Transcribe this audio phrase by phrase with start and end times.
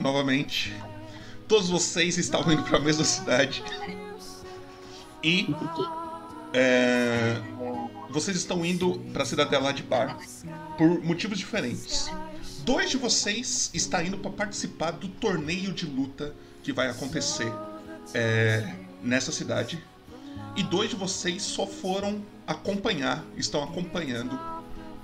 [0.00, 0.74] novamente.
[1.46, 3.62] Todos vocês estavam indo para a mesma cidade.
[5.22, 5.48] E
[6.52, 7.40] é,
[8.10, 10.18] vocês estão indo para a cidadela de Bar
[10.76, 12.10] por motivos diferentes.
[12.64, 17.52] Dois de vocês está indo para participar do torneio de luta que vai acontecer
[18.14, 19.82] é, nessa cidade.
[20.54, 24.38] E dois de vocês só foram acompanhar, estão acompanhando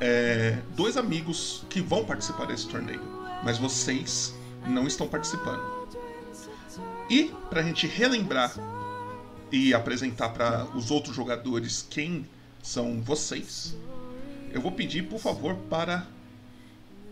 [0.00, 3.02] é, dois amigos que vão participar desse torneio.
[3.42, 4.34] Mas vocês
[4.66, 5.62] não estão participando.
[7.08, 8.54] E para a gente relembrar
[9.52, 12.26] e apresentar para os outros jogadores quem
[12.62, 13.76] são vocês,
[14.50, 16.06] eu vou pedir, por favor, para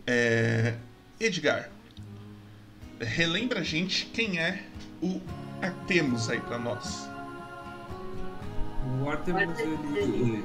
[0.07, 0.77] é,
[1.21, 1.71] Edgar.
[3.01, 4.65] Relembra a gente quem é
[5.03, 5.21] o
[5.61, 7.09] Artemus aí para nós.
[9.01, 10.45] O Artemus, ele.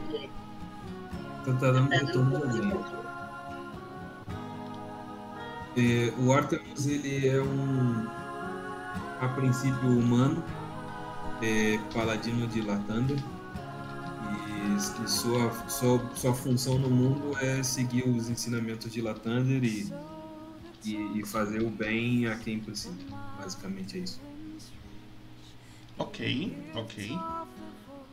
[1.46, 3.07] Dando retorno também.
[5.78, 8.08] É, o Artemus, ele é um.
[9.22, 10.44] A princípio humano,
[11.40, 13.18] é, paladino de Lathander.
[13.18, 19.94] E, e sua, sua, sua função no mundo é seguir os ensinamentos de Lathander e,
[20.84, 22.98] e, e fazer o bem a quem precisa.
[23.40, 24.20] Basicamente é isso.
[26.00, 27.20] Ok, ok.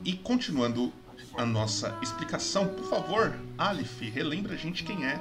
[0.05, 0.92] E continuando
[1.39, 5.19] a nossa explicação, por favor, Alif, relembra a gente quem é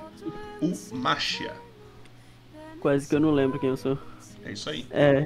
[0.62, 1.54] o Machia.
[2.84, 3.98] Quase que eu não lembro quem eu sou.
[4.44, 4.86] É isso aí.
[4.92, 5.26] É.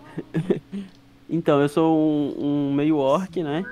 [1.27, 3.66] então, eu sou um, um meio orc, né?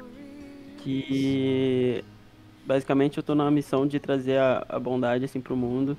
[0.79, 2.03] Que
[2.65, 5.95] basicamente eu tô na missão de trazer a, a bondade assim pro mundo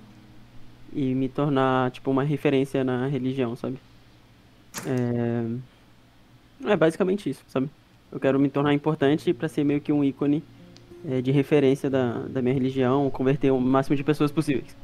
[0.92, 3.78] e me tornar tipo uma referência na religião, sabe?
[4.84, 7.70] É, é basicamente isso, sabe?
[8.10, 10.42] Eu quero me tornar importante para ser meio que um ícone
[11.08, 14.74] é, de referência da, da minha religião, converter o máximo de pessoas possíveis.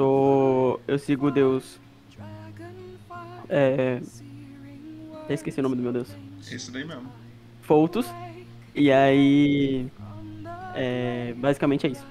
[0.00, 0.80] Sou.
[0.88, 1.78] Eu sigo o Deus.
[3.50, 4.00] É.
[5.24, 6.08] Até esqueci o nome do meu Deus.
[6.50, 7.12] Esse daí mesmo.
[7.60, 8.06] Foltos.
[8.74, 9.90] E aí.
[10.74, 12.02] É, basicamente é isso.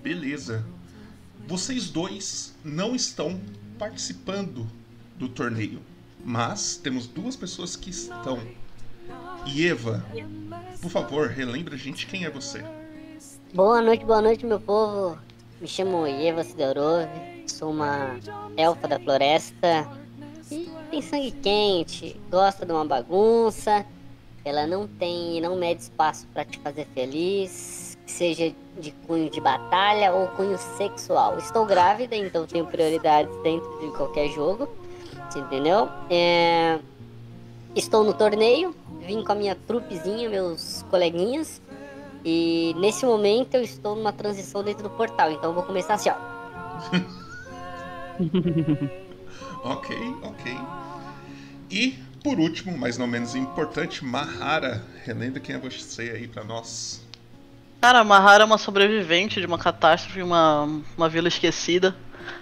[0.00, 0.64] Beleza.
[1.48, 3.40] Vocês dois não estão
[3.76, 4.64] participando
[5.18, 5.80] do torneio,
[6.24, 8.38] mas temos duas pessoas que estão.
[9.44, 10.06] E Eva,
[10.80, 12.64] por favor, relembra a gente quem é você.
[13.52, 15.18] Boa noite, boa noite, meu povo.
[15.64, 17.08] Me chamo Eva Sidorov,
[17.46, 18.20] sou uma
[18.54, 19.88] elfa da floresta
[20.50, 23.82] e tem sangue quente, gosta de uma bagunça.
[24.44, 30.12] Ela não tem, não mede espaço para te fazer feliz, seja de cunho de batalha
[30.12, 31.38] ou cunho sexual.
[31.38, 34.68] Estou grávida, então tenho prioridades dentro de qualquer jogo,
[35.34, 35.88] entendeu?
[36.10, 36.78] É...
[37.74, 41.62] Estou no torneio, vim com a minha trupezinha, meus coleguinhas.
[42.24, 46.10] E nesse momento eu estou numa transição dentro do portal, então eu vou começar assim,
[46.10, 46.14] ó.
[49.68, 50.56] ok, ok.
[51.70, 54.82] E por último, mas não menos importante, Mahara.
[55.04, 57.04] Relembra quem é você aí para nós.
[57.82, 60.62] Cara, a Mahara é uma sobrevivente de uma catástrofe, uma,
[60.96, 61.94] uma vila esquecida.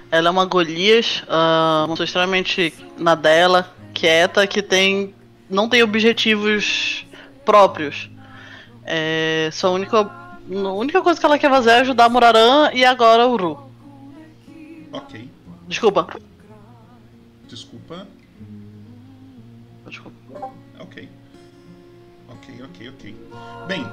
[0.09, 5.13] Ela é uma Golias, uh, uma pessoa extremamente na dela, quieta, que tem
[5.51, 7.05] não tem objetivos
[7.45, 8.09] próprios.
[8.85, 12.85] É, sua única, a única coisa que ela quer fazer é ajudar a Muraran e
[12.85, 13.59] agora o Ru.
[14.93, 15.31] Ok.
[15.69, 16.07] Desculpa.
[17.47, 18.07] Desculpa.
[19.87, 20.51] Desculpa.
[20.81, 21.09] Ok.
[22.29, 23.17] Ok, ok, ok.
[23.67, 23.85] Bem,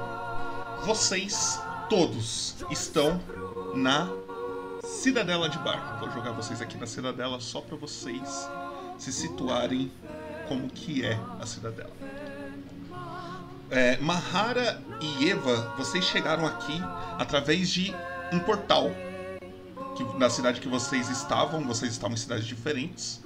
[0.86, 3.20] vocês todos estão
[3.76, 4.10] na
[4.84, 6.00] Cidadela de Bar.
[6.00, 8.50] Vou jogar vocês aqui na Cidadela só para vocês
[8.98, 9.92] se situarem
[10.48, 11.99] como que é a Cidadela.
[13.72, 16.82] É, Mahara e Eva, vocês chegaram aqui
[17.18, 17.96] através de
[18.32, 18.90] um portal.
[19.96, 23.22] Que, na cidade que vocês estavam, vocês estavam em cidades diferentes.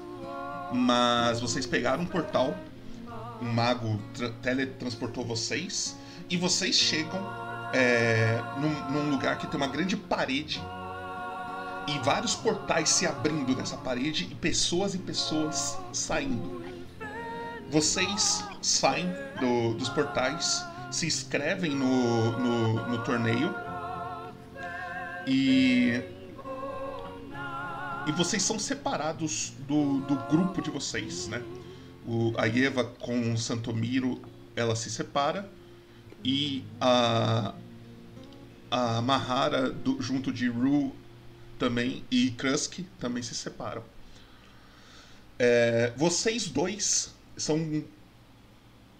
[0.73, 2.55] Mas vocês pegaram um portal,
[3.41, 3.99] um mago
[4.41, 5.95] teletransportou vocês.
[6.29, 7.21] E vocês chegam
[7.73, 10.61] é, num, num lugar que tem uma grande parede
[11.87, 16.62] e vários portais se abrindo nessa parede e pessoas e pessoas saindo.
[17.73, 19.07] Vocês saem
[19.39, 23.51] do, dos portais, se inscrevem no, no, no torneio
[25.25, 25.99] e.
[28.05, 31.41] E vocês são separados do, do grupo de vocês, né?
[32.05, 34.21] O, a Eva com o Santomiro,
[34.55, 35.49] ela se separa
[36.23, 37.55] e a,
[38.69, 40.95] a Mahara do, junto de Ru
[41.57, 43.83] também e Krusk também se separam.
[45.39, 47.83] É, vocês dois são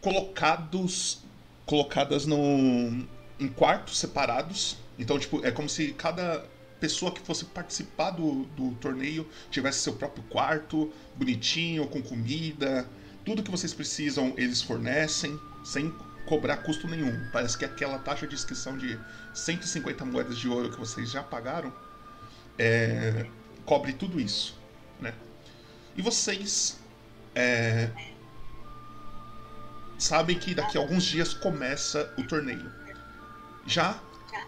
[0.02, 1.22] colocados
[1.66, 3.06] colocadas no,
[3.40, 4.78] em quartos separados.
[5.00, 6.46] Então, tipo, é como se cada
[6.80, 12.88] pessoa que fosse participar do, do torneio tivesse seu próprio quarto, bonitinho, com comida.
[13.24, 15.94] Tudo que vocês precisam, eles fornecem, sem
[16.26, 17.30] cobrar custo nenhum.
[17.32, 19.00] Parece que aquela taxa de inscrição de
[19.34, 21.74] 150 moedas de ouro que vocês já pagaram
[22.60, 23.26] é,
[23.66, 24.58] cobre tudo isso.
[25.00, 25.14] Né?
[25.96, 26.78] E vocês
[27.34, 27.90] é,
[30.04, 32.70] sabem que daqui a alguns dias começa o torneio.
[33.66, 33.98] Já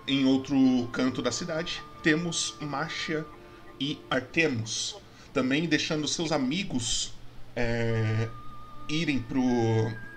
[0.06, 3.26] em outro canto da cidade, temos Marcia
[3.80, 4.98] e Artemus,
[5.34, 7.14] também deixando seus amigos
[7.56, 8.28] é,
[8.90, 9.42] irem pro,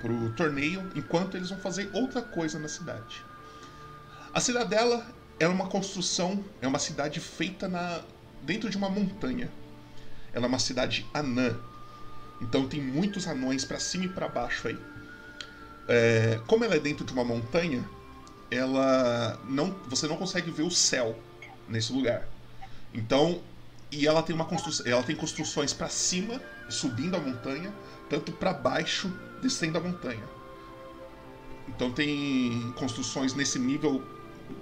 [0.00, 3.24] pro torneio, enquanto eles vão fazer outra coisa na cidade.
[4.34, 5.06] A cidadela
[5.38, 8.02] é uma construção, é uma cidade feita na,
[8.42, 9.48] dentro de uma montanha.
[10.32, 11.56] Ela é uma cidade anã.
[12.40, 14.97] Então tem muitos anões para cima e para baixo aí.
[15.88, 17.88] É, como ela é dentro de uma montanha,
[18.50, 21.18] ela não, você não consegue ver o céu
[21.68, 22.28] nesse lugar.
[22.92, 23.40] Então,
[23.90, 27.72] e ela tem uma construção, ela tem construções para cima, subindo a montanha,
[28.08, 30.24] tanto para baixo, descendo a montanha.
[31.68, 34.02] Então tem construções nesse nível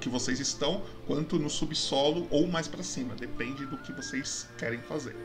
[0.01, 4.81] que vocês estão, quanto no subsolo ou mais para cima, depende do que vocês querem
[4.81, 5.17] fazer.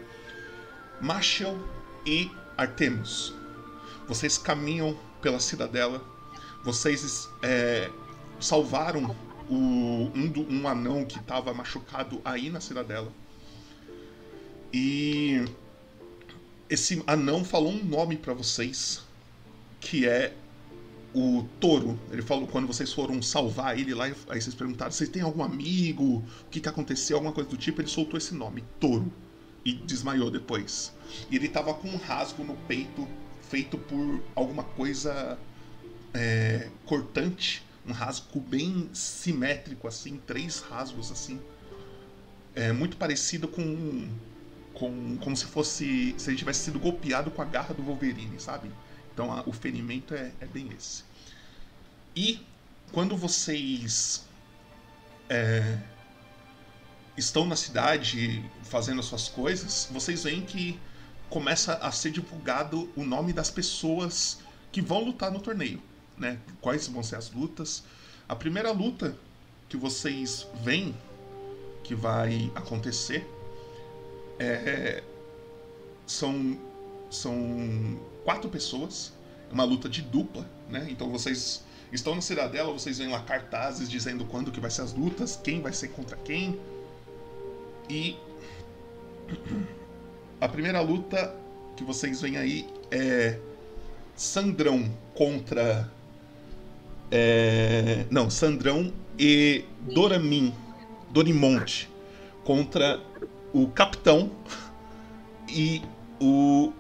[0.99, 1.57] Marshall
[2.05, 3.33] e Artemus,
[4.07, 6.03] vocês caminham pela cidadela,
[6.63, 7.89] vocês é,
[8.39, 9.15] salvaram
[9.49, 13.11] o, um, um anão que estava machucado aí na cidadela.
[14.73, 15.45] E
[16.69, 19.01] esse anão falou um nome para vocês,
[19.79, 20.33] que é
[21.13, 21.99] o touro.
[22.11, 26.03] Ele falou quando vocês foram salvar ele lá, aí vocês perguntaram: vocês têm algum amigo?
[26.17, 27.17] O que, que aconteceu?
[27.17, 27.81] Alguma coisa do tipo.
[27.81, 29.11] Ele soltou esse nome, touro,
[29.65, 30.93] e desmaiou depois.
[31.29, 33.05] E ele tava com um rasgo no peito
[33.51, 35.37] feito por alguma coisa
[36.13, 41.39] é, cortante, um rasgo bem simétrico, assim, três rasgos assim.
[42.55, 44.09] É muito parecido com
[44.73, 46.15] com, como se fosse.
[46.17, 48.71] se ele tivesse sido golpeado com a garra do Wolverine, sabe?
[49.13, 51.03] Então a, o ferimento é, é, bem esse.
[52.15, 52.45] E
[52.91, 54.25] quando vocês
[55.29, 55.77] é,
[57.17, 60.79] estão na cidade fazendo as suas coisas, vocês veem que
[61.31, 64.39] começa a ser divulgado o nome das pessoas
[64.69, 65.81] que vão lutar no torneio,
[66.17, 66.37] né?
[66.59, 67.83] Quais vão ser as lutas?
[68.27, 69.17] A primeira luta
[69.69, 70.93] que vocês veem
[71.85, 73.25] que vai acontecer
[74.37, 75.01] é,
[76.05, 76.59] são,
[77.09, 79.13] são quatro pessoas,
[79.49, 80.85] uma luta de dupla, né?
[80.89, 81.63] Então vocês
[81.93, 85.61] estão na cidadela, vocês veem lá cartazes dizendo quando que vai ser as lutas, quem
[85.61, 86.59] vai ser contra quem.
[87.89, 88.17] E
[90.41, 91.33] a primeira luta
[91.77, 93.39] que vocês veem aí é
[94.15, 95.89] Sandrão contra
[97.11, 100.53] é, não, Sandrão e Doramin,
[101.09, 101.89] Dorimonte
[102.45, 103.01] contra
[103.53, 104.31] o capitão
[105.49, 105.81] e
[106.21, 106.71] o.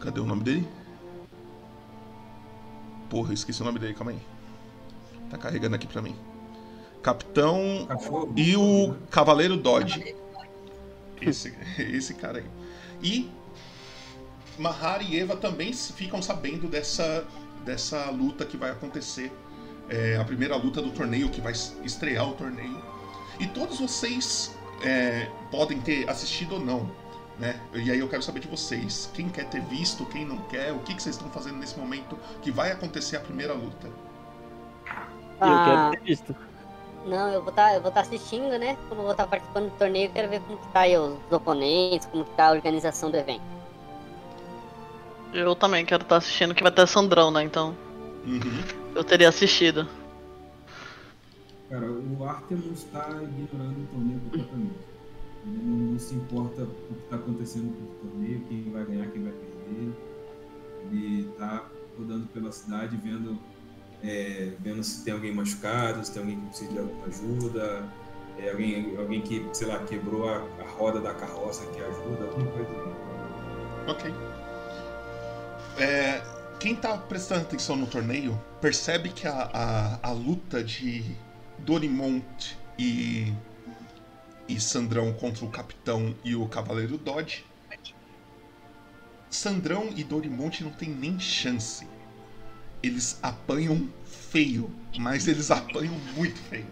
[0.00, 0.68] Cadê o nome dele?
[3.08, 4.18] Porra, eu esqueci o nome dele, calma aí.
[5.30, 6.16] Tá carregando aqui pra mim.
[7.00, 7.86] Capitão
[8.34, 10.16] e o Cavaleiro Dodge.
[11.22, 12.44] Esse, esse cara aí.
[13.02, 13.30] E
[14.58, 17.24] Mahara e Eva também ficam sabendo dessa,
[17.64, 19.32] dessa luta que vai acontecer.
[19.88, 22.82] É a primeira luta do torneio que vai estrear o torneio.
[23.38, 26.90] E todos vocês é, podem ter assistido ou não.
[27.38, 27.60] Né?
[27.74, 30.78] E aí eu quero saber de vocês, quem quer ter visto, quem não quer, o
[30.78, 33.90] que, que vocês estão fazendo nesse momento que vai acontecer a primeira luta.
[35.38, 36.36] Ah, eu quero ter visto.
[37.06, 38.76] Não, eu vou estar tá, eu vou tá assistindo, né?
[38.88, 41.16] Como eu vou estar tá participando do torneio, quero ver como que tá aí os
[41.30, 43.44] oponentes, como que tá a organização do evento.
[45.32, 47.44] Eu também quero estar tá assistindo, que vai ter Sandrão, né?
[47.44, 47.76] Então.
[48.26, 48.40] Uhum.
[48.94, 49.88] Eu teria assistido.
[51.70, 54.96] Cara, o Artemus está ignorando o torneio completamente.
[55.46, 59.22] Ele não, não, se importa o que está acontecendo no torneio, quem vai ganhar, quem
[59.22, 59.92] vai perder.
[60.90, 61.64] Ele está
[61.96, 63.38] rodando pela cidade, vendo,
[64.06, 67.88] é, vendo se tem alguém machucado, se tem alguém que precisa de alguma ajuda,
[68.38, 72.50] é, alguém, alguém que, sei lá, quebrou a, a roda da carroça que ajuda, alguma
[72.52, 72.96] coisa tipo.
[73.88, 74.14] Ok.
[75.78, 76.22] É,
[76.60, 81.04] quem está prestando atenção no torneio percebe que a, a, a luta de
[81.58, 83.32] Dorimont e,
[84.48, 87.44] e Sandrão contra o Capitão e o Cavaleiro Dodge.
[89.28, 91.86] Sandrão e Dorimonte não tem nem chance.
[92.82, 96.66] Eles apanham feio, mas eles apanham muito feio.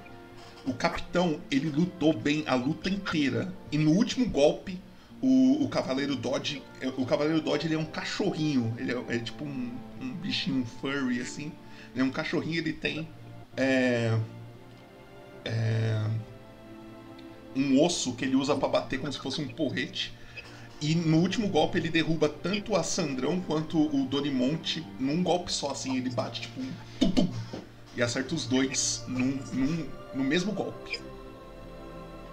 [0.66, 3.52] O capitão, ele lutou bem a luta inteira.
[3.70, 4.80] E no último golpe,
[5.20, 6.62] o, o Cavaleiro Dodge.
[6.96, 8.74] O Cavaleiro Dodge ele é um cachorrinho.
[8.78, 11.52] Ele é, é tipo um, um, bichinho furry, assim.
[11.92, 13.08] Ele é um cachorrinho, ele tem.
[13.56, 14.18] É,
[15.44, 16.06] é,
[17.54, 20.13] um osso que ele usa pra bater como se fosse um porrete.
[20.86, 25.70] E no último golpe ele derruba tanto a Sandrão quanto o Dorimonte num golpe só,
[25.70, 27.28] assim, ele bate tipo um tum, tum,
[27.96, 31.00] e acerta os dois num, num- no mesmo golpe.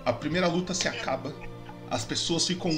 [0.03, 1.33] A primeira luta se acaba,
[1.89, 2.71] as pessoas ficam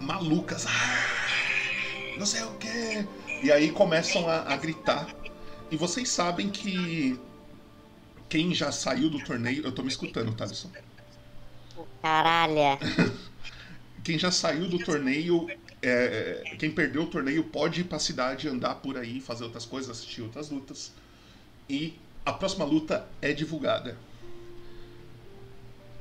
[0.00, 0.66] malucas.
[0.66, 3.06] "Ah, não sei o que.
[3.44, 5.14] E aí começam a, a gritar.
[5.70, 7.16] E vocês sabem que
[8.28, 9.62] quem já saiu do torneio.
[9.64, 10.68] Eu tô me escutando, Thaleson.
[12.02, 12.76] Caralho.
[14.02, 15.48] Quem já saiu do torneio.
[15.82, 19.64] é, é, quem perdeu o torneio pode ir pra cidade, andar por aí, fazer outras
[19.64, 20.92] coisas, assistir outras lutas.
[21.68, 23.96] E a próxima luta é divulgada.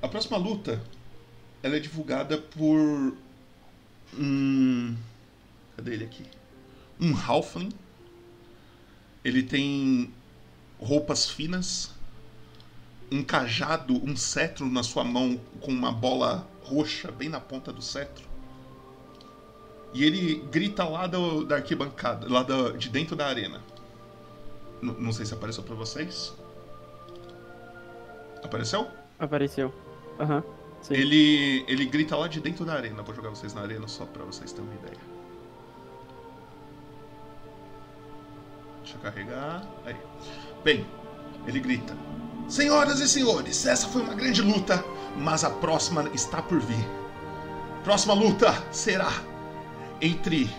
[0.01, 0.81] A próxima luta
[1.61, 3.17] ela é divulgada por.
[4.17, 4.95] Um.
[5.75, 6.23] Cadê ele aqui?
[6.99, 7.71] Um Halfling.
[9.23, 10.13] Ele tem
[10.79, 11.91] roupas finas,
[13.11, 17.81] um cajado, um cetro na sua mão com uma bola roxa bem na ponta do
[17.81, 18.27] cetro.
[19.93, 23.59] E ele grita lá do- da arquibancada, lá da- de dentro da arena.
[24.81, 26.33] N- não sei se apareceu pra vocês.
[28.43, 28.87] Apareceu?
[29.17, 29.73] Apareceu.
[30.19, 30.43] Aham.
[30.81, 30.93] sim.
[30.93, 33.01] Ele, ele grita lá de dentro da arena.
[33.03, 34.97] Vou jogar vocês na arena só pra vocês terem uma ideia.
[38.83, 39.67] Deixa eu carregar.
[39.85, 39.95] Aí.
[40.63, 40.85] Bem,
[41.47, 41.95] ele grita:
[42.49, 44.83] Senhoras e senhores, essa foi uma grande luta,
[45.15, 46.83] mas a próxima está por vir.
[47.83, 49.11] Próxima luta será
[50.01, 50.49] entre.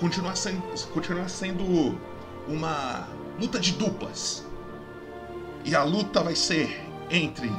[0.00, 1.98] Continuar sendo, continuar sendo
[2.46, 3.08] uma
[3.38, 4.44] luta de duplas.
[5.64, 6.80] E a luta vai ser
[7.10, 7.50] entre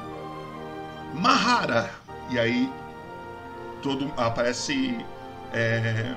[1.13, 1.91] Mahara.
[2.29, 2.71] E aí
[3.81, 5.05] todo aparece
[5.51, 6.15] é,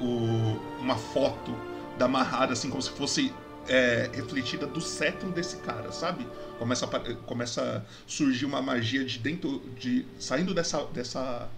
[0.00, 1.54] o- uma foto
[1.98, 3.32] da Mahara, assim como se fosse
[3.68, 6.26] é, refletida do cetro desse cara, sabe?
[6.58, 11.48] Começa a, começa a surgir uma magia de dentro, de saindo dessa dessa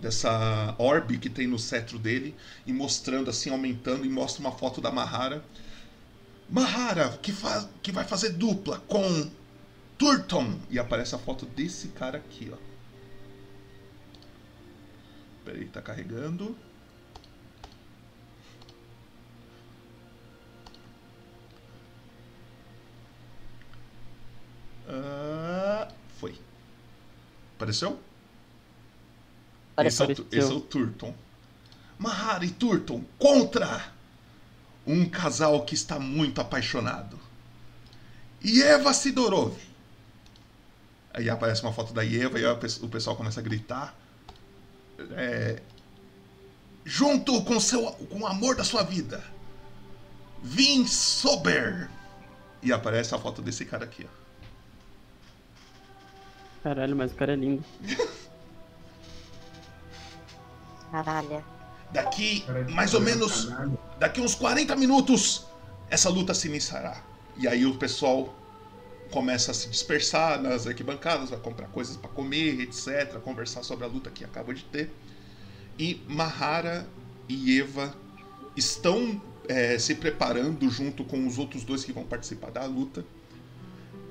[0.00, 2.34] dessa orbe que tem no cetro dele
[2.66, 5.42] e mostrando assim, aumentando e mostra uma foto da Mahara.
[6.48, 9.30] Mahara, que, faz, que vai fazer dupla com
[9.98, 10.58] Turton.
[10.70, 12.56] E aparece a foto desse cara aqui, ó.
[15.44, 16.56] Peraí, tá carregando.
[24.88, 25.88] Ah,
[26.18, 26.38] foi.
[27.56, 28.00] Apareceu?
[29.78, 31.14] Esse é, o, esse é o Turton.
[31.98, 33.92] Mahara e Turton contra
[34.86, 37.18] um casal que está muito apaixonado.
[38.44, 39.56] Eva Sidorov.
[41.12, 43.94] Aí aparece uma foto da Eva e o pessoal começa a gritar.
[45.12, 45.62] É,
[46.84, 49.22] junto com, seu, com o amor da sua vida.
[50.42, 51.90] Vin Sober.
[52.62, 54.25] E aparece a foto desse cara aqui, ó.
[56.66, 57.64] Caralho, mas o cara é lindo.
[60.90, 61.44] Caralho.
[61.92, 63.52] Daqui mais ou parece menos
[64.00, 65.46] daqui uns 40 minutos
[65.88, 67.00] essa luta se iniciará.
[67.36, 68.34] E aí o pessoal
[69.12, 73.88] começa a se dispersar nas arquibancadas, vai comprar coisas para comer, etc, conversar sobre a
[73.88, 74.90] luta que acabou de ter.
[75.78, 76.84] E Mahara
[77.28, 77.94] e Eva
[78.56, 83.04] estão é, se preparando junto com os outros dois que vão participar da luta.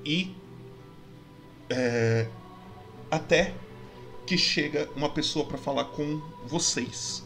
[0.02, 0.34] E
[1.68, 2.26] é,
[3.10, 3.54] até
[4.26, 7.24] que chega uma pessoa para falar com vocês.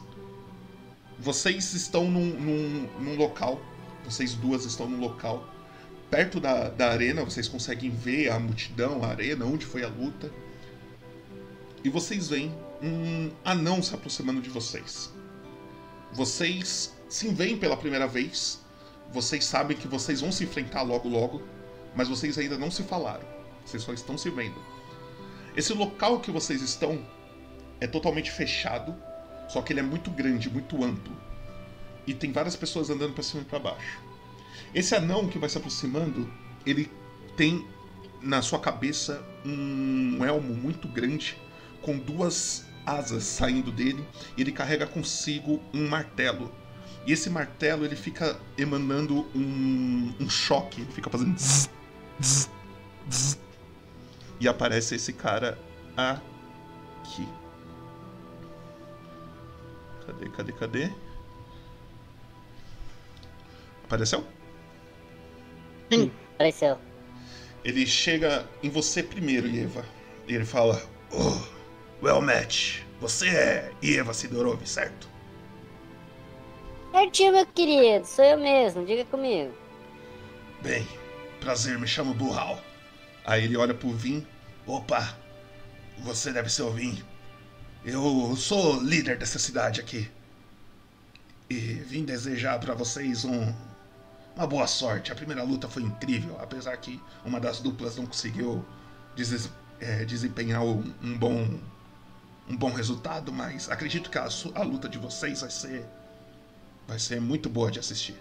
[1.19, 3.61] Vocês estão num, num, num local,
[4.05, 5.47] vocês duas estão num local
[6.11, 10.31] perto da, da arena, vocês conseguem ver a multidão, a arena, onde foi a luta.
[11.85, 15.11] E vocês veem um anão se aproximando de vocês.
[16.13, 18.61] Vocês se veem pela primeira vez,
[19.13, 21.43] vocês sabem que vocês vão se enfrentar logo logo,
[21.95, 23.27] mas vocês ainda não se falaram.
[23.65, 24.61] Vocês só estão se vendo.
[25.57, 27.05] Esse local que vocês estão
[27.81, 28.95] é totalmente fechado,
[29.49, 31.17] só que ele é muito grande, muito amplo.
[32.07, 34.01] E tem várias pessoas andando para cima e para baixo.
[34.75, 36.33] Esse anão que vai se aproximando,
[36.65, 36.91] ele
[37.37, 37.67] tem
[38.23, 41.37] na sua cabeça um elmo muito grande
[41.81, 46.53] com duas asas saindo dele e ele carrega consigo um martelo.
[47.07, 51.71] E esse martelo ele fica emanando um, um choque, ele fica fazendo zzz,
[52.21, 52.51] zzz,
[53.11, 53.50] zzz.
[54.41, 55.59] E aparece esse cara
[55.97, 57.29] aqui.
[60.07, 60.91] Cadê, cadê, cadê?
[63.85, 64.25] Apareceu?
[66.35, 66.79] Apareceu.
[67.63, 69.85] Ele chega em você primeiro, Eva.
[70.27, 70.83] E ele fala:
[71.13, 72.81] Oh, well match.
[73.01, 75.09] Você é Eva Sidorov, certo?
[76.93, 78.07] Certinho, meu querido.
[78.07, 78.85] Sou eu mesmo.
[78.85, 79.53] Diga comigo.
[80.63, 80.87] Bem,
[81.41, 82.61] prazer, me chamo Burral.
[83.31, 84.27] Aí ele olha pro Vin.
[84.67, 85.17] Opa,
[86.01, 87.01] você deve ser o Vin.
[87.85, 90.11] Eu sou líder dessa cidade aqui.
[91.49, 93.55] E vim desejar para vocês um,
[94.35, 95.13] uma boa sorte.
[95.13, 98.67] A primeira luta foi incrível, apesar que uma das duplas não conseguiu
[99.15, 101.61] des, é, desempenhar um, um, bom
[102.49, 105.87] um bom resultado, mas acredito que a, a luta de vocês vai ser
[106.85, 108.21] vai ser muito boa de assistir.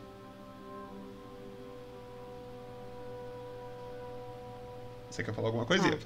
[5.10, 5.98] Você quer falar alguma coisa, ah.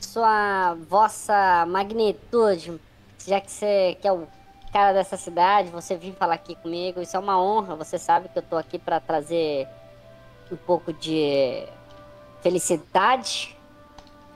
[0.00, 2.80] Sua vossa magnitude,
[3.26, 4.28] já que você que é o
[4.72, 7.74] cara dessa cidade, você vir falar aqui comigo, isso é uma honra.
[7.76, 9.66] Você sabe que eu tô aqui para trazer
[10.50, 11.66] um pouco de
[12.42, 13.56] felicidade,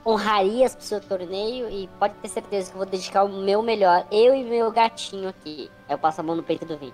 [0.05, 4.05] honrarias pro seu torneio e pode ter certeza que eu vou dedicar o meu melhor,
[4.11, 5.69] eu e meu gatinho aqui.
[5.87, 6.93] Aí eu passo a mão no peito do Vim.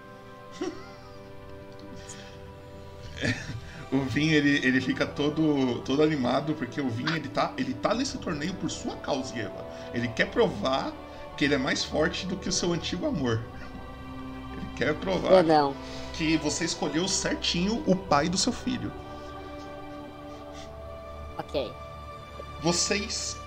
[3.92, 7.94] o Vin ele, ele fica todo, todo animado porque o Vin ele tá, ele tá
[7.94, 9.66] nesse torneio por sua causa, Eva.
[9.94, 10.92] Ele quer provar
[11.38, 13.42] que ele é mais forte do que o seu antigo amor.
[14.54, 15.44] Ele quer provar
[16.14, 18.92] que você escolheu certinho o pai do seu filho.
[21.38, 21.72] Ok.
[22.62, 23.38] Vocês.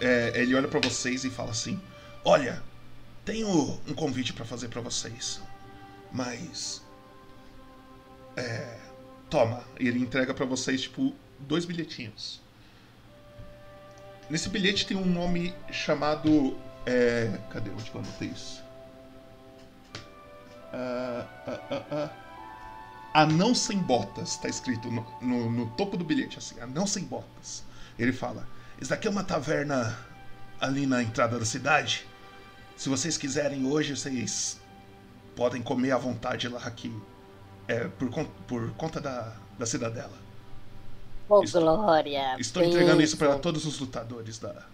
[0.00, 1.80] É, ele olha para vocês e fala assim:
[2.24, 2.62] Olha,
[3.24, 3.48] tenho
[3.86, 5.40] um convite para fazer para vocês,
[6.12, 6.82] mas.
[8.36, 8.89] É
[9.30, 9.62] toma.
[9.78, 12.40] E ele entrega para vocês, tipo, dois bilhetinhos.
[14.28, 16.56] Nesse bilhete tem um nome chamado.
[16.84, 17.38] É...
[17.50, 17.70] Cadê?
[17.70, 18.62] Onde que eu anotei isso?
[20.72, 22.10] Uh, uh, uh,
[23.12, 27.64] Anão sem botas, tá escrito no, no, no, topo do bilhete, assim, anão sem botas.
[27.98, 28.46] Ele fala:
[28.80, 29.98] Isso daqui é uma taverna
[30.60, 32.06] ali na entrada da cidade.
[32.76, 34.60] Se vocês quiserem hoje, vocês
[35.34, 36.94] podem comer à vontade lá aqui
[37.70, 38.10] é, por,
[38.48, 40.18] por conta da, da cidadela.
[41.28, 42.34] Oh, estou, glória!
[42.36, 44.64] Estou entregando isso para todos os lutadores da,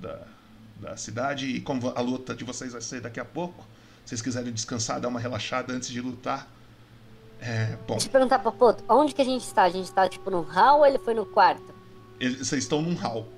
[0.00, 0.22] da,
[0.80, 3.62] da cidade e como a luta de vocês vai ser daqui a pouco,
[4.04, 6.48] se vocês quiserem descansar, dar uma relaxada antes de lutar.
[7.40, 7.94] É, bom.
[7.94, 9.64] Deixa eu perguntar, Papoto, onde que a gente está?
[9.64, 11.74] A gente está tipo no hall ou ele foi no quarto?
[12.18, 13.28] Eles, vocês estão num hall.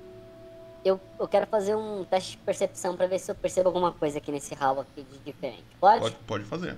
[0.85, 4.19] Eu, eu quero fazer um teste de percepção para ver se eu percebo alguma coisa
[4.19, 5.65] aqui nesse hall aqui de diferente.
[5.77, 5.99] Pode?
[5.99, 6.77] Pode, pode fazer.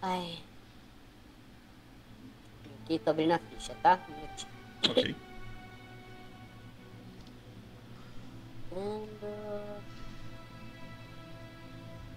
[0.00, 0.38] Ai.
[2.84, 3.98] Aqui, tô abrindo a ficha, tá?
[4.08, 4.90] Um.
[4.90, 5.16] Ok.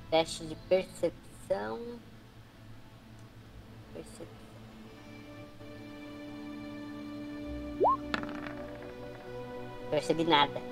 [0.09, 1.99] Teste de percepção.
[3.93, 4.27] Percepção.
[9.89, 10.70] Percebi nada.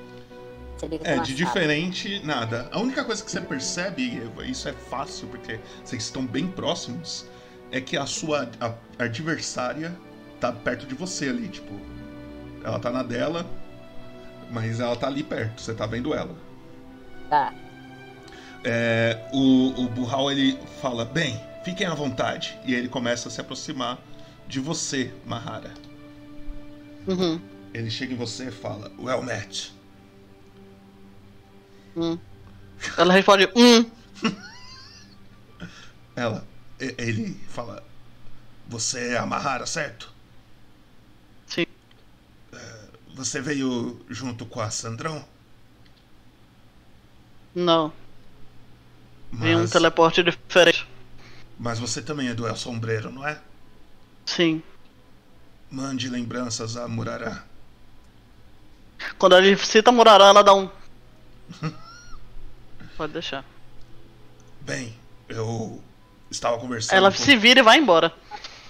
[1.04, 2.70] É, de diferente, nada.
[2.72, 7.26] A única coisa que você percebe, isso é fácil porque vocês estão bem próximos,
[7.72, 9.96] é que a sua a, adversária
[10.40, 11.74] tá perto de você ali, tipo.
[12.64, 13.46] Ela tá na dela,
[14.52, 16.36] mas ela tá ali perto, você tá vendo ela.
[17.30, 17.54] Tá.
[18.64, 22.58] É, o, o Burral ele fala: Bem, fiquem à vontade.
[22.66, 24.00] E ele começa a se aproximar
[24.48, 25.74] de você, Mahara.
[27.08, 27.40] Uhum.
[27.74, 29.74] Ele chega em você e fala: Well met.
[32.00, 32.18] Hum.
[32.98, 33.86] Ela responde, hum.
[36.16, 36.48] Ela,
[36.80, 37.84] ele fala,
[38.68, 40.14] você é a Mahara, certo?
[41.46, 41.66] Sim.
[42.54, 42.58] É,
[43.16, 45.26] você veio junto com a Sandrão?
[47.54, 47.92] Não.
[49.30, 49.42] Mas...
[49.42, 50.88] Vem um teleporte diferente.
[51.60, 53.42] Mas você também é do El Sombreiro, não é?
[54.26, 54.64] Sim.
[55.70, 57.44] Mande lembranças a Murará.
[59.18, 60.70] Quando ele cita Murará, ela dá um.
[63.00, 63.46] Pode deixar.
[64.60, 64.94] Bem,
[65.30, 65.82] eu
[66.30, 66.98] estava conversando.
[66.98, 67.18] Ela com...
[67.18, 68.12] se vira e vai embora.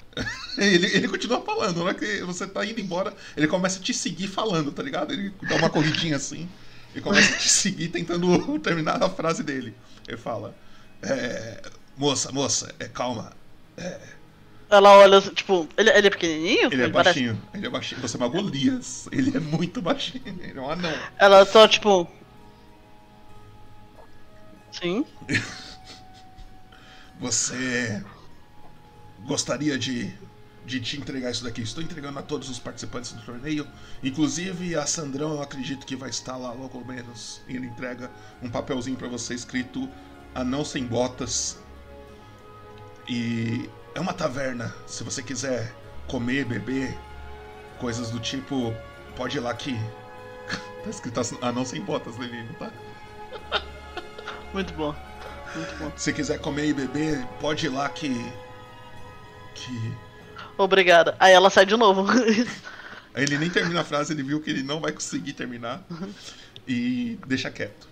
[0.56, 3.92] ele, ele continua falando, na hora que você tá indo embora, ele começa a te
[3.92, 5.14] seguir falando, tá ligado?
[5.14, 6.48] Ele dá uma corridinha assim
[6.94, 9.74] e começa a te seguir tentando terminar a frase dele.
[10.08, 10.56] Ele fala:
[11.02, 11.64] é,
[11.98, 13.34] Moça, moça, é, calma.
[13.78, 14.00] É,
[14.70, 16.68] ela olha, tipo, ele, ele é pequenininho?
[16.68, 17.58] Ele, ele é baixinho, parece...
[17.58, 18.02] ele é baixinho.
[18.02, 19.08] Você é uma Golias.
[19.12, 20.94] Ele é muito baixinho, ele é um anão.
[21.18, 22.08] Ela só, tipo,
[24.72, 25.06] Sim.
[27.20, 28.04] Você
[29.26, 30.14] gostaria de,
[30.66, 31.62] de te entregar isso daqui?
[31.62, 33.68] Estou entregando a todos os participantes do torneio,
[34.02, 37.42] inclusive a Sandrão, eu acredito que vai estar lá logo menos.
[37.48, 38.10] E ele entrega
[38.42, 39.90] um papelzinho para você escrito
[40.34, 41.58] Anão Sem Botas.
[43.08, 44.74] E é uma taverna.
[44.88, 45.76] Se você quiser
[46.08, 46.98] comer, beber,
[47.80, 48.74] coisas do tipo,
[49.16, 49.74] pode ir lá que.
[50.84, 52.72] tá escrito Anão Sem Botas, Levino, tá?
[54.54, 54.96] Muito bom.
[55.56, 55.92] Muito bom.
[55.96, 58.10] Se quiser comer e beber, pode ir lá que.
[59.56, 59.94] Que.
[60.58, 61.16] Obrigada.
[61.20, 62.06] Aí ela sai de novo.
[63.14, 65.84] Aí ele nem termina a frase, ele viu que ele não vai conseguir terminar
[66.68, 67.88] e deixa quieto.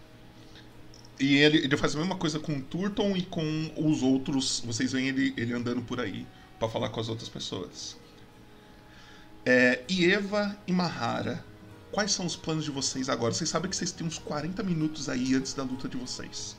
[1.19, 4.61] E ele, ele faz a mesma coisa com o Turton e com os outros.
[4.65, 6.27] Vocês veem ele, ele andando por aí
[6.59, 7.97] pra falar com as outras pessoas.
[9.45, 11.43] É, Eva e Mahara,
[11.91, 13.33] quais são os planos de vocês agora?
[13.33, 16.55] Vocês sabem que vocês têm uns 40 minutos aí antes da luta de vocês.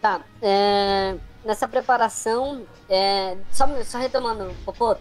[0.00, 5.00] Tá, é, nessa preparação, é, só, só retomando, Popoto,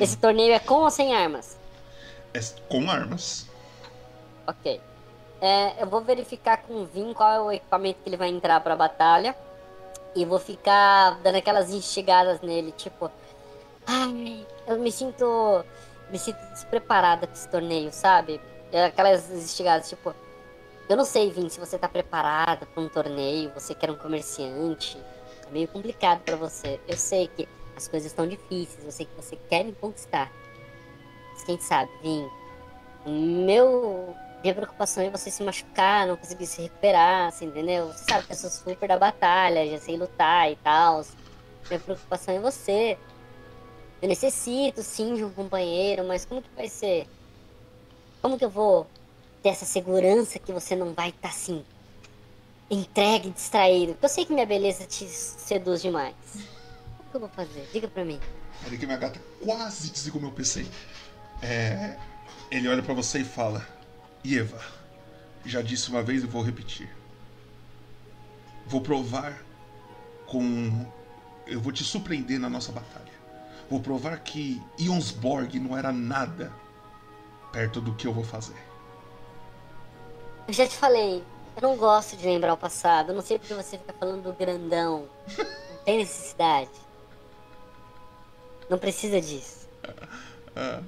[0.00, 1.58] esse torneio é com ou sem armas?
[2.34, 3.46] É com armas.
[4.46, 4.80] Ok.
[5.40, 8.60] É, eu vou verificar com o Vin qual é o equipamento que ele vai entrar
[8.60, 9.36] pra batalha.
[10.14, 13.10] E vou ficar dando aquelas instigadas nele, tipo.
[13.86, 15.64] Ai, eu me sinto.
[16.12, 18.40] Me sinto despreparada pra esse torneio, sabe?
[18.70, 20.14] É Aquelas instigadas, tipo.
[20.88, 24.98] Eu não sei, Vin, se você tá preparado pra um torneio, você quer um comerciante.
[25.48, 26.78] É meio complicado pra você.
[26.86, 30.30] Eu sei que as coisas estão difíceis, eu sei que você quer me conquistar.
[31.32, 32.28] Mas quem sabe, Vin,
[33.06, 37.86] meu minha preocupação é você se machucar, não conseguir se recuperar, assim, entendeu?
[37.86, 41.04] Você sabe que eu sou super da batalha, já sei lutar e tal.
[41.68, 42.98] Minha preocupação é você.
[44.02, 47.06] Eu necessito sim de um companheiro, mas como que vai ser?
[48.20, 48.84] Como que eu vou
[49.40, 51.64] ter essa segurança que você não vai estar assim,
[52.68, 53.96] entregue, distraído?
[54.02, 56.16] Eu sei que minha beleza te seduz demais.
[56.98, 57.68] O que eu vou fazer?
[57.72, 58.18] Diga pra mim.
[58.66, 60.66] Olha que minha gata quase desligou meu PC.
[61.40, 61.96] É,
[62.50, 63.64] ele olha pra você e fala:
[64.24, 64.60] Eva,
[65.44, 66.90] já disse uma vez e vou repetir.
[68.66, 69.40] Vou provar
[70.26, 70.86] com.
[71.46, 73.01] Eu vou te surpreender na nossa batalha.
[73.72, 76.52] Vou provar que Ionsborg não era nada
[77.50, 78.62] perto do que eu vou fazer.
[80.46, 81.24] Eu já te falei,
[81.56, 83.12] eu não gosto de lembrar o passado.
[83.12, 85.08] Eu não sei porque você fica falando do grandão.
[85.38, 86.68] Não tem necessidade.
[88.68, 89.66] Não precisa disso.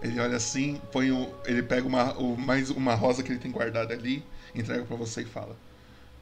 [0.00, 3.50] Ele olha assim, põe o, ele pega uma, o, mais uma rosa que ele tem
[3.50, 5.56] guardada ali, entrega pra você e fala: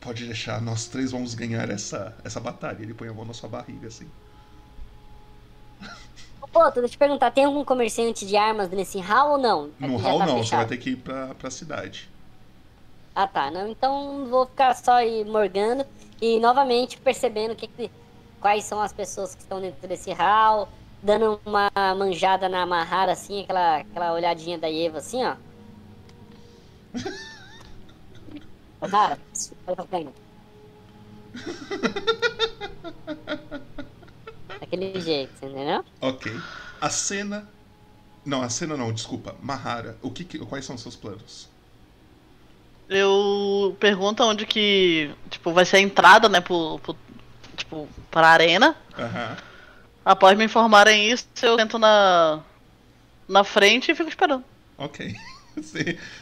[0.00, 2.82] Pode deixar, nós três vamos ganhar essa, essa batalha.
[2.82, 4.08] Ele põe a mão na sua barriga assim.
[6.54, 9.70] Pô, deixa eu te perguntar, tem algum comerciante de armas nesse hall ou não?
[9.80, 10.58] No Aqui hall tá não, você fechado.
[10.60, 12.08] vai ter que ir pra, pra cidade.
[13.14, 15.84] Ah tá, não, então vou ficar só aí morgando
[16.22, 17.90] e novamente percebendo que, que-
[18.40, 20.68] quais são as pessoas que estão dentro desse hall,
[21.02, 25.34] dando uma manjada na Mahara assim, aquela, aquela olhadinha da Eva assim, ó.
[28.80, 29.18] Mahara,
[29.66, 30.00] olha pra.
[34.76, 35.84] Daquele jeito, entendeu?
[36.00, 36.26] Ok.
[36.80, 37.48] A cena.
[38.24, 39.36] Não, a cena não, desculpa.
[39.42, 41.48] Mahara, o que, que- quais são os seus planos?
[42.88, 46.96] Eu pergunto onde que, tipo, vai ser a entrada, né, pro, pro
[47.56, 48.76] tipo, pra arena.
[48.98, 49.36] Aham.
[50.04, 52.40] Após me informarem isso, eu entro na
[53.28, 54.44] na frente e fico esperando.
[54.76, 55.14] Ok.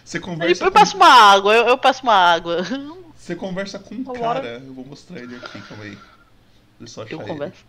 [0.04, 2.58] Você, conversa eu com, peço uma água, eu, eu peço uma água.
[3.14, 4.58] você conversa com um cara.
[4.66, 5.98] Eu vou mostrar ele aqui, calma aí.
[6.82, 7.28] Eu só achar Eu ele.
[7.28, 7.64] converso.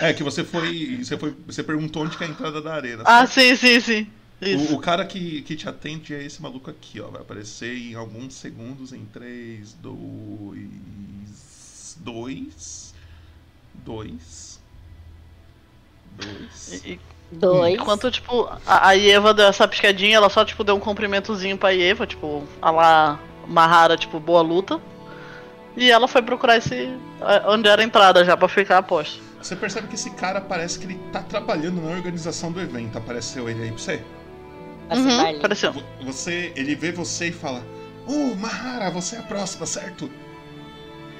[0.00, 1.34] É que você foi, você foi.
[1.46, 3.02] Você perguntou onde que é a entrada da arena.
[3.06, 3.56] Ah, certo?
[3.58, 4.06] sim, sim, sim.
[4.40, 4.74] Isso.
[4.74, 7.06] O, o cara que, que te atende é esse maluco aqui, ó.
[7.08, 10.68] Vai aparecer em alguns segundos em 3, 2.
[12.00, 12.94] 2.
[13.84, 14.60] 2.
[16.16, 16.84] 2.
[16.84, 17.00] E-
[17.32, 17.74] Dois.
[17.74, 21.74] Enquanto, tipo, a, a Eva deu essa piscadinha, ela só, tipo, deu um cumprimentozinho pra
[21.74, 24.80] Eva, tipo, a lá, Mahara, tipo, boa luta.
[25.76, 26.88] E ela foi procurar esse.
[27.46, 29.22] onde era a entrada já, pra ficar a posto.
[29.42, 32.96] Você percebe que esse cara parece que ele tá trabalhando na organização do evento.
[32.98, 34.02] Apareceu ele aí pra você?
[34.90, 35.72] Uhum, apareceu.
[35.72, 37.62] Vo- Você, ele vê você e fala:
[38.06, 40.10] Oh, Mahara, você é a próxima, certo?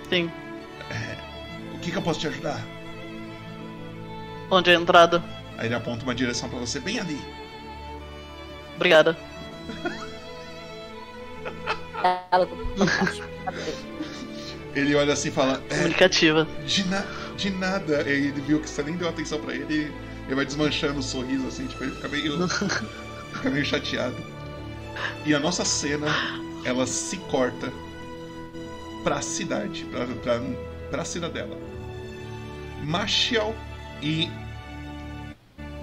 [0.09, 0.31] Sim.
[1.75, 2.61] O que, que eu posso te ajudar?
[4.51, 5.23] Onde é a entrada?
[5.59, 7.21] Aí ele aponta uma direção pra você, bem ali.
[8.77, 9.17] Obrigada.
[14.77, 16.47] Ele olha assim e fala: É, Comunicativa.
[16.67, 17.05] de, na,
[17.37, 18.03] de nada.
[18.09, 19.91] Ele viu que você nem deu atenção pra ele.
[20.27, 22.49] Ele vai desmanchando o sorriso assim, tipo, ele fica meio.
[23.33, 24.17] fica meio chateado.
[25.25, 26.07] E a nossa cena,
[26.65, 27.73] ela se corta
[29.03, 30.41] pra cidade, pra, pra,
[30.91, 31.57] pra cidadela.
[32.85, 33.55] Marshall
[34.03, 34.29] e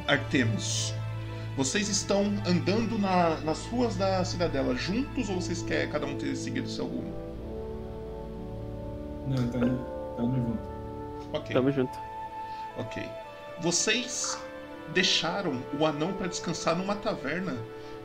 [0.08, 0.94] Artemus.
[1.56, 6.36] Vocês estão andando na- nas ruas da cidadela juntos ou vocês querem cada um ter
[6.36, 7.14] seguido seu rumo?
[9.28, 9.60] Não, tá,
[10.18, 10.70] tamo junto.
[11.34, 11.54] Ok.
[11.54, 11.98] Tamo junto.
[12.78, 13.04] Ok.
[13.62, 14.38] Vocês
[14.94, 17.56] deixaram o anão para descansar numa taverna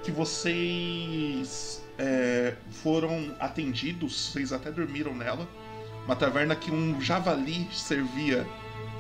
[0.03, 5.49] que vocês é, foram atendidos, vocês até dormiram nela.
[6.05, 8.47] Uma taverna que um javali servia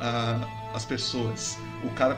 [0.00, 1.56] a- as pessoas.
[1.84, 2.16] O cara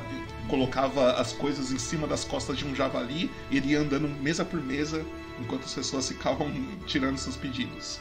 [0.49, 4.45] colocava as coisas em cima das costas de um javali e ele ia andando mesa
[4.45, 5.05] por mesa
[5.39, 6.51] enquanto as pessoas ficavam
[6.87, 8.01] tirando seus pedidos.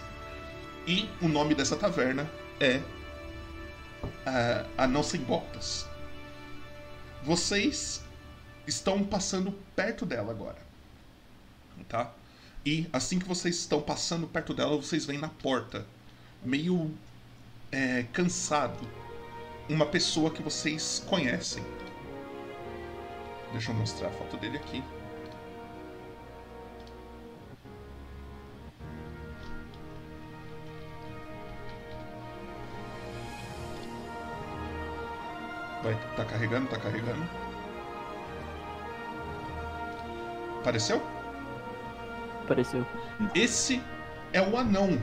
[0.89, 2.27] E o nome dessa taverna
[2.59, 2.81] é
[4.25, 5.85] a, a Não Sem Botas.
[7.23, 8.01] Vocês
[8.65, 10.57] estão passando perto dela agora.
[11.87, 12.11] Tá?
[12.65, 15.85] E assim que vocês estão passando perto dela, vocês veem na porta,
[16.43, 16.91] meio
[17.71, 18.79] é, cansado,
[19.69, 21.63] uma pessoa que vocês conhecem.
[23.51, 24.83] Deixa eu mostrar a foto dele aqui.
[35.83, 37.29] Vai, tá carregando, tá carregando.
[40.59, 41.01] Apareceu?
[42.43, 42.85] Apareceu.
[43.33, 43.81] Esse
[44.33, 44.99] é o anão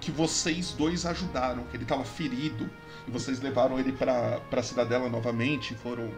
[0.00, 2.68] que vocês dois ajudaram, que ele tava ferido
[3.06, 6.10] e vocês levaram ele pra, pra cidadela novamente, foram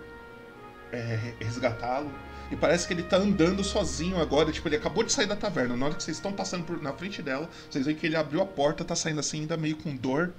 [0.93, 2.11] é, resgatá-lo.
[2.51, 5.77] E parece que ele tá andando sozinho agora, tipo, ele acabou de sair da taverna.
[5.77, 8.41] Na hora que vocês estão passando por, na frente dela, vocês veem que ele abriu
[8.41, 10.33] a porta, tá saindo assim, ainda meio com dor.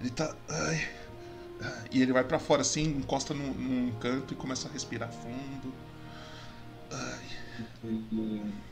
[0.00, 0.34] Ele tá.
[0.48, 0.88] Ai,
[1.90, 5.72] e ele vai pra fora assim, encosta num, num canto e começa a respirar fundo.
[6.90, 7.20] Ai.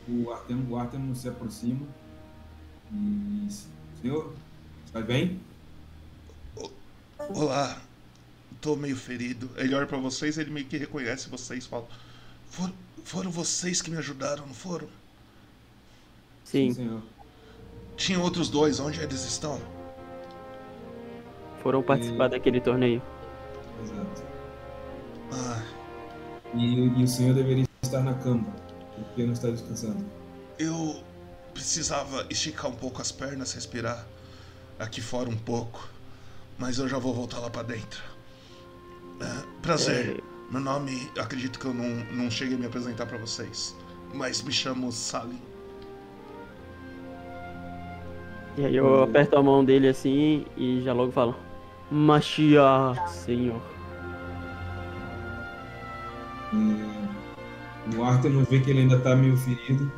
[0.07, 1.85] O Artemo, o Artemo se aproxima
[2.91, 3.47] e
[4.01, 4.33] senhor,
[4.91, 5.39] vai bem?
[7.29, 7.79] Olá,
[8.59, 9.49] tô meio ferido.
[9.55, 11.87] Ele olha pra vocês, ele meio que reconhece vocês, fala:
[12.49, 12.73] "For-
[13.03, 14.89] foram vocês que me ajudaram, não foram?
[16.43, 17.01] Sim, senhor.
[17.95, 19.61] Tinha outros dois, onde eles estão?
[21.61, 23.01] Foram participar daquele torneio.
[23.79, 24.23] Exato.
[25.31, 25.63] Ah,
[26.53, 28.47] E, e o senhor deveria estar na cama,
[28.95, 30.05] porque não está descansando.
[30.59, 31.03] eu
[31.53, 34.07] precisava esticar um pouco as pernas, respirar
[34.79, 35.87] aqui fora um pouco,
[36.57, 38.01] mas eu já vou voltar lá pra dentro.
[39.21, 40.23] Ah, prazer.
[40.49, 43.75] Meu nome, acredito que eu não, não cheguei a me apresentar pra vocês,
[44.13, 45.41] mas me chamo Salim.
[48.57, 51.35] E aí eu aperto a mão dele assim e já logo falo:
[51.91, 53.61] Mashiach, senhor.
[56.53, 59.91] E o Artemo vê que ele ainda está meio ferido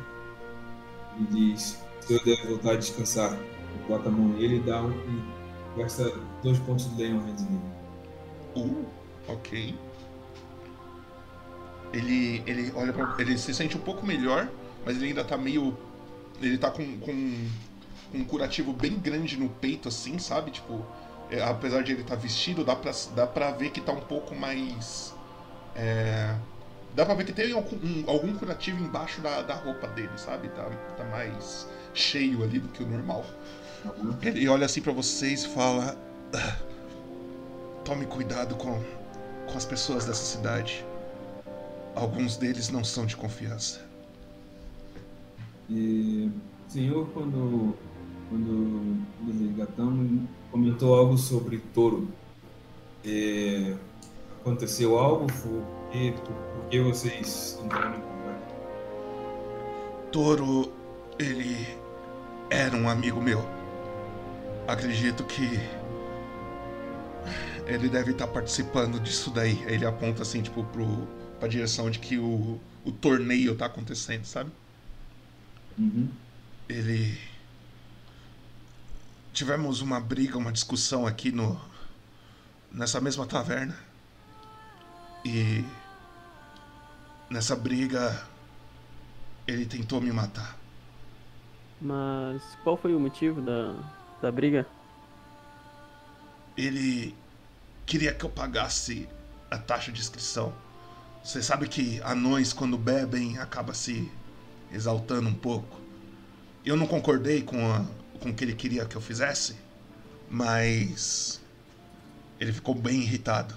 [1.20, 3.32] e diz: o senhor deve voltar a descansar.
[3.32, 4.90] Ele Bota a mão nele e dá um.
[4.90, 7.20] E gasta dois pontos de nele.
[8.56, 8.84] Uh,
[9.28, 9.74] ok.
[11.92, 14.48] Ele, ele olha pra, ele se sente um pouco melhor,
[14.84, 15.76] mas ele ainda tá meio.
[16.42, 17.48] Ele tá com, com,
[18.10, 20.50] com um curativo bem grande no peito, assim, sabe?
[20.50, 20.84] Tipo,
[21.30, 24.34] é, apesar de ele estar vestido, dá pra, dá pra ver que tá um pouco
[24.34, 25.14] mais.
[25.74, 26.34] É,
[26.94, 30.48] dá pra ver que tem algum, um- algum curativo embaixo da, da roupa dele, sabe?
[30.48, 30.64] Tá,
[30.96, 33.24] tá mais cheio ali do que o normal.
[34.22, 35.96] Ele olha assim pra vocês e fala:
[36.34, 36.56] "Ah,
[37.84, 38.82] Tome cuidado com,
[39.46, 40.84] com as pessoas dessa cidade.
[41.94, 43.82] Alguns deles não são de confiança.
[45.68, 46.30] E
[46.68, 47.76] senhor, quando,
[48.34, 52.08] quando nos resgatamos, comentou algo sobre touro.
[53.04, 53.76] É,
[54.40, 55.26] aconteceu algo?
[55.28, 58.54] Por que vocês entraram em combate?
[60.10, 60.72] Toro,
[61.16, 61.64] ele
[62.50, 63.40] era um amigo meu.
[64.66, 65.48] Acredito que
[67.66, 69.62] ele deve estar participando disso daí.
[69.68, 71.06] Ele aponta assim, tipo, pro,
[71.38, 74.50] pra direção de que o, o torneio tá acontecendo, sabe?
[75.76, 76.08] Uhum.
[76.68, 77.18] ele
[79.34, 81.60] tivemos uma briga, uma discussão aqui no
[82.72, 83.76] nessa mesma taverna.
[85.24, 85.64] E
[87.28, 88.26] nessa briga
[89.46, 90.56] ele tentou me matar.
[91.80, 93.74] Mas qual foi o motivo da,
[94.22, 94.66] da briga?
[96.56, 97.14] Ele
[97.84, 99.08] queria que eu pagasse
[99.50, 100.54] a taxa de inscrição.
[101.22, 104.10] Você sabe que anões quando bebem acaba se
[104.72, 105.80] exaltando um pouco.
[106.64, 107.84] Eu não concordei com, a,
[108.24, 109.54] com o que ele queria que eu fizesse,
[110.30, 111.40] mas
[112.40, 113.54] ele ficou bem irritado.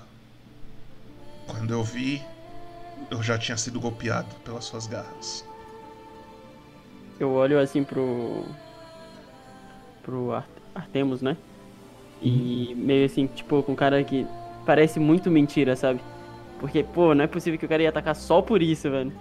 [1.48, 2.22] Quando eu vi,
[3.10, 5.46] eu já tinha sido golpeado pelas suas garras.
[7.20, 8.44] Eu olho assim pro.
[10.04, 11.38] pro Ar- Artemus, né?
[12.22, 14.28] E meio assim, tipo, com um cara que
[14.66, 16.02] parece muito mentira, sabe?
[16.60, 19.14] Porque, pô, não é possível que o cara ia atacar só por isso, velho.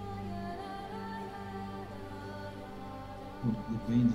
[3.43, 4.11] Bom,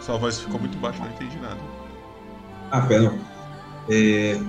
[0.00, 1.60] Sua voz ficou muito baixa, não entendi nada.
[2.70, 3.18] Ah, perdão.
[3.88, 4.40] É,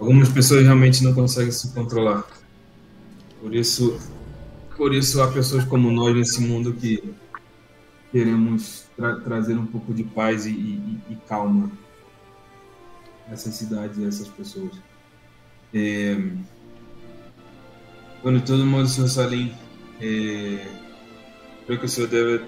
[0.00, 2.24] Algumas pessoas realmente não conseguem se controlar.
[3.40, 3.98] Por isso,
[4.76, 7.12] por isso há pessoas como nós nesse mundo que
[8.12, 11.70] queremos tra- trazer um pouco de paz e, e- e calma.
[13.28, 14.72] necessidades dessas pessoas.
[15.74, 16.14] É,
[18.24, 19.52] de todo modo, senhor Salim,
[20.00, 20.66] é,
[21.68, 22.42] creio que o senhor deve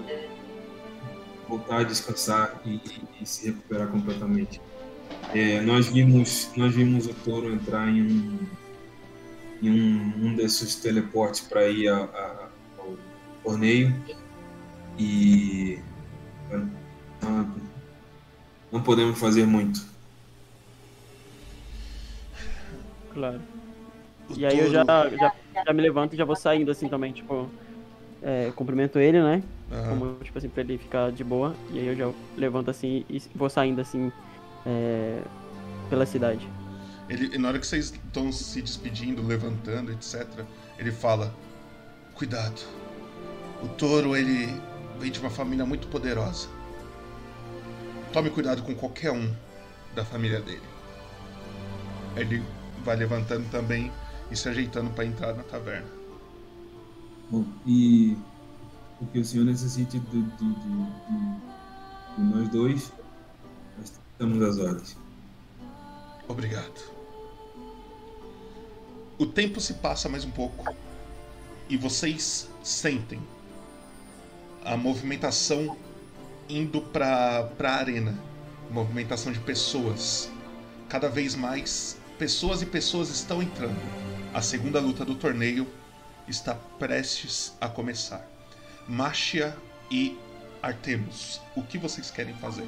[1.47, 2.81] voltar a descansar e,
[3.21, 4.59] e se recuperar completamente.
[5.35, 8.39] É, nós vimos nós vimos o touro entrar em um
[9.61, 12.97] em um, um desses teleportes para ir a, a, ao
[13.43, 13.95] torneio
[14.97, 15.77] e
[17.21, 17.55] não,
[18.71, 19.85] não podemos fazer muito.
[23.13, 23.39] Claro.
[24.35, 25.31] E aí eu já, já,
[25.67, 27.47] já me levanto e já vou saindo assim também, tipo.
[28.21, 29.43] É, cumprimento ele, né?
[29.71, 29.89] Aham.
[29.89, 31.55] Como, tipo assim, pra ele ficar de boa.
[31.71, 34.11] E aí eu já levanto assim e vou saindo assim
[34.65, 35.21] é,
[35.89, 36.47] pela cidade.
[37.09, 40.45] Ele, na hora que vocês estão se despedindo, levantando, etc.,
[40.77, 41.33] ele fala:
[42.13, 42.61] Cuidado.
[43.63, 44.47] O touro, ele
[44.99, 46.47] vem de uma família muito poderosa.
[48.13, 49.33] Tome cuidado com qualquer um
[49.95, 50.61] da família dele.
[52.15, 52.43] Ele
[52.83, 53.91] vai levantando também
[54.29, 56.00] e se ajeitando para entrar na taverna.
[57.65, 58.17] E
[58.99, 61.51] o que o senhor necessite de, de, de, de-
[62.17, 62.91] de nós dois,
[63.77, 64.97] nós estamos às ordens.
[66.27, 66.91] Obrigado.
[69.17, 70.75] O tempo se passa mais um pouco
[71.69, 73.19] e vocês sentem
[74.65, 75.77] a movimentação
[76.49, 78.17] indo para a arena.
[78.71, 80.29] Movimentação de pessoas.
[80.89, 83.79] Cada vez mais pessoas e pessoas estão entrando.
[84.33, 85.67] A segunda luta do torneio
[86.31, 88.25] está prestes a começar.
[88.87, 89.55] Machia
[89.91, 90.17] e
[90.63, 92.67] Artemus, o que vocês querem fazer?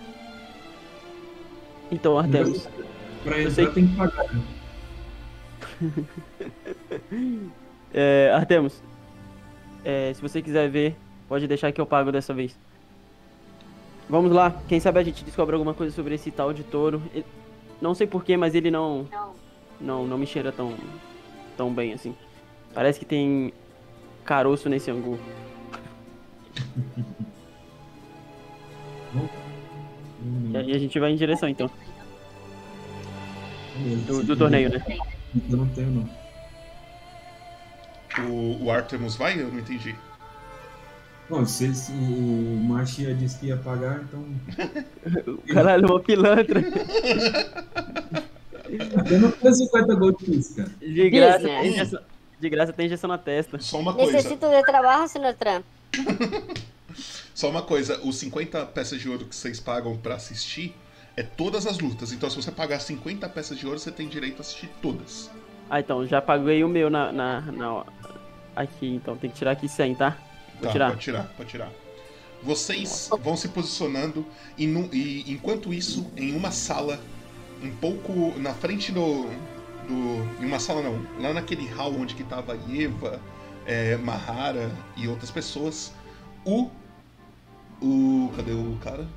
[1.91, 2.67] Então, Artemis,
[3.23, 4.25] Para Eu sei entrar tem que pagar.
[7.93, 8.81] é, Artemis,
[9.83, 10.95] é, se você quiser ver,
[11.27, 12.57] pode deixar que eu pago dessa vez.
[14.09, 17.01] Vamos lá, quem sabe a gente descobre alguma coisa sobre esse tal de touro.
[17.13, 17.25] Ele-
[17.81, 19.07] Não sei porquê, mas ele não,
[19.79, 20.73] não, não me cheira tão,
[21.57, 22.15] tão bem assim.
[22.73, 23.53] Parece que tem
[24.25, 25.19] caroço nesse angu.
[30.51, 31.69] E aí a gente vai em direção então,
[34.07, 34.83] do, do torneio, né?
[35.49, 36.09] Eu não tenho, não.
[38.29, 39.39] O, o Artemus vai?
[39.41, 39.95] Eu não entendi.
[41.29, 44.23] Bom, se eles- o Machia disse que ia pagar, então.
[45.51, 46.61] Caralho, uma pilantra.
[49.09, 50.69] Eu não tenho 50 gold por isso, cara.
[50.79, 51.95] De graça, Business.
[52.43, 53.57] De graça tem injeção na testa.
[53.59, 54.11] Só uma coisa.
[54.11, 55.63] Necesito de trabalho, senhor Trump.
[57.33, 60.75] Só uma coisa, os 50 peças de ouro que vocês pagam pra assistir
[61.17, 62.11] é todas as lutas.
[62.11, 65.31] Então se você pagar 50 peças de ouro, você tem direito a assistir todas.
[65.69, 67.85] Ah, então, já paguei o meu na, na, na-
[68.55, 70.15] Aqui, então, tem que tirar aqui 100, tá?
[70.55, 70.89] Vou Tá, tirar.
[70.89, 71.69] pode tirar, pode tirar.
[72.43, 74.23] Vocês vão se posicionando
[74.55, 76.99] e, nu- e enquanto isso, em uma sala,
[77.63, 79.27] um pouco na frente do.
[79.87, 83.21] Do em uma sala não, lá naquele hall onde que tava Eva,
[83.65, 85.93] é, Mahara e outras pessoas,
[86.45, 86.69] o.
[87.81, 88.31] O.
[88.35, 89.07] Cadê o cara?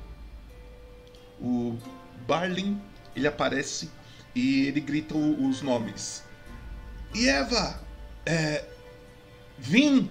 [1.39, 1.77] O
[2.27, 2.81] Barlin,
[3.15, 3.89] ele aparece
[4.35, 6.23] e ele grita os nomes.
[7.15, 7.79] Eva!
[8.25, 8.65] É.
[9.57, 10.09] Vim!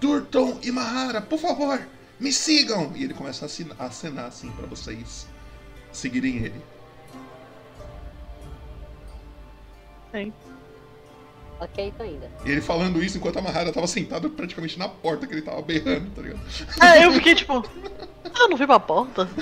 [0.00, 1.86] Turton e Mahara, por favor,
[2.20, 2.92] me sigam!
[2.94, 5.26] E ele começa a acenar assim pra vocês
[5.92, 6.62] seguirem ele.
[10.12, 10.32] Sim.
[11.60, 12.24] Ok, tô indo.
[12.44, 15.60] E ele falando isso enquanto a Mahara tava sentada praticamente na porta que ele tava
[15.60, 16.40] berrando, tá ligado?
[16.80, 17.64] É, eu fiquei tipo.
[18.24, 19.28] "Ah, Eu não fui pra porta.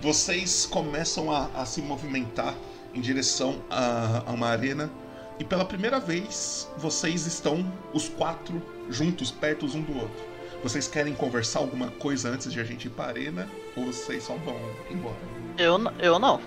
[0.00, 2.54] Vocês começam a, a se movimentar
[2.94, 4.90] em direção a, a uma arena
[5.38, 10.28] e pela primeira vez vocês estão os quatro juntos, perto um do outro.
[10.62, 14.34] Vocês querem conversar alguma coisa antes de a gente ir pra arena ou vocês só
[14.36, 14.56] vão
[14.90, 15.16] embora?
[15.56, 16.40] Eu, eu não.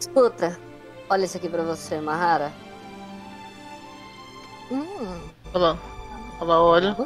[0.00, 0.58] Escuta,
[1.12, 2.50] olha isso aqui pra você, Mahara.
[4.70, 5.20] Hum,
[5.52, 5.78] Ela,
[6.40, 6.96] ela olha.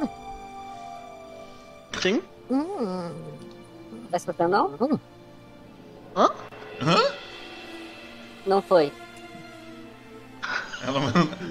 [2.01, 2.23] Sim?
[2.51, 3.11] hum.
[4.11, 4.67] Tá escutando não?
[4.81, 4.99] Hum,
[6.15, 6.31] Hã?
[6.81, 7.13] Hã?
[8.47, 8.93] não foi.
[10.83, 11.01] Ela.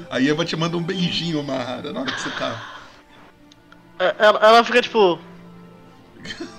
[0.09, 2.73] A Eva te manda um beijinho, Mahara, na hora que você tá.
[3.99, 5.19] É, Ela, ela fica tipo.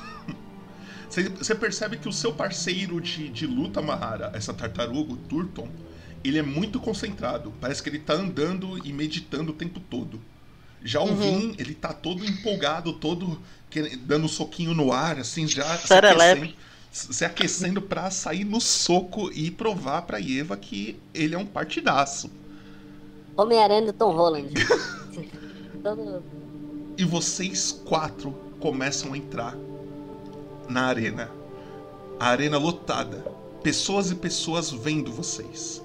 [1.08, 5.66] Você, você percebe que o seu parceiro de, de luta, Mahara, essa tartaruga, o Turton,
[6.28, 7.52] ele é muito concentrado.
[7.60, 10.20] Parece que ele tá andando e meditando o tempo todo.
[10.82, 13.40] Já o Vin, ele tá todo empolgado, todo
[14.00, 16.40] dando um soquinho no ar, assim, já se Serelepe.
[16.40, 16.54] aquecendo,
[16.92, 22.30] se aquecendo pra sair no soco e provar pra Eva que ele é um partidaço.
[23.36, 24.54] Homem-Aranha do Tom Holland.
[25.82, 26.22] Todo...
[26.96, 29.54] E vocês quatro começam a entrar
[30.68, 31.30] na arena.
[32.18, 33.24] A arena lotada.
[33.62, 35.82] pessoas e pessoas vendo vocês.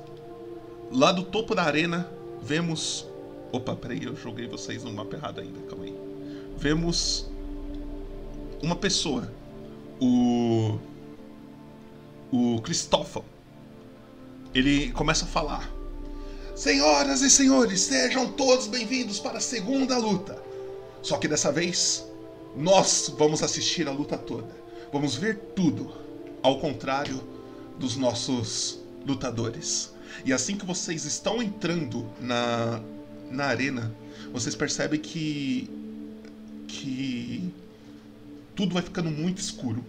[0.92, 2.06] Lá do topo da arena,
[2.42, 3.08] vemos.
[3.52, 5.96] Opa, peraí, eu joguei vocês no mapa errado ainda, calma aí.
[6.58, 7.32] Vemos
[8.62, 9.32] uma pessoa,
[10.02, 10.78] o.
[12.30, 13.24] O Cristófão.
[14.54, 15.72] Ele começa a falar:
[16.56, 20.42] Senhoras e senhores, sejam todos bem-vindos para a segunda luta.
[21.02, 22.06] Só que dessa vez,
[22.56, 24.54] nós vamos assistir a luta toda.
[24.92, 25.94] Vamos ver tudo,
[26.44, 27.24] ao contrário
[27.80, 29.91] dos nossos lutadores.
[30.26, 32.82] E assim que vocês estão entrando na,
[33.30, 33.92] na arena,
[34.32, 35.70] vocês percebem que
[36.68, 37.54] que
[38.56, 39.84] tudo vai ficando muito escuro.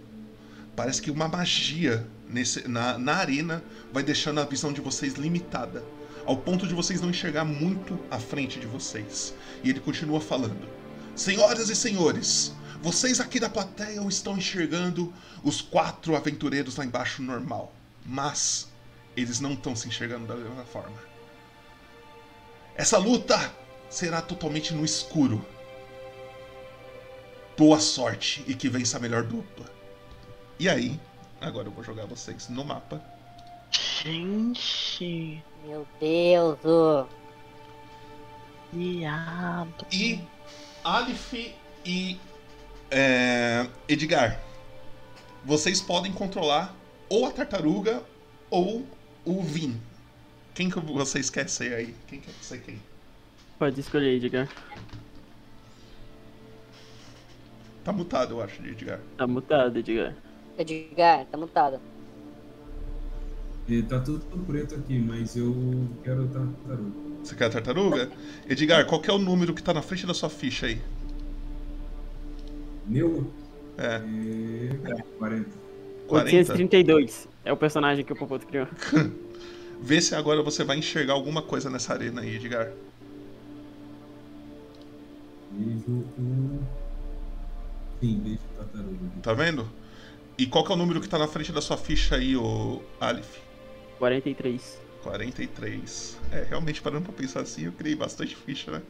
[0.75, 3.63] Parece que uma magia nesse, na, na arena
[3.93, 5.85] vai deixando a visão de vocês limitada,
[6.25, 9.35] ao ponto de vocês não enxergar muito à frente de vocês.
[9.63, 10.67] E ele continua falando:
[11.15, 12.53] Senhoras e senhores,
[12.83, 15.13] vocês aqui da plateia estão enxergando
[15.45, 18.72] os quatro aventureiros lá embaixo normal, mas
[19.17, 20.97] eles não estão se enxergando da mesma forma.
[22.75, 23.53] Essa luta
[23.91, 25.45] será totalmente no escuro.
[27.57, 29.67] Boa sorte e que vença a melhor dupla.
[30.59, 30.99] E aí,
[31.41, 33.03] agora eu vou jogar vocês no mapa.
[33.71, 35.43] Gente.
[35.65, 37.07] Meu Deus, ô.
[38.73, 39.87] Viado.
[39.93, 40.21] E
[40.83, 41.55] Alif
[41.85, 42.19] e
[42.91, 44.41] é, Edgar,
[45.45, 46.75] vocês podem controlar
[47.09, 48.03] ou a tartaruga
[48.51, 48.87] ou
[49.25, 49.81] o Vin.
[50.55, 51.95] Quem que vocês querem ser aí?
[52.07, 52.79] Quem quer ser quem?
[53.59, 54.49] Pode escolher, Edgar.
[57.85, 59.01] Tá mutado, eu acho, Edgar.
[59.17, 60.15] Tá mutado, Edgar.
[60.59, 61.81] Edgar, tá mutado.
[63.69, 66.93] E tá tudo preto aqui, mas eu quero tartaruga.
[67.23, 68.11] Você quer a tartaruga?
[68.49, 70.81] Edgar, qual que é o número que tá na frente da sua ficha aí?
[72.87, 73.33] Meu?
[73.79, 74.03] É.
[74.91, 75.03] É.
[75.19, 75.62] 40.
[76.13, 76.53] 40?
[76.53, 78.67] 832 é o personagem que o Popoto criou.
[79.81, 82.71] Vê se agora você vai enxergar alguma coisa nessa arena aí, Edgar.
[85.51, 86.63] Vejo o.
[88.01, 88.99] Sim, vejo o tartaruga.
[89.23, 89.69] Tá vendo?
[90.39, 92.81] E qual que é o número que tá na frente da sua ficha aí, ô
[93.01, 93.41] Alif?
[93.99, 94.81] 43.
[95.03, 96.19] 43.
[96.31, 98.83] É, realmente, parando pra pensar assim, eu criei bastante ficha, né?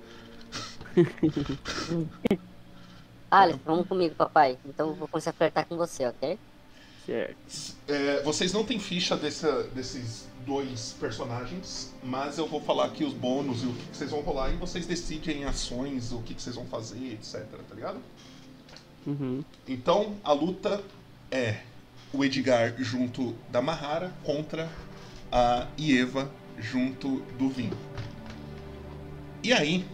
[3.30, 4.58] Alice, vamos comigo, papai.
[4.66, 6.38] Então eu vou começar a flertar com você, ok?
[7.06, 7.76] Certo.
[7.88, 13.12] É, vocês não têm ficha desse- desses dois personagens, mas eu vou falar aqui os
[13.12, 16.42] bônus e o que, que vocês vão rolar e vocês decidem ações, o que, que
[16.42, 17.98] vocês vão fazer, etc, tá ligado?
[19.06, 19.42] Uhum.
[19.66, 20.82] Então, a luta
[21.30, 21.60] é
[22.12, 24.68] o Edgar junto da Mahara contra
[25.30, 27.70] a Ieva junto do Vin.
[29.42, 29.84] E aí,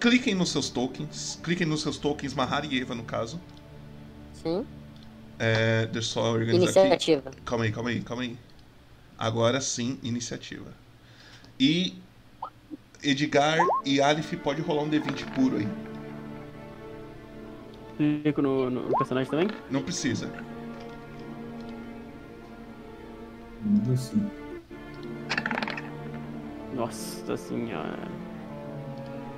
[0.00, 3.40] cliquem nos seus tokens, cliquem nos seus tokens Mahara e Eva no caso.
[4.42, 4.66] Sim.
[5.38, 6.80] É, deixa eu só organizar aqui.
[6.80, 7.30] Iniciativa.
[7.44, 8.36] Calma aí, calma aí, calma aí.
[9.16, 10.72] Agora sim, iniciativa.
[11.58, 11.94] E
[13.02, 15.68] Edgar e Alif pode rolar um D20 puro aí.
[17.96, 19.50] Clico no, no personagem também?
[19.70, 20.30] Não precisa.
[26.74, 27.98] Nossa senhora.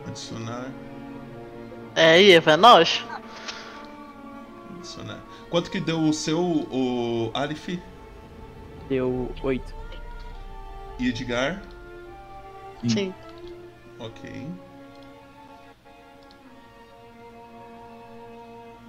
[0.07, 0.71] Adicionar.
[1.95, 3.05] É, Eva, é nós?
[4.81, 5.21] Adicionar.
[5.51, 7.79] Quanto que deu o seu, o Alif
[8.89, 9.75] Deu 8.
[10.99, 11.63] e Edgar?
[12.89, 13.15] Sim.
[13.99, 14.47] Ok.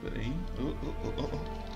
[0.01, 0.33] Peraí.
[0.57, 1.71] Oh, oh, oh, oh, oh.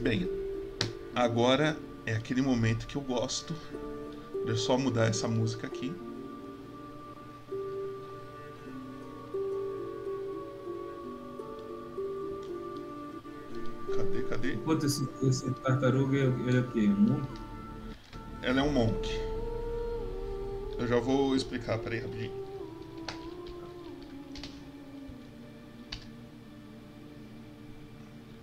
[0.00, 0.28] Bem,
[1.14, 3.54] agora é aquele momento que eu gosto.
[4.44, 5.94] Deixa eu só mudar essa música aqui.
[13.96, 14.54] Cadê, cadê?
[14.54, 16.80] Enquanto esse, esse tartaruga, ele é o quê?
[16.80, 17.40] Um monte?
[18.42, 19.08] Ela é um monk.
[20.76, 22.42] Eu já vou explicar, peraí, rapidinho.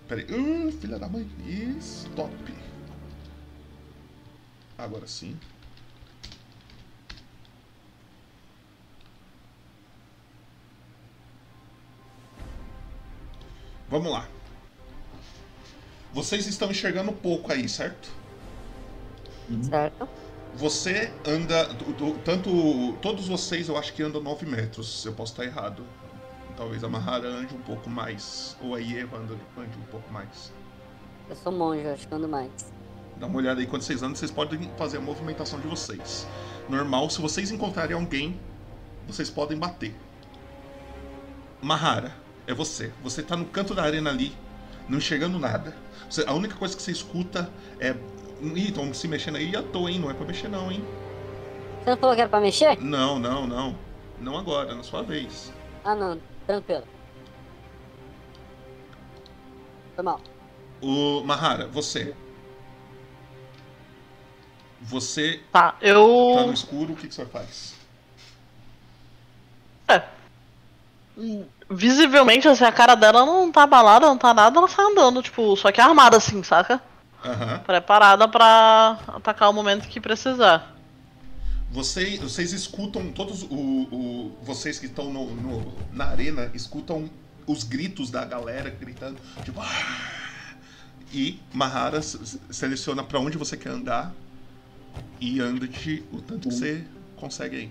[0.08, 0.24] Peraí.
[0.24, 1.28] Uh, filha da mãe.
[1.78, 2.34] Stop.
[4.78, 5.36] Agora sim.
[13.90, 14.28] Vamos lá.
[16.12, 18.08] Vocês estão enxergando pouco aí, certo?
[19.62, 20.08] Certo?
[20.54, 21.68] Você anda.
[22.24, 22.96] tanto.
[23.02, 25.04] Todos vocês eu acho que andam 9 metros.
[25.04, 25.84] Eu posso estar errado.
[26.56, 28.56] Talvez a Mahara ande um pouco mais.
[28.62, 30.52] Ou a Ieva ande, ande um pouco mais.
[31.28, 32.50] Eu sou monge, eu acho que ando mais.
[33.16, 36.26] Dá uma olhada aí quando vocês andam, vocês podem fazer a movimentação de vocês.
[36.68, 38.38] Normal, se vocês encontrarem alguém,
[39.06, 39.94] vocês podem bater.
[41.60, 42.14] Mahara,
[42.50, 42.92] é você.
[43.02, 44.36] Você tá no canto da arena ali,
[44.88, 45.74] não enxergando nada.
[46.08, 47.94] Você- a única coisa que você escuta é.
[48.42, 49.98] Ih, estão se mexendo aí à toa, hein?
[49.98, 50.82] Não é pra mexer, não, hein?
[51.84, 52.80] Você não falou que era pra mexer?
[52.80, 53.76] Não, não, não.
[54.18, 55.52] Não agora, na sua vez.
[55.84, 56.18] Ah, não.
[56.46, 56.84] Tranquilo.
[59.94, 60.20] Foi mal.
[60.80, 62.14] O Mahara, você.
[64.80, 66.46] Você Tá, tá eu.
[66.46, 67.74] no escuro, o que, que você faz?
[69.88, 70.02] É.
[71.70, 75.56] Visivelmente, assim, a cara dela não tá abalada, não tá nada, ela sai andando, tipo,
[75.56, 76.80] só que armada assim, saca?
[77.24, 77.58] Aham.
[77.60, 80.74] Preparada pra atacar o momento que precisar.
[81.70, 87.08] Vocês, vocês escutam, todos o, o- vocês que estão no, no- na arena, escutam
[87.46, 89.60] os gritos da galera gritando, tipo.
[89.60, 90.08] "Ah!"
[91.12, 94.12] E Mahara seleciona pra onde você quer andar
[95.20, 96.84] e anda de o tanto que você
[97.16, 97.70] consegue aí.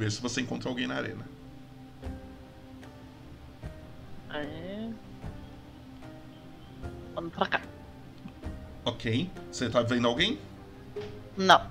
[0.00, 1.26] Vê se você encontra alguém na arena.
[4.30, 4.94] Aí.
[7.14, 7.60] Vamos pra cá.
[8.86, 9.30] Ok.
[9.52, 10.40] Você tá vendo alguém?
[11.36, 11.70] Não.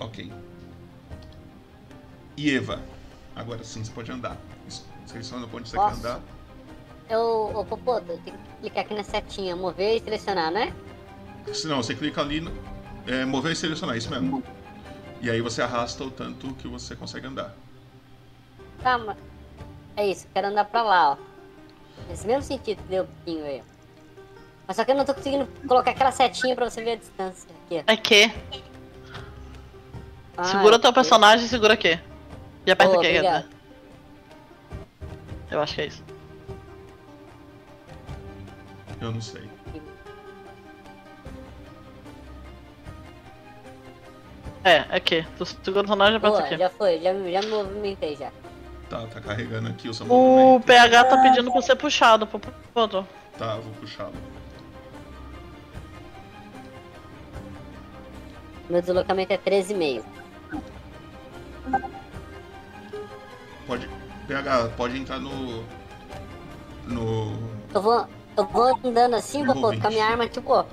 [0.00, 0.28] Ok.
[2.36, 2.82] E Eva?
[3.36, 4.36] Agora sim você pode andar.
[5.06, 6.00] Seleciona onde você Posso?
[6.02, 6.20] quer andar.
[7.08, 10.74] Eu, ô Popoto, eu tenho que clicar aqui na setinha, mover e selecionar, né?
[11.52, 12.50] Se não, você clica ali, no-
[13.06, 14.42] é, mover e selecionar, isso mesmo.
[15.20, 17.54] E aí você arrasta o tanto que você consegue andar.
[18.82, 19.16] Tá, mas...
[19.96, 21.16] É isso, quero andar pra lá, ó.
[22.08, 23.78] Nesse mesmo sentido que deu um pouquinho aí, ó.
[24.68, 27.48] Mas só que eu não tô conseguindo colocar aquela setinha pra você ver a distância
[27.64, 27.82] aqui.
[27.86, 28.30] É que.
[30.36, 30.92] Ah, segura teu ok.
[30.92, 31.98] personagem e segura aqui.
[32.66, 33.44] E aperta Boa, aqui, obrigado.
[33.44, 33.56] dizer.
[35.50, 36.04] Eu acho que é isso.
[39.00, 39.48] Eu não sei.
[44.64, 45.26] É, é que.
[45.38, 46.58] Tu segura o personagem e aperta Boa, aqui.
[46.58, 48.30] já foi, já, já me movimentei já.
[48.88, 50.60] Tá, tá carregando aqui o seu O.
[50.60, 52.40] PH tá pedindo pra ser puxado, pô.
[53.38, 54.14] Tá, vou puxá-lo.
[58.68, 60.02] Meu deslocamento é 13,5.
[63.66, 63.88] Pode.
[64.26, 65.64] PH, pode entrar no.
[66.86, 67.38] No.
[67.74, 69.82] Eu vou, eu vou andando assim, Popoto, Envolvente.
[69.82, 70.64] com a minha arma, tipo.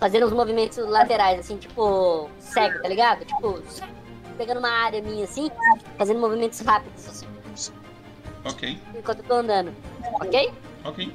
[0.00, 3.24] Fazendo uns movimentos laterais, assim, tipo, cego, tá ligado?
[3.24, 3.62] Tipo,
[4.34, 5.50] pegando uma área minha, assim,
[5.96, 7.26] fazendo movimentos rápidos, assim,
[8.44, 9.74] Ok, enquanto eu tô andando.
[10.20, 10.52] Ok?
[10.84, 11.12] ok.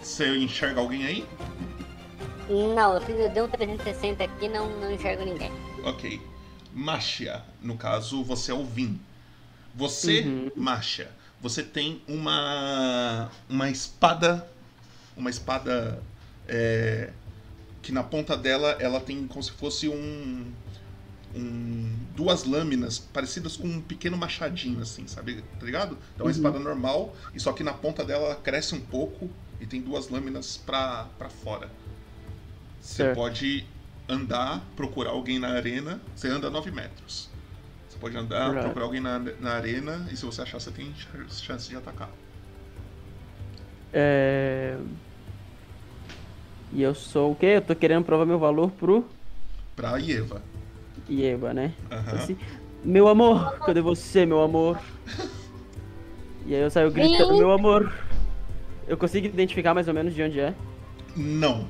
[0.00, 1.26] Você enxerga alguém aí?
[2.48, 5.52] Não, eu, fiz, eu dei um 360 aqui não não enxergo ninguém.
[5.84, 6.20] Ok.
[6.72, 8.98] Machia, no caso, você é o Vin.
[9.74, 10.50] Você, Uhum.
[10.56, 11.10] Machia,
[11.40, 14.48] você tem uma uma espada,
[15.16, 16.02] uma espada
[16.48, 17.10] é,
[17.82, 20.52] que na ponta dela ela tem como se fosse um,
[21.34, 25.42] um- duas lâminas parecidas com um pequeno machadinho assim, sabe?
[25.58, 25.96] Tá ligado?
[26.14, 29.30] Então é uma espada normal e só que na ponta dela ela cresce um pouco
[29.60, 31.70] e tem duas lâminas pra, pra fora.
[32.80, 33.66] Você pode
[34.08, 36.00] andar, procurar alguém na arena.
[36.16, 37.28] Você anda 9 metros.
[37.88, 38.62] Você pode andar, Right.
[38.64, 41.08] procurar alguém na, na arena e se você achar, você tem ch-
[41.42, 42.10] chance de atacar.
[43.92, 44.76] É...
[46.72, 47.46] E eu sou o quê?
[47.56, 49.04] Eu tô querendo provar meu valor pro
[49.74, 50.40] Pra Ieva.
[51.10, 51.72] Ieba, né?
[51.90, 52.16] Aham.
[52.16, 52.36] Assim,
[52.84, 54.78] meu amor, cadê você, meu amor?
[56.46, 57.92] E aí eu saio gritando, meu amor.
[58.88, 60.54] Eu consigo identificar mais ou menos de onde é.
[61.16, 61.66] Não.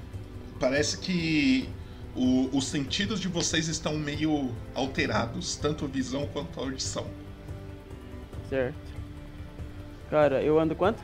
[0.58, 1.68] Parece que
[2.14, 7.06] o- os sentidos de vocês estão meio alterados, tanto a visão quanto a audição.
[8.48, 8.74] Certo.
[10.10, 11.02] Cara, eu ando quanto?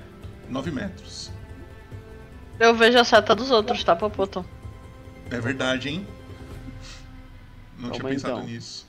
[0.48, 1.30] 9 metros.
[2.58, 4.44] Eu vejo a seta dos outros, tá, Popoto?
[5.30, 6.06] É verdade, hein?
[7.78, 8.46] Não Calma tinha pensado então.
[8.46, 8.86] nisso.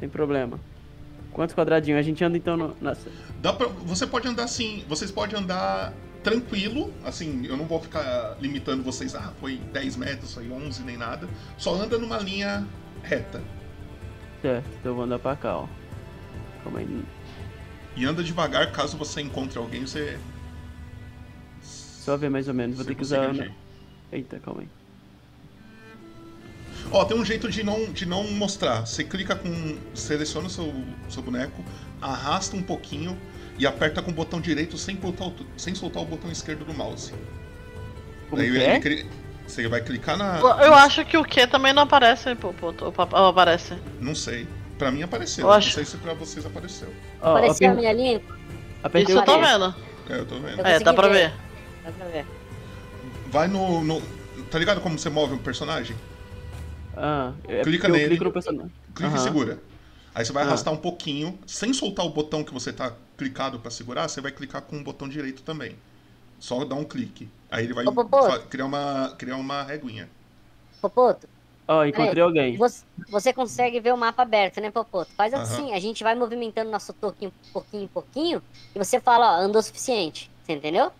[0.00, 0.58] Sem problema.
[1.32, 1.98] Quantos quadradinhos?
[1.98, 2.76] A gente anda então no...
[2.80, 3.10] Nossa.
[3.40, 5.92] Dá pra, você pode andar assim, vocês podem andar
[6.22, 10.96] tranquilo, assim, eu não vou ficar limitando vocês, ah, foi 10 metros, foi 11, nem
[10.96, 11.28] nada.
[11.56, 12.66] Só anda numa linha
[13.02, 13.42] reta.
[14.42, 15.68] Certo, então eu vou andar pra cá, ó.
[16.62, 17.04] Calma aí.
[17.96, 20.18] E anda devagar, caso você encontre alguém, você.
[21.62, 22.76] Só ver mais ou menos.
[22.76, 23.30] Vou ter que usar.
[23.30, 23.52] agir.
[24.12, 24.68] Eita, calma aí.
[26.90, 28.86] Ó, tem um jeito de não, de não mostrar.
[28.86, 29.76] Você clica com.
[29.94, 30.72] Seleciona o seu,
[31.08, 31.64] seu boneco,
[32.00, 33.18] arrasta um pouquinho
[33.58, 36.72] e aperta com o botão direito sem, botar o- sem soltar o botão esquerdo do
[36.72, 37.12] mouse.
[38.30, 38.80] Como Daí ele é?
[38.80, 39.06] cri-
[39.46, 40.38] Você vai clicar na.
[40.38, 43.74] Eu acho que o Q também não aparece, pa- ou aparece.
[44.00, 44.46] Não sei.
[44.78, 45.46] Pra mim apareceu.
[45.46, 46.92] Eu acho- Não sei se pra vocês apareceu.
[47.20, 48.20] Ó, Apareceu a minha linha?
[48.82, 49.74] Apertei Isso o eu tô vendo.
[50.10, 50.58] É, eu tô vendo.
[50.60, 51.30] Eu É, dá pra ver.
[51.30, 51.32] ver.
[51.84, 52.26] Dá pra ver.
[53.28, 54.00] Vai no, no.
[54.50, 55.96] Tá ligado como você move um personagem?
[57.00, 58.04] Ah, é Clica nele.
[58.04, 58.72] eu clico no personagem.
[58.94, 59.24] Clica e Aham.
[59.24, 59.58] segura.
[60.14, 60.46] Aí você vai Ah.
[60.46, 64.32] arrastar um pouquinho, sem soltar o botão que você tá clicado pra segurar, você vai
[64.32, 65.76] clicar com o botão direito também.
[66.40, 67.28] Só dar um clique.
[67.50, 67.92] Aí ele vai Ô,
[68.48, 70.08] criar uma criar uma reguinha.
[70.80, 71.28] Popoto,
[71.66, 72.56] Ó, encontrei alguém.
[72.56, 75.12] você, você consegue ver o mapa aberto, né, Popoto?
[75.16, 78.42] Faz assim, a gente vai movimentando nosso toquinho pouquinho em pouquinho
[78.74, 80.30] e você fala, ó, andou o suficiente.
[80.42, 80.92] Você entendeu?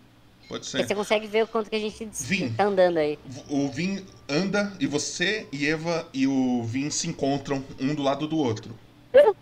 [0.49, 0.87] Pode Porque ser.
[0.87, 2.51] você consegue ver o quanto que a gente Vim.
[2.53, 3.19] tá andando aí.
[3.47, 8.27] O Vin anda e você e Eva e o Vin se encontram um do lado
[8.27, 8.73] do outro.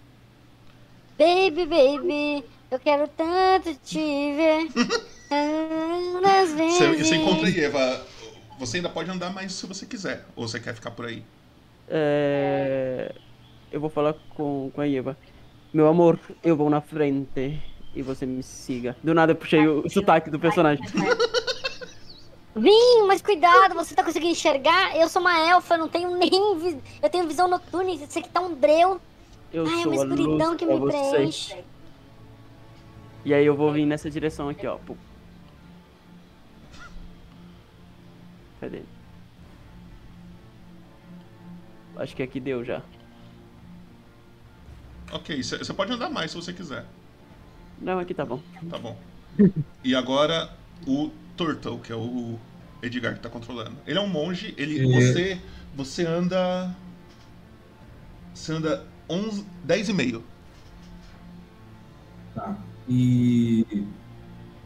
[1.17, 4.67] Baby, baby, eu quero tanto te ver.
[5.29, 8.01] Você, você encontra e Eva.
[8.59, 10.25] Você ainda pode andar mais se você quiser.
[10.37, 11.21] Ou você quer ficar por aí.
[11.89, 13.13] É...
[13.69, 15.17] Eu vou falar com, com a Eva.
[15.73, 17.61] Meu amor, eu vou na frente
[17.97, 18.95] e você me siga.
[19.03, 20.85] Do nada eu puxei o sotaque do personagem.
[22.55, 24.95] Vim, mas cuidado, você tá conseguindo enxergar?
[24.95, 26.29] Eu sou uma elfa, eu não tenho nem.
[26.57, 28.99] vi- Eu tenho visão noturna, isso aqui tá um breu.
[29.53, 31.55] Eu Ai, é sou uma a luz escuridão que me preenche.
[33.25, 34.77] E aí eu vou vir nessa direção aqui, ó.
[38.59, 38.81] Cadê?
[41.95, 42.81] Acho que aqui deu já.
[45.11, 46.85] Ok, você pode andar mais se você quiser.
[47.81, 48.41] Não, aqui tá bom.
[48.69, 48.97] Tá bom.
[49.83, 50.49] E agora
[50.85, 52.37] o Turtle, que é o
[52.81, 53.75] Edgar que tá controlando.
[53.85, 54.79] Ele é um monge, ele.
[54.79, 55.01] É.
[55.01, 55.41] Você.
[55.75, 56.75] Você anda.
[58.33, 60.23] Você anda 11, 10 e meio.
[62.33, 62.57] Tá.
[62.87, 63.65] E.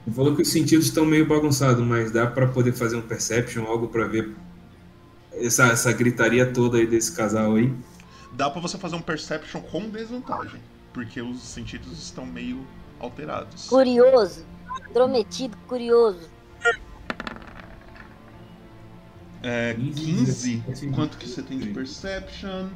[0.05, 3.65] Você falou que os sentidos estão meio bagunçados, mas dá pra poder fazer um perception,
[3.65, 4.33] algo pra ver
[5.33, 7.71] essa, essa gritaria toda aí desse casal aí.
[8.33, 10.59] Dá pra você fazer um perception com desvantagem.
[10.93, 12.65] Porque os sentidos estão meio
[13.01, 13.67] alterados.
[13.67, 14.45] Curioso.
[14.89, 16.29] Intrometido, curioso.
[19.43, 20.87] É, 15, 15.
[20.91, 22.69] Quanto que você tem de perception?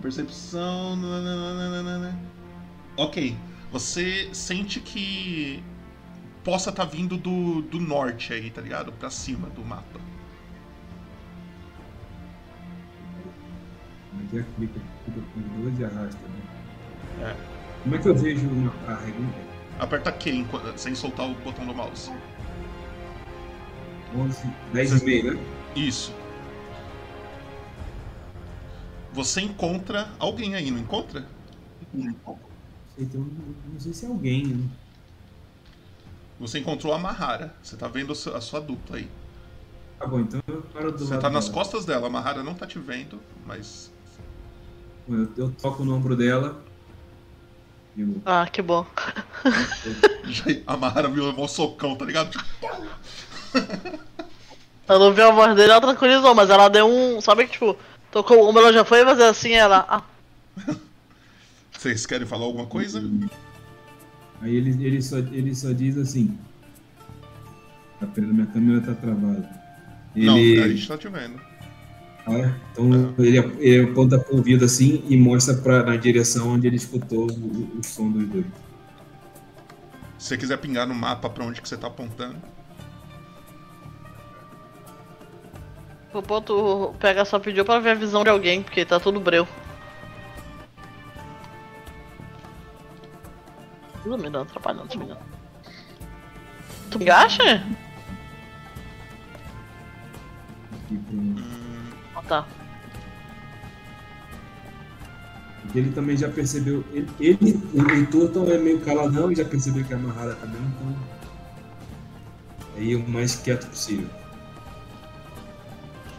[0.00, 0.94] Percepção.
[0.96, 2.18] nananana.
[2.96, 3.36] Ok.
[3.72, 5.62] Você sente que
[6.44, 8.92] possa estar vindo do, do norte aí, tá ligado?
[8.92, 10.00] Pra cima do mapa.
[14.12, 16.40] Mas já clica, clica com dois e arrasta, né?
[17.22, 17.56] É.
[17.82, 19.55] Como é que eu vejo uma, a regra?
[19.78, 22.10] Aperta Q enquanto- sem soltar o botão do mouse.
[24.16, 25.42] 11, 10 e meio, né?
[25.74, 26.12] Isso.
[29.12, 31.26] Você encontra alguém aí, não encontra?
[32.98, 34.68] Então, não sei se é alguém, né?
[36.38, 37.54] Você encontrou a Mahara.
[37.62, 39.08] Você tá vendo a sua- dupla aí.
[39.98, 41.54] Tá bom, então eu paro do Você lado tá nas dela.
[41.54, 42.06] costas dela.
[42.06, 43.90] A Mahara não tá te vendo, mas.
[45.08, 46.62] Eu, eu toco no ombro dela.
[47.96, 48.84] Eu, Ah, que bom.
[50.24, 50.76] Já- A
[51.08, 52.30] viu levar um socão, tá ligado?
[52.30, 52.46] Tipo,
[54.88, 57.20] Ela não viu a voz dele, ela tranquilizou, mas ela deu um.
[57.20, 57.76] Sabe que tipo,
[58.10, 59.84] tocou o ela já foi fazer assim, ela.
[59.88, 60.02] Ah,
[61.76, 63.02] Vocês querem falar alguma coisa?
[64.40, 66.38] Aí ele, ele, só, ele só diz assim.
[67.98, 69.48] Tá pena, minha câmera tá travada.
[70.14, 70.26] Ele.
[70.26, 71.40] Não, a gente tá te vendo.
[72.26, 72.54] Ah, é?
[72.72, 77.30] Então ele, ele aponta pro ouvido assim e mostra pra, na direção onde ele escutou
[77.30, 78.46] o, o som dos dois.
[80.26, 82.36] Se você quiser pingar no mapa pra onde que você tá apontando.
[86.12, 89.46] o ponto pega só pediu pra ver a visão de alguém, porque tá tudo breu.
[94.02, 95.20] Tudo me dando atrapalhando, se me engano.
[96.90, 97.64] Tu me acha?
[100.90, 102.46] Hum, Ah, tá.
[105.74, 106.84] Ele também já percebeu.
[106.92, 110.96] Ele, ele o Heitor é meio caladão e já percebeu que é amarrada também, então.
[112.76, 114.08] Aí o mais quieto possível.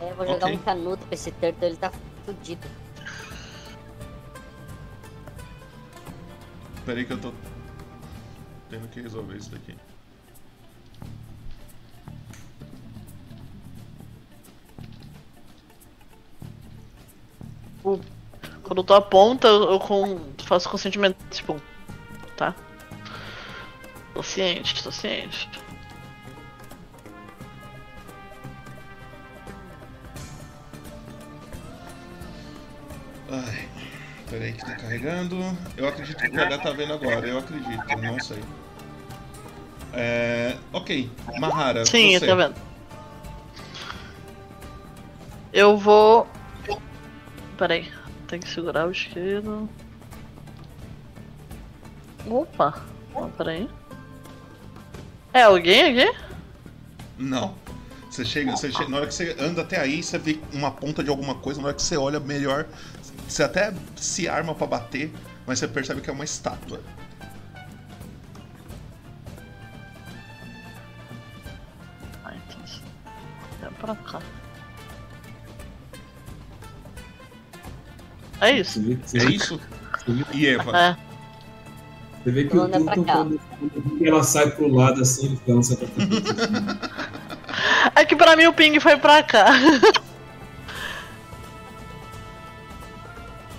[0.01, 0.55] É, eu vou jogar Ok.
[0.55, 1.91] um canuto pra esse turtle, ele tá
[2.25, 2.67] fudido.
[6.87, 7.33] peraí que eu tô.
[8.69, 9.75] Tendo que resolver isso daqui.
[18.67, 21.55] Quando tu aponta, eu, eu com, faço consentimento, tipo,
[22.35, 22.53] tá?
[24.13, 25.49] Tô ciente, tô ciente.
[33.31, 33.69] Ai,
[34.29, 35.37] peraí que tá carregando.
[35.77, 38.43] Eu acredito que o PH tá vendo agora, eu acredito, não sei.
[39.93, 40.57] É.
[40.73, 41.09] Ok,
[41.39, 41.85] Mahara.
[41.85, 42.27] Sim, você.
[42.27, 42.55] tá vendo?
[45.53, 46.27] Eu vou.
[47.57, 47.89] Peraí,
[48.27, 49.69] tem que segurar o isqueiro.
[52.29, 52.83] Opa!
[53.15, 53.69] Ah, peraí.
[55.33, 56.17] É alguém aqui?
[57.17, 57.55] Não.
[58.09, 61.03] Você chega, você chega, na hora que você anda até aí, você vê uma ponta
[61.03, 62.65] de alguma coisa, na hora que você olha melhor,
[63.27, 65.11] você até se arma pra bater,
[65.45, 66.81] mas você percebe que é uma estátua.
[72.25, 72.61] Ah, então.
[73.61, 74.21] É pra cá.
[78.41, 78.81] É isso.
[78.81, 79.59] Você vê, você É isso?
[80.33, 80.77] E Eva?
[80.77, 80.97] É.
[82.23, 83.13] você vê que o Turton, cá.
[83.13, 86.13] quando, quando ela sai pro lado assim, ele dança pra frente.
[86.17, 86.77] assim.
[87.95, 89.47] É que pra mim o ping foi pra cá.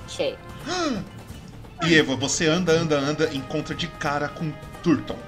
[0.09, 0.39] Cheio.
[1.85, 4.53] E Eva, você anda, anda, anda, encontra de cara com
[4.83, 5.18] Turton.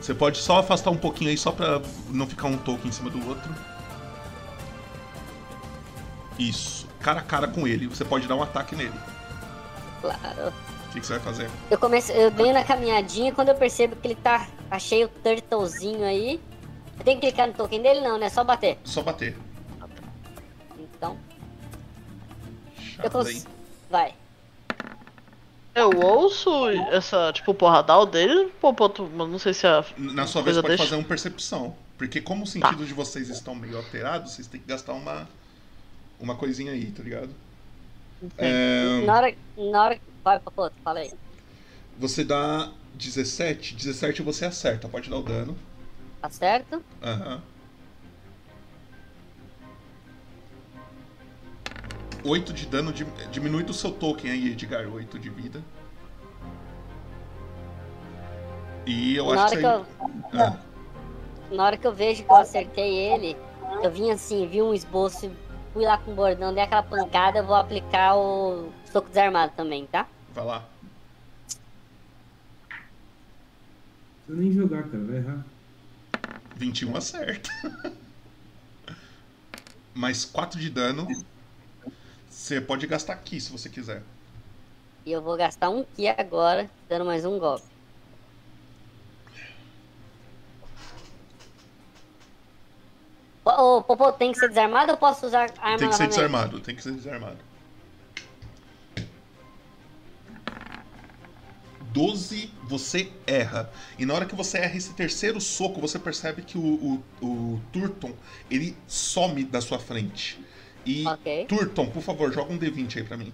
[0.00, 3.10] Você pode só afastar um pouquinho aí, só pra não ficar um toque em cima
[3.10, 3.54] do outro.
[6.38, 6.88] Isso.
[7.00, 7.86] Cara a cara com ele.
[7.86, 8.92] Você pode dar um ataque nele.
[10.00, 10.48] Claro.
[10.88, 11.50] O que, que você vai fazer?
[11.70, 14.46] Eu começo, eu venho na caminhadinha quando eu percebo que ele tá.
[14.70, 16.40] Achei o turtlezinho aí.
[16.98, 18.00] Eu tenho que clicar no token dele?
[18.00, 18.28] Não, né?
[18.28, 18.78] Só bater.
[18.84, 19.36] Só bater.
[20.78, 21.16] Então,
[23.02, 23.48] eu consigo.
[23.90, 24.14] Vai.
[25.74, 29.84] Eu ouço essa, tipo, porradal dele, pô, pô, tu- não sei se a.
[29.96, 31.74] Na sua vez pode deixa- fazer uma percepção.
[31.96, 35.28] Porque como os sentidos de vocês estão meio alterados, vocês têm que gastar uma.
[36.20, 37.30] Uma coisinha aí, tá ligado?
[38.36, 39.34] É, Na hora.
[39.56, 40.00] Na hora.
[40.22, 41.10] Vai, Popoto, fala aí.
[41.98, 43.74] você dá 17.
[43.74, 45.56] 17 você acerta, pode dar o dano.
[46.20, 46.82] Tá certo?
[47.02, 47.42] Aham.
[52.22, 55.62] 8 de dano, di- diminui do seu token aí, Edgar, 8 de vida.
[58.86, 59.86] E eu Na acho que você- eu.
[60.34, 60.58] Ah,
[61.50, 63.36] Na hora que eu vejo que eu acertei ele,
[63.82, 65.30] eu vim assim, vi um esboço,
[65.72, 69.86] fui lá com o bordão, dei aquela pancada, eu vou aplicar o soco desarmado também,
[69.86, 70.06] tá?
[70.32, 70.68] vai lá.
[74.28, 75.44] Não precisa nem jogar, cara, vai errar.
[76.56, 77.50] 21 acerta.
[79.94, 81.06] Mais 4 de dano.
[82.28, 84.02] Você pode gastar aqui se você quiser.
[85.04, 87.69] E eu vou gastar um ki agora, dando mais um golpe.
[93.44, 96.08] Ô, Popô, tem que ser desarmado ou posso usar arma Tem que ser novamente?
[96.08, 97.38] desarmado, tem que ser desarmado.
[101.92, 103.70] 12, você erra.
[103.98, 107.60] E na hora que você erra esse terceiro soco, você percebe que o, o, o
[107.72, 108.12] Turton,
[108.50, 110.38] ele some da sua frente.
[110.86, 111.46] E, Ok.
[111.46, 113.32] Turton, por favor, joga um D20 aí pra mim.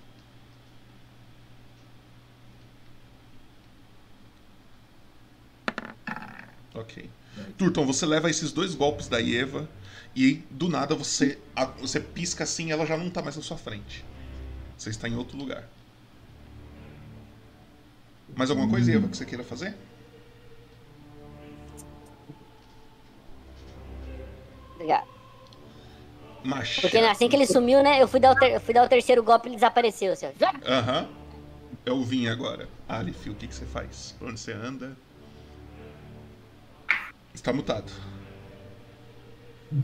[6.75, 7.09] Ok.
[7.59, 9.69] Turton, você leva esses dois golpes da Eva
[10.17, 11.39] e do nada você,
[11.79, 14.03] você pisca assim e ela já não tá mais na sua frente.
[14.77, 15.69] Você está em outro lugar.
[18.35, 19.77] Mais alguma coisa, Eva, que você queira fazer?
[24.75, 25.07] Obrigado.
[26.45, 26.83] Machado.
[26.83, 28.01] Porque assim que ele sumiu, né?
[28.03, 30.13] Eu fui dar o, ter- eu fui dar o terceiro golpe e ele desapareceu.
[30.13, 30.27] Assim.
[30.67, 31.09] Aham.
[31.85, 32.69] É o Vim agora.
[32.89, 34.15] Alif, o que, que você faz?
[34.19, 34.97] Pra onde você anda?
[37.35, 37.91] Está mutado.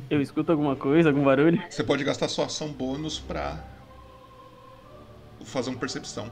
[0.08, 1.60] Eu escuto alguma coisa, algum barulho?
[1.68, 3.58] Você pode gastar sua ação bônus pra
[5.44, 6.30] fazer uma percepção.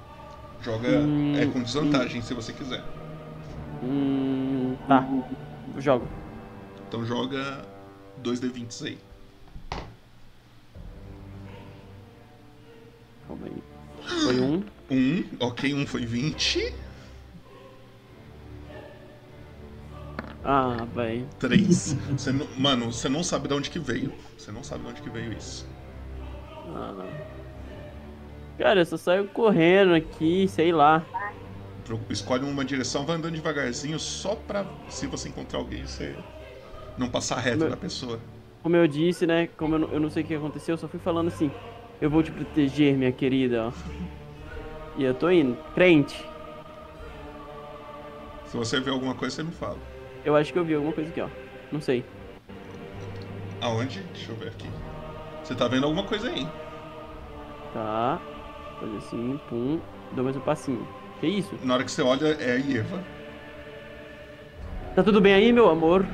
[0.62, 2.82] Joga Hum, é com desvantagem se você quiser.
[3.82, 4.76] Hum.
[4.86, 5.06] Tá.
[5.78, 6.06] Jogo.
[6.88, 7.64] Então joga
[8.22, 8.98] 2d20 aí.
[13.26, 13.62] Calma aí.
[14.24, 14.62] Foi um.
[14.90, 16.89] Um, ok, um foi 20.
[20.44, 21.26] Ah, véi.
[21.38, 21.96] 3.
[22.10, 24.12] Você não- mano, você não sabe de onde que veio.
[24.38, 25.66] Você não sabe de onde que veio isso.
[26.74, 27.06] Ah.
[28.58, 31.04] Cara, eu só saio correndo aqui, sei lá.
[32.08, 36.14] Escolhe uma direção, vai andando devagarzinho só pra se você encontrar alguém, você
[36.96, 38.20] não passar reto da pessoa.
[38.62, 39.48] Como eu disse, né?
[39.56, 41.50] Como eu não, eu não sei o que aconteceu, eu só fui falando assim.
[42.00, 43.72] Eu vou te proteger, minha querida, ó.
[44.96, 45.56] E eu tô indo.
[45.74, 46.24] Crente.
[48.46, 49.78] Se você ver alguma coisa, você me fala.
[50.24, 51.28] Eu acho que eu vi alguma coisa aqui, ó.
[51.72, 52.04] Não sei.
[53.60, 54.00] Aonde?
[54.14, 54.68] Deixa eu ver aqui.
[55.42, 56.46] Você tá vendo alguma coisa aí?
[57.72, 58.20] Tá.
[58.80, 59.80] Fazer assim, pum.
[60.12, 60.86] Dou mais um passinho.
[61.20, 61.54] Que isso?
[61.62, 63.02] Na hora que você olha, é a Ieva.
[64.94, 66.06] Tá tudo bem aí, meu amor?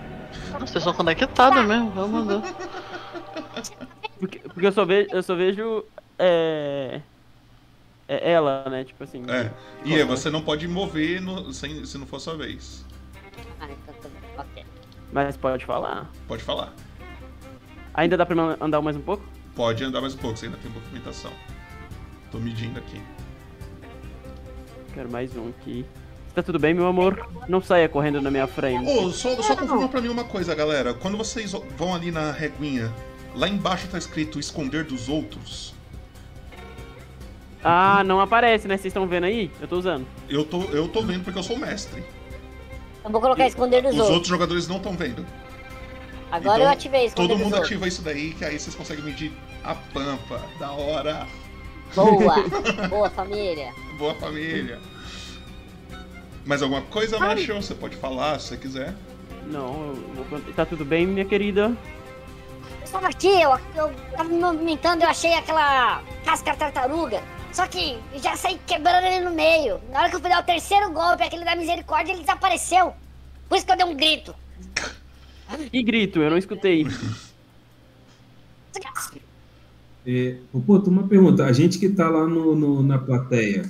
[0.61, 2.43] Vocês são conectados mesmo, vamos mandar.
[4.19, 5.09] Porque, porque eu só vejo.
[5.13, 5.85] Eu só vejo.
[6.19, 7.01] É.
[8.09, 8.85] É ela, né?
[8.85, 9.23] Tipo assim.
[9.29, 9.51] É.
[9.85, 12.85] Ieva, você não pode mover no- sem, se não for sua vez.
[15.17, 16.13] Mas pode falar.
[16.29, 16.75] Pode falar.
[17.95, 19.25] Ainda dá pra andar mais um pouco?
[19.55, 21.33] Pode andar mais um pouco, você ainda tem movimentação.
[22.31, 23.01] Tô medindo aqui.
[24.93, 25.87] Quero mais um aqui.
[26.35, 27.31] Tá tudo bem, meu amor?
[27.49, 28.87] Não saia correndo na minha frente.
[28.91, 30.93] Ô, só, só confirma pra mim uma coisa, galera.
[30.93, 32.93] Quando vocês vão ali na reguinha,
[33.35, 35.75] lá embaixo tá escrito esconder dos outros.
[37.65, 38.77] Ah, não aparece, né?
[38.77, 39.51] Vocês estão vendo aí?
[39.63, 40.07] Eu tô usando.
[40.29, 42.05] Eu tô, eu tô vendo porque eu sou mestre.
[43.07, 44.15] Eu vou colocar esconder dos Os outros.
[44.15, 45.25] outros jogadores não estão vendo.
[46.31, 47.71] Agora Então, eu ativei esconder Todo dos mundo outros.
[47.71, 49.33] ativa isso daí, que aí vocês conseguem medir
[49.63, 50.43] a pampa.
[50.59, 51.25] Da hora.
[51.95, 52.35] Boa,
[52.91, 53.73] boa família.
[53.97, 54.81] Boa família.
[56.45, 57.55] Mais alguma coisa, Macho?
[57.55, 58.93] Você pode falar se você quiser.
[59.47, 60.41] Não, eu vou...
[60.55, 61.77] tá tudo bem, minha querida?
[62.81, 67.23] Eu estava aqui, eu, eu tava me movimentando, eu achei aquela casca tartaruga.
[67.57, 69.81] Só que eu já saí quebrando ele no meio.
[69.91, 72.93] Na hora que eu fui dar o terceiro golpe, aquele da misericórdia, ele desapareceu.
[73.49, 74.35] Por isso que eu dei um grito.
[75.73, 76.87] Que grito, eu não escutei.
[80.07, 80.37] É,
[80.67, 81.47] pô, tem uma pergunta.
[81.47, 83.65] A gente que tá lá no, no- na plateia,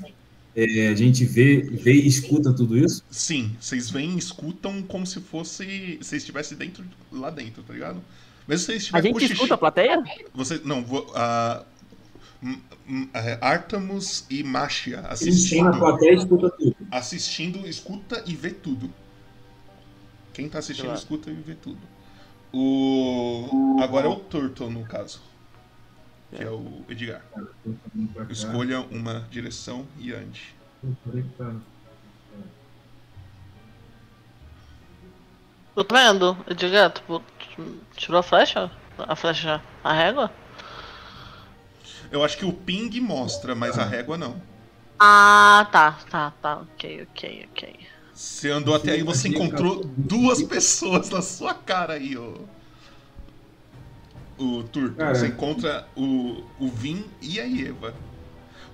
[0.56, 3.04] é, a gente vê, vê e escuta tudo isso?
[3.08, 5.96] Sim, vocês vêm e escutam como se fosse.
[6.02, 8.02] Se estivesse dentro, lá dentro, tá ligado?
[8.48, 10.02] Mesmo se vocês A gente escuta a plateia?
[10.34, 10.60] Você.
[10.64, 11.06] Não, vou.
[11.14, 11.64] a
[13.14, 15.76] é, Artemus e Machia assistindo.
[15.78, 16.76] plateia e escuta tudo.
[16.90, 18.92] Assistindo, escuta e vê tudo.
[20.32, 20.98] Quem tá assistindo, Claro.
[20.98, 21.78] escuta e vê tudo.
[22.52, 23.78] O.
[23.82, 25.20] Agora é o Turtle, no caso.
[26.34, 27.22] Que é o Edgar.
[28.30, 30.54] Escolha uma direção e ande.
[35.74, 37.22] Tô vendo, Edgar, tu
[37.96, 38.70] tirou a flecha?
[38.98, 40.30] A flecha, a régua?
[42.16, 44.40] Eu acho que o ping mostra, mas a régua não.
[44.98, 47.78] Ah, tá, tá, tá, ok, ok, ok.
[48.14, 52.38] Você andou até aí, você encontrou duas pessoas na sua cara aí, ô.
[54.38, 54.64] O.
[54.96, 55.14] Cara.
[55.14, 57.94] Você encontra o, o Vin e a Eva.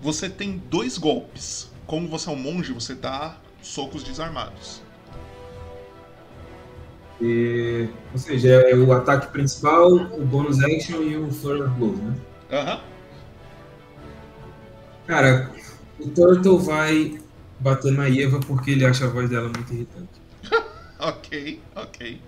[0.01, 1.69] Você tem dois golpes.
[1.85, 4.81] Como você é um monge, você dá socos desarmados.
[7.21, 11.99] E, ou seja, é o ataque principal, o bonus action e o Flurry of Blows,
[11.99, 12.15] né?
[12.53, 12.92] Aham.
[15.07, 15.51] Cara,
[15.99, 17.19] o Turtle vai
[17.59, 20.23] bater na Eva porque ele acha a voz dela muito irritante.
[20.99, 22.21] Ok, ok.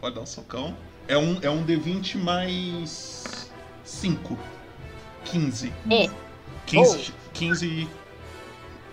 [0.00, 0.74] Pode dar um socão.
[1.06, 3.50] É um, é um D20 mais
[3.84, 4.38] 5.
[5.26, 5.70] 15.
[5.90, 6.10] E,
[6.64, 7.88] 15, 15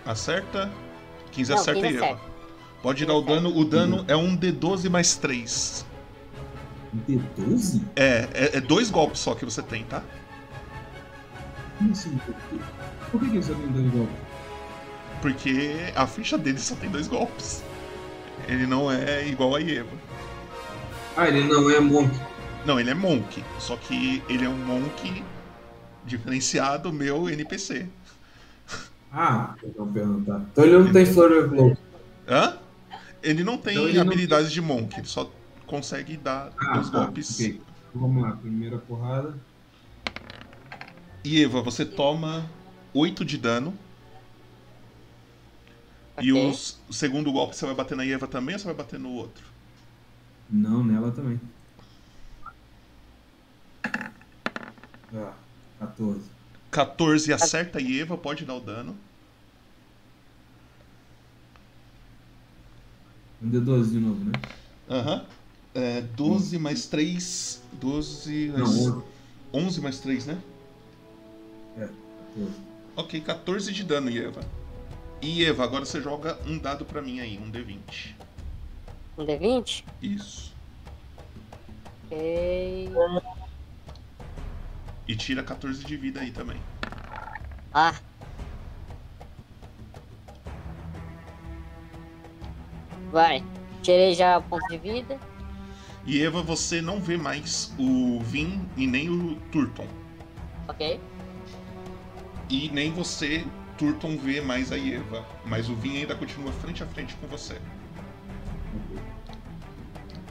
[0.04, 0.70] acerta.
[1.32, 2.04] 15 Não, acerta 15 e Eva.
[2.04, 2.22] acerta.
[2.82, 3.56] Pode dar o dano.
[3.56, 5.86] O dano é um D12 mais 3.
[6.92, 7.80] Um D12?
[7.96, 10.02] É, é, é dois golpes só que você tem, tá?
[11.78, 12.20] Como assim?
[13.10, 14.16] Por que que você tem dois golpes?
[15.20, 17.62] Porque a ficha dele só tem dois golpes.
[18.48, 19.90] Ele não é igual a Eva.
[21.16, 22.10] Ah, ele não é monk.
[22.64, 23.42] Não, ele é Monk.
[23.58, 25.24] Só que ele é um Monk
[26.04, 27.86] diferenciado meu NPC.
[29.12, 30.42] Ah, vou perguntar.
[30.52, 31.78] Então ele não tem Flurry of Blows.
[32.28, 32.58] Hã?
[33.22, 35.30] Ele não tem Então ele não habilidades de Monk, ele só
[35.66, 37.34] consegue dar Ah, dois tá, golpes.
[37.34, 37.60] ok.
[37.88, 39.34] Então vamos lá, primeira porrada.
[41.24, 42.48] E Eva, você toma
[42.94, 43.74] 8 de dano.
[46.20, 46.50] E Ok.
[46.50, 49.10] os- o segundo golpe você vai bater na Eva também ou você vai bater no
[49.10, 49.44] outro?
[50.50, 51.40] Não, nela também.
[55.14, 55.32] Ah,
[55.78, 56.24] 14.
[56.70, 58.96] 14 acerta a Eva, pode dar o dano.
[63.42, 64.32] Um D12 de novo, né?
[64.88, 65.24] Aham.
[65.74, 67.62] É, 12 mais 3.
[67.72, 68.70] 12 Não, mais.
[68.70, 69.02] 11.
[69.52, 70.40] 11 mais 3, né?
[71.76, 72.69] 14.
[72.96, 74.40] Ok, 14 de dano, Eva.
[75.22, 78.14] E Eva, agora você joga um dado pra mim aí, um D20.
[79.18, 79.84] um D20?
[80.02, 80.54] Isso.
[82.06, 82.90] Ok.
[85.06, 86.60] E tira 14 de vida aí também.
[87.72, 87.94] Ah.
[93.10, 93.44] Vai.
[93.82, 95.18] Tirei já o ponto de vida.
[96.06, 99.86] E Eva, você não vê mais o Vin e nem o Turton.
[100.68, 101.00] Ok.
[102.50, 103.46] E nem você,
[103.78, 105.24] Turton, vê mais a Eva.
[105.44, 107.56] Mas o Vin ainda continua frente a frente com você.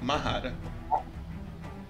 [0.02, 0.54] Mahara.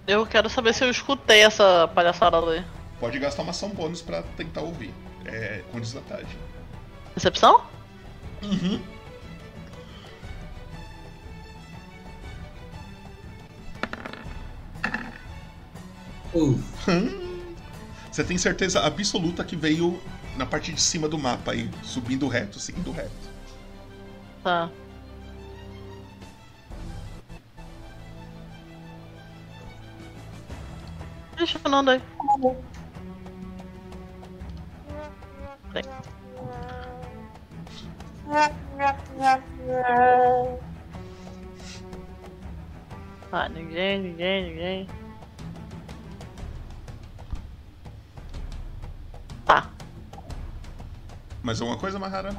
[0.06, 2.64] Eu quero saber se eu escutei essa palhaçada ali.
[3.00, 4.94] Pode gastar uma ação bônus pra tentar ouvir.
[5.24, 6.38] É, com desvantagem.
[7.14, 7.62] Recepção?
[8.42, 8.80] Uhum.
[16.32, 16.60] Uh,
[18.10, 20.00] Você tem certeza absoluta que veio
[20.40, 23.10] na parte de cima do mapa aí, subindo reto, seguindo reto.
[24.42, 24.70] Tá.
[31.36, 32.02] Deixa eu não aí.
[35.72, 35.84] Peraí.
[43.32, 44.99] Ah, ninguém, ninguém, ninguém.
[51.42, 52.30] Mais alguma coisa, Mahara?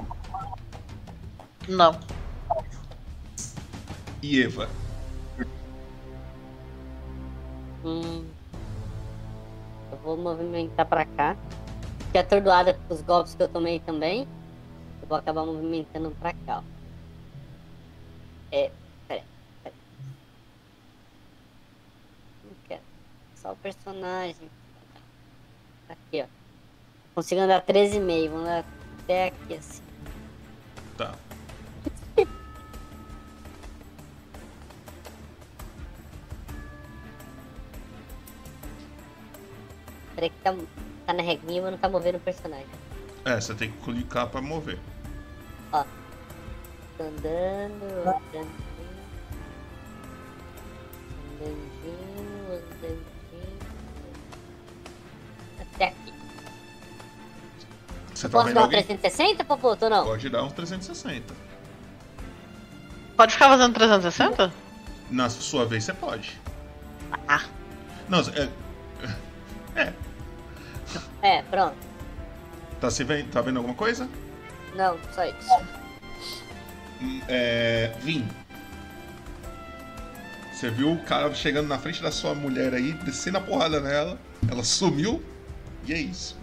[1.68, 2.00] não.
[4.22, 4.70] E Eva?
[7.84, 8.28] Hum.
[9.92, 11.36] Eu vou movimentar pra cá.
[12.06, 14.28] Fiquei atordoada com os golpes que eu tomei também.
[15.02, 16.64] Eu vou acabar movimentando pra cá, ó.
[18.52, 18.72] É.
[19.08, 19.24] Pera,
[19.64, 19.76] pera.
[22.44, 22.82] Não quero.
[23.36, 24.50] Só o personagem.
[25.90, 26.26] Aqui, ó.
[27.16, 28.30] Consigo andar 13,5.
[28.30, 28.64] Vou andar
[29.04, 29.82] até aqui, assim.
[30.98, 31.16] Tá.
[40.16, 40.56] Peraí que tá,
[41.06, 42.68] tá na regrinha, mas não tá movendo o personagem.
[43.26, 44.80] É, você tem que clicar pra mover.
[45.72, 48.48] Tô andando, andandinho.
[51.42, 53.11] Andandinho, andandinho.
[58.22, 58.84] Você tá Posso dar um alguém?
[58.84, 60.04] 360, Popoto, ou não?
[60.06, 61.34] Pode dar um 360.
[63.18, 64.54] Pode ficar fazendo 360?
[65.10, 66.40] Na sua vez você pode.
[67.28, 67.42] Ah.
[68.08, 68.50] Não, é.
[69.76, 69.94] É.
[71.24, 71.76] É, pronto.
[72.80, 74.08] Tá, se vendo, tá vendo alguma coisa?
[74.76, 75.66] Não, só isso.
[77.02, 77.92] Hum, É.
[78.02, 78.28] Vim.
[80.54, 84.20] Você viu o cara chegando na frente da sua mulher aí, descendo a porrada nela,
[84.48, 85.24] ela sumiu,
[85.88, 86.41] e é isso.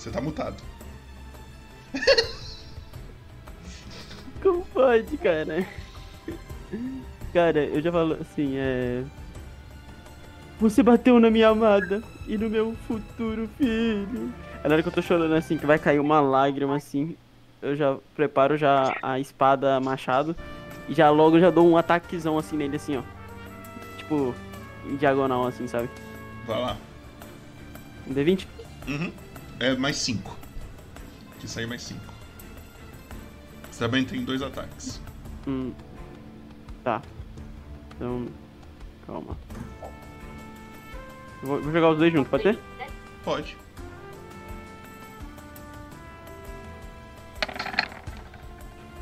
[0.00, 0.56] Você tá mutado.
[4.42, 5.66] Como pode, cara?
[7.34, 9.04] Cara, eu já falo assim, é.
[10.58, 14.32] Você bateu na minha amada e no meu futuro filho.
[14.64, 17.14] É na hora que eu tô chorando assim, que vai cair uma lágrima assim,
[17.60, 20.34] eu já preparo já a espada machado
[20.88, 23.02] e já logo já dou um ataquezão assim nele assim, ó.
[23.98, 24.34] Tipo,
[24.86, 25.90] em diagonal assim, sabe?
[26.46, 26.76] Vai lá.
[28.08, 28.46] Um D20?
[28.88, 29.12] Uhum.
[29.60, 30.36] É mais 5.
[31.38, 32.00] Que sair mais 5.
[33.70, 35.00] Você também tem dois ataques.
[35.46, 35.72] Hum.
[36.82, 37.02] Tá.
[37.94, 38.26] Então.
[39.06, 39.36] Calma.
[41.42, 42.58] Vou, vou jogar os dois juntos, pode ser?
[43.22, 43.56] Pode.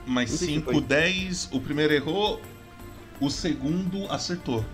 [0.04, 0.80] Mais Não sei se 5, foi.
[0.80, 1.50] 10.
[1.52, 2.42] O primeiro errou,
[3.20, 4.64] o segundo acertou.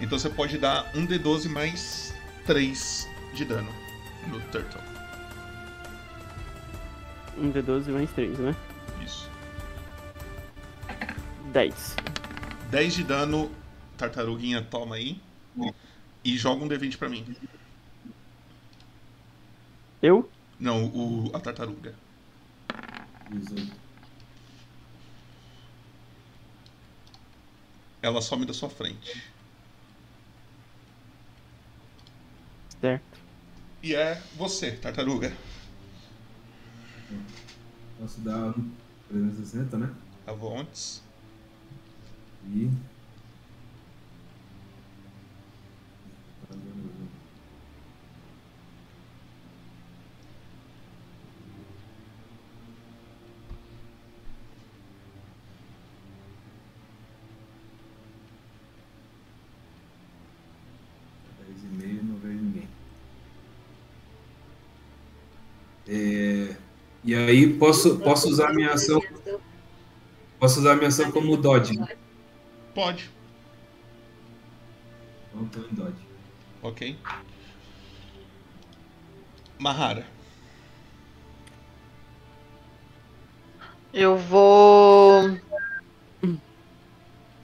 [0.00, 2.14] Então você pode dar um D12 mais
[2.46, 3.70] 3 de dano
[4.28, 4.91] no Turtle.
[7.38, 8.54] Um D12 mais 3, né?
[9.04, 9.30] Isso.
[11.52, 11.96] 10.
[12.70, 13.50] 10 de dano,
[13.96, 15.20] tartaruguinha toma aí.
[16.24, 17.36] E joga um D20 pra mim.
[20.00, 20.30] Eu?
[20.58, 21.94] Não, o, a tartaruga.
[23.30, 23.72] 18.
[28.02, 29.22] Ela some da sua frente.
[32.80, 33.20] Certo.
[33.82, 35.32] E é você, tartaruga.
[38.02, 38.70] Posso dar um
[39.08, 39.94] 360, né?
[40.26, 41.00] Avontes.
[42.44, 42.68] E
[61.70, 62.68] meio, não vejo ninguém.
[65.86, 66.56] É,
[67.12, 68.98] E aí posso, posso usar minha ação.
[70.40, 71.78] Posso usar minha ação como dodge.
[72.74, 73.10] Pode.
[75.28, 76.08] Então tô em dodge.
[76.62, 76.98] Ok.
[79.58, 80.06] Mahara.
[83.92, 85.28] Eu vou.
[86.22, 86.40] Deixa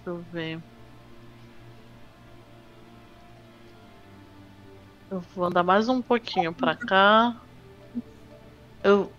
[0.06, 0.62] eu ver.
[5.10, 7.36] Eu vou andar mais um pouquinho pra cá.
[8.82, 9.12] Eu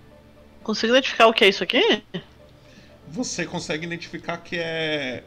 [0.70, 2.03] consigo identificar o que é isso aqui?
[3.07, 5.24] Você consegue identificar que é.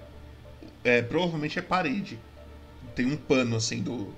[0.84, 2.16] é provavelmente é parede.
[2.95, 4.14] Tem um pano assim do.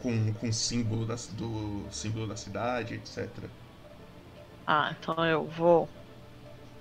[0.00, 3.28] Com, com símbolo da, do símbolo da cidade, etc.
[4.66, 5.88] Ah, então eu vou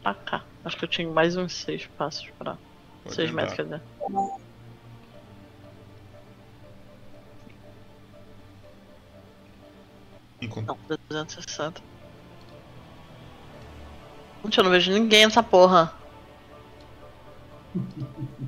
[0.02, 0.46] pra cá.
[0.64, 2.58] Acho que eu tinha mais uns seis passos pra.
[3.04, 3.42] Pode seis andar.
[3.42, 3.82] metros, quer dizer.
[10.42, 11.82] Enquanto- Não, 360.
[14.44, 15.94] Gente, eu não vejo ninguém nessa porra.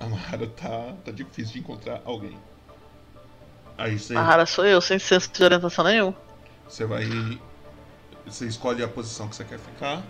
[0.00, 2.36] A Mahara tá, tá difícil de encontrar alguém.
[3.78, 6.12] Aí você, A rara sou eu, sem senso de orientação nenhum.
[6.68, 7.04] você vai
[8.26, 10.02] Você escolhe a posição que você quer ficar.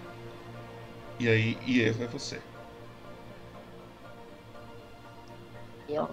[1.19, 2.41] E aí, e erro é você.
[5.89, 6.09] Eu.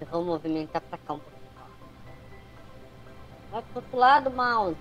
[0.00, 1.33] Eu vou movimentar pra cá um pouquinho.
[3.54, 4.76] Vai pro outro lado, mouse.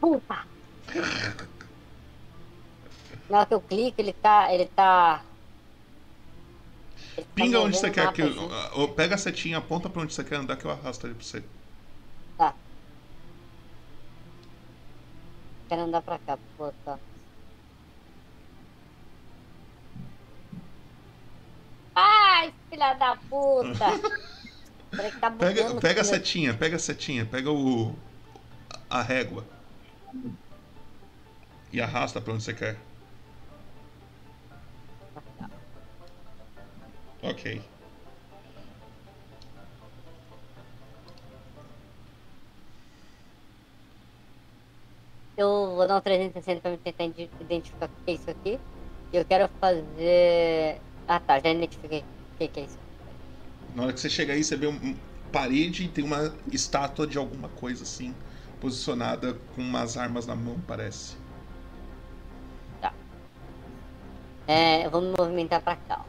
[0.00, 0.46] Puta!
[3.28, 4.54] Na hora que eu clico, ele tá.
[4.54, 5.24] Ele tá.
[7.16, 8.22] ele tá Pinga onde movendo você quer que.
[8.22, 11.14] eu- eu- Pega a setinha, aponta pra onde você quer andar que eu arrasto ele
[11.16, 11.42] pra você.
[12.38, 12.54] Tá.
[15.68, 17.00] Quero andar pra cá, pra botar.
[21.96, 23.86] Ai, filha da puta!
[25.20, 27.94] Tá Pega, pega a setinha, pega a setinha, pega o.
[28.88, 29.44] a régua.
[31.72, 32.76] E arrasta pra onde você quer.
[37.22, 37.60] Ok.
[45.36, 48.58] Eu vou dar um 360 pra me tentar ide- identificar o que é isso aqui.
[49.12, 50.80] E eu quero fazer.
[51.06, 52.00] Ah tá, já identifiquei
[52.40, 52.85] o que é isso.
[53.76, 54.96] Na hora que você chega aí, você vê uma
[55.30, 58.14] parede e tem uma estátua de alguma coisa assim,
[58.58, 61.14] posicionada com umas armas na mão, parece.
[64.48, 66.04] É, eu vou me movimentar pra cá.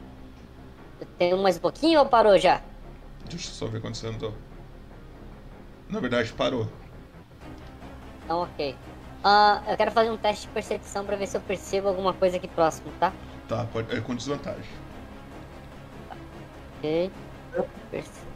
[1.17, 2.61] tenho mais um pouquinho ou parou já?
[3.27, 4.33] Deixa eu só ver quando você andou.
[5.89, 6.71] Na verdade, parou.
[8.23, 8.77] Então, ok.
[9.23, 12.37] Ah, eu quero fazer um teste de percepção pra ver se eu percebo alguma coisa
[12.37, 13.11] aqui próximo, tá?
[13.47, 14.71] Tá, pode, é com desvantagem.
[16.77, 17.11] Ok.
[17.91, 18.27] Perce-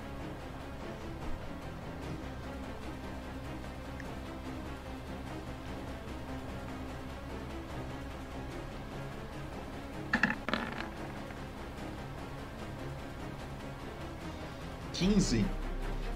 [14.93, 15.45] quinze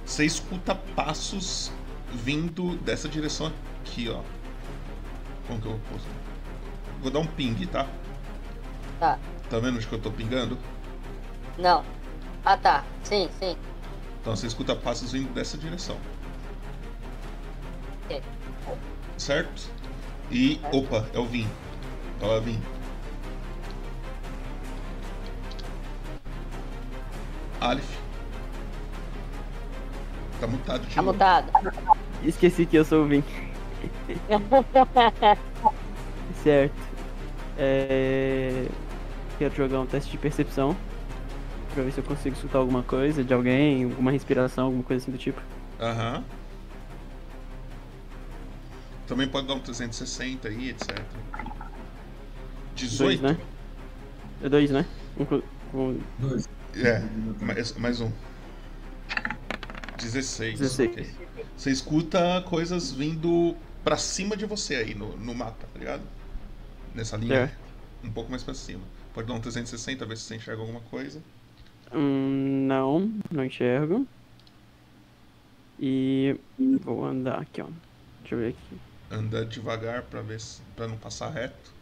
[0.05, 1.71] Você escuta passos
[2.13, 3.51] vindo dessa direção
[3.81, 4.21] aqui, ó.
[5.47, 6.05] Como que eu posso.
[7.01, 7.87] Vou dar um ping, tá?
[8.99, 9.19] Tá.
[9.49, 10.57] Tá vendo onde que eu tô pingando?
[11.57, 11.83] Não.
[12.45, 12.83] Ah tá.
[13.03, 13.57] Sim, sim.
[14.21, 15.97] Então você escuta passos vindo dessa direção.
[18.05, 18.21] Ok.
[19.17, 19.69] Certo?
[20.31, 20.59] E.
[20.71, 21.47] Opa, é o Vim.
[22.19, 22.61] Fala Vim.
[27.61, 27.97] Aleph.
[30.39, 31.51] Tá mutado de Tá mutado.
[32.23, 33.23] Esqueci que eu sou o Vin.
[36.43, 36.75] Certo.
[37.57, 38.67] É...
[39.39, 40.75] Quero jogar um teste de percepção.
[41.75, 45.11] Pra ver se eu consigo escutar alguma coisa de alguém, alguma respiração, alguma coisa assim
[45.11, 45.41] do tipo.
[45.77, 46.23] Aham.
[49.05, 50.97] Também pode dar um 360 aí, etc.
[52.75, 52.97] 18?
[52.97, 53.37] Dois, né?
[54.41, 54.85] É dois, né?
[55.19, 55.41] Um com-
[56.17, 56.47] Dois.
[56.77, 57.01] É,
[57.43, 58.09] mais, mais um.
[59.97, 60.57] 16.
[60.57, 60.89] 16.
[60.89, 61.09] ok.
[61.57, 63.53] Você escuta coisas vindo
[63.83, 66.03] pra cima de você aí no, no mapa, tá ligado?
[66.93, 67.47] Nessa linha.
[67.47, 67.57] Certo.
[68.01, 68.81] Um pouco mais pra cima.
[69.13, 71.21] Pode dar um 360, ver se você enxerga alguma coisa.
[71.93, 74.07] Hum, não, não enxergo.
[75.79, 76.39] E
[76.83, 77.67] vou andar aqui, ó.
[78.21, 78.79] Deixa eu ver aqui.
[79.11, 81.73] Anda devagar pra ver se, pra não passar reto.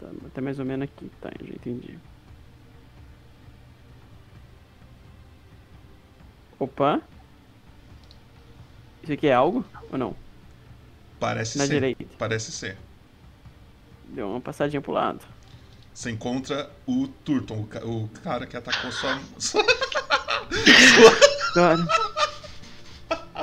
[0.00, 1.98] Tá até mais ou menos aqui, tá, já entendi.
[6.58, 7.00] Opa.
[9.02, 10.14] Isso aqui é algo ou não?
[11.18, 11.74] Parece Na ser.
[11.74, 12.04] direita.
[12.18, 12.76] Parece ser.
[14.08, 15.20] Deu uma passadinha pro lado.
[15.94, 19.18] Você encontra o Turton, o, ca- o cara que atacou sua.
[21.54, 21.86] Cara.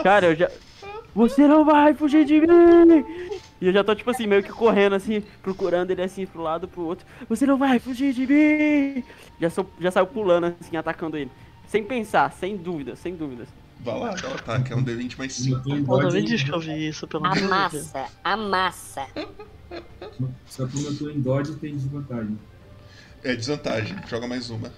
[0.03, 0.49] Cara, eu já.
[1.15, 3.05] Você não vai fugir de mim!
[3.61, 6.67] E eu já tô, tipo assim, meio que correndo, assim, procurando ele assim pro lado,
[6.67, 7.05] pro outro.
[7.27, 9.03] Você não vai fugir de mim!
[9.39, 11.29] Já, sou, já saiu pulando, assim, atacando ele.
[11.67, 13.47] Sem pensar, sem dúvidas, sem dúvidas.
[13.81, 14.71] Vai lá, dá o ataque.
[14.73, 15.61] É um D20 mais Eu 5.
[15.63, 17.51] tô em Pô, não me dodge, diz que eu vi isso, pelo amor de Deus.
[17.95, 19.07] Amassa, amassa.
[20.47, 22.39] Só como eu tô em dodge tem desvantagem.
[23.23, 23.95] É desvantagem.
[24.07, 24.71] Joga mais uma.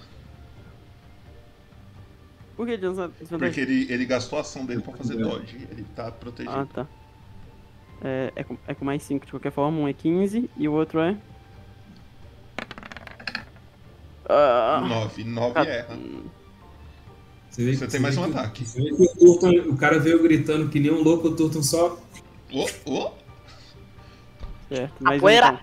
[2.57, 3.27] Por que desvantagem?
[3.39, 5.67] Porque ele, ele gastou a ação dele pra fazer dodge.
[5.71, 6.55] Ele tá protegido.
[6.55, 6.87] Ah, tá.
[8.03, 10.73] É, é, com, é com mais 5 de qualquer forma, um é 15 e o
[10.73, 11.15] outro é.
[14.27, 15.23] Ah, 9.
[15.23, 15.63] 9 Ah.
[15.65, 15.99] erra.
[17.49, 18.65] Você, vê, Você tem mais vê um que- ataque.
[18.65, 21.61] Você vê que o, Turton, o cara veio gritando que nem um louco, o Turton
[21.61, 21.99] só.
[22.53, 23.11] Ô, ô.
[24.75, 25.03] Certo.
[25.03, 25.47] Mais um, Capoeira.
[25.47, 25.59] então.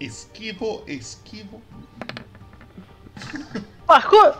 [0.00, 1.62] Esquivo, esquivo.
[3.86, 4.34] Parkour!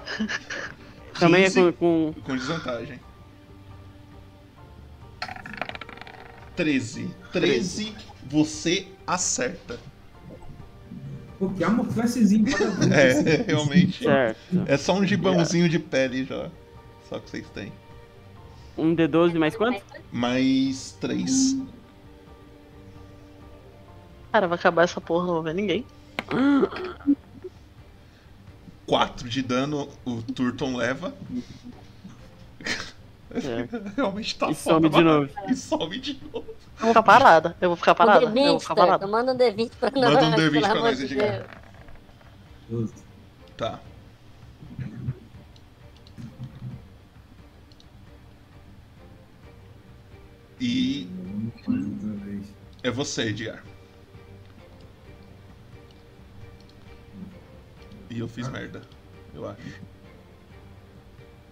[1.18, 2.22] Também é 15 com, com.
[2.22, 2.98] com desvantagem.
[6.56, 7.10] 13.
[7.32, 7.94] 13,
[8.24, 9.78] você acerta.
[11.38, 12.44] Pô, que amorfecezinho.
[12.92, 14.04] É, realmente.
[14.04, 14.64] Certo.
[14.66, 16.50] É só um gibãozinho de pele já.
[17.08, 17.72] Só que vocês têm.
[18.76, 19.82] Um D12 mais quanto?
[20.12, 21.56] Mais três.
[24.32, 25.84] Cara, vai acabar essa porra, não vou ver ninguém.
[28.86, 31.14] Quatro de dano o Turton leva.
[33.32, 33.68] É.
[33.96, 35.20] Realmente tá E foda, some de mano.
[35.20, 35.32] novo.
[35.50, 36.46] E some de novo.
[36.78, 37.56] Eu vou ficar parada.
[37.60, 38.26] Eu vou ficar parada.
[38.26, 39.06] Um Eu vou D20, ficar parada.
[39.06, 40.14] manda um D20 pra nós.
[40.14, 41.46] Manda um D20 pelo pra nós, Edgar.
[43.56, 43.80] Tá.
[50.60, 51.08] E
[52.82, 53.62] é você, Edgar.
[58.10, 58.82] E eu fiz merda,
[59.32, 59.60] eu acho.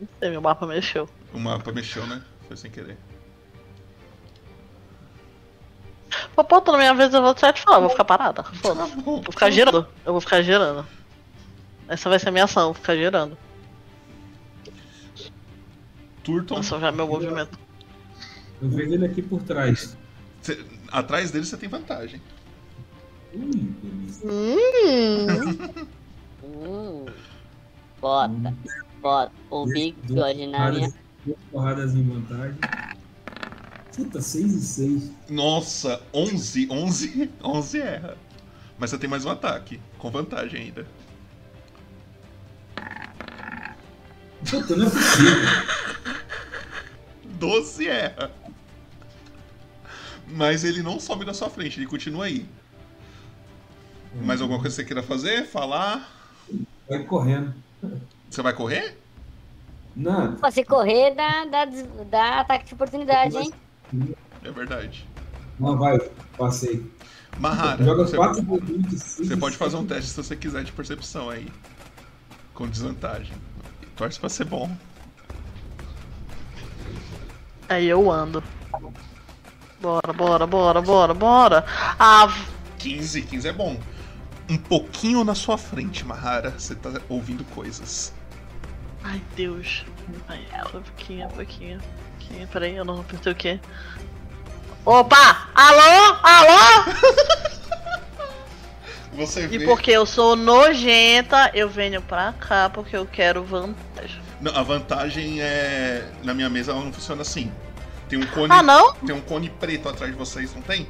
[0.01, 1.09] Não sei, meu mapa mexeu.
[1.33, 2.23] O mapa mexeu, né?
[2.47, 2.99] Foi sem querer.
[6.35, 8.43] Pô, pô, toda minha vez eu vou te falar, eu vou ficar parada.
[8.43, 8.91] Foda-se.
[8.97, 9.03] Tá.
[9.03, 9.87] Vou ficar girando.
[10.05, 10.87] Eu vou ficar girando.
[11.89, 13.37] Essa vai ser a minha ação, eu vou ficar girando.
[16.25, 17.59] Turton, Nossa, já é meu movimento.
[18.61, 19.97] Eu vejo ele aqui por trás.
[20.43, 22.21] cê- atrás dele você tem vantagem.
[23.35, 24.29] Hum, delícia.
[25.89, 25.98] Hum.
[26.57, 27.07] Hum.
[28.01, 28.55] Bota,
[29.01, 29.33] bota.
[29.51, 30.93] O big God na minha.
[31.25, 32.59] Duas porradas em vantagem.
[33.95, 35.13] Puta, 6 e 6.
[35.29, 38.17] Nossa, 11, 11, 11 erra.
[38.79, 40.87] Mas você tem mais um ataque, com vantagem ainda.
[44.49, 45.49] Puta, não é possível.
[47.39, 48.31] 12 erra.
[50.29, 52.49] Mas ele não sobe da sua frente, ele continua aí.
[54.23, 55.47] Mais alguma coisa que você queira fazer?
[55.47, 56.18] Falar?
[56.89, 57.55] Vai correndo.
[58.31, 58.99] Você vai correr?
[59.95, 61.65] Não, Pô, Se correr, dá, dá,
[62.09, 63.53] dá ataque de oportunidade, hein?
[64.45, 65.07] É verdade.
[65.59, 65.99] não vai.
[66.37, 66.85] Passei.
[67.39, 69.03] Mahara, Joga você, 4 minutos.
[69.03, 71.47] você pode fazer um teste se você quiser de percepção aí.
[72.55, 73.37] Com desvantagem.
[73.97, 74.71] Torce pra ser bom.
[77.69, 78.43] Aí eu ando.
[79.81, 81.65] Bora, bora, bora, bora, bora.
[81.99, 82.27] Ah,
[82.79, 83.79] 15, 15 é bom.
[84.49, 88.13] Um pouquinho na sua frente, Mahara, você tá ouvindo coisas.
[89.05, 89.85] ai Deus.
[90.29, 91.81] Ai, um pouquinho, pouquinho.
[92.19, 92.49] pouquinho.
[92.49, 93.61] Peraí, eu não apertei o quê?
[94.85, 95.49] Opa!
[95.55, 96.17] Alô?
[96.23, 97.59] Alô?
[99.19, 99.57] Você vê.
[99.57, 104.21] E porque eu sou nojenta, eu venho pra cá porque eu quero vantagem.
[104.41, 106.09] Não, a vantagem é.
[106.23, 107.51] Na minha mesa ela não funciona assim.
[108.09, 108.53] Tem um cone.
[108.53, 108.95] Ah, não?
[108.95, 110.89] Tem um cone preto atrás de vocês, não tem?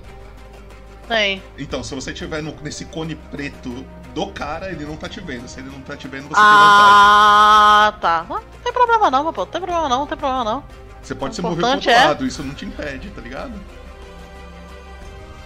[1.09, 1.43] Tem.
[1.59, 3.71] Então, se você tiver no- nesse cone preto
[4.15, 5.49] do cara, ele não tá te vendo.
[5.49, 8.27] Se ele não tá te vendo, você Ah, tá.
[8.29, 9.41] Não tem problema não, pô.
[9.43, 10.61] Não tem problema não, não tem problema não.
[10.61, 10.99] tem vantagem.
[11.03, 13.53] Você pode o se mover pro é- lado, isso não te impede, tá ligado?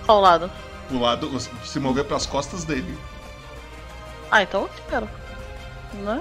[0.04, 0.50] Qual lado?
[0.88, 2.98] Pro lado, se mover pras costas dele.
[4.30, 5.08] Ah, então eu quero.
[5.94, 6.20] Né?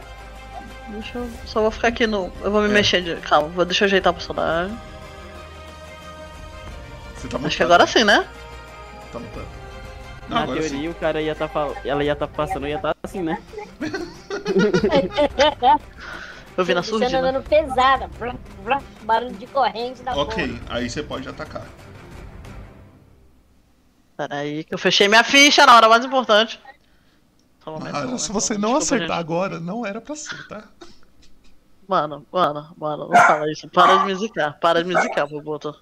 [0.90, 1.30] Deixa eu.
[1.46, 2.32] Só vou ficar aqui no.
[2.44, 2.72] Eu vou me É.
[2.74, 3.16] mexer de.
[3.22, 4.78] Calma, vou deixa eu ajeitar o personagem.
[7.16, 8.28] Você tá Acho que agora sim, né?
[9.12, 9.48] Tá mutado.
[10.30, 10.88] Não, Na agora teoria, sim.
[10.90, 11.76] o cara ia tá fal...
[11.84, 13.42] ela ia tá passando, ia tá assim, né?
[16.58, 17.20] Eu vi na Luciano surdina.
[17.30, 18.08] andando pesada.
[18.20, 20.78] Vrá, vrá, barulho de corrente da Ok, porra.
[20.78, 21.66] aí você pode atacar.
[24.18, 26.60] Peraí, que eu fechei minha ficha na hora mais importante.
[27.66, 29.20] Um se você não desculpa, acertar gente.
[29.20, 30.64] agora, não era pra ser, tá?
[31.88, 33.68] Mano, mano, mano, não fala isso.
[33.70, 35.76] Para de me zicar, para de me zicar, Boboto.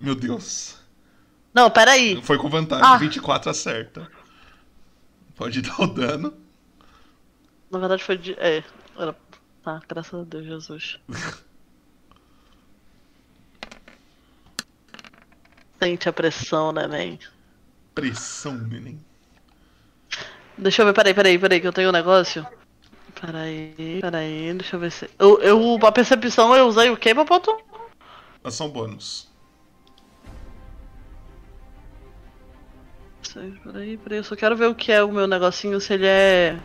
[0.00, 0.76] Meu Deus.
[1.54, 2.20] Não, peraí.
[2.22, 2.96] Foi com vantagem, Ah.
[2.98, 4.10] 24 acerta.
[5.34, 6.34] Pode dar o dano.
[7.70, 8.32] Na verdade foi de.
[8.34, 8.62] É,
[8.98, 9.14] era.
[9.62, 10.98] Tá, graças a Deus, Jesus.
[15.78, 17.18] Sente a pressão, né, man?
[17.94, 18.98] Pressão, neném.
[20.56, 22.46] Deixa eu ver, peraí, peraí, peraí, que eu tenho um negócio.
[23.20, 25.10] Peraí, peraí, deixa eu ver se.
[25.18, 27.54] Eu, eu, a percepção eu usei o quê, Papoto?
[28.42, 29.28] Ação bônus.
[33.36, 36.06] Sei, Peraí, peraí, eu só quero ver o que é o meu negocinho, se ele
[36.06, 36.58] é.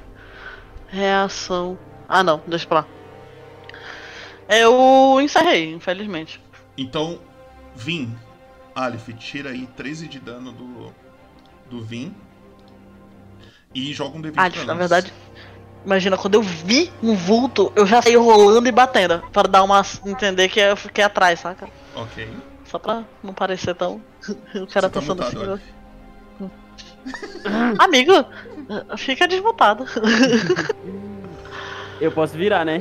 [0.87, 1.77] Reação.
[2.07, 2.87] Ah, não, deixa pra lá.
[4.47, 6.39] Eu encerrei, infelizmente.
[6.77, 7.19] Então,
[7.75, 8.15] Vin,
[8.73, 10.93] Aleph, tira aí 13 de dano do,
[11.69, 12.15] do Vin.
[13.75, 15.13] E joga um D20 Ah, pra na verdade,
[15.85, 19.19] imagina, quando eu vi um vulto, eu já saí rolando e batendo.
[19.33, 19.81] Para dar uma.
[20.05, 21.67] entender que eu fiquei atrás, saca?
[21.95, 22.29] Ok.
[22.63, 24.01] Só pra não parecer tão.
[24.55, 25.49] o cara Você tá pensando mutado, assim.
[25.49, 25.80] Aleph.
[27.79, 28.13] Amigo,
[28.97, 29.85] fica desmutado.
[31.99, 32.79] Eu posso virar, né?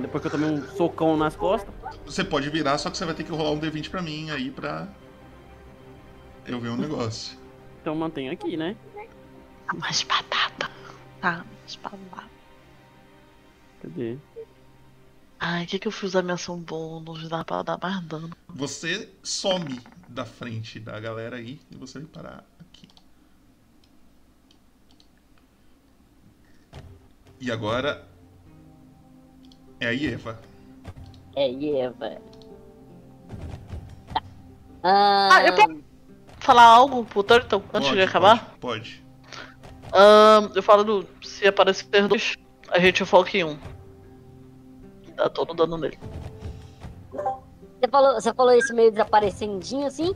[0.00, 1.72] Depois que eu tomei um socão nas costas.
[2.06, 4.50] Você pode virar, só que você vai ter que rolar um D20 pra mim aí
[4.50, 4.88] pra.
[6.46, 7.38] Eu ver um negócio.
[7.82, 8.74] Então mantenho aqui, né?
[9.74, 10.70] Mais batata.
[11.20, 12.30] Tá, mais batata.
[13.82, 14.16] Cadê?
[15.38, 17.28] Ai, o que, que eu fiz usar minha ação bônus?
[17.28, 18.30] Dá pra dar mais dano.
[18.48, 19.78] Você some
[20.08, 22.88] da frente da galera aí e você vai parar aqui.
[27.44, 28.02] E agora
[29.78, 30.40] é a Eva.
[31.36, 32.16] É, Eva.
[34.14, 34.22] Tá.
[34.82, 35.78] Ah, Ah, eu posso
[36.38, 38.56] falar algo pro Turtle antes Pode, de acabar?
[38.58, 39.04] Pode.
[39.04, 39.04] pode.
[39.92, 41.06] Ahn, eu falo do.
[41.22, 42.34] Se aparecer dois,
[42.70, 43.58] a gente foca em um.
[45.14, 45.98] Dá todo dano nele.
[47.12, 50.14] Você falou, você falou isso meio desaparecendinho assim?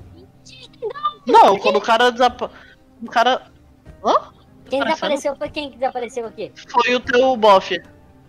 [1.26, 2.50] Não, quando o cara desapa...
[3.02, 3.52] O cara.
[4.02, 4.32] Hã?
[4.68, 6.52] Quem desapareceu foi quem que desapareceu aqui?
[6.68, 7.82] Foi o teu bofe,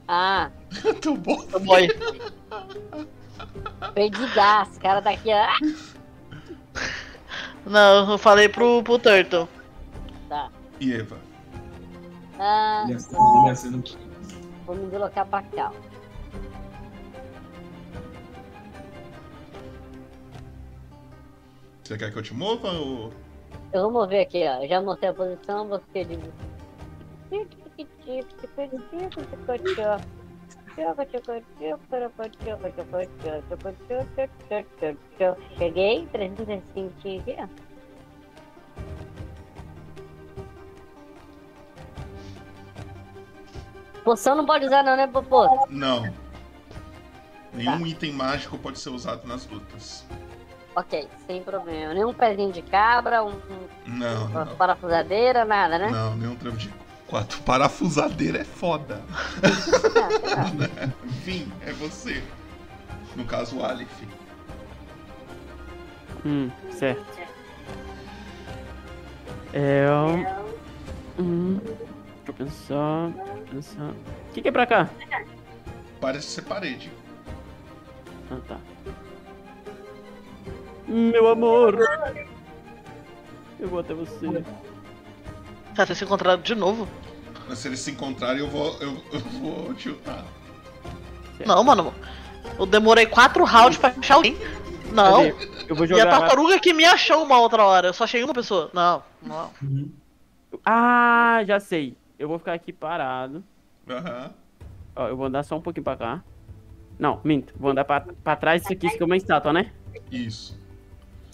[0.07, 0.49] Ah,
[1.02, 1.45] Teu bom.
[1.53, 1.88] o boy.
[3.94, 4.76] perdi gás.
[4.78, 5.48] O cara daqui, ó.
[7.70, 9.48] Não, eu falei pro, pro Turtle.
[10.28, 10.49] Tá.
[10.80, 11.18] E Eva.
[12.40, 13.98] Ah, Ele ele
[14.66, 15.72] vou me deslocar pra cá.
[21.84, 23.11] Você quer que eu te mova ou.
[23.72, 24.66] Eu vou mover aqui, ó.
[24.68, 26.20] Já mostrei a posição, você diz.
[35.58, 37.70] Cheguei, 365 aqui, ó.
[44.04, 45.68] Poção não pode usar não, né, Popô?
[45.70, 46.12] Não.
[47.54, 50.06] Nenhum item mágico pode ser usado nas lutas.
[50.80, 51.93] Ok, sem problema.
[51.93, 53.38] Nenhum pezinho de cabra, um,
[53.85, 54.56] Não, uma não.
[54.56, 55.89] parafusadeira, nada, né?
[55.89, 56.73] Não, nenhum trevo de
[57.06, 57.41] quatro.
[57.41, 59.01] Parafusadeira é foda.
[61.06, 62.23] Enfim, é você.
[63.14, 63.89] No caso, o Aleph.
[66.26, 67.19] Hum, certo.
[69.51, 69.85] É.
[71.19, 73.11] Hum, deixa eu pensar.
[73.51, 73.89] pensar.
[74.30, 74.89] O que, que é pra cá?
[75.99, 76.89] Parece ser parede.
[78.31, 78.57] Ah, tá.
[80.90, 81.78] Meu amor!
[83.60, 84.44] Eu vou até você.
[85.76, 86.88] Cara, vocês se encontraram de novo?
[87.48, 90.26] Mas se eles se encontrarem, eu vou, eu, eu vou tiltar.
[91.45, 91.94] Não, mano.
[92.57, 94.36] Eu demorei quatro rounds pra achar alguém.
[94.91, 95.24] Não.
[95.68, 96.20] Eu vou E a jogar.
[96.20, 97.88] tartaruga que me achou uma outra hora.
[97.90, 98.70] Eu só achei uma pessoa.
[98.74, 99.52] Não, não.
[99.61, 99.91] Uhum.
[100.66, 101.95] Ah, já sei.
[102.18, 103.44] Eu vou ficar aqui parado.
[103.88, 104.32] Aham.
[104.95, 106.24] Ó, eu vou andar só um pouquinho pra cá.
[106.98, 107.53] Não, minto.
[107.57, 109.72] Vou andar pra, pra trás disso aqui, isso aqui é uma estátua, né?
[110.11, 110.59] Isso.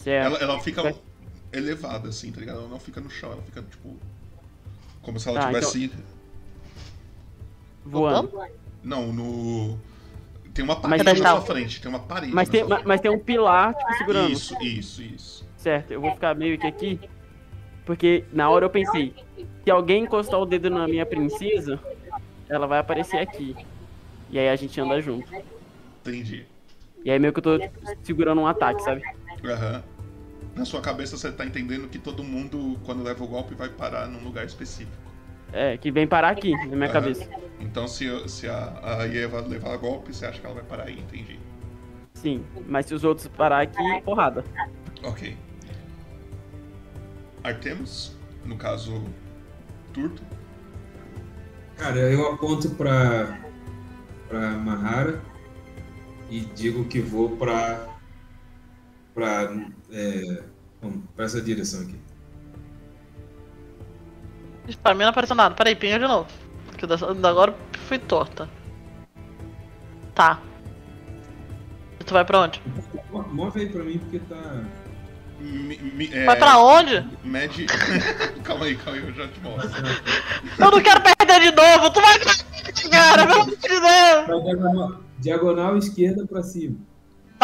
[0.05, 0.25] Certo.
[0.35, 0.95] Ela, ela fica Vai.
[1.51, 2.59] elevada, assim, tá ligado?
[2.59, 3.97] Ela não fica no chão, ela fica, tipo.
[5.01, 5.91] Como se ela Tá, tivesse.
[7.83, 8.31] Voando.
[8.83, 9.79] Não, no.
[10.53, 12.33] Tem uma Mas parede tem- na sua frente, tem uma parede.
[12.33, 12.87] Mas na tem, sua ma- frente.
[12.87, 14.31] mas tem um pilar, tipo, segurando.
[14.31, 15.45] Isso, isso, isso.
[15.57, 16.99] Certo, eu vou ficar meio que aqui.
[17.83, 19.13] Porque na hora eu pensei,
[19.63, 21.79] se alguém encostar o dedo na minha princesa,
[22.47, 23.55] ela vai aparecer aqui.
[24.29, 25.27] E aí a gente anda junto.
[26.01, 26.45] Entendi.
[27.03, 27.59] E aí meio que eu tô
[28.03, 29.01] segurando um ataque, sabe?
[29.43, 29.83] Aham.
[30.55, 34.07] Na sua cabeça você tá entendendo que todo mundo, quando leva o golpe, vai parar
[34.07, 35.03] num lugar específico.
[35.51, 36.93] É, que vem parar aqui, na minha Aham.
[36.93, 37.29] cabeça.
[37.59, 40.99] Então se, se a, a Eva levar golpe, você acha que ela vai parar aí,
[40.99, 41.39] entendi.
[42.13, 44.43] Sim, mas se os outros parar aqui, porrada.
[45.03, 45.37] Ok.
[47.43, 49.03] Artemis, no caso,
[49.93, 50.21] Turto.
[51.77, 53.39] Cara, eu aponto pra,
[54.27, 55.21] pra Mahara
[56.29, 57.87] e digo que vou pra.
[59.13, 59.53] pra.
[59.97, 60.43] É,
[60.81, 61.95] bom, pra essa direção aqui.
[64.83, 65.55] Pra mim não apareceu nada.
[65.55, 66.27] Peraí, pinga de novo.
[66.67, 67.55] Porque dessa- agora
[67.87, 68.49] fui torta.
[70.13, 70.41] Tá.
[71.99, 72.61] E tu vai pra onde?
[73.11, 74.63] Mo- Move aí pra mim porque tá.
[75.39, 77.07] Mi- mi- é, Vai pra onde?
[77.23, 77.65] Mede.
[78.43, 79.71] calma aí, calma aí, eu já te mostro.
[80.59, 81.89] Eu não quero perder de novo!
[81.91, 82.19] Tu vai
[82.89, 83.27] cara?
[83.27, 84.43] Pelo amor de Deus!
[84.43, 86.77] Diagonal, diagonal esquerda pra cima.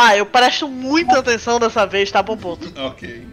[0.02, 2.72] Tá, eu presto muita atenção dessa vez, tá, Popoto?
[2.88, 3.28] Ok.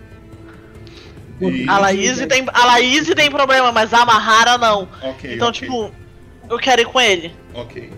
[1.39, 4.87] Pô, E- A Laís tem, a Laís tem problema, mas a Mahara não.
[5.01, 5.35] Ok.
[5.35, 5.91] Então, ok, tipo,
[6.51, 7.35] eu quero ir com ele.
[7.55, 7.91] Ok.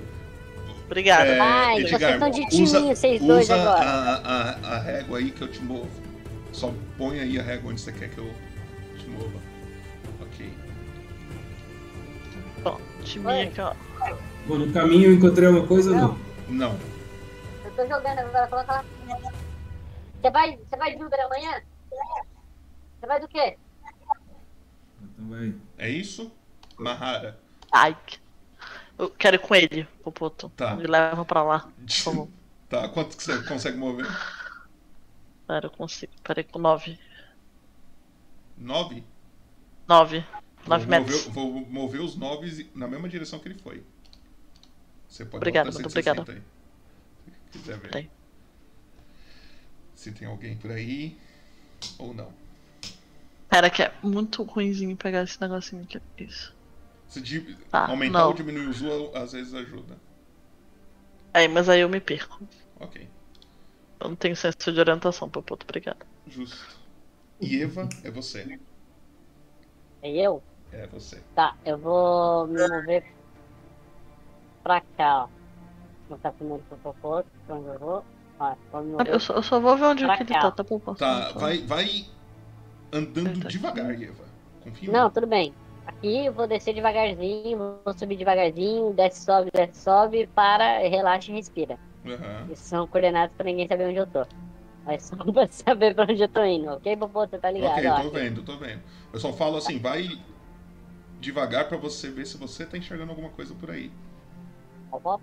[0.86, 1.30] Obrigada.
[1.30, 3.90] É, Ai, vocês Edgar, estão de timinho, vocês dois usa agora.
[3.90, 5.88] A, a, a régua aí que eu te movo.
[6.52, 8.30] Só põe aí a régua onde você quer que eu
[8.98, 9.38] te mova.
[10.20, 10.48] Ok.
[12.62, 13.72] Bom, time aqui, ó.
[14.46, 16.18] Bom, no caminho eu encontrei uma coisa ou não?
[16.48, 16.89] Não.
[17.80, 18.84] Tô jogando agora, coloca lá.
[20.20, 21.62] Você vai, você vai de Uber amanhã?
[22.98, 23.56] Você vai do quê?
[25.02, 25.54] Então vai.
[25.78, 26.30] É isso?
[26.78, 27.38] Mahara.
[27.72, 27.96] Ai.
[28.98, 30.50] Eu quero ir com ele, Popoto.
[30.50, 30.76] Tá.
[30.76, 32.28] Me leva pra lá, por favor.
[32.68, 34.06] Tá, quanto que você consegue mover?
[35.46, 36.12] Pera, eu consigo.
[36.22, 36.98] Pera aí, com 9.
[38.58, 39.04] Nove?
[39.88, 40.24] 9.
[40.66, 41.26] 9 vou metros.
[41.28, 43.82] Mover, vou mover os nove na mesma direção que ele foi.
[45.08, 46.38] Você pode Obrigada, botar muito 160 obrigada.
[46.38, 46.59] aí.
[47.52, 47.90] Se quiser ver.
[47.90, 48.10] Tem.
[49.94, 51.18] Se tem alguém por aí
[51.98, 52.32] ou não.
[53.48, 56.00] Pera que é muito ruimzinho pegar esse negocinho aqui.
[56.18, 56.54] Isso.
[57.08, 58.28] Se di- Tá, aumentar não.
[58.28, 59.96] ou diminuir o zoom, às vezes ajuda.
[61.34, 62.46] Aí, mas aí eu me perco.
[62.78, 63.06] Ok,
[64.00, 65.64] Eu não tenho senso de orientação, Popoto.
[65.64, 66.06] Obrigada.
[66.26, 66.78] justo.
[67.40, 68.58] E Eva, é você.
[70.02, 70.42] E eu?
[70.72, 71.20] É você.
[71.34, 73.04] Tá, eu vou me mover
[74.62, 75.39] pra cá, ó.
[76.10, 78.04] Mostrar primeiro pro Popô, pra onde eu vou.
[78.72, 79.08] Mover.
[79.08, 80.98] Eu só, eu só vou ver onde Pra que ele tá, tá, Popoto?
[80.98, 82.06] Tá, vai, vai
[82.92, 83.48] andando Tá.
[83.48, 84.24] devagar, Eva.
[84.64, 85.54] Confia Não, tudo bem.
[85.86, 91.34] Aqui eu vou descer devagarzinho, vou subir devagarzinho, desce, sobe, desce, sobe, para, relaxa e
[91.34, 91.78] respira.
[92.06, 92.48] Aham.
[92.50, 94.26] Isso são coordenadas pra ninguém saber onde eu tô.
[94.86, 97.26] Mas só pra saber pra onde eu tô indo, ok, Popô?
[97.26, 98.02] Você tá ligado, Ok, ó.
[98.02, 98.82] tô vendo, tô vendo.
[99.12, 100.08] Eu só falo assim, vai
[101.20, 103.92] devagar pra você ver se você tá enxergando alguma coisa por aí.
[104.92, 105.20] Opa!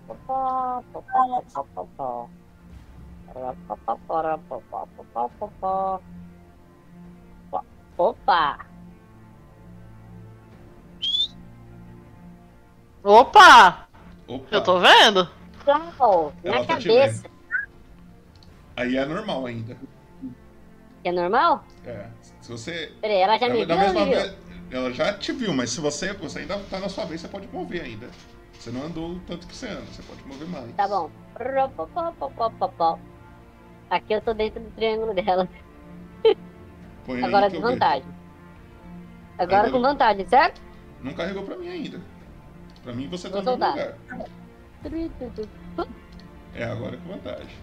[7.96, 8.58] Opa!
[13.04, 13.88] Opa!
[14.50, 15.28] Eu tô vendo?
[15.66, 17.28] Uau, na Ela tá cabeça.
[18.76, 19.76] Aí é normal ainda.
[21.04, 21.64] É normal?
[21.84, 22.08] É.
[22.40, 22.96] Se você.
[23.00, 24.14] Peraí, ela já Na- me viu, mesma viu?
[24.14, 24.38] vez,
[24.70, 27.46] ela já te viu, mas se você, você ainda tá na sua vez, você pode
[27.48, 28.08] mover ainda.
[28.58, 30.74] Você não andou o tanto que você anda, você pode mover mais.
[30.74, 31.10] Tá bom.
[33.88, 35.48] Aqui eu tô dentro do triângulo dela.
[37.06, 38.08] Põe Agora que eu desvantagem.
[39.38, 40.60] Agora Agora- com vantagem, certo?
[41.00, 42.00] Não carregou pra mim ainda.
[42.82, 43.94] Pra mim você tá Vou no lugar.
[46.54, 47.56] É, agora com vantagem.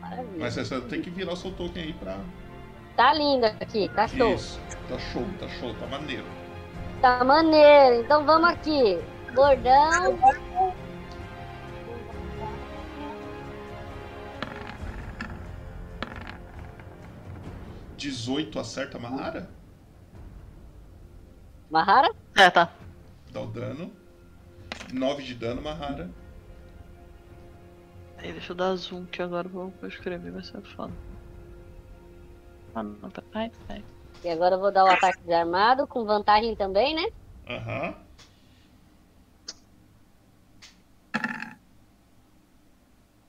[0.00, 0.38] Maravilha.
[0.38, 2.18] Mas você tem que virar o seu token aí pra.
[2.96, 4.34] Tá lindo aqui, tá show.
[4.34, 4.60] Isso.
[4.88, 6.24] Tá show, tá show, tá maneiro.
[7.00, 8.02] Tá maneiro.
[8.02, 9.00] Então vamos aqui.
[9.34, 10.18] Gordão.
[17.96, 19.50] Dezoito acerta a Mahara?
[21.70, 22.14] Mahara?
[22.36, 22.70] É, tá.
[23.32, 23.92] Dá o dano.
[24.92, 26.10] 9 de dano, Mahara.
[28.18, 30.92] Aí, deixa eu dar zoom que agora vou escrever, vai ser foda.
[32.74, 33.22] Ah, não, tá.
[33.32, 33.84] Ai, ai.
[34.22, 37.06] E agora eu vou dar o ataque desarmado com vantagem também, né?
[37.48, 38.03] Aham.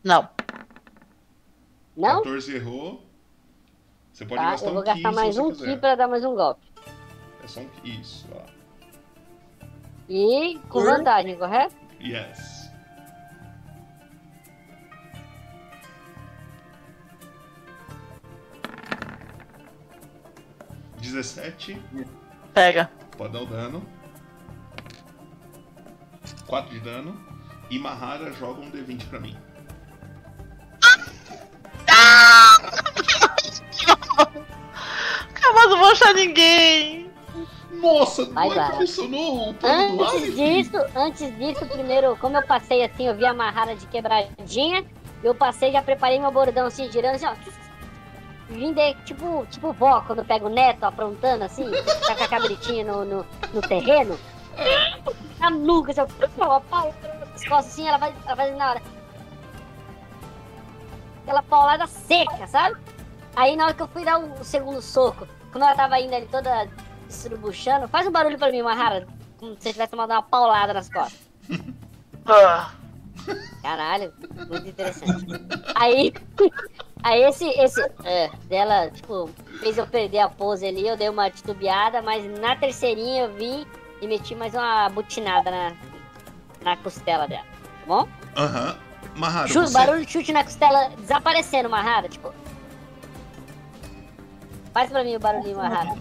[0.05, 0.29] Não.
[1.97, 2.17] Não?
[2.21, 3.03] 14 errou.
[4.13, 5.73] Você pode Tá, gastar eu vou um gastar ki mais um quiser.
[5.73, 6.61] ki pra dar mais um golpe.
[7.43, 7.99] É só um ki.
[8.01, 9.65] Isso, ó.
[10.07, 11.75] E com vantagem, correto?
[11.99, 12.69] Yes.
[20.99, 21.81] Dezessete.
[22.53, 22.89] Pega.
[23.17, 23.85] Pode dar o dano.
[26.47, 27.19] 4 de dano.
[27.69, 29.35] E Mahara joga um D20 pra mim.
[35.47, 37.11] Eu não vou achar ninguém.
[37.71, 38.77] Nossa, Vai, não é vai.
[38.77, 40.35] funcionou o plano do Antes Aleph?
[40.35, 44.83] disso, antes disso, primeiro, como eu passei assim, eu vi a marrada de quebradinha,
[45.23, 47.33] eu passei, já preparei meu bordão assim, girando assim, ó.
[48.49, 51.69] Vim de, tipo, tipo vó, quando pega o neto aprontando assim,
[52.07, 54.17] tá com a cabritinha no, no, no terreno.
[55.39, 56.93] Na nuca, assim, ó, pau, pau,
[57.31, 58.81] nas costas assim, ela vai, ela vai na hora.
[61.23, 62.77] Aquela paulada seca, sabe?
[63.35, 66.13] Aí na hora que eu fui dar o, o segundo soco, como ela tava indo
[66.13, 66.67] ali toda
[67.07, 69.07] estrubuchando, faz um barulho pra mim, Mahara,
[69.37, 71.17] como se você tivesse tomado uma paulada nas costas.
[72.27, 72.71] Ah,
[73.61, 74.11] Caralho,
[74.49, 75.27] muito interessante.
[75.75, 76.11] Aí,
[77.03, 79.29] aí esse, esse é, dela, tipo,
[79.59, 83.63] fez eu perder a pose ali, eu dei uma titubeada, mas na terceirinha eu vim
[84.01, 85.73] e meti mais uma butinada na,
[86.63, 88.09] na costela dela, tá bom?
[88.35, 88.75] Aham.
[89.15, 89.73] Mahara, Chute, você...
[89.73, 92.33] barulho de chute na costela desaparecendo, Mahara, tipo.
[94.75, 95.95] Faz pra mim o barulhinho, Mahara.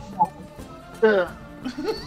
[1.04, 1.32] ah.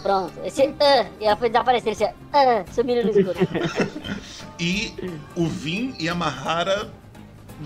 [0.02, 3.38] Pronto, esse ah, e ela foi desaparecendo, esse ah, sumindo no escuro.
[4.60, 4.92] E
[5.36, 6.90] o Vin e a Mahara.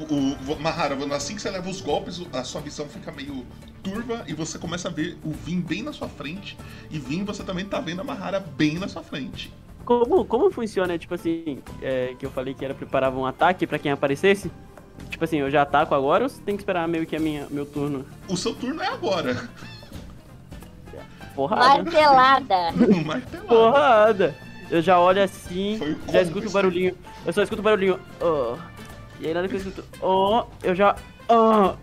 [0.09, 3.45] O, o Mahara, assim que você leva os golpes, a sua visão fica meio
[3.83, 6.57] turva e você começa a ver o Vin bem na sua frente.
[6.91, 9.53] E Vin, você também tá vendo a Mahara bem na sua frente.
[9.85, 13.79] Como, como funciona, tipo assim, é, que eu falei que era preparar um ataque pra
[13.79, 14.51] quem aparecesse?
[15.11, 17.47] Tipo assim, eu já ataco agora ou você tem que esperar meio que a minha,
[17.51, 18.05] meu turno?
[18.29, 19.49] O seu turno é agora.
[21.35, 21.83] Porrada.
[21.83, 22.73] Martelada.
[23.05, 23.49] Martelada.
[23.49, 24.37] Porrada.
[24.71, 25.79] Eu já olho assim,
[26.11, 26.97] já escuto o barulhinho.
[27.27, 28.01] Eu só escuto o barulhinho.
[28.21, 28.57] Oh.
[29.21, 30.97] E aí na hora que eu escuto, oh, eu já.
[31.29, 31.75] Oh.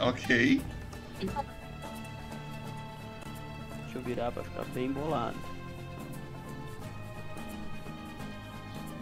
[0.00, 0.60] Ok.
[1.20, 1.32] Deixa
[3.94, 5.36] eu virar pra ficar bem bolado.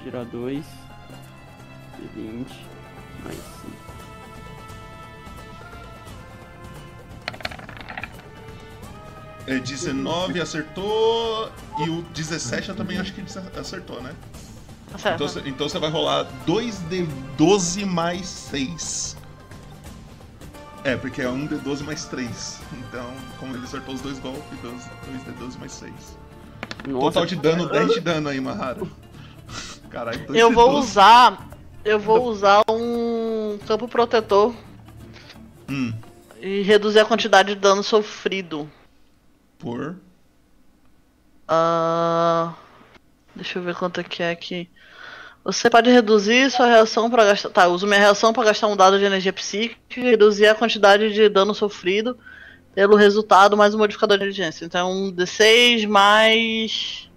[0.06, 0.64] tirar 2.
[1.98, 2.75] E 20.
[3.26, 3.76] Mais 5.
[9.46, 11.50] É 19 acertou.
[11.78, 13.22] E o 17 eu também acho que
[13.58, 14.12] acertou, né?
[14.90, 15.24] Tá certo.
[15.24, 19.16] Então, então você vai rolar 2d12 mais 6.
[20.84, 22.60] É, porque é 1d12 mais 3.
[22.78, 25.92] Então, como ele acertou os dois golpes, 2d12 mais 6.
[26.86, 28.80] Nossa, Total de dano, 10 de dano aí, Mahara.
[29.90, 30.36] Caralho, 2d12.
[30.36, 31.48] Eu vou usar.
[31.84, 32.85] Eu vou usar um
[33.66, 34.54] campo protetor
[35.68, 35.92] Hum,
[36.40, 38.70] e reduzir a quantidade de dano sofrido.
[39.58, 39.96] por.
[41.48, 42.54] Ah,
[43.34, 44.68] deixa eu ver quanto é que é aqui.
[45.44, 47.50] Você pode reduzir sua reação para gastar.
[47.50, 51.12] Tá, uso minha reação para gastar um dado de energia psíquica e reduzir a quantidade
[51.12, 52.18] de dano sofrido
[52.74, 54.64] pelo resultado mais um modificador de inteligência.
[54.64, 57.08] Então, um D6 mais.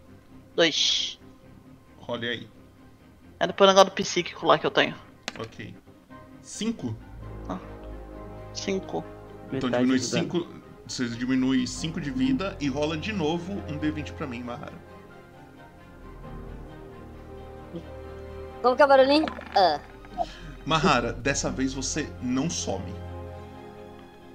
[0.55, 1.19] 2.
[2.07, 2.47] Olha aí.
[3.39, 4.95] É depois o negócio do psíquico lá que eu tenho.
[5.39, 5.73] Ok.
[6.49, 6.95] 5?
[8.53, 9.03] 5.
[9.53, 10.23] Então metade diminui do dano.
[10.23, 10.47] 5.
[10.88, 14.73] Você diminui 5 de vida e rola de novo um D20 pra mim, Mahara.
[18.63, 19.27] Como que é o barulhinho?
[19.55, 19.80] Ah,
[20.65, 22.93] Mahara, dessa vez você não some.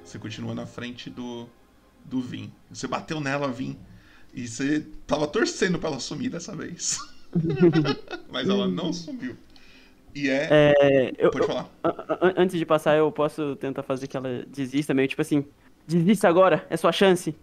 [0.04, 1.48] Você continua na frente do,
[2.04, 2.52] do Vin.
[2.70, 3.76] Você bateu nela, Vin.
[4.32, 6.96] E você tava torcendo pra ela sumir dessa vez.
[8.30, 9.36] Mas ela não sumiu.
[10.14, 10.48] E é.
[10.50, 11.68] É, eu, Pode falar.
[11.82, 15.44] a- antes de passar, eu posso tentar fazer que ela desista, meio tipo assim,
[15.86, 17.34] desista agora, é sua chance.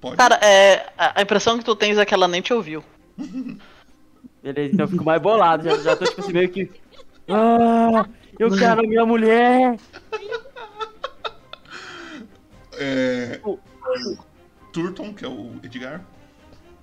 [0.00, 0.16] Pode.
[0.16, 2.82] Cara, é, a impressão que tu tens é que ela nem te ouviu.
[4.42, 6.70] Beleza, então eu fico mais bolado, já, já tô tipo assim, meio que.
[7.28, 8.06] Ah,
[8.38, 9.76] eu quero a minha mulher!
[12.78, 13.40] É.
[14.72, 16.04] Turton, que é o Edgar.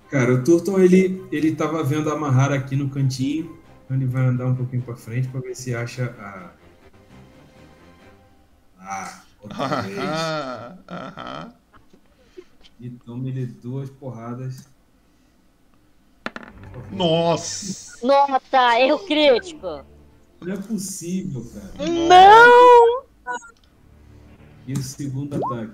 [0.10, 3.58] Cara, o Turton, ele, ele tava vendo a Mahara aqui no cantinho.
[3.94, 6.50] Então ele vai andar um pouquinho pra frente pra ver se acha a.
[8.80, 10.00] Ah, outra vez.
[10.00, 11.54] Aham, aham.
[12.80, 14.68] E toma ele duas porradas.
[16.92, 18.06] Nossa!
[18.06, 19.86] nota, erro crítico.
[20.42, 21.88] Não é possível, cara.
[21.88, 23.04] Não!
[24.66, 25.74] E o segundo ataque.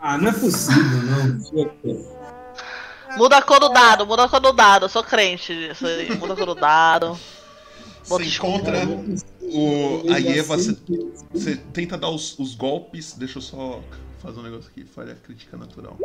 [0.00, 2.10] Ah, não é possível, não.
[3.16, 4.84] Muda a cor do dado, muda a cor do dado.
[4.84, 6.16] Eu sou crente disso aí.
[6.16, 7.18] Muda a cor do dado.
[8.04, 8.84] Você encontra é
[9.42, 10.12] o.
[10.12, 10.56] A Eva.
[10.56, 10.76] Você,
[11.32, 13.14] você tenta dar os, os golpes.
[13.14, 13.80] Deixa eu só
[14.18, 14.84] fazer um negócio aqui.
[14.84, 15.98] Falha crítica natural.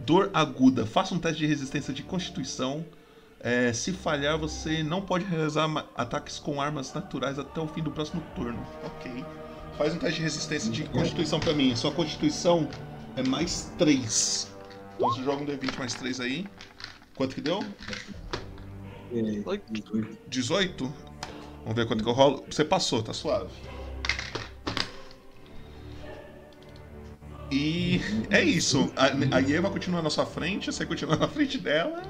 [0.00, 0.86] Dor aguda.
[0.86, 2.84] Faça um teste de resistência de constituição.
[3.40, 7.90] É, se falhar, você não pode realizar ataques com armas naturais até o fim do
[7.90, 8.66] próximo turno.
[8.84, 9.24] Ok.
[9.76, 11.76] Faz um teste de resistência de constituição pra mim.
[11.76, 12.68] Sua constituição
[13.16, 14.52] é mais 3.
[14.94, 16.46] Então você joga um D20 mais 3 aí.
[17.14, 17.60] Quanto que deu?
[19.12, 19.62] É, Oi.
[19.70, 20.18] 18.
[20.28, 20.94] 18?
[21.62, 22.44] Vamos ver quanto que eu rolo.
[22.48, 23.50] Você passou, tá suave.
[27.50, 28.92] E é isso.
[28.96, 32.02] A, a Eva continua na sua frente, você continua na frente dela.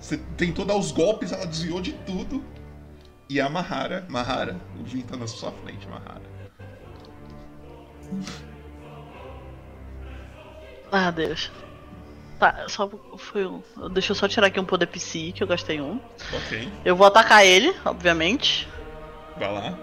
[0.00, 2.42] Você tentou dar os golpes, ela desviou de tudo.
[3.28, 6.22] E a Mahara, Mahara, o Vin tá na sua frente, Mahara.
[10.90, 11.50] Ah, Deus.
[12.38, 13.62] Tá, só foi um.
[13.92, 16.00] Deixa eu só tirar aqui um poder psi, que eu gastei um.
[16.34, 18.66] Ok, Eu vou atacar ele, obviamente.
[19.36, 19.78] vai lá.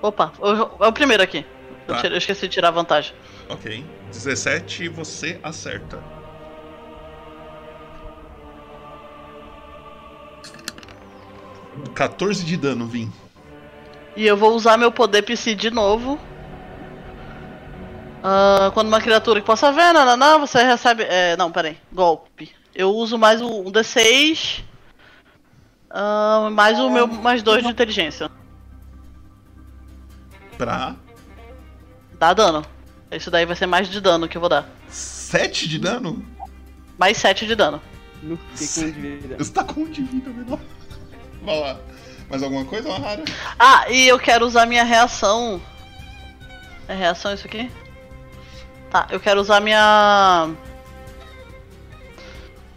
[0.00, 1.44] Opa, eu- é o primeiro aqui.
[1.70, 1.96] Eu, Tá.
[2.00, 3.12] tirei- eu esqueci de tirar a vantagem.
[3.48, 3.84] Ok.
[4.10, 6.02] 17, você acerta.
[11.94, 13.10] Quatorze de dano, Vin.
[14.14, 16.18] E eu vou usar meu poder psi de novo.
[18.28, 21.04] Ah, quando uma criatura que possa ver, não, não, não, você recebe.
[21.04, 21.78] É, não, peraí.
[21.92, 22.52] Golpe.
[22.74, 24.64] Eu uso mais um D6.
[25.88, 28.28] ah, mais o meu mais dois de inteligência.
[30.58, 30.96] Pra
[32.18, 32.66] Dá dano.
[33.12, 34.68] Isso daí vai ser mais de dano que eu vou dar.
[34.88, 36.26] 7 de dano?
[36.98, 37.80] Mais 7 de dano.
[38.24, 39.36] Um de vida.
[39.38, 40.58] Você tá com um de vida menor.
[41.42, 41.78] Vai lá.
[42.28, 43.22] Mais alguma coisa, Mahara?
[43.56, 45.62] Ah, e eu quero usar minha reação.
[46.88, 47.70] É reação isso aqui?
[48.90, 50.50] Tá, eu quero usar minha.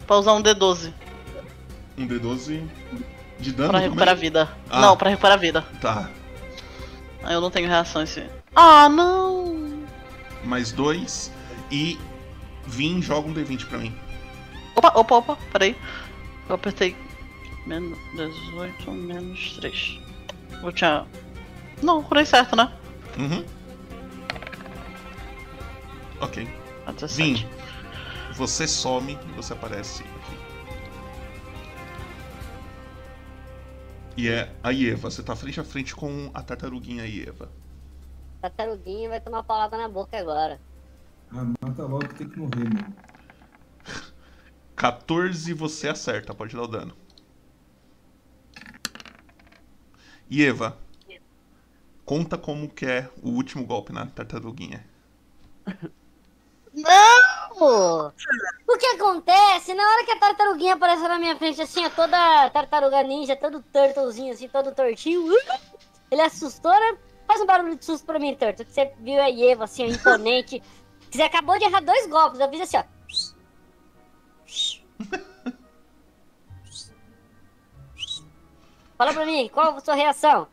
[0.07, 0.91] Pra usar um D12
[1.97, 2.67] Um D12
[3.39, 3.81] de dano pra também?
[3.89, 4.49] recuperar a vida.
[4.69, 4.81] Ah.
[4.81, 5.61] Não, pra recuperar a vida.
[5.79, 6.09] Tá.
[7.23, 8.25] Ah, Eu não tenho reação esse.
[8.55, 9.83] Ah, não!
[10.43, 11.31] Mais dois.
[11.71, 11.99] E
[12.65, 13.95] Vin joga um D20 pra mim.
[14.75, 15.75] Opa, opa, opa, peraí.
[16.47, 16.95] Eu apertei.
[17.67, 19.99] Menos 18 menos 3.
[20.63, 21.05] Eu tinha.
[21.83, 22.71] Não, curei certo, né?
[23.17, 23.43] Uhum.
[26.21, 26.47] Ok.
[26.93, 27.15] 17.
[27.15, 27.49] Vim,
[28.33, 30.49] você some e você aparece aqui.
[34.17, 37.49] E é a Ieva, você tá frente a frente com a tartaruguinha Ieva.
[38.41, 40.59] Tartaruguinha vai tomar paulada na boca agora.
[41.31, 42.95] Ah, mata logo que tem que morrer, mano.
[44.75, 46.95] 14 você acerta, pode dar o dano.
[50.31, 50.77] Ieva,
[52.05, 54.85] conta como que é o último golpe na tartaruguinha.
[57.61, 59.73] O que acontece?
[59.73, 63.61] Na hora que a tartaruguinha apareceu na minha frente, assim, ó, toda tartaruga ninja, todo
[63.61, 65.33] turtlezinho, assim, todo tortinho,
[66.09, 66.97] ele assustou, né?
[67.27, 69.87] Faz um barulho de susto pra mim, Turtle, que você viu a Eva, assim, ó,
[69.91, 70.63] imponente.
[71.11, 72.83] Que Você acabou de errar dois golpes, eu fiz assim, ó.
[78.97, 80.47] Fala pra mim, qual a sua reação?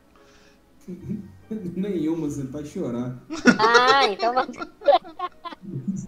[1.49, 3.17] Nenhuma, você vai chorar.
[3.59, 4.33] Ah, então.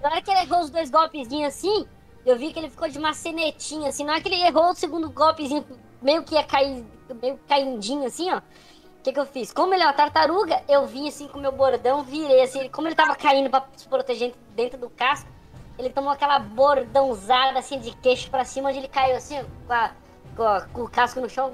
[0.02, 1.86] Na hora que ele errou os dois golpezinhos assim,
[2.26, 4.04] eu vi que ele ficou de macenetinha, assim.
[4.06, 5.66] Na hora que ele errou o segundo golpezinho,
[6.02, 6.86] meio que ia cair,
[7.22, 8.38] meio caindinho assim, ó.
[8.38, 9.52] O que, que eu fiz?
[9.54, 12.68] Como ele é uma tartaruga, eu vim assim com o meu bordão, virei assim.
[12.70, 15.30] Como ele tava caindo pra se proteger dentro do casco,
[15.78, 19.92] ele tomou aquela bordãozada assim de queixo pra cima, onde ele caiu assim, com, a-
[20.36, 21.54] com a- com o casco no chão.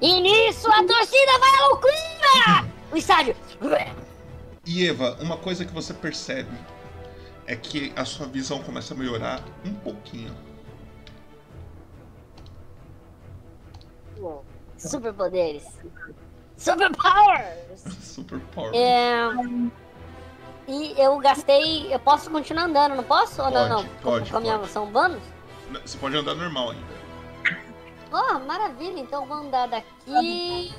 [0.00, 2.72] E nisso a torcida vai à loucura!
[2.90, 3.36] O estádio.
[4.66, 6.56] Ieva, uma coisa que você percebe
[7.46, 10.34] é que a sua visão começa a melhorar um pouquinho.
[14.76, 15.64] Superpoderes.
[16.56, 17.80] Superpowers!
[18.00, 18.72] Super power.
[18.74, 19.28] É...
[20.68, 21.92] E eu gastei.
[21.92, 23.42] Eu posso continuar andando, não posso?
[23.42, 23.96] Ou não, Pode, não?
[24.00, 24.70] pode, Com a minha pode.
[24.70, 25.22] ação bônus?
[25.84, 27.02] Você pode andar normal ainda.
[28.12, 30.72] Oh, maravilha, então eu vou andar daqui.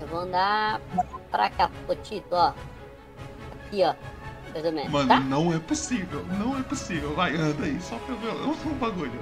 [0.00, 0.80] Eu vou andar
[1.30, 2.52] pra cá, Potito, ó.
[3.66, 3.94] Aqui, ó.
[4.52, 5.20] Mais ou menos, Mano, tá?
[5.20, 6.24] não é possível.
[6.38, 7.14] Não é possível.
[7.14, 9.20] Vai, anda aí, só pra ver o o bagulho.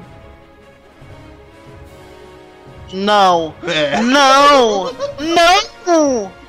[2.92, 3.54] Não!
[3.64, 4.00] É.
[4.00, 4.90] Não!
[5.20, 6.32] Não!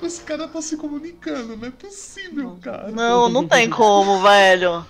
[0.00, 2.90] Os caras estão se comunicando, não é possível, cara.
[2.90, 4.84] Não, não tem como, velho.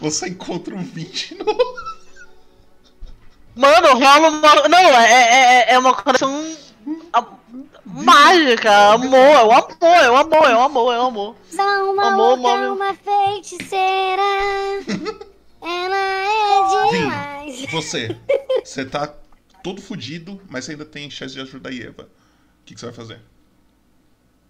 [0.00, 1.44] Você encontra um 20 no.
[3.56, 4.68] Mano, rola uma.
[4.68, 6.56] Não, é, é, é uma conexão
[7.84, 8.92] mágica.
[8.92, 11.36] Amor, é o amor, é o amor, é o amor, é o amor.
[11.50, 11.62] Só
[11.92, 12.74] uma Amor, louca, móvel.
[12.74, 14.22] uma feiticeira.
[15.62, 17.66] Ela é demais.
[17.70, 18.16] Você.
[18.64, 19.12] Você tá
[19.62, 22.04] todo fudido, mas ainda tem chance de ajudar a Eva.
[22.04, 23.20] O que, que você vai fazer?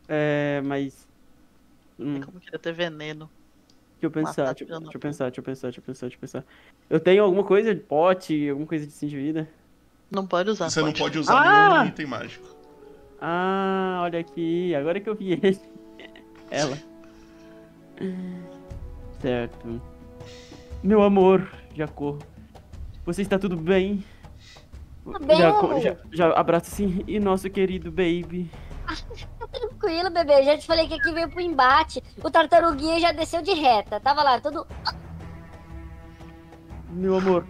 [0.08, 1.06] É, mas.
[1.98, 3.28] Hum, Como queria ter veneno.
[4.10, 6.44] Deixa eu pensar, deixa, eu- pensar, deixa eu pensar, deixa eu pensar, deixa eu pensar.
[6.90, 9.48] Eu tenho alguma coisa de pote, alguma coisa de sim de vida?
[10.10, 10.70] Não pode usar.
[10.70, 11.18] Você não pode.
[11.18, 11.78] usar Ah!
[11.78, 12.46] nenhum item mágico.
[13.20, 15.58] Ah, olha aqui, agora que eu vi ele.
[16.50, 16.78] Ela.
[19.20, 19.80] Certo.
[20.82, 22.18] Meu amor, Jacó.
[23.06, 24.04] Você está tudo bem?
[25.04, 27.02] Tudo bem, já, já, já abraça assim.
[27.06, 28.50] E nosso querido baby.
[29.52, 30.42] Tranquilo, bebê.
[30.44, 32.02] Já te falei que aqui veio pro embate.
[32.22, 34.00] O tartaruguinha já desceu de reta.
[34.00, 34.66] Tava lá, todo.
[36.90, 37.46] Meu amor.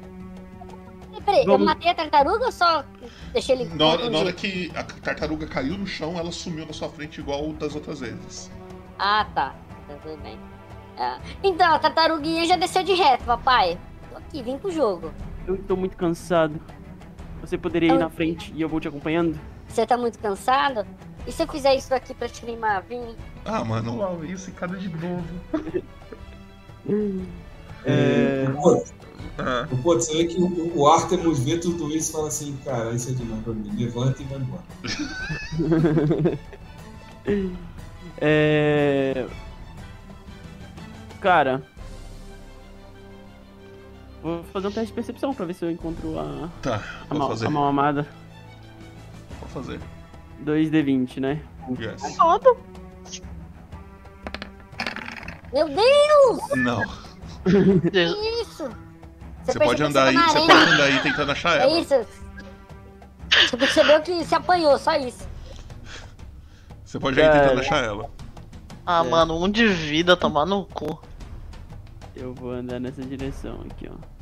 [1.25, 2.85] Peraí, eu Vamos- matei a tartaruga ou só
[3.33, 3.75] deixei ele.
[3.77, 7.19] Na hora, na hora que a tartaruga caiu no chão, ela sumiu na sua frente
[7.21, 8.51] igual das outras vezes.
[8.99, 9.55] Ah, tá.
[9.89, 10.39] Tá Tudo bem.
[10.99, 13.79] Ah, Então, a tartaruguinha já desceu de reta, papai.
[14.11, 15.13] Tô aqui, vim pro jogo.
[15.47, 16.61] Eu estou muito cansado.
[17.41, 19.39] Você poderia ir Eu- na frente e eu vou te acompanhando?
[19.67, 20.87] Você tá muito cansado?
[21.27, 22.83] E se eu fizer isso aqui pra te animar?
[22.83, 23.17] Vim.
[23.45, 25.25] Ah, mano, lá, esse cara de novo.
[27.87, 28.47] É...
[28.63, 28.83] Pô,
[29.39, 32.93] Ah, pô, você vê que o, o Artemus vê tudo isso e fala assim, cara,
[32.93, 33.71] isso é demais pra mim.
[33.77, 34.63] Levanta e vai embora.
[38.19, 39.27] É...
[41.21, 41.63] Cara.
[44.23, 47.19] Vou fazer um teste de percepção pra ver se eu encontro a, tá, a, vou
[47.19, 47.47] mal, fazer.
[47.47, 48.07] a mal amada.
[49.41, 49.81] Vou fazer.
[50.45, 51.43] 2d20, né?
[51.79, 52.17] Yes.
[52.17, 52.55] Foda.
[55.53, 56.57] Meu Deus!
[56.57, 56.83] Não.
[57.93, 58.01] Que
[58.41, 58.71] isso?
[59.45, 61.79] Você pensa pode andar aí, tá na você pode andar aí tentando achar É ela.
[61.79, 61.95] isso?
[63.51, 65.29] Você percebeu que se apanhou, só isso.
[66.85, 68.09] Você pode ir aí tentando achar ela.
[68.87, 69.09] Ah, É.
[69.11, 70.99] mano, um de vida tomar no cu.
[72.17, 74.14] Eu vou andar nessa direção aqui, ó.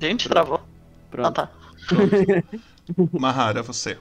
[0.00, 0.58] Gente, travou.
[0.58, 1.34] Ah, Pronto.
[1.34, 1.50] tá.
[3.18, 3.98] Mahara, você.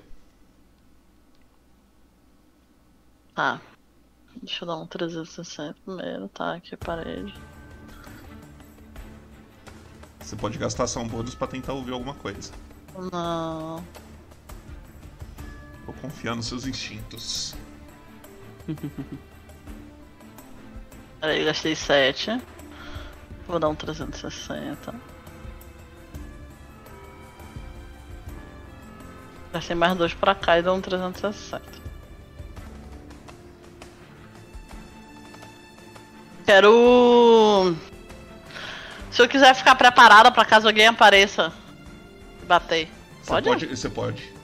[3.34, 3.62] Tá.
[4.42, 6.56] Deixa eu dar um 360 primeiro, tá?
[6.56, 7.34] Aqui a parede.
[10.20, 12.52] Você pode gastar ação bônus pra tentar ouvir alguma coisa.
[13.12, 13.84] Não.
[15.86, 17.56] Vou confiar nos seus instintos.
[21.22, 22.42] Peraí, gastei 7.
[23.48, 25.15] Vou dar um 360.
[29.56, 31.64] Gastei mais dois pra cá e dou um 360.
[36.45, 37.73] Quero.
[39.10, 41.53] Se eu quiser ficar preparada pra caso alguém apareça
[42.44, 42.90] e bater.
[43.23, 43.48] Você Pode?
[43.48, 43.68] pode?
[43.68, 44.36] Você pode.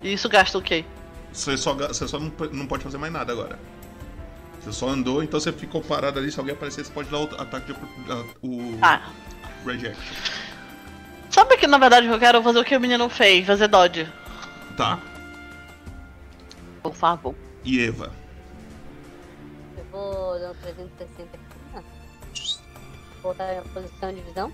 [0.00, 0.84] E isso gasta o quê?
[1.32, 3.58] Você só, você só não, não pode fazer mais nada agora.
[4.60, 6.30] Você só andou, então você ficou parado ali.
[6.30, 8.36] Se alguém aparecer, você pode dar o ataque de oportunidade.
[8.40, 9.00] O Ah.
[9.64, 10.45] Red Action.
[11.56, 14.06] Sabe que na verdade eu quero fazer o que o menino fez, fazer dodge.
[14.76, 15.00] Tá.
[16.82, 17.34] Por favor.
[17.64, 18.12] E Eva?
[19.78, 21.42] Eu vou dar um 360 aqui.
[21.74, 21.80] ó.
[23.22, 24.52] Voltar na posição de visão.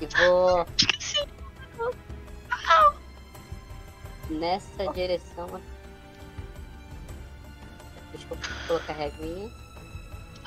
[0.00, 0.64] E vou.
[4.30, 5.56] Nessa direção.
[5.56, 5.64] aqui.
[8.12, 8.38] Deixa eu
[8.68, 9.50] colocar a reguinha.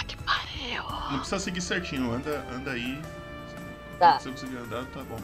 [0.08, 0.84] Que pariu.
[1.12, 3.02] Não precisa seguir certinho, anda, anda aí.
[4.00, 4.20] Tá.
[4.20, 5.18] Se você conseguir andar, tá bom.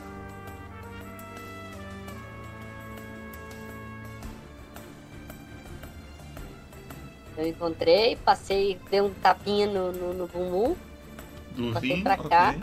[7.38, 10.76] Eu encontrei, passei, dei um tapinha no, no, no bumbum
[11.56, 12.56] Do Passei Vim, pra cá.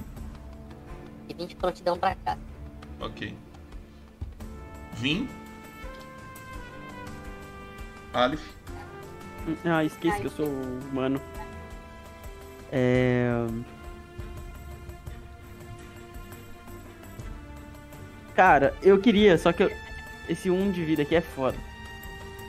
[1.29, 2.39] e vim de prontidão pra cá.
[3.01, 3.35] Ok.
[4.95, 5.29] Vim.
[8.13, 8.43] Aleph.
[9.65, 11.21] Ah, esqueci que eu sou humano.
[12.71, 13.31] É.
[18.41, 19.71] Cara, eu queria, só que eu-
[20.27, 21.59] esse 1 de vida aqui é foda.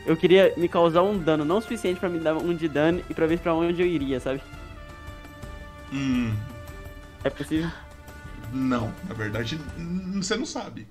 [0.05, 3.13] Eu queria me causar um dano não suficiente pra me dar um de dano e
[3.13, 4.41] pra ver pra onde eu iria, sabe?
[5.91, 6.33] Hum.
[7.25, 7.69] É possível?
[8.53, 9.59] Não, na verdade,
[10.15, 10.87] você não sabe.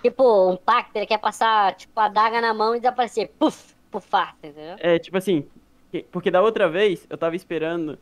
[0.00, 3.32] Tipo, um pacto, ele quer passar, tipo, a daga na mão e desaparecer.
[3.36, 3.74] Puf!
[3.90, 4.76] Pufar, entendeu?
[4.78, 5.44] É, tipo assim,
[5.90, 7.98] que- porque da outra vez eu tava esperando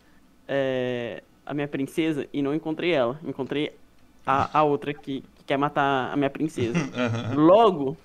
[0.47, 3.19] é, a minha princesa e não encontrei ela.
[3.25, 3.75] Encontrei
[4.27, 6.79] a, a outra que quer matar a minha princesa.
[6.95, 7.35] Aham.
[7.35, 7.97] Logo,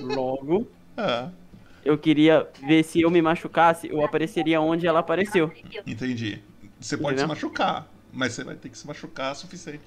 [0.00, 1.28] logo, Ah,
[1.84, 5.52] eu queria ver se eu me machucasse, eu apareceria onde ela apareceu.
[5.86, 6.40] entendi.
[6.80, 7.36] Você pode Entendeu?
[7.36, 9.82] se machucar, mas você vai ter que se machucar o suficiente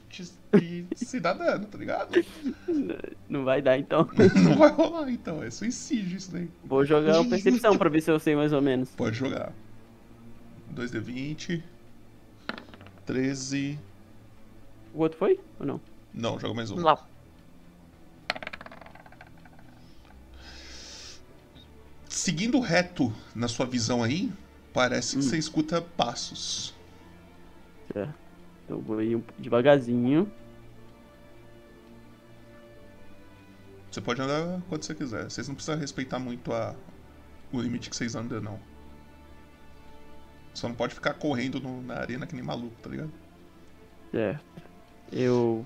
[0.53, 2.23] de se dar dano, tá ligado?
[3.27, 4.07] Não vai dar, então.
[4.43, 5.41] Não vai rolar, então.
[5.41, 6.47] É suicídio isso daí.
[6.63, 8.89] Vou jogar uma percepção pra ver se eu sei mais ou menos.
[8.91, 9.51] Pode jogar.
[10.75, 11.63] 2d20.
[13.07, 13.79] 13.
[14.93, 15.39] O outro foi?
[15.59, 15.81] Ou não?
[16.17, 16.79] Não, joga mais um.
[16.81, 16.97] Lá.
[22.09, 24.31] Seguindo reto na sua visão aí,
[24.73, 25.21] parece que Hum.
[25.21, 26.73] você escuta passos.
[27.95, 28.07] É.
[28.67, 30.31] Eu vou ir um- devagarzinho.
[33.91, 35.23] Você pode andar quando você quiser.
[35.29, 36.75] Vocês não precisam respeitar muito a...
[37.51, 38.59] o limite que vocês andam, não.
[40.53, 43.11] Só não pode ficar correndo no- na arena que nem maluco, tá ligado?
[44.11, 44.43] Certo.
[45.11, 45.65] Eu.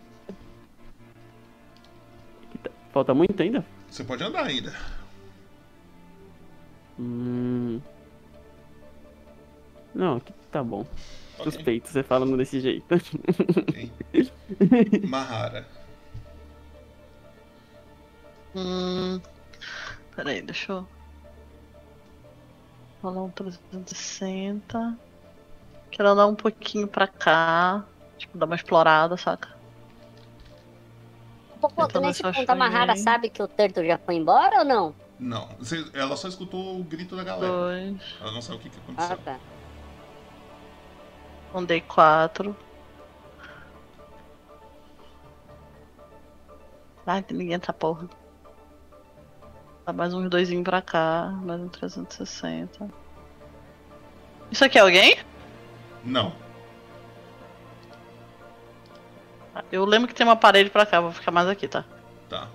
[2.91, 3.65] Falta muito ainda?
[3.89, 4.73] Você pode andar ainda.
[6.99, 7.81] Hum.
[9.93, 10.85] Não, aqui tá bom.
[11.38, 11.51] Ok.
[11.51, 12.85] Suspeito você falando desse jeito.
[12.93, 13.91] ok.
[15.07, 15.65] Mahara.
[18.55, 19.22] Hum.
[20.15, 20.88] Peraí, deixa eu.
[23.01, 24.97] Rolar um 360.
[25.89, 27.85] Quero andar um pouquinho pra cá.
[28.18, 29.60] Tipo, dar uma explorada, saca?
[31.61, 34.59] Pô, pô, tu Então, nesse ponto a Mahara sabe que o Turtle já foi embora
[34.59, 34.95] ou não?
[35.19, 37.53] Não, você- ela só escutou o grito da galera.
[37.53, 38.01] Dois.
[38.19, 39.17] Ela não sabe o que, que Ah, aconteceu.
[39.17, 39.39] tá.
[41.53, 42.55] Um D4.
[47.05, 48.09] Ai, tem ninguém nessa porra.
[49.85, 51.27] Dá mais uns doisinhos pra cá.
[51.43, 52.89] Mais um 360.
[54.49, 55.17] Isso aqui é alguém?
[56.03, 56.33] Não.
[59.72, 61.84] Eu lembro que tem uma parede pra cá, vou ficar mais aqui, tá?
[62.30, 62.48] Tá.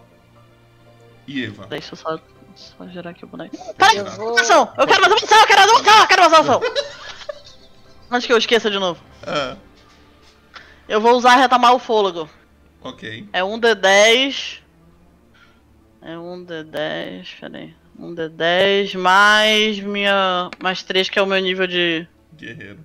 [1.26, 1.66] E Eva?
[1.66, 2.18] Deixa eu só,
[2.54, 3.56] só girar aqui o boneco.
[3.74, 4.38] Peraí, Eu vou.
[4.38, 4.72] Ação!
[4.78, 5.38] Eu quero mais uma ação!
[5.40, 6.00] Eu quero mais uma ação!
[6.00, 6.60] Eu quero mais uma ação!
[8.10, 9.02] Antes que eu esqueça de novo.
[9.26, 9.56] Ah,
[10.88, 12.28] Eu vou usar retomar o fôlego.
[12.82, 13.28] ok.
[13.32, 14.60] É um D10.
[16.02, 17.40] É um D10.
[17.40, 17.74] Peraí.
[17.98, 20.50] Um D10 mais minha.
[20.62, 22.06] Mais 3, que é o meu nível de.
[22.34, 22.84] Guerreiro.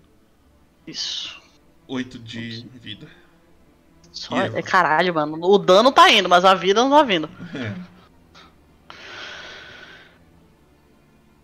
[0.87, 1.39] Isso.
[1.87, 3.07] 8 de vida.
[4.11, 4.35] Só...
[4.41, 5.37] É caralho, mano.
[5.41, 7.29] O dano tá indo, mas a vida não tá vindo.
[7.55, 7.91] É.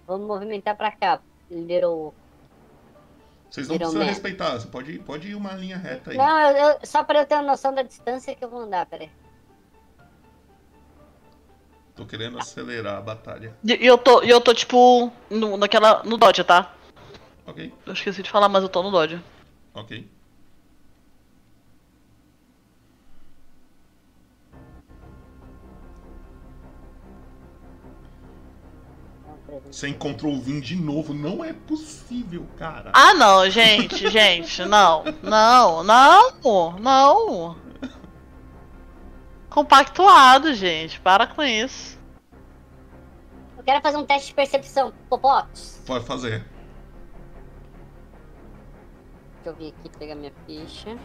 [0.10, 1.19] Me movimentar pra cá.
[1.49, 2.14] Little.
[3.49, 4.11] Vocês não Virou precisam merda.
[4.11, 6.18] respeitar, você pode, ir- pode ir uma linha reta aí.
[6.18, 8.85] Não, eu, eu- só pra eu ter uma noção da distância que eu vou andar,
[8.85, 9.10] peraí.
[11.95, 13.56] Tô querendo acelerar a batalha.
[13.64, 16.03] E eu tô, e eu tô tipo, no, naquela.
[16.03, 16.73] no Dodge, tá?
[17.45, 19.19] Ok, Eu esqueci de falar, mas eu tô no Dodge.
[19.73, 20.07] ok.
[29.72, 32.91] Você encontrou o Vin de novo, não é possível, cara.
[32.94, 35.03] Ah, não, gente, gente, não.
[35.22, 37.56] Não, não, não.
[39.49, 41.98] Compactuado, gente, para com isso.
[43.57, 44.94] Eu quero fazer um teste de percepção.
[45.10, 45.81] Popotes.
[45.85, 46.45] Pode fazer.
[49.44, 50.98] Deixa eu vir aqui pegar minha ficha.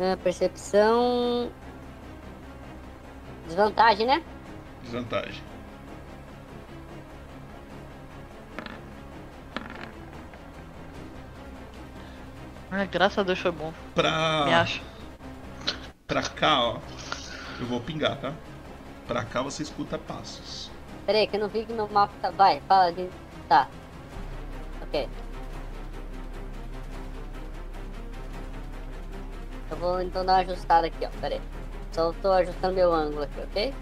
[0.00, 1.50] Ah, percepção.
[3.46, 4.22] Desvantagem, né?
[4.82, 5.47] Desvantagem.
[12.78, 13.70] Ai, graças a Deus foi bom.
[13.72, 14.80] Me Pra, acho.
[16.06, 16.78] pra cá, ó.
[17.58, 18.32] Eu vou pingar, tá?
[19.04, 20.70] Pra cá você escuta passos.
[21.04, 22.30] Peraí, que eu não vi que meu mapa tá.
[22.30, 23.08] Vai, fala de.
[23.48, 23.66] Tá.
[24.82, 25.08] Ok.
[29.72, 31.08] Eu vou então dar uma ajustada aqui, ó.
[31.20, 31.40] Peraí.
[31.90, 33.74] Só tô ajustando meu ângulo aqui, ok?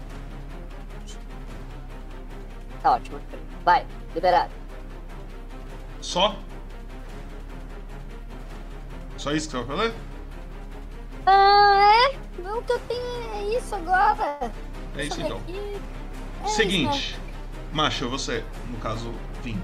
[2.81, 3.21] Tá ótimo.
[3.63, 4.51] Vai, liberado.
[6.01, 6.35] Só?
[9.17, 9.93] Só isso que você vai fazer?
[11.25, 12.17] Ah, é?
[12.47, 14.51] O que eu tenho é isso agora.
[14.95, 15.41] É isso então.
[16.43, 17.19] É Seguinte.
[17.73, 19.13] Macho, você, no caso,
[19.43, 19.61] Vim.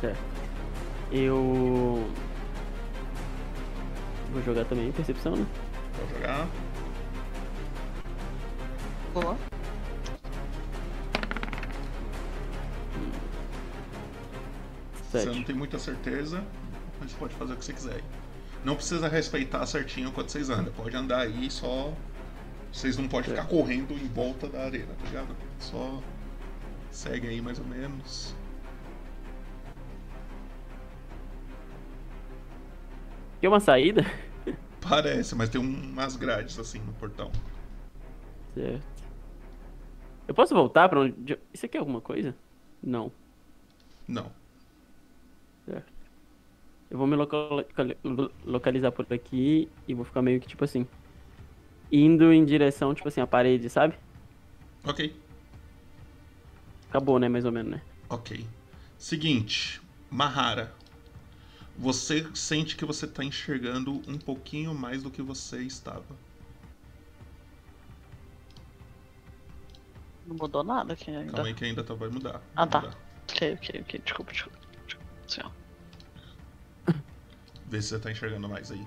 [0.00, 0.18] Certo.
[1.10, 2.10] Eu.
[4.32, 5.46] Vou jogar também percepção, né?
[5.96, 6.46] Pode jogar.
[9.14, 9.36] Boa.
[15.10, 16.44] Você não tem muita certeza,
[17.08, 18.02] mas pode fazer o que você quiser.
[18.64, 20.72] Não precisa respeitar certinho quando vocês andam.
[20.72, 21.92] Pode andar aí, só.
[22.72, 25.36] Vocês não podem ficar correndo em volta da arena, tá ligado?
[25.58, 26.02] Só
[26.90, 28.34] segue aí mais ou menos.
[33.40, 34.04] Tem uma saída?
[34.80, 37.30] Parece, mas tem um- umas grades assim no portão.
[38.54, 38.86] Certo.
[40.26, 41.38] Eu posso voltar pra onde.
[41.52, 42.34] Isso aqui é alguma coisa?
[42.82, 43.10] Não.
[44.06, 44.30] Não.
[46.90, 47.64] Eu vou me local-
[48.04, 50.86] lo- localizar por aqui e vou ficar meio que tipo assim.
[51.90, 53.94] Indo em direção, tipo assim, a parede, sabe?
[54.86, 55.00] Ok.
[56.88, 57.28] Acabou, né?
[57.28, 57.82] Mais ou menos, né?
[58.08, 58.44] Ok.
[58.98, 60.72] Seguinte, Mahara.
[61.78, 66.02] Você sente que você tá enxergando um pouquinho mais do que você estava.
[70.26, 71.32] Não mudou nada aqui ainda.
[71.32, 72.40] Calma aí que ainda tá, vai mudar.
[72.56, 72.80] Ah, Vai tá.
[72.80, 72.96] mudar.
[73.30, 74.00] Ok, ok, ok.
[74.04, 74.58] Desculpa, desculpa.
[75.26, 75.57] desculpa.
[77.66, 78.86] Vê se você tá enxergando mais aí.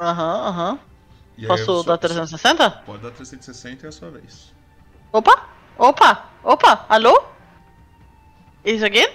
[0.00, 0.78] Aham, aham.
[1.38, 2.70] Aí, Posso só- dar 360?
[2.70, 4.52] Pode dar 360 e é a sua vez.
[5.12, 5.48] Opa!
[5.78, 6.30] Opa!
[6.42, 6.86] Opa!
[6.88, 7.24] Alô?
[8.64, 9.12] Isso aqui?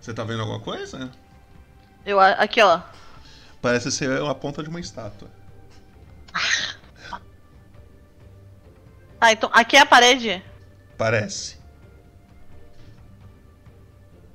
[0.00, 1.10] Você tá vendo alguma coisa?
[2.06, 2.80] Eu, aqui, ó.
[3.60, 5.28] Parece ser uma ponta de uma estátua.
[9.20, 10.42] Ah, então aqui é a parede?
[10.98, 11.58] Parece.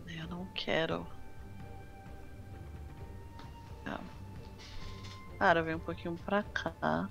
[0.07, 1.05] Eu não quero.
[5.39, 7.07] Cara, vem um pouquinho pra cá.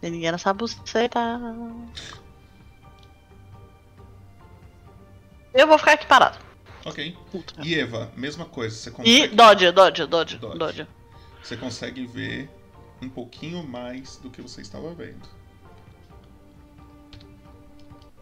[0.00, 1.20] Tem ninguém nessa buceta.
[5.52, 6.38] Eu vou ficar aqui parado.
[6.84, 7.16] Ok.
[7.30, 7.54] Puta.
[7.62, 8.74] E Eva, mesma coisa.
[8.74, 10.58] Você E consegue, dodge, dodge, dodge, Dodge.
[10.58, 10.86] dodge.
[11.42, 12.48] você consegue ver
[13.02, 15.28] um pouquinho mais do que você estava vendo.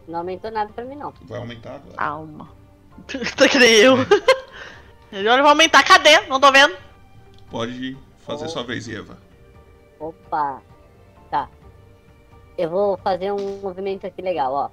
[0.07, 1.13] Não aumentou nada pra mim, não.
[1.21, 1.95] Vai aumentar agora.
[1.95, 2.49] Calma.
[3.37, 3.95] tá que nem eu.
[5.11, 5.83] Ele olha, vai aumentar.
[5.83, 6.21] Cadê?
[6.27, 6.77] Não tô vendo.
[7.49, 8.49] Pode fazer Oh.
[8.49, 9.17] sua vez, Eva.
[9.99, 10.61] Opa!
[11.29, 11.49] Tá.
[12.57, 14.69] Eu vou fazer um movimento aqui legal, ó.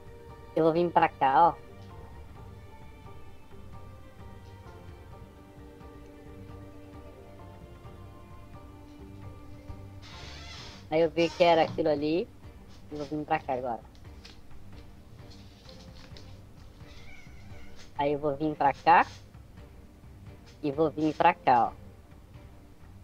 [0.55, 1.55] Eu vou vir pra cá, ó.
[10.91, 12.29] Aí eu vi que era aquilo ali.
[12.91, 13.81] Eu vou vir pra cá agora.
[17.99, 19.07] Aí eu vou vir pra cá.
[20.67, 21.73] E vou vir pra cá, ó.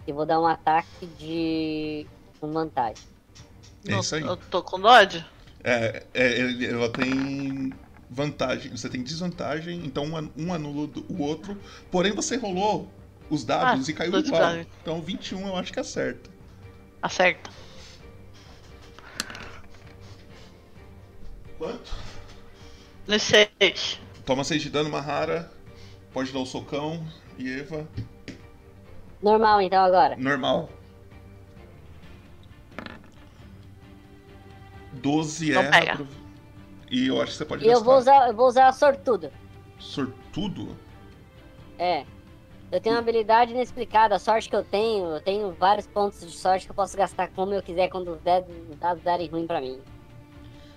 [0.05, 2.05] E vou dar um ataque de.
[2.41, 3.05] com vantagem.
[3.87, 4.23] É isso aí.
[4.23, 5.25] Eu tô com dodge?
[5.63, 7.73] É, é, ele- ela tem
[8.11, 8.73] vantagem.
[8.73, 11.57] Você tem desvantagem, então um, an- um anula do- o outro.
[11.89, 12.91] Porém, você rolou
[13.31, 14.41] os dados Ah, e caiu igual.
[14.41, 14.67] dados.
[14.83, 16.29] Então 21 eu acho que acerta.
[17.01, 17.49] Acerta.
[21.59, 21.93] quanto?
[23.07, 24.01] Nos seis.
[24.27, 25.49] Toma 6 de dano, Mahara.
[26.13, 27.07] Pode dar o socão.
[27.39, 27.87] E Eva.
[29.23, 30.17] Normal, então, agora.
[30.17, 30.69] Normal.
[34.95, 35.71] 12 Não erra.
[35.71, 36.07] pega.
[36.91, 37.85] E eu acho que você pode E eu gastar.
[37.85, 39.31] vou usar, eu vou usar a sortudo.
[39.79, 40.77] Sortudo?
[41.79, 42.05] É.
[42.71, 46.31] Eu tenho uma habilidade inexplicada, a sorte que eu tenho, eu tenho vários pontos de
[46.31, 49.47] sorte que eu posso gastar como eu quiser quando os dados os dados darem ruim
[49.47, 49.79] pra mim.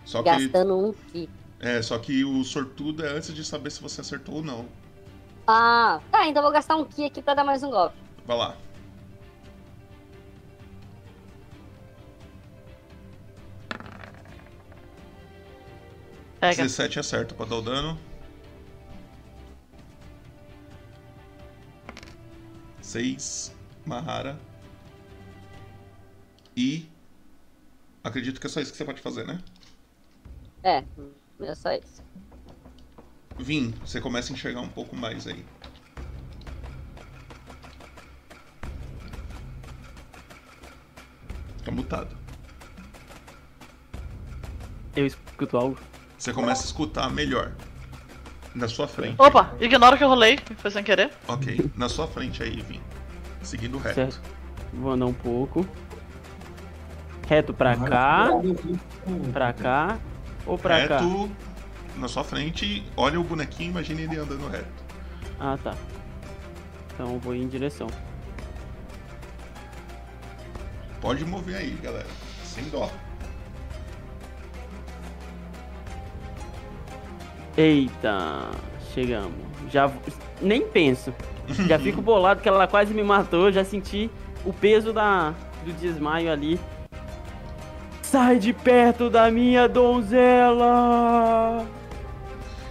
[0.04, 1.30] Só que, Gastando um ki.
[1.60, 4.66] é, só que o sortudo é antes de saber se você acertou ou não.
[5.48, 7.96] Ah, tá, então vou gastar um ki aqui pra dar mais um golpe.
[8.26, 8.58] Vai lá.
[16.40, 16.64] Pega.
[16.64, 18.00] 17 acerta pra dar o dano.
[22.82, 23.54] 6,
[23.86, 24.40] Mahara.
[26.56, 26.88] E.
[28.04, 29.42] Acredito que é só isso que você pode fazer, né?
[30.64, 30.84] É,
[31.42, 32.05] é só isso.
[33.38, 35.46] Vim, você começa a enxergar um pouco mais aí.
[41.64, 42.16] Tá mutado.
[44.96, 45.78] Eu escuto algo.
[46.18, 47.52] Você começa a escutar melhor.
[48.54, 49.16] Na sua frente.
[49.20, 51.12] Opa, ignora que eu rolei, foi sem querer.
[51.28, 52.80] Ok, na sua frente aí, Vim.
[53.42, 53.96] Seguindo reto.
[53.96, 54.22] Certo.
[54.72, 55.68] Vou andar um pouco.
[57.28, 58.30] Reto pra cá,
[59.34, 60.00] pra cá
[60.46, 61.00] ou pra cá?
[61.00, 61.32] reto,
[61.98, 64.68] na sua frente, olha o bonequinho, imagine ele andando reto.
[65.40, 65.76] Ah, tá.
[66.94, 67.88] Então eu vou em direção.
[71.02, 72.08] Pode mover aí, galera.
[72.44, 72.90] Sem dó.
[77.58, 78.50] Eita,
[78.94, 79.34] chegamos.
[79.72, 79.92] Já
[80.42, 81.14] nem penso.
[81.68, 84.10] Já fico bolado que ela quase me matou, já senti
[84.44, 86.60] o peso da do desmaio ali.
[88.02, 91.66] Sai de perto da minha donzela!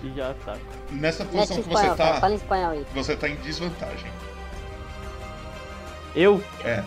[0.04, 0.58] E já ataco.
[0.90, 2.86] Nessa posição que espanhol, você tá, fala em espanhol aí.
[2.94, 4.10] você tá em desvantagem.
[6.14, 6.82] Eu, É.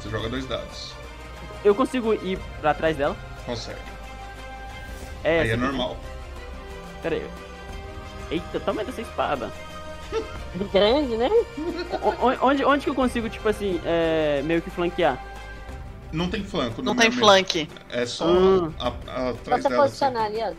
[0.00, 0.92] Você joga dois dados.
[1.64, 3.16] eu consigo ir pra trás dela?
[3.46, 3.78] Consegue.
[5.24, 5.96] É, aí é normal.
[7.02, 7.28] Pera aí.
[8.30, 9.50] Eita, tamanho dessa espada.
[10.72, 11.28] Grande, né?
[12.02, 15.18] O- onde, onde que eu consigo, tipo assim, é, meio que flanquear?
[16.12, 16.80] Não tem flanco.
[16.82, 17.68] Não no tem meu- flank.
[17.90, 18.72] É só Hum.
[18.78, 19.82] Só atrás você dela.
[19.82, 20.52] posicionar ali, ó.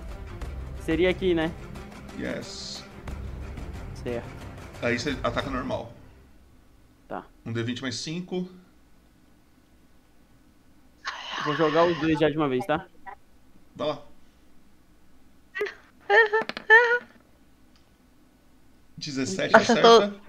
[0.82, 1.52] Seria aqui, né?
[2.18, 2.84] Yes.
[4.04, 4.28] Certo.
[4.82, 5.94] Aí você ataca normal.
[7.08, 7.26] Tá.
[7.46, 8.50] Um D20 mais 5.
[11.46, 12.88] Vou jogar os dois já de uma vez, tá?
[13.76, 14.02] Vai lá.
[18.98, 19.98] 17 Acertou.
[19.98, 20.22] acerta.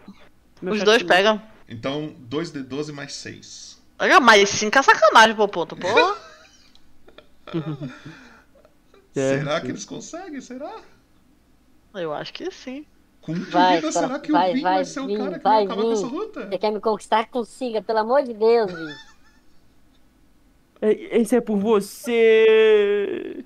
[0.63, 1.41] Os dois pegam.
[1.69, 3.83] Então, 2D12 mais 6.
[3.99, 5.77] Olha, mas 5 é sacanagem, pô, ponto.
[5.77, 6.17] Pô.
[9.15, 10.41] Será que eles conseguem?
[10.41, 10.83] Será?
[11.99, 12.85] Eu acho que sim.
[13.23, 15.07] Com um de Vai, vida, cara, será que vai, o Vin vai, vai ser o
[15.07, 15.95] Vin, cara que vai, vai acabar com Vin.
[15.95, 16.47] essa luta?
[16.49, 17.27] Você quer me conquistar?
[17.29, 18.95] Consiga, pelo amor de Deus, Vi.
[20.81, 23.45] É- Esse é por você!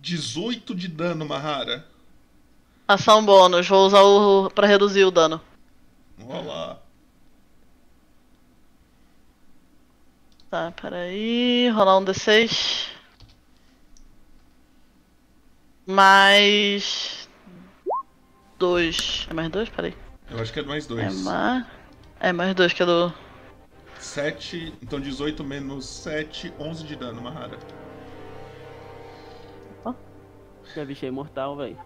[0.00, 1.84] 18 de dano, Mahara.
[2.86, 5.40] Ação bônus, vou usar o pra reduzir o dano.
[6.28, 6.78] Olha lá.
[10.48, 11.68] Tá, peraí.
[11.70, 12.88] Rolar um D6.
[15.86, 17.28] Mais.
[18.58, 19.26] Dois.
[19.30, 19.68] É mais dois?
[19.68, 19.94] Peraí.
[20.30, 21.22] Eu acho que é mais É 2.
[21.22, 21.66] mais.
[22.18, 23.12] É mais dois que é do.
[23.98, 27.58] 7, então 18 menos 7, 11 de dano, Mahara.
[30.72, 31.78] Que bicho é imortal, velho.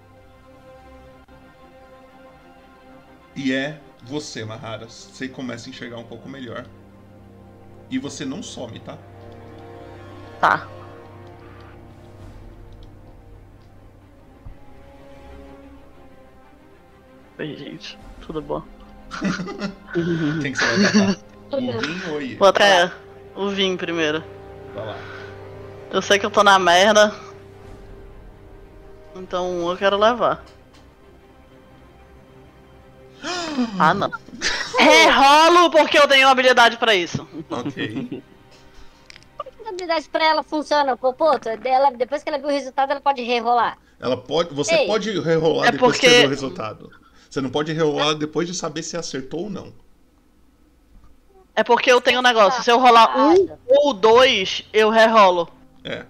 [3.37, 4.89] E é você, Mahara.
[4.89, 6.67] Você começa a enxergar um pouco melhor.
[7.91, 8.99] E você não some, tá?
[10.41, 10.67] Tá.
[17.41, 17.99] Oi, gente.
[18.27, 18.63] Tudo bom?
[20.43, 21.17] Quem que você vai atacar?
[21.53, 22.01] o Vin
[22.35, 22.39] ou?
[22.39, 22.93] Vou até
[23.35, 24.23] o Vim primeiro.
[24.75, 24.97] Vai lá.
[25.91, 27.15] Eu sei que eu tô na merda.
[29.17, 30.45] Então um eu quero levar.
[33.79, 34.11] Ah, não.
[34.79, 37.27] Rerolo porque eu tenho habilidade pra isso.
[37.51, 38.23] Ok.
[39.65, 40.95] A habilidade pra ela funciona,
[41.65, 43.77] ela, depois que ela viu o resultado, ela pode rerolar.
[43.99, 44.55] Ela pode.
[44.55, 44.87] Você Ei.
[44.87, 47.00] pode rerolar É depois que porque- você vê o resultado.
[47.31, 49.73] Você não pode rerolar depois de saber se acertou ou não.
[51.55, 52.63] É porque eu tenho um negócio.
[52.65, 55.49] Se eu rolar um ou dois, eu rerolo.
[55.85, 56.05] É.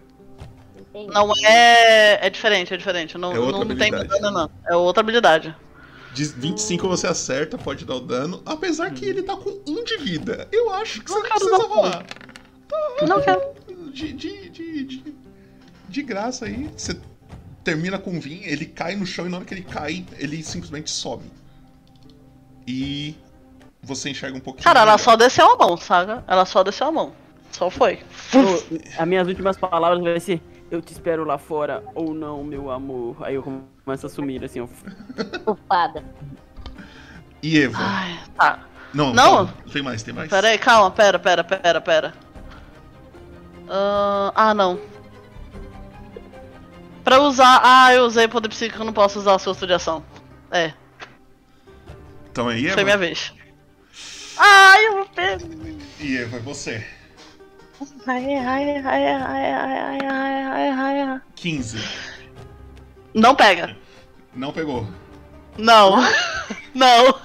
[0.78, 1.12] Entendi.
[1.12, 2.26] Não é.
[2.26, 3.18] É diferente, é diferente.
[3.18, 4.20] Não, É outra não, não tem habilidade.
[4.22, 4.50] dano, não.
[4.66, 5.54] É outra habilidade.
[6.14, 8.42] De 25 você acerta, pode dar o dano.
[8.46, 10.48] Apesar que ele tá com 1 de vida.
[10.50, 12.06] Eu acho que você não precisa rolar.
[13.06, 13.40] Não quero.
[13.92, 15.14] de, de, de, de,
[15.88, 16.70] de graça aí.
[16.76, 16.98] Você
[17.62, 20.42] termina com o vinho, ele cai no chão e na hora que ele cai, ele
[20.42, 21.30] simplesmente some.
[22.66, 23.16] E
[23.82, 24.64] você enxerga um pouquinho.
[24.64, 24.98] Cara, ela melhor.
[24.98, 26.24] só desceu a mão, saca?
[26.26, 27.12] Ela só desceu a mão.
[27.50, 28.00] Só foi.
[28.96, 33.16] As minhas últimas palavras vai ser: Eu te espero lá fora ou não, meu amor.
[33.22, 33.42] Aí eu
[33.84, 34.68] começo a sumir assim, ó.
[35.44, 36.04] Culpada.
[37.42, 37.78] E Eva?
[37.80, 38.60] Ai, tá.
[38.92, 39.24] não, não.
[39.24, 40.28] calma, tem mais, tem mais.
[40.28, 42.14] Pera aí, calma, pera, pera, pera, pera.
[43.68, 44.78] Ah, ah, não.
[47.04, 47.60] Pra usar.
[47.62, 50.04] Ah, eu usei poder psíquico, eu não posso usar a sua de ação.
[50.50, 50.72] É,
[52.30, 52.74] Então aí, Eva.
[52.74, 53.32] foi minha vez.
[54.38, 55.76] Ai, eu vou perder.
[56.00, 56.86] E Eva, é você.
[58.06, 61.20] Ai, ai, ai, ai, ai, ai, ai, ai, ai, ai.
[61.34, 61.78] 15.
[63.14, 63.76] Não pega.
[64.34, 64.86] Não pegou.
[65.58, 65.96] Não.
[66.74, 67.18] Não.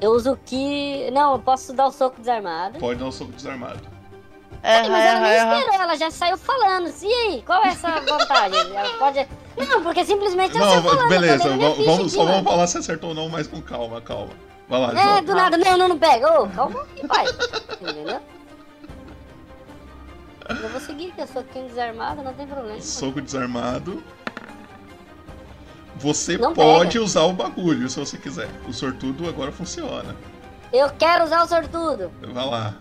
[0.00, 1.10] Eu uso o que.
[1.10, 2.78] Não, eu posso dar o soco desarmado.
[2.78, 3.80] Pode dar um soco desarmado.
[4.62, 5.58] É, Mas ela nem é, é.
[5.60, 6.92] esperou, ela já saiu falando.
[7.02, 8.60] E aí, qual é essa vantagem?
[8.76, 9.26] Ela pode.
[9.56, 11.08] Não, porque simplesmente ela Não, saiu falando.
[11.08, 12.50] beleza, eu falei, vamos, só vamos mano.
[12.50, 14.30] falar se acertou ou não, mas com calma, calma.
[14.68, 15.22] Vai lá, É, joga.
[15.22, 16.40] do nada, não, não, não pega.
[16.42, 17.24] Ô, calma aí, pai.
[17.80, 18.20] Entendeu?
[20.48, 22.80] Eu vou seguir, que eu sou quem desarmado, não tem problema.
[22.82, 24.02] Soco desarmado.
[25.96, 27.04] Você Não pode pega.
[27.04, 28.48] usar o bagulho se você quiser.
[28.68, 30.14] O sortudo agora funciona.
[30.72, 32.10] Eu quero usar o sortudo.
[32.22, 32.74] Vai lá.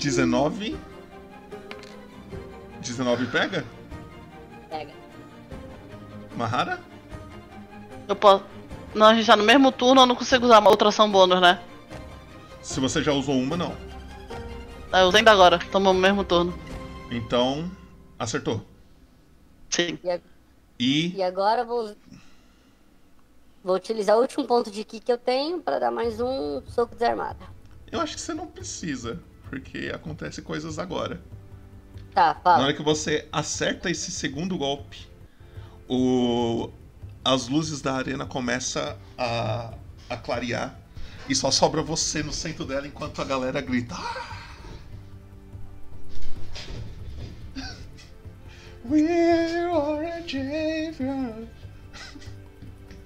[0.00, 0.76] Dezenove.
[2.80, 3.64] Dezenove pega?
[4.70, 4.92] Pega.
[6.36, 6.80] Mahara?
[8.08, 8.44] Eu posso.
[8.94, 11.40] Não, a gente tá no mesmo turno, eu não consigo usar uma outra ação bônus,
[11.40, 11.60] né?
[12.62, 13.74] Se você já usou uma, não.
[14.92, 16.58] Ah, Eu usei ainda agora, tamo no mesmo turno.
[17.10, 17.70] Então,
[18.18, 18.64] acertou.
[19.68, 19.98] Sim.
[20.02, 20.20] E, a-
[20.78, 21.94] E e agora eu vou.
[23.62, 26.94] Vou utilizar o último ponto de ki que eu tenho pra dar mais um soco
[26.94, 27.38] desarmado.
[27.92, 29.20] eu acho que você não precisa,
[29.50, 31.20] porque acontece coisas agora.
[32.14, 32.62] Tá, Na fala.
[32.64, 35.08] hora que você acerta esse segundo golpe,
[35.88, 36.70] o...
[37.24, 39.74] as luzes da arena começam a...
[40.08, 40.78] a clarear
[41.28, 43.96] e só sobra você no centro dela enquanto a galera grita.
[48.84, 51.46] We are a champion.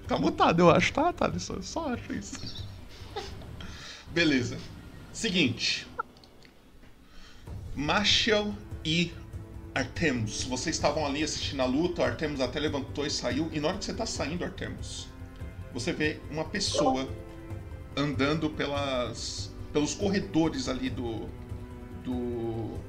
[0.07, 1.49] Tá mutado, eu acho, tá, Thales?
[1.49, 2.63] Eu só acho isso.
[4.13, 4.55] Beleza.
[5.11, 5.87] Seguinte.
[7.75, 8.53] Marshall
[8.83, 9.11] e
[9.73, 13.67] Artemus, vocês estavam ali assistindo a luta, o Artemus até levantou e saiu, e na
[13.67, 15.09] hora que você tá saindo, Artemus,
[15.73, 17.07] você vê uma pessoa
[17.97, 21.27] andando pelas, pelos corredores ali do,
[22.03, 22.79] do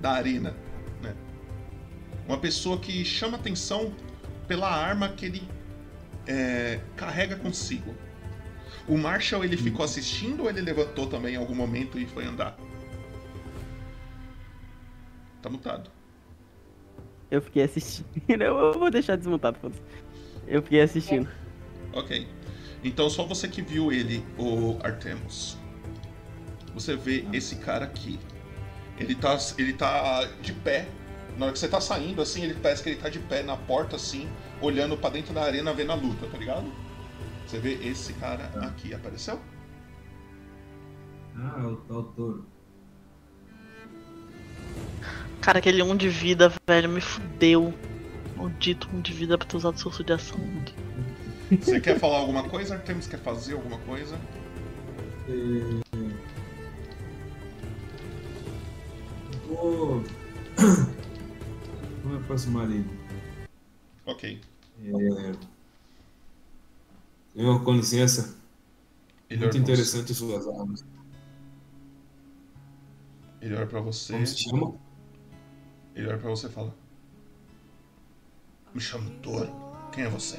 [0.00, 0.56] da arena,
[1.02, 1.14] né?
[2.26, 3.94] Uma pessoa que chama atenção
[4.48, 5.48] pela arma que ele
[6.26, 7.94] é, carrega consigo.
[8.88, 12.56] O Marshall ele ficou assistindo ou ele levantou também em algum momento e foi andar?
[15.42, 15.90] Tá mutado.
[17.30, 18.08] Eu fiquei assistindo.
[18.28, 19.82] Eu vou deixar desmontado, foda-se.
[20.46, 21.28] Eu fiquei assistindo.
[21.92, 22.26] Ok.
[22.82, 25.56] Então só você que viu ele, o Artemus.
[26.74, 28.18] Você vê esse cara aqui.
[28.98, 30.88] Ele tá, ele tá de pé.
[31.38, 33.56] Na hora que você tá saindo, assim, ele parece que ele tá de pé na
[33.56, 34.28] porta, assim,
[34.60, 36.70] olhando pra dentro da arena, vendo a luta, tá ligado?
[37.46, 38.92] Você vê esse cara aqui.
[38.92, 39.40] Apareceu?
[41.36, 42.46] Ah, o tal touro.
[45.40, 47.72] Cara, aquele 1 de vida, velho, me fudeu.
[48.36, 50.38] Maldito 1 de vida pra ter usado seu de ação.
[51.50, 52.74] Você quer falar alguma coisa?
[52.74, 54.18] Artemus quer fazer alguma coisa?
[59.48, 60.04] Vou.
[62.02, 62.88] Vou me aproximar dele.
[64.06, 64.40] Ok.
[64.84, 65.32] É...
[67.34, 68.36] Senhor, com licença.
[69.28, 70.84] Ele Muito pra interessante suas armas.
[73.40, 74.12] Ele olha pra você.
[74.12, 74.74] Como se chama?
[75.94, 76.74] Ele olha pra você e fala:
[78.74, 79.46] Me chamo Thor.
[79.92, 80.38] Quem é você?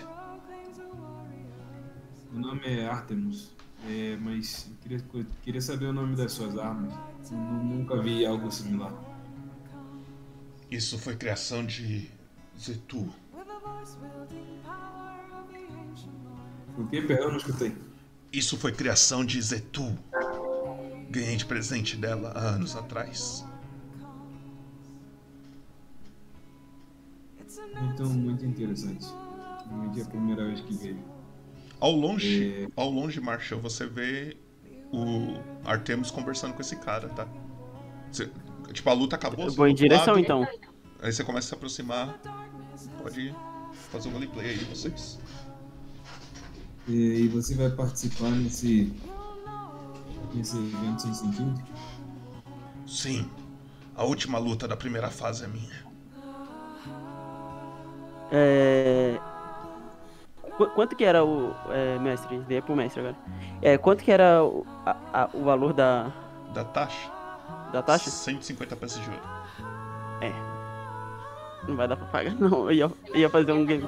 [2.32, 3.52] Meu nome é Artemus.
[3.90, 6.94] É, mas eu queria, queria saber o nome das suas armas.
[7.32, 8.94] Eu nu- nunca vi algo similar.
[10.70, 12.10] Isso foi criação de
[12.58, 13.10] Zetu.
[16.78, 17.02] O que?
[17.02, 17.76] Perdão, não escutei.
[18.32, 19.98] Isso foi criação de Zetu.
[21.12, 23.46] Ganhei de presente dela há anos atrás.
[27.82, 29.06] Muito, muito interessante.
[29.68, 31.00] Realmente é a primeira vez que vejo.
[31.82, 34.38] Ao longe, ao longe, Marshall, você vê
[34.92, 37.28] o Artemus conversando com esse cara, tá?
[38.10, 38.32] Você-
[38.72, 39.46] tipo, a luta acabou.
[39.46, 40.48] Eu você vou em tá direção lado, então.
[41.02, 42.22] Aí você começa a se aproximar.
[43.02, 43.36] Pode
[43.92, 45.20] fazer o roleplay aí, vocês.
[46.88, 48.94] E, e você vai participar nesse
[50.34, 51.62] nesse evento sem sentido?
[52.88, 53.30] Sim.
[53.96, 55.92] A última luta da primeira fase é minha.
[58.32, 59.20] É...
[60.58, 61.54] qu- Quanto que era o...
[61.70, 63.16] É, mestre, dei pro mestre agora.
[63.62, 66.12] É, quanto que era o, a- a- o valor da,
[66.54, 67.12] Da taxa?
[67.72, 68.10] da taxa?
[68.10, 69.22] 150 peças de ouro.
[71.68, 72.66] Não vai dar pra pagar, não.
[72.66, 73.88] Eu ia, eu ia fazer um game.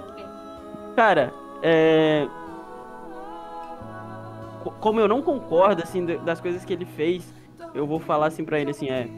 [0.96, 2.28] Cara, é.
[4.64, 7.24] Co- Como eu não concordo, assim, da- das coisas que ele fez,
[7.74, 9.10] eu vou falar assim pra ele, assim, é.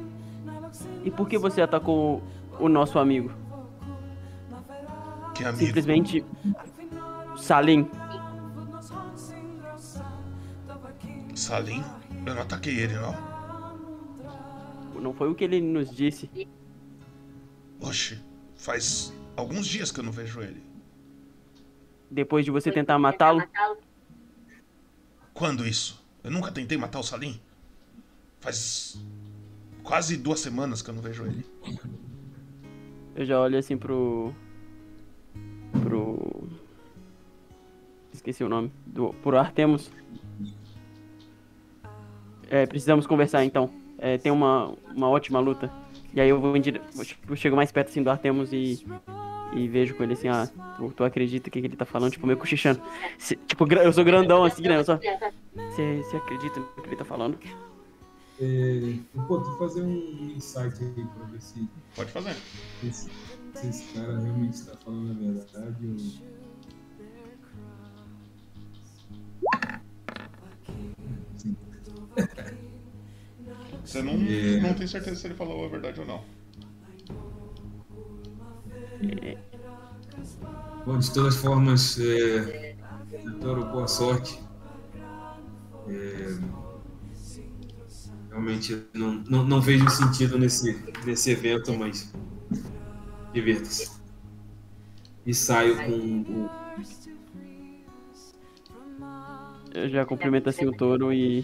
[1.03, 2.21] E por que você atacou
[2.59, 3.31] o nosso amigo?
[5.35, 5.65] Que amigo.
[5.65, 6.25] Simplesmente.
[7.37, 7.89] Salim.
[11.35, 11.83] Salim?
[12.25, 13.35] Eu não ataquei ele, não.
[15.01, 16.29] Não foi o que ele nos disse.
[17.79, 18.19] Oxe,
[18.55, 20.63] faz alguns dias que eu não vejo ele.
[22.09, 23.43] Depois de você tentar matá-lo.
[25.35, 26.01] Quando isso?
[26.23, 27.39] Eu nunca tentei matar o Salim.
[28.39, 28.97] Faz
[29.83, 31.45] quase duas semanas que eu não vejo ele.
[33.13, 34.33] Eu já olho assim pro.
[35.83, 36.47] Pro.
[38.13, 38.71] Esqueci o nome.
[38.85, 39.91] Do, pro Artemus.
[42.49, 43.69] É, precisamos conversar então.
[43.97, 45.69] É, tem uma, uma ótima luta.
[46.13, 46.81] E aí eu vou em dire...
[47.27, 48.85] eu chego mais perto assim do Artemus e.
[49.55, 52.37] E vejo com ele assim, ah, tu, tu acredita que ele tá falando, tipo, meio
[52.37, 52.81] cochichando.
[53.17, 54.77] Se- tipo, eu sou grandão assim, né?
[54.77, 54.97] Eu só.
[54.97, 57.37] Você acredita no que ele tá falando?
[58.41, 58.95] É,
[59.27, 61.65] pô, tu fazer um insight aí pra ver se
[61.95, 62.35] Pode fazer.
[62.83, 63.09] esse,
[63.53, 65.97] se esse cara realmente está falando a verdade ou.
[71.37, 71.55] Sim.
[73.83, 74.59] Você não, É.
[74.61, 76.23] não tem certeza se ele falou a verdade ou não.
[80.85, 82.75] Bom, de todas formas, é,
[83.23, 84.39] doutor, boa sorte.
[85.87, 86.37] É,
[88.29, 92.13] realmente não, não, não vejo sentido nesse, nesse evento, mas
[93.33, 93.91] divirta-se.
[95.25, 95.91] E saio com
[96.21, 96.49] o.
[99.73, 101.43] Eu já cumprimento assim o touro e.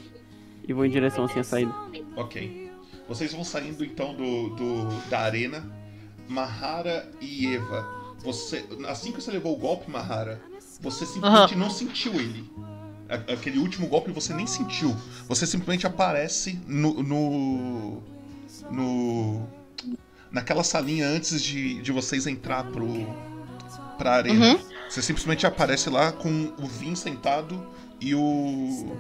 [0.68, 1.74] E vou em direção assim à saída.
[2.16, 2.72] Ok.
[3.08, 5.68] Vocês vão saindo então do, do- da arena.
[6.32, 7.88] Mahara e Eva.
[8.24, 10.42] Você, assim que você levou o golpe, Mahara,
[10.80, 12.50] você simplesmente não sentiu ele.
[13.10, 14.96] Aquele último golpe você nem sentiu.
[15.28, 17.04] Você simplesmente aparece no.
[17.04, 18.04] no.
[18.72, 19.48] no-
[20.32, 22.88] naquela salinha antes de, de vocês entrar pro.
[23.98, 24.54] pra arena.
[24.54, 24.60] Uhum.
[24.90, 27.66] Você simplesmente aparece lá com o Vin sentado
[28.00, 28.96] e o.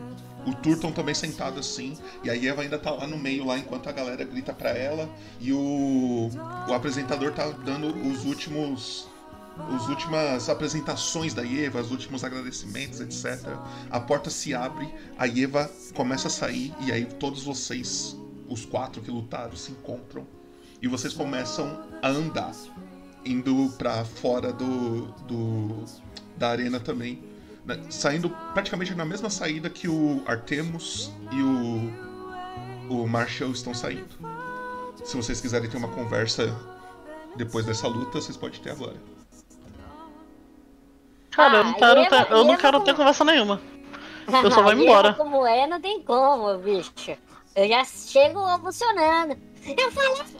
[0.45, 1.97] O Turton também sentado assim.
[2.23, 5.09] E a Eva ainda tá lá no meio, lá enquanto a galera grita pra ela.
[5.39, 6.29] E o.
[6.67, 9.07] O apresentador tá dando os últimos.
[9.75, 13.45] As últimas apresentações da Eva, os últimos agradecimentos, etc.
[13.89, 18.15] A porta se abre, a Eva começa a sair, e aí todos vocês,
[18.47, 20.25] os quatro que lutaram, se encontram.
[20.81, 22.53] E vocês começam a andar
[23.25, 25.85] indo pra fora do, do
[26.37, 27.21] da arena também,
[27.65, 32.11] né, saindo praticamente na mesma saída que o Artemus e o
[32.89, 34.09] o Marshall estão saindo.
[35.05, 36.53] Se vocês quiserem ter uma conversa
[37.37, 38.97] depois dessa luta, vocês podem ter agora.
[41.31, 43.61] Cara, eu não Ah, quero, Eva- ter, eu não quero como- ter conversa nenhuma.
[44.43, 45.13] Eu só vou E embora.
[45.13, 46.91] como é, não tem como, bicho.
[47.55, 49.37] Eu já chego funcionando.
[49.65, 50.21] Eu falei.
[50.21, 50.39] Assim,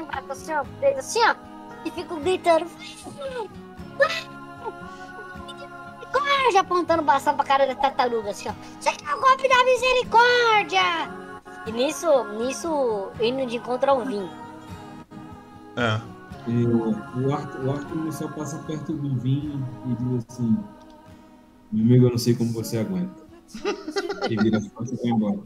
[0.98, 1.49] assim, ó.
[1.84, 2.66] E fico gritando.
[5.46, 8.52] Misericórdia, apontando o bastão pra cara da tartaruga, assim, ó.
[8.78, 11.20] Isso aqui é o golpe da misericórdia!
[11.66, 14.28] E nisso, nisso, indo de encontro ao Vim.
[15.76, 16.00] É.
[16.48, 16.90] E o,
[17.20, 20.56] o, Arthur, o Arthur só passa perto do vinho e diz assim:
[21.70, 23.22] Meu amigo, eu não sei como você aguenta.
[24.28, 25.38] E vira as costas e vai embora.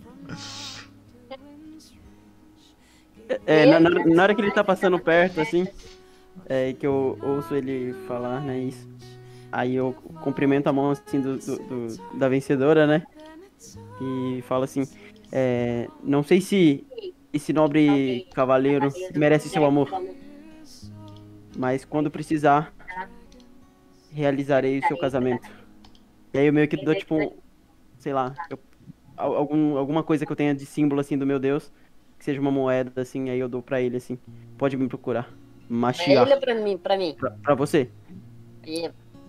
[3.47, 5.67] É, na, na- na hora que ele tá passando perto, assim,
[6.47, 8.87] é que eu ouço ele falar, né, isso.
[9.53, 9.93] Aí eu
[10.23, 13.03] cumprimento a mão, assim, do, do- do- da vencedora, né,
[14.01, 14.87] e falo assim,
[15.33, 16.85] é, não sei se
[17.33, 19.89] esse nobre cavaleiro merece seu amor,
[21.57, 22.73] mas quando precisar,
[24.13, 25.49] realizarei o seu casamento.
[26.33, 27.37] E aí eu meio que dou, tipo,
[27.99, 28.59] sei lá, eu-
[29.17, 31.71] al- algum, alguma coisa que eu tenha de símbolo, assim, do meu Deus,
[32.19, 34.19] que seja uma moeda, assim, aí eu dou pra ele, assim.
[34.59, 35.29] Pode me procurar.
[35.67, 36.27] Pra Machiar.
[36.29, 36.79] ele pra mim?
[36.79, 37.15] Pra mim.
[37.19, 37.91] Pra, pra você.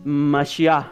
[0.03, 0.91] Machiar.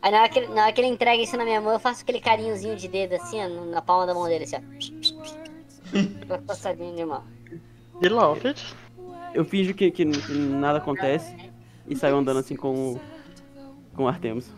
[0.00, 1.78] Aí na hora, que, ele- na hora que ele entrega isso na minha mão, eu
[1.78, 4.62] faço aquele carinhozinho de dedo assim, ó, na palma da mão dele, assim, ó.
[6.46, 7.22] Passadinho de mão.
[8.00, 8.64] De love it.
[9.34, 11.34] Eu finjo que, que, que nada acontece
[11.86, 13.00] e saio andando assim com o.
[13.94, 14.50] com o Artemus.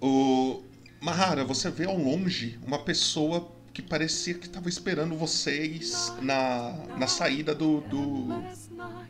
[0.00, 0.62] O
[1.00, 3.48] Mahara, você vê ao longe uma pessoa
[3.78, 8.26] que parecia que estava esperando vocês na, na saída do, do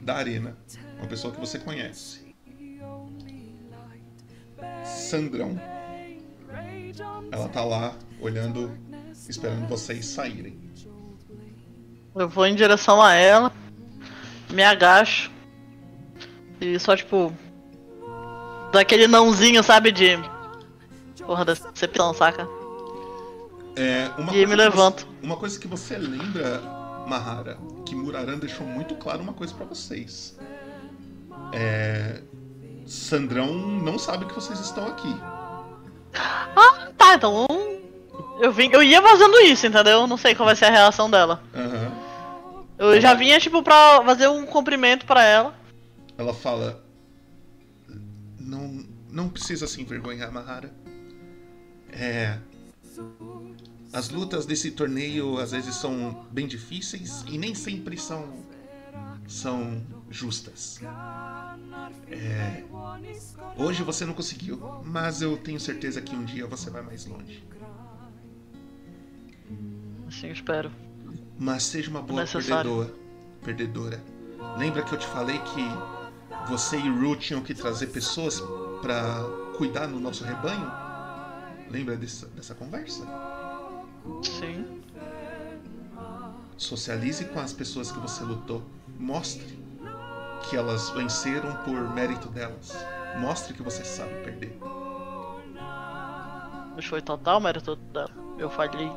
[0.02, 0.58] da arena.
[0.98, 2.34] Uma pessoa que você conhece.
[4.84, 5.58] Sandrão.
[7.32, 8.70] Ela tá lá olhando,
[9.26, 10.60] esperando vocês saírem.
[12.14, 13.50] Eu vou em direção a ela,
[14.50, 15.30] me agacho
[16.60, 17.32] e só tipo.
[18.70, 19.90] Daquele nãozinho, sabe?
[19.92, 20.18] De.
[21.24, 22.57] Porra, decepção, saca?
[23.78, 25.06] É, uma E me coisa que levanto.
[25.06, 26.60] você- uma coisa que você lembra,
[27.06, 27.56] Mahara,
[27.86, 30.36] que Muraran deixou muito claro uma coisa pra vocês.
[31.52, 32.20] É,
[32.86, 35.14] Sandrão não sabe que vocês estão aqui.
[36.96, 37.46] Tá, então.
[38.40, 40.06] Eu, vim, eu ia fazendo isso, entendeu?
[40.06, 41.42] Não sei qual vai ser a reação dela.
[41.54, 41.92] Aham.
[42.78, 45.54] Eu já vinha, tipo, pra fazer um cumprimento pra ela.
[46.16, 46.82] Ela fala:
[48.38, 50.72] Não, não precisa se envergonhar, Mahara.
[51.92, 52.38] É.
[53.92, 58.44] As lutas desse torneio às vezes são bem difíceis e nem sempre são.
[59.26, 60.80] são justas.
[62.10, 62.64] É.
[63.56, 67.42] Hoje você não conseguiu, mas eu tenho certeza que um dia você vai mais longe.
[70.06, 70.70] Assim, eu espero.
[71.38, 72.94] Mas seja uma boa perdedora.
[73.44, 74.04] Perdedora.
[74.56, 78.42] Lembra que eu te falei que você e Ru tinham que trazer pessoas
[78.80, 79.22] pra
[79.56, 80.70] cuidar no nosso rebanho?
[81.70, 83.04] Lembra dessa, dessa conversa?
[84.22, 84.82] Sim.
[86.56, 88.62] Socialize com as pessoas que você lutou.
[88.98, 89.58] Mostre
[90.48, 92.76] que elas venceram por mérito delas.
[93.18, 94.58] Mostre que você sabe perder.
[96.74, 98.10] Mas foi total mérito dela.
[98.38, 98.90] Eu falhei.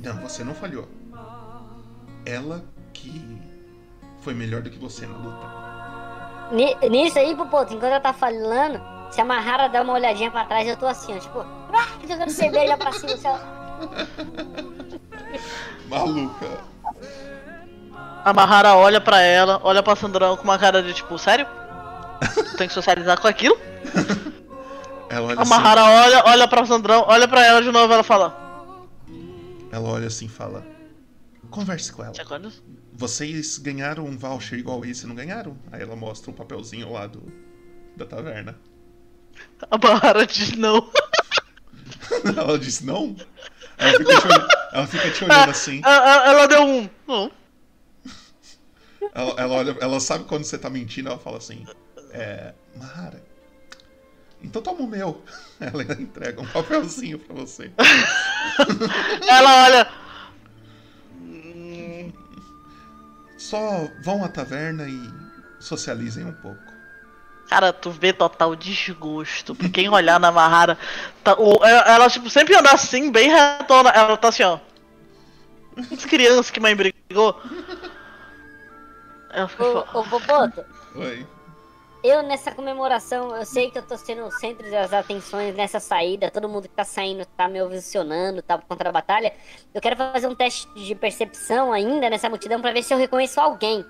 [0.00, 0.86] Não, você não falhou.
[2.24, 3.38] Ela que
[4.20, 5.46] foi melhor do que você na luta.
[6.52, 8.80] Ni- Nisso aí, Popoto, enquanto ela tá falando,
[9.10, 12.30] se a Mahara der uma olhadinha pra trás, eu tô assim, ó, tipo, ah, jogando
[12.30, 13.57] cerveja pra cima.
[15.88, 16.60] Maluca.
[18.24, 21.46] A Mahara olha pra ela, olha pra Sandrão com uma cara de tipo, sério?
[22.56, 23.58] Tem que socializar com aquilo?
[25.08, 25.50] Ela olha A assim.
[25.50, 28.36] Mahara olha, olha pra Sandrão, olha pra ela de novo ela fala.
[29.72, 30.66] Ela olha assim e fala:
[31.50, 32.12] Converse com ela.
[32.92, 35.56] Vocês ganharam um voucher igual esse, não ganharam?
[35.72, 37.22] Aí ela mostra um papelzinho lá do,
[37.96, 38.58] da taverna.
[39.70, 40.90] A Mahara diz não.
[42.36, 43.16] ela diz não?
[43.78, 45.80] Ela fica, te olhando, ela fica te olhando assim.
[45.84, 46.90] Ela, ela- ela deu um.
[47.06, 47.30] Não.
[49.14, 51.64] Ela, ela olha, ela sabe quando você tá mentindo, ela fala assim:
[52.10, 52.52] É.
[52.76, 53.22] Mahara.
[54.42, 55.24] Então toma o meu.
[55.58, 57.72] Ela entrega um papelzinho pra você.
[59.28, 59.88] Ela olha.
[61.20, 62.12] "Hum,
[63.36, 65.10] Só vão à taverna e
[65.58, 66.67] socializem um pouco.
[67.48, 69.54] Cara, tu vê total desgosto.
[69.54, 70.76] Porque quem olhar na Mahara.
[71.24, 73.90] Tá, o- ela, ela, tipo, sempre anda assim, bem retona.
[73.90, 74.58] Ela tá assim, ó.
[75.92, 77.40] As crianças que mãe brigou.
[79.30, 80.64] Ela fica Ô, ô, Popoto,
[80.96, 81.26] Oi.
[82.02, 86.30] eu nessa comemoração, eu sei que eu tô sendo o centro das atenções nessa saída,
[86.30, 89.32] todo mundo que tá saindo tá me ovacionando, tá contra a batalha.
[89.74, 93.40] Eu quero fazer um teste de percepção ainda nessa multidão pra ver se eu reconheço
[93.40, 93.84] alguém.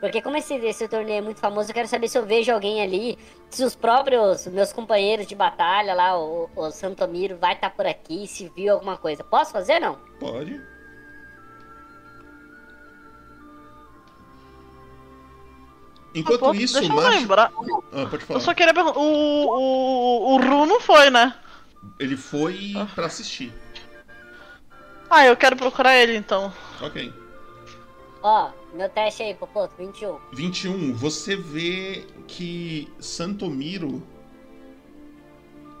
[0.00, 2.82] Porque como esse, esse torneio é muito famoso, eu quero saber se eu vejo alguém
[2.82, 3.18] ali,
[3.48, 8.26] se os próprios meus companheiros de batalha lá, o, o Santomiro, vai estar por aqui,
[8.26, 9.24] se viu alguma coisa.
[9.24, 9.94] Posso fazer não?
[10.20, 10.60] Pode.
[16.14, 17.18] Enquanto "Pô, isso, deixa o eu macho.
[17.18, 17.52] lembrar.
[17.92, 18.38] Ah, pode falar.
[18.38, 18.98] Eu só queria perguntar.
[18.98, 21.34] O, o, o Ru não foi, né?
[21.98, 23.52] Ele foi pra assistir.
[25.10, 26.52] Ah, eu quero procurar ele então.
[26.80, 27.12] Ok.
[28.22, 30.18] Ó, meu teste aí, Popoto, 21.
[30.32, 34.02] 21, você vê que Santomiro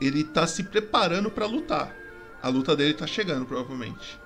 [0.00, 1.94] ele tá se preparando pra lutar.
[2.42, 4.18] A luta dele tá chegando, provavelmente.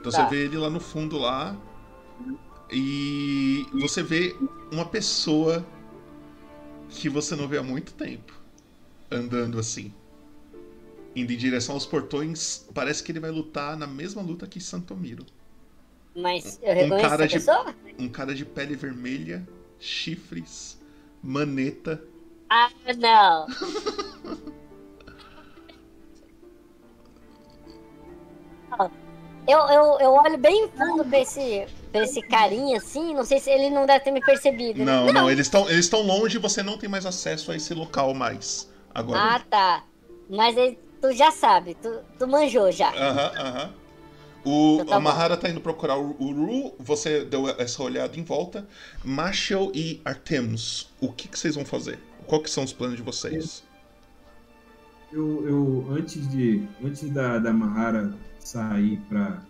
[0.00, 0.24] Então Tá.
[0.28, 1.56] você vê ele lá no fundo lá
[2.70, 4.34] e você vê
[4.70, 5.64] uma pessoa
[6.88, 8.32] que você não vê há muito tempo
[9.10, 9.92] andando assim.
[11.14, 15.26] Indo em direção aos portões, parece que ele vai lutar na mesma luta que Santomiro.
[16.14, 17.74] Mas eu Um reconheço cara essa de- pessoa?
[17.98, 19.46] Um cara de pele vermelha,
[19.78, 20.78] chifres,
[21.22, 22.02] maneta.
[22.50, 23.46] Ah, não.
[29.46, 33.50] Eu, eu, eu olho bem fundo pra esse, pra esse carinha assim, não sei se
[33.50, 34.78] ele não deve ter me percebido.
[34.78, 34.84] né?
[34.84, 38.14] Não, não, eles estão eles longe e você não tem mais acesso a esse local
[38.14, 38.70] mais.
[38.94, 39.20] Agora.
[39.20, 39.84] Ah, tá.
[40.30, 42.90] Mas ele, tu já sabe, tu, tu manjou já.
[42.90, 43.42] Aham, aham.
[43.42, 43.81] O Então tá
[44.44, 45.00] a bom.
[45.00, 48.66] Mahara tá indo procurar o, o Ru, você deu essa olhada em volta.
[49.04, 51.98] Marshall e Artemus, o que, que vocês vão fazer?
[52.26, 53.62] Qual que são os planos de vocês?
[55.12, 59.42] eu, eu antes de antes da, da Mahara sair para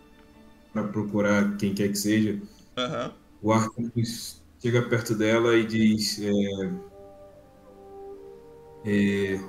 [0.73, 2.40] para procurar quem quer que seja,
[2.78, 3.12] Aham.
[3.43, 6.73] o Artemis chega perto dela e diz: é,
[8.86, 9.40] é,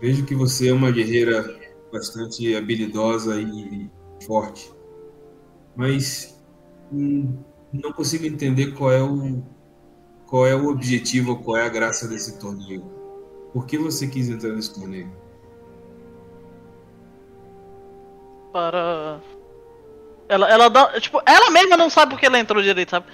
[0.00, 1.56] Vejo que você é uma guerreira
[1.92, 3.88] bastante habilidosa e
[4.26, 4.72] forte,
[5.76, 6.42] mas
[6.90, 7.38] hum,
[7.72, 9.42] não consigo entender qual é o
[10.26, 12.84] qual é o objetivo, qual é a graça desse torneio.
[13.52, 15.10] Por que você quis entrar nesse torneio?
[18.52, 19.20] Para.
[20.28, 21.00] Ela, ela dá.
[21.00, 23.06] Tipo, ela mesma não sabe porque ela entrou direito, sabe?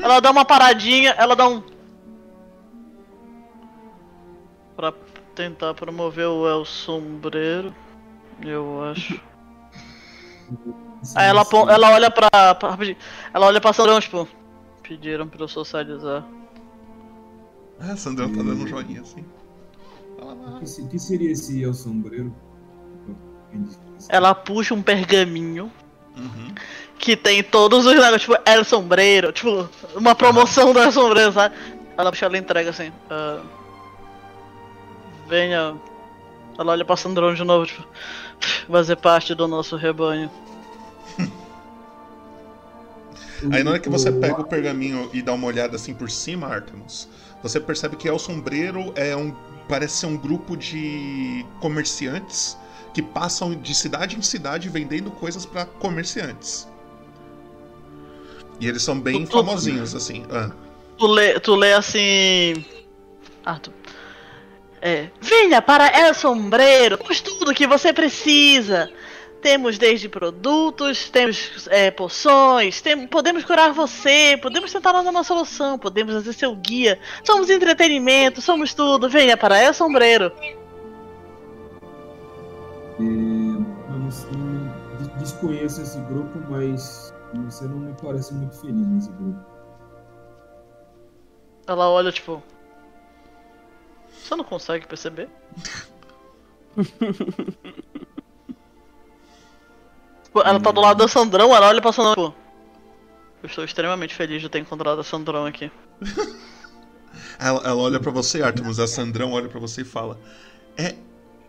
[0.00, 1.62] Ela dá uma paradinha, ela dá um.
[4.76, 4.92] Pra
[5.34, 7.74] tentar promover o El Sombreiro,
[8.44, 9.20] eu acho.
[11.14, 12.54] Aí ela, ela olha pra.
[12.54, 12.78] pra
[13.34, 14.28] ela olha pra Sandrão, tipo.
[14.82, 16.24] Pediram pra eu socializar.
[17.80, 19.24] Ah, Sandrão tá dando um joinha assim.
[20.20, 22.34] O que, que seria esse El Sombreiro?
[24.08, 25.70] Ela puxa um pergaminho
[26.16, 26.54] Uhum.
[26.98, 31.54] que tem todos os negócios, tipo, El Sombreiro, tipo, uma promoção do El Sombreiro, sabe?
[31.96, 32.92] Ela puxa, ela entrega assim.
[33.10, 33.40] ah,
[35.28, 35.74] venha.
[36.58, 37.82] Ela olha pra Sandrão de novo, tipo,
[38.70, 40.30] fazer parte do nosso rebanho.
[43.50, 46.46] Aí na hora que você pega o pergaminho e dá uma olhada assim por cima,
[46.46, 47.08] Artemus,
[47.42, 49.34] você percebe que El Sombreiro é um.
[49.68, 52.56] parece ser um grupo de comerciantes
[52.94, 56.68] que passam de cidade em cidade vendendo coisas pra comerciantes.
[58.60, 60.24] E eles são bem Tu- tu- famosinhos, assim.
[60.30, 60.50] Ah.
[60.98, 62.64] Tu lê, tu lê assim.
[63.44, 63.72] Ah, tu.
[64.80, 65.08] É.
[65.20, 68.88] Venha para El Sombreiro, temos tudo que você precisa.
[69.42, 75.76] Temos desde produtos, temos é, poções, tem, podemos curar você, podemos tentar dar uma solução,
[75.76, 76.98] podemos ser seu guia.
[77.24, 79.08] Somos entretenimento, somos tudo.
[79.08, 80.26] Venha para El Sombreiro.
[83.00, 84.30] É, eu não, sei-
[85.18, 89.40] desconheço esse grupo, mas você não me parece muito feliz nesse grupo.
[91.66, 92.40] Ela olha, tipo.
[94.22, 95.28] Você não consegue perceber?
[100.32, 102.34] Tipo, ela tá do lado da Sandrão, ela olha pra Sandrão, tipo.
[103.42, 105.70] Eu estou extremamente feliz de ter encontrado a Sandrão aqui.
[107.38, 110.18] Ela, ela olha pra você, Artemus, a Sandrão olha pra você e fala:
[110.78, 110.94] É.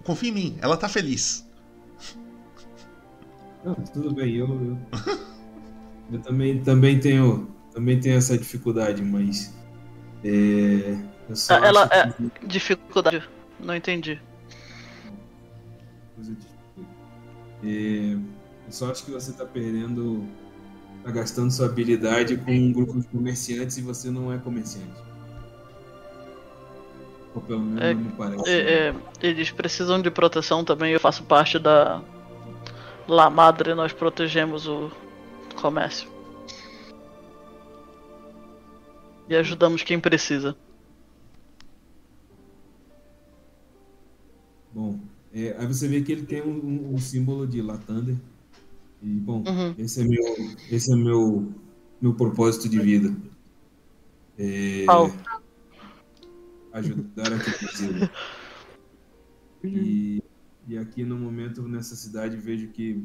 [0.04, 1.48] Confia em mim, ela tá feliz.
[3.64, 4.78] Não, tudo bem, eu, eu,
[6.12, 9.54] eu também, também tenho também tenho essa dificuldade, mas
[10.26, 10.98] é,
[11.30, 13.24] eu só ela- acho que- Dificuldade.
[13.60, 14.20] Não entendi.
[16.16, 16.48] coisa de-
[17.64, 18.18] É,
[18.68, 20.26] acho que você tá perdendo,
[21.04, 25.02] tá gastando sua habilidade com um grupo de comerciantes e você não é comerciante.
[27.36, 28.50] Ou pelo menos É, não parece.
[28.50, 32.02] É, é, eles precisam de proteção também, eu faço parte da
[33.08, 34.92] La Madre, nós protegemos o
[35.56, 36.12] comércio.
[39.28, 40.56] E ajudamos quem precisa.
[44.72, 45.00] Bom,
[45.34, 48.16] é, aí você vê que ele tem um, um- um símbolo de Latander.
[49.04, 49.76] E, bom, Uhum.
[49.78, 50.24] esse é meu,
[50.72, 51.52] esse é meu,
[52.02, 53.14] meu propósito de vida.
[54.38, 55.12] É, Qual?
[56.72, 58.12] ajudar a quem precisa.
[59.64, 60.24] E,
[60.68, 63.04] e aqui no momento, nessa cidade, vejo que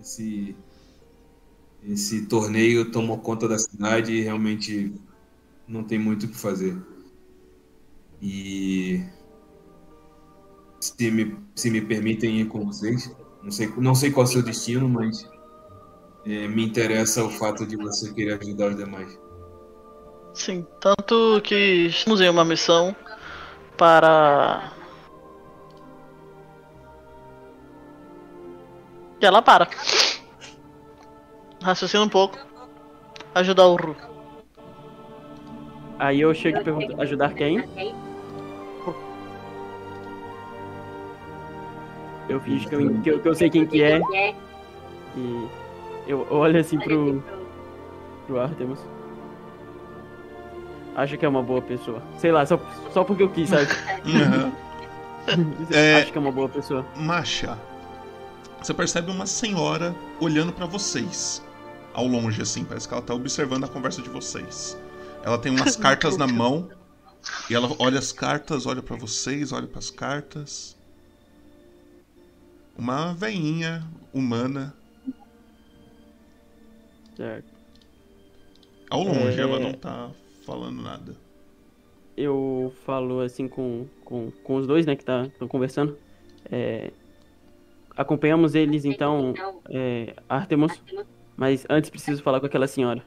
[0.00, 0.56] esse,
[1.84, 4.92] esse torneio tomou conta da cidade e realmente
[5.68, 6.76] não tem muito o que fazer.
[8.20, 9.02] E
[10.80, 14.32] se me, se me permitem ir com vocês, não sei, não sei qual é o
[14.32, 15.28] seu destino, mas
[16.24, 19.18] é, me interessa o fato de você querer ajudar os demais.
[20.34, 22.94] Sim, tanto que estamos em uma missão
[23.76, 24.72] para.
[29.20, 29.68] E ela para.
[31.62, 32.38] Raciocina um pouco.
[33.34, 33.96] Ajudar o Ru.
[35.98, 37.62] Aí eu chego e pergunto, ajudar quem?
[42.32, 44.00] Eu finjo que eu, que eu, que eu sei quem que é
[45.16, 45.48] e
[46.06, 47.22] eu olho assim pro,
[48.26, 48.80] pro Artemus.
[50.96, 52.02] Acho que é uma boa pessoa.
[52.18, 52.58] Sei lá, só,
[52.92, 53.66] só porque eu quis, sabe?
[54.04, 54.52] Uhum.
[55.70, 56.84] É- Acho que é uma boa pessoa.
[56.96, 57.56] Masha,
[58.60, 61.40] você percebe uma senhora olhando pra vocês.
[61.94, 64.76] Ao longe, assim, parece que ela tá observando a conversa de vocês.
[65.22, 66.68] Ela tem umas cartas na mão.
[67.48, 70.76] E ela olha as cartas, olha pra vocês, olha pras cartas.
[72.76, 73.82] Uma veinha
[74.12, 74.74] humana.
[77.16, 77.52] Certo.
[78.90, 79.42] Ao longe, É.
[79.42, 80.10] ela não tá
[80.44, 81.16] falando nada.
[82.16, 85.96] Eu falo assim com, com, com os dois, né, que tá, estão conversando.
[86.50, 86.90] É,
[87.96, 89.32] acompanhamos eles então,
[89.70, 90.82] é, Artemus,
[91.36, 93.02] mas antes preciso falar com aquela senhora.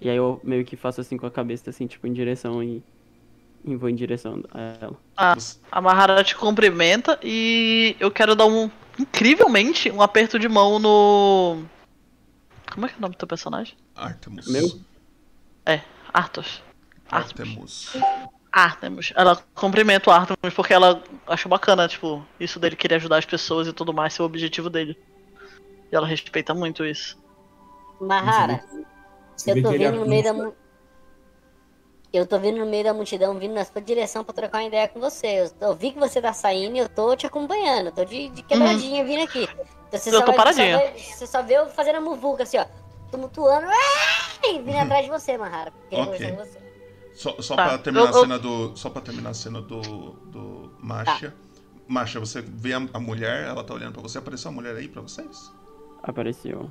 [0.00, 2.82] E aí eu meio que faço assim com a cabeça, assim, tipo, em direção e,
[3.64, 4.96] e vou em direção a ela.
[5.16, 5.36] Ah,
[5.70, 8.68] a Mahara te cumprimenta e eu quero dar um,
[8.98, 11.64] incrivelmente, um aperto de mão no...
[12.72, 13.76] Como é que é o nome do teu personagem?
[13.94, 14.46] Artemus.
[14.48, 14.80] Meu?
[15.66, 15.80] É,
[16.12, 16.62] Arthos.
[17.10, 17.96] Artemus.
[18.50, 19.12] Artemus.
[19.16, 23.68] Ela cumprimenta o Artemus porque ela achou bacana, tipo, isso dele querer ajudar as pessoas
[23.68, 24.98] e tudo mais, ser o objetivo dele.
[25.92, 27.18] E ela respeita muito isso.
[28.00, 28.64] Mahara,
[29.36, 30.63] Você eu tô que ele vindo no meio da.
[32.16, 34.86] Eu tô vindo no meio da multidão, vindo na sua direção pra trocar uma ideia
[34.86, 35.26] com você.
[35.42, 37.86] Eu, tô- eu vi que você tá saindo e eu tô te acompanhando.
[37.86, 39.48] Eu tô de, de quebradinha vindo aqui.
[39.88, 40.78] Então você Eu só tô vai- paradinha.
[40.78, 42.66] Só vai- você só vê eu fazendo a muvuca assim, ó.
[43.10, 43.66] Tumultuando.
[43.68, 45.72] ai, Vindo atrás de você, Mahara.
[45.90, 46.12] Queria Ok.
[46.14, 46.58] conversar com você.
[47.14, 48.76] Só, só Tá, pra terminar eu- a cena do.
[48.76, 49.80] Só pra terminar a cena do.
[49.80, 51.34] do Masha.
[51.88, 54.18] Masha, você vê a, a mulher, ela tá olhando pra você.
[54.18, 55.50] Apareceu uma mulher aí pra vocês?
[56.02, 56.68] Apareceu.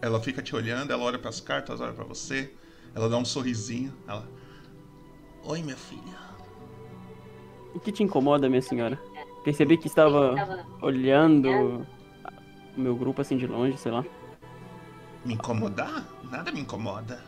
[0.00, 2.52] Ela fica te olhando, ela olha pras cartas, olha pra você.
[2.94, 3.92] Ela dá um sorrisinho.
[4.08, 4.26] Ela.
[5.46, 6.18] Oi, minha filha.
[7.74, 8.98] O que te incomoda, minha senhora?
[9.44, 11.86] Percebi que estava olhando
[12.76, 14.02] o meu grupo assim de longe, sei lá.
[15.22, 16.08] Me incomodar?
[16.30, 17.22] Nada me incomoda.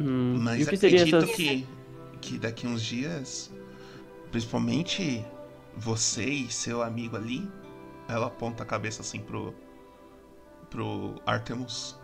[0.00, 1.36] Hum, e Mas o que seria acredito essas...
[1.36, 1.66] que,
[2.20, 3.52] que daqui uns dias,
[4.30, 5.24] principalmente
[5.76, 7.50] você e seu amigo ali,
[8.08, 9.52] ela aponta a cabeça assim pro.
[10.70, 11.98] pro Artemus.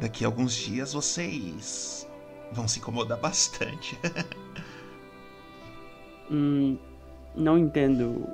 [0.00, 2.05] Daqui a alguns dias vocês
[2.52, 3.98] vão se incomodar bastante.
[6.28, 6.76] Hum,
[7.36, 8.26] não entendo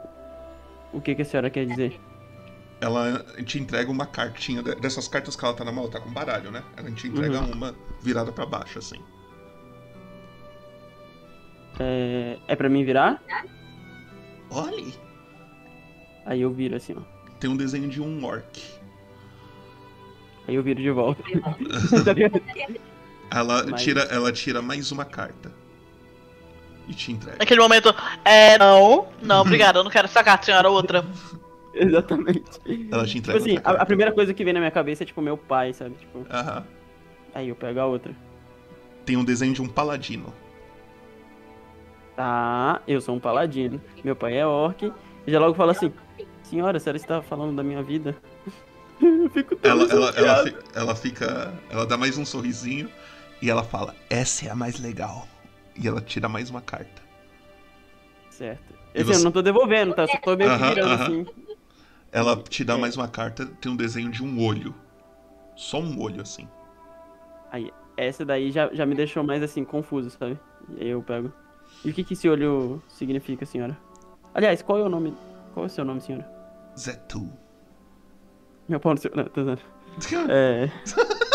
[0.94, 2.00] o que, que a senhora quer dizer.
[2.80, 6.10] ela te entrega uma cartinha, de- dessas cartas que ela tá na mão, tá com
[6.10, 6.64] baralho, né?
[6.74, 7.52] Ela te entrega Uhum.
[7.52, 8.96] uma virada pra baixo, assim.
[11.78, 13.22] É, é pra mim virar?
[14.50, 14.94] Olhe!
[16.24, 17.02] Aí eu viro assim, ó.
[17.38, 18.58] Tem um desenho de um orc.
[20.48, 21.22] Aí eu viro de volta.
[23.34, 25.52] Ela Mas- tira, ela tira mais uma carta.
[26.88, 27.38] E te entrega.
[27.38, 27.94] Naquele momento,
[28.24, 31.04] é, não, não, obrigada, eu não quero essa carta, senhora, outra.
[31.74, 32.42] Exatamente.
[32.90, 35.04] Ela te Tipo entrega assim, outra a, a primeira coisa que vem na minha cabeça
[35.04, 35.94] é tipo meu pai, sabe?
[35.94, 36.64] Tipo, Aham.
[37.34, 38.14] aí eu pego a outra.
[39.06, 40.32] Tem um desenho de um paladino.
[42.14, 43.80] Tá, eu sou um paladino.
[44.04, 44.92] Meu pai é orc.
[45.26, 45.90] E já logo fala assim:
[46.42, 48.14] Senhora, a senhora está falando da minha vida?
[49.00, 51.54] eu fico tão Ela, ela, ela, ela fica.
[51.70, 52.88] Ela dá mais um sorrisinho
[53.42, 55.26] e ela fala: Essa é a mais legal.
[55.76, 57.02] E ela tira mais uma carta.
[58.30, 58.72] Certo.
[58.94, 60.06] Você- eu não tô devolvendo, tá?
[60.06, 61.02] Só tô meio que virando aham.
[61.04, 61.26] assim.
[62.12, 64.74] Ela te dá mais uma carta, tem um desenho de um olho.
[65.56, 66.46] Só um olho, assim.
[67.50, 70.38] Aí, essa daí já, já me deixou mais assim, confuso, sabe?
[70.76, 71.32] E aí eu pego.
[71.84, 73.76] E o que que esse olho significa, senhora?
[74.34, 75.14] Aliás, qual é o nome?
[75.54, 76.30] Qual é o seu nome, senhora?
[76.78, 77.30] Zetu.
[78.68, 79.10] Meu pau no seu.
[79.14, 79.60] Não, tô usando.
[80.30, 80.70] É.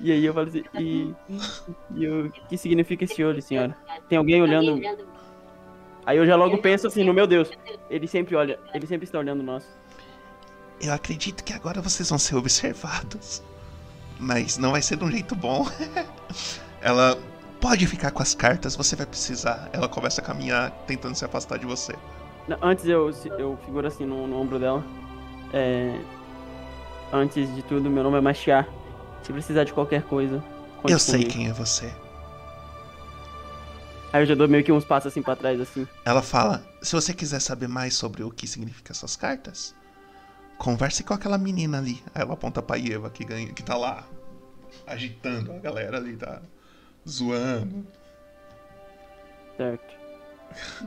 [0.00, 1.14] E aí eu falo assim, e,
[1.94, 3.76] e o que significa esse olho, senhora?
[4.08, 4.80] Tem alguém olhando?
[6.06, 7.50] Aí eu já logo penso assim, no meu Deus,
[7.90, 9.68] ele sempre olha, ele sempre está olhando nós.
[10.80, 13.42] Eu acredito que agora vocês vão ser observados.
[14.18, 15.66] Mas não vai ser de um jeito bom.
[16.80, 17.18] Ela
[17.60, 19.68] pode ficar com as cartas, você vai precisar.
[19.72, 21.94] Ela começa a caminhar tentando se afastar de você.
[22.62, 24.82] Antes eu, eu figuro assim no, no ombro dela.
[25.52, 26.00] É,
[27.12, 28.66] antes de tudo, meu nome é Machiar.
[29.22, 30.42] Se precisar de qualquer coisa,
[30.80, 31.30] conte Eu sei comigo.
[31.32, 31.92] quem é você.
[34.12, 35.86] Aí eu já dou meio que uns passos assim pra trás, assim.
[36.04, 39.74] Ela fala: se você quiser saber mais sobre o que significam essas cartas,
[40.58, 42.02] converse com aquela menina ali.
[42.14, 44.04] Aí ela aponta pra Eva que, ganha, que tá lá
[44.86, 46.42] agitando a galera ali, tá
[47.08, 47.86] zoando.
[49.56, 50.00] Certo.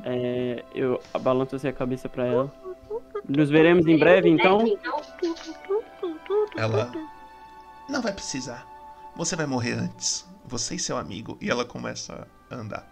[0.04, 2.54] É, eu balanço assim a cabeça pra ela.
[3.30, 4.66] Nos veremos em breve, então.
[6.58, 6.92] Ela.
[7.90, 8.66] Não vai precisar.
[9.16, 10.28] Você vai morrer antes.
[10.46, 11.38] Você e seu amigo.
[11.42, 12.92] E ela começa a andar.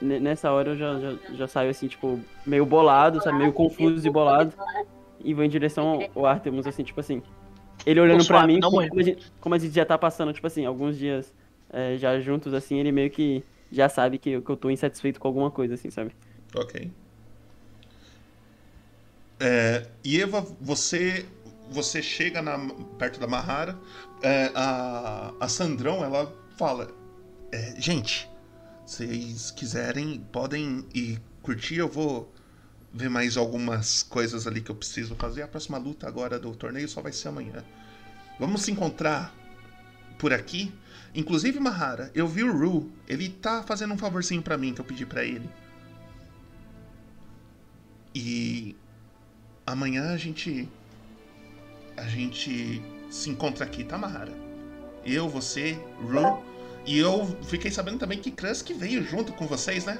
[0.00, 3.38] N- Nessa hora eu já, já, já saio assim, tipo, meio bolado, sabe?
[3.38, 4.54] Meio confuso e bolado.
[5.22, 7.22] E vou em direção ao Artemus, assim, tipo assim.
[7.84, 8.90] Ele olhando suave, mim, como, morre.
[8.94, 11.32] a gente, como a gente já tá passando, tipo assim, alguns dias
[11.72, 13.42] é, já juntos, assim, ele meio que
[13.72, 16.14] já sabe que, eu- que eu tô insatisfeito com alguma coisa, assim, sabe?
[16.54, 16.90] Ok.
[19.38, 21.26] É, e Eva, você
[21.70, 22.58] você chega na-
[22.98, 23.78] perto da Mahara.
[24.22, 26.90] é, a, a Sandrão, ela fala:
[27.52, 28.28] é, Gente,
[28.84, 31.76] vocês quiserem, podem ir curtir.
[31.76, 32.32] Eu vou
[32.92, 35.42] ver mais algumas coisas ali que eu preciso fazer.
[35.42, 37.64] A próxima luta agora do torneio só vai ser amanhã.
[38.38, 39.34] Vamos se encontrar
[40.18, 40.72] por aqui.
[41.14, 42.90] Inclusive, Mahara, eu vi o Ru.
[43.08, 45.48] Ele tá fazendo um favorzinho para mim que eu pedi para ele.
[48.14, 48.76] E
[49.66, 50.68] amanhã a gente
[52.00, 54.32] a gente se encontra aqui, tá, Mahara?
[55.04, 56.42] Eu, você, Ru.
[56.86, 59.98] E eu fiquei sabendo também que Krusk veio junto com vocês, né?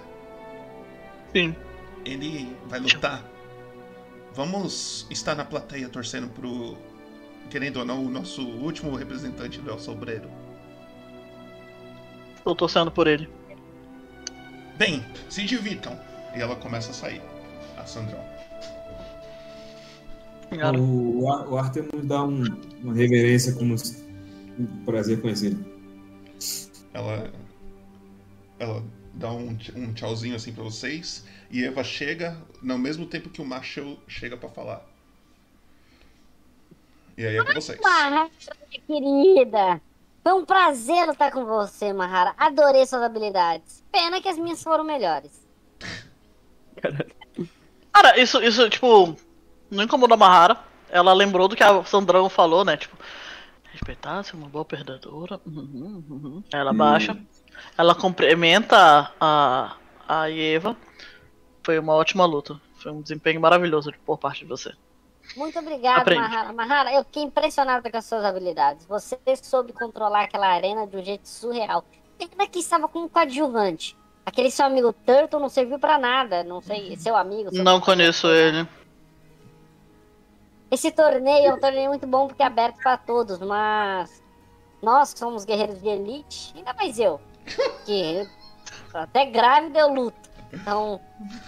[1.33, 1.55] Sim.
[2.05, 3.23] Ele vai lutar.
[4.33, 6.79] Vamos estar na plateia torcendo pro,
[7.51, 10.31] querendo ou não, o nosso último representante do El Sobreiro.
[12.37, 13.29] Estou torcendo por ele.
[14.79, 16.01] Bem, se divirtam.
[16.35, 17.21] E ela começa a sair.
[17.77, 18.30] A Sandrão.
[20.79, 22.45] O, o Artemus dá um-
[22.83, 23.75] uma reverência como
[24.59, 25.65] um prazer conhecê-lo.
[26.93, 27.31] Ela.
[28.59, 28.83] Ela
[29.15, 31.25] dá um, um tchauzinho assim pra vocês.
[31.51, 34.85] E Eva chega no mesmo tempo que o Marshall chega pra falar.
[37.17, 37.79] E aí é com vocês.
[37.81, 38.31] Mahara,
[38.87, 39.81] querida.
[40.23, 42.35] Foi um prazer lutar com você, Mahara.
[42.37, 43.83] Adorei suas habilidades.
[43.91, 45.47] Pena que as minhas foram melhores.
[46.81, 47.11] Caralho.
[47.93, 49.17] Cara, isso, isso, tipo,
[49.71, 50.59] não incomodou a Mahara.
[50.91, 52.77] Ela lembrou do que a Sandrão falou, né?
[52.77, 52.97] Tipo,
[53.73, 55.41] respeitar ser uma boa perdedora.
[55.47, 56.45] Uhum, uhum.
[56.53, 57.17] Ela baixa.
[57.79, 59.77] Ela cumprimenta a,
[60.09, 60.77] a Eva.
[61.63, 62.61] Foi uma ótima luta.
[62.75, 64.73] Foi um desempenho maravilhoso por parte de você.
[65.37, 66.23] Muito obrigado, Aprende.
[66.23, 66.53] Mahara.
[66.53, 68.85] Mahara, eu fiquei impressionada com as suas habilidades.
[68.87, 71.85] Você soube controlar aquela arena de um jeito surreal.
[72.19, 73.97] Pena que estava com um coadjuvante.
[74.27, 76.43] Aquele seu amigo Turtle não serviu pra nada.
[76.43, 77.51] Não sei, seu amigo.
[77.51, 78.13] seu Não companheiro.
[78.13, 78.67] conheço ele.
[80.71, 84.23] Esse torneio é um torneio muito bom porque é aberto pra todos, mas
[84.81, 87.21] nós que somos guerreiros de elite, ainda mais eu,
[87.85, 88.29] que
[88.95, 90.31] até grávida eu luto.
[90.53, 91.01] Então,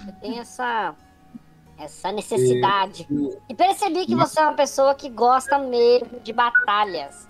[0.07, 0.94] eu tenho essa
[1.78, 3.07] essa necessidade.
[3.49, 7.28] E percebi que você é uma pessoa que gosta mesmo de batalhas.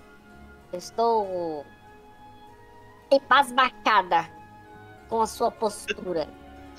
[0.73, 1.65] Eu estou
[3.11, 4.29] embasbacada
[5.09, 6.29] com a sua postura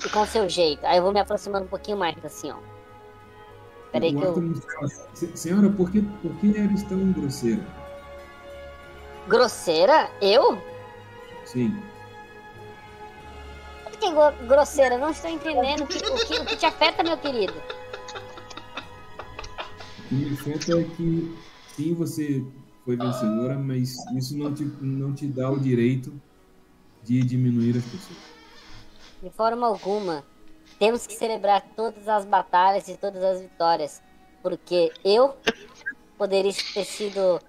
[0.04, 0.84] e com o seu jeito.
[0.86, 2.73] Aí eu vou me aproximando um pouquinho mais, assim, ó.
[3.94, 4.28] Peraí que eu...
[4.28, 7.64] Artemus fala, "Se- Senhora, por que, por que eres tão grosseira?
[9.28, 10.10] Grosseira?
[10.20, 10.58] Eu?
[11.44, 11.80] Sim.
[13.84, 14.98] Por que gro- grosseira?
[14.98, 17.54] Não estou entendendo o que, o que, o que te afeta, meu querido.
[19.98, 21.36] O que me afeta é que,
[21.76, 22.44] sim, você
[22.84, 26.12] foi vencedora, mas isso não te, não te dá o direito
[27.04, 28.18] de diminuir as pessoas.
[29.22, 30.24] De forma alguma.
[30.78, 34.02] Temos que celebrar todas as batalhas e todas as vitórias.
[34.42, 35.36] Porque eu
[36.18, 37.40] poderia ter sido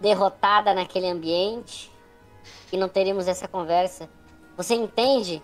[0.00, 1.90] derrotada naquele ambiente
[2.72, 4.08] e não teríamos essa conversa.
[4.56, 5.42] Você entende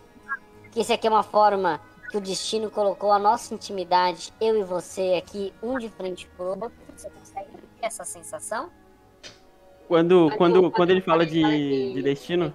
[0.71, 1.81] que isso aqui é uma forma
[2.11, 6.47] que o destino colocou a nossa intimidade, eu e você aqui, um de frente pro
[6.47, 6.73] outro?
[6.95, 8.71] Você consegue ter essa sensação?
[9.89, 12.53] Quando, quando, quando ele fala de, de destino,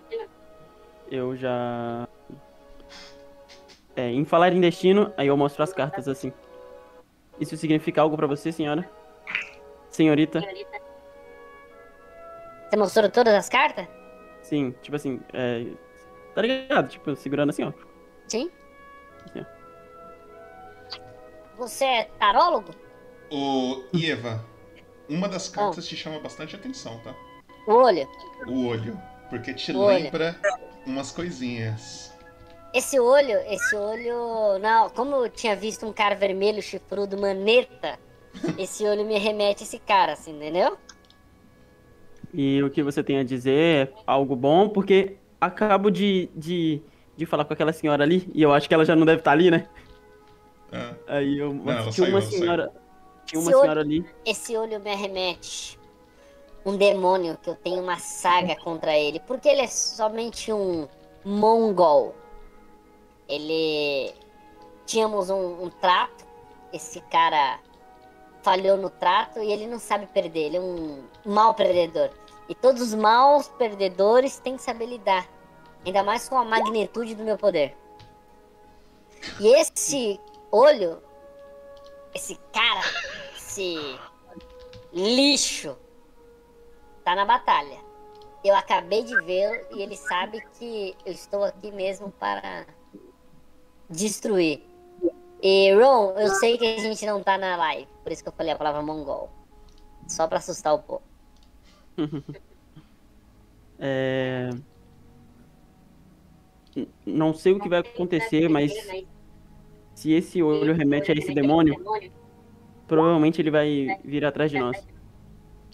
[1.10, 2.08] eu já.
[3.96, 6.32] É, em falar em destino, aí eu mostro as cartas assim.
[7.40, 8.90] Isso significa algo pra você, senhora?
[9.90, 10.42] Senhorita?
[12.70, 13.88] Você mostrou todas as cartas?
[14.42, 15.66] Sim, tipo assim, é.
[16.34, 16.88] Tá ligado?
[16.88, 17.74] Tipo, segurando assim, ó.
[18.28, 18.50] Sim.
[19.34, 19.46] Sim.
[21.58, 22.74] Você é tarólogo?
[23.30, 24.44] Ô, e Eva,
[25.10, 27.14] uma das cartas te chama bastante atenção, tá?
[27.68, 28.08] O olho.
[28.48, 29.00] O olho.
[29.30, 30.04] Porque te O olho.
[30.04, 30.36] lembra
[30.86, 32.11] umas coisinhas.
[32.74, 34.58] Esse olho, esse olho.
[34.60, 38.00] Não, como eu tinha visto um cara vermelho, chifrudo, maneta,
[38.58, 40.78] esse olho me remete a esse cara, assim, entendeu?
[42.34, 43.52] E o que você tem a dizer
[43.90, 46.82] é algo bom, porque acabo de, de,
[47.18, 49.32] de falar com aquela senhora ali, e eu acho que ela já não deve estar
[49.32, 49.68] ali, né?
[50.72, 52.72] Ah, Aí eu ela tinha saiu, uma senhora.
[53.26, 54.06] Tinha uma Esse olho- senhora ali.
[54.26, 55.78] Esse olho me remete
[56.66, 60.88] um demônio que eu tenho uma saga contra ele, porque ele é somente um
[61.26, 62.16] mongol.
[63.32, 64.14] Ele
[64.86, 66.26] tínhamos um, um trato,
[66.74, 67.60] esse cara
[68.42, 72.10] falhou no trato e ele não sabe perder, ele é um mau perdedor.
[72.50, 75.26] E todos os maus perdedores têm que saber lidar,
[75.86, 77.78] ainda mais com a magnitude do meu poder.
[79.40, 80.20] E esse
[80.52, 81.02] olho,
[82.14, 82.82] esse cara,
[83.38, 83.98] esse
[84.92, 85.78] lixo
[87.06, 87.80] tá na batalha.
[88.44, 92.66] Eu acabei de vê-lo e ele sabe que eu estou aqui mesmo para
[93.92, 94.62] destruir.
[95.42, 98.34] E Ron, eu sei que a gente não tá na live, por isso que eu
[98.34, 99.30] falei a palavra mongol.
[100.08, 101.02] Só pra assustar o povo.
[103.84, 104.52] É...
[107.04, 108.72] Não sei o que vai acontecer, mas
[109.96, 111.84] se esse olho remete a esse demônio,
[112.88, 114.88] provavelmente ele vai vir atrás de nós.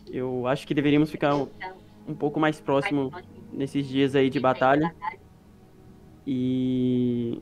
[0.07, 3.11] Eu acho que deveríamos ficar um pouco mais próximo
[3.51, 4.95] nesses dias aí de batalha.
[6.25, 7.41] E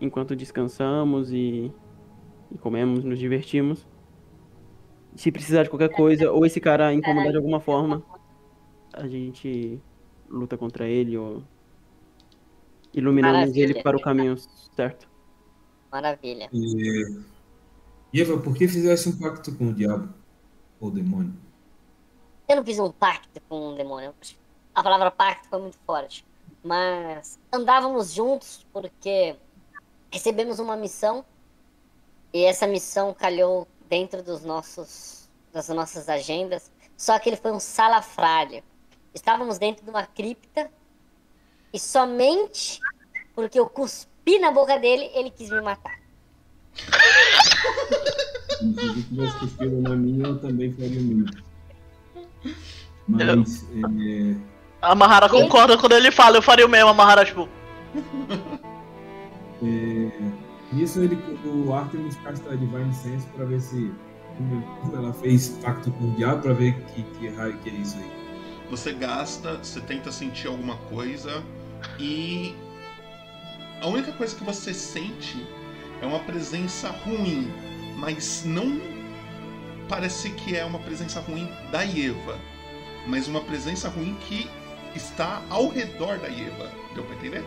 [0.00, 1.72] enquanto descansamos e,
[2.50, 3.86] e comemos, nos divertimos.
[5.14, 8.02] Se precisar de qualquer coisa, ou esse cara incomodar de alguma forma,
[8.92, 9.80] a gente
[10.28, 11.42] luta contra ele ou
[12.92, 13.64] iluminamos Maravilha.
[13.64, 14.36] ele para o caminho
[14.74, 15.08] certo.
[15.90, 16.48] Maravilha.
[16.52, 17.22] E...
[18.14, 20.12] Eva, por que fizesse um pacto com o diabo?
[20.80, 21.34] Ou demônio?
[22.48, 24.14] Eu não fiz um pacto com um demônio.
[24.74, 26.24] A palavra pacto foi muito forte.
[26.62, 29.36] Mas andávamos juntos porque
[30.10, 31.24] recebemos uma missão
[32.32, 36.70] e essa missão calhou dentro dos nossos, das nossas agendas.
[36.96, 38.62] Só que ele foi um salafrário.
[39.14, 40.70] Estávamos dentro de uma cripta
[41.72, 42.80] e somente
[43.34, 45.98] porque eu cuspi na boca dele, ele quis me matar.
[46.74, 51.46] Se você tivesse cuspido na minha, eu também faria o mesmo.
[53.08, 54.36] Mas, é,
[54.82, 57.48] A Mahara concorda quando ele fala, eu faria o mesmo, a Mahara, tipo.
[59.62, 60.10] é,
[60.72, 63.92] nisso ele, o Artemis a Divine Sense pra ver se
[64.92, 68.10] ela fez pacto com o diabo pra ver que, que raio que é isso aí.
[68.70, 71.42] Você gasta, você tenta sentir alguma coisa
[71.98, 72.54] e
[73.80, 75.46] a única coisa que você sente
[76.02, 77.50] é uma presença ruim,
[77.96, 78.80] mas não
[79.88, 82.38] parece que é uma presença ruim da Eva,
[83.06, 84.50] mas uma presença ruim que
[84.94, 86.70] está ao redor da Eva.
[86.94, 87.44] Deu pra entender?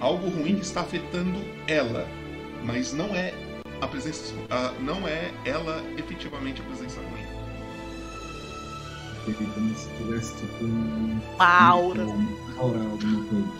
[0.00, 2.06] Algo ruim que está afetando ela,
[2.64, 3.34] mas não é
[3.80, 7.26] a presença, ah, não é ela efetivamente a presença ruim.
[9.24, 11.20] Porque como se tivesse tipo um.
[11.34, 12.04] Uma aura.
[12.04, 13.52] Uma aura, alguma coisa.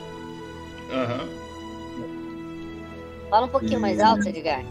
[0.93, 1.29] Aham.
[3.29, 4.65] Fala um pouquinho mais alto, Edgar.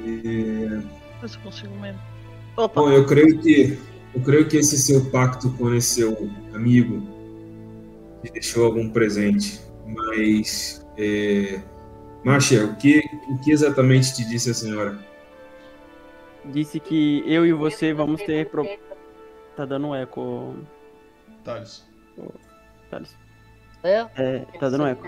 [0.00, 0.82] É,
[1.20, 2.00] Ver se eu consigo mesmo.
[2.56, 3.78] Opa, Bom, eu creio que
[4.14, 7.02] eu creio que esse seu pacto com esse seu amigo
[8.24, 11.60] te deixou algum presente, mas é,
[12.24, 14.98] Marcia, o que o que exatamente te disse a senhora?
[16.46, 18.48] Disse que eu e você vamos ter.
[18.50, 18.66] Pro...
[19.56, 20.56] Tá dando um eco,
[21.44, 21.86] Thales.
[22.90, 23.16] Thales.
[23.82, 24.10] Eu?
[24.16, 25.02] É, tá dando eco.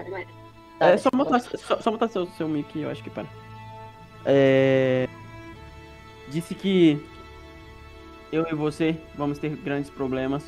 [0.78, 3.26] Tá, É só botar, só, só botar seu, seu mic, eu acho que para.
[4.24, 5.08] É,
[6.28, 7.02] disse que
[8.30, 10.44] eu e você vamos ter grandes problemas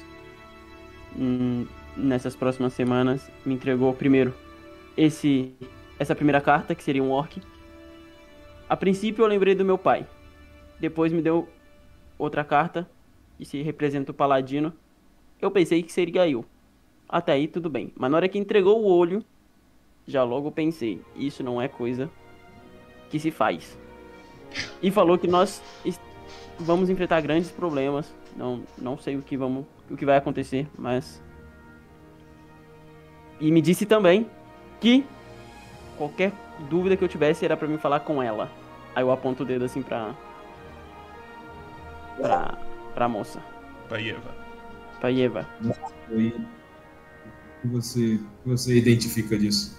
[1.17, 1.67] hum,
[1.99, 3.31] nessas próximas semanas.
[3.45, 4.33] Me entregou primeiro
[4.97, 5.53] esse
[5.99, 7.43] essa primeira carta, que seria um orc.
[8.69, 10.07] A princípio eu lembrei do meu pai.
[10.79, 11.49] Depois me deu
[12.17, 12.89] outra carta,
[13.37, 14.73] que se representa o paladino.
[15.41, 16.45] Eu pensei que seria eu.
[17.09, 17.93] Até aí tudo bem.
[17.97, 19.25] Mas na hora que entregou o olho,
[20.07, 22.09] já logo pensei, isso não é coisa
[23.11, 23.77] que se faz.
[24.83, 25.63] E falou que nós
[26.59, 28.15] vamos enfrentar grandes problemas.
[28.37, 31.23] Não, não sei o que vamos, o que vai acontecer, mas
[33.41, 34.29] e me disse também
[34.81, 35.05] que
[35.97, 36.33] qualquer
[36.69, 38.51] dúvida que eu tivesse era pra me falar com ela.
[38.95, 40.15] Aí eu aponto o dedo assim pra
[42.17, 42.59] pra
[42.95, 43.41] pra moça,
[43.89, 44.35] Pra Eva.
[45.01, 45.47] pra Eva.
[46.11, 49.79] Aí, o que você o que você identifica disso?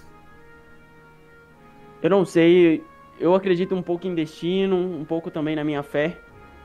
[2.02, 2.82] Eu não sei,
[3.18, 6.18] eu acredito um pouco em destino, um pouco também na minha fé.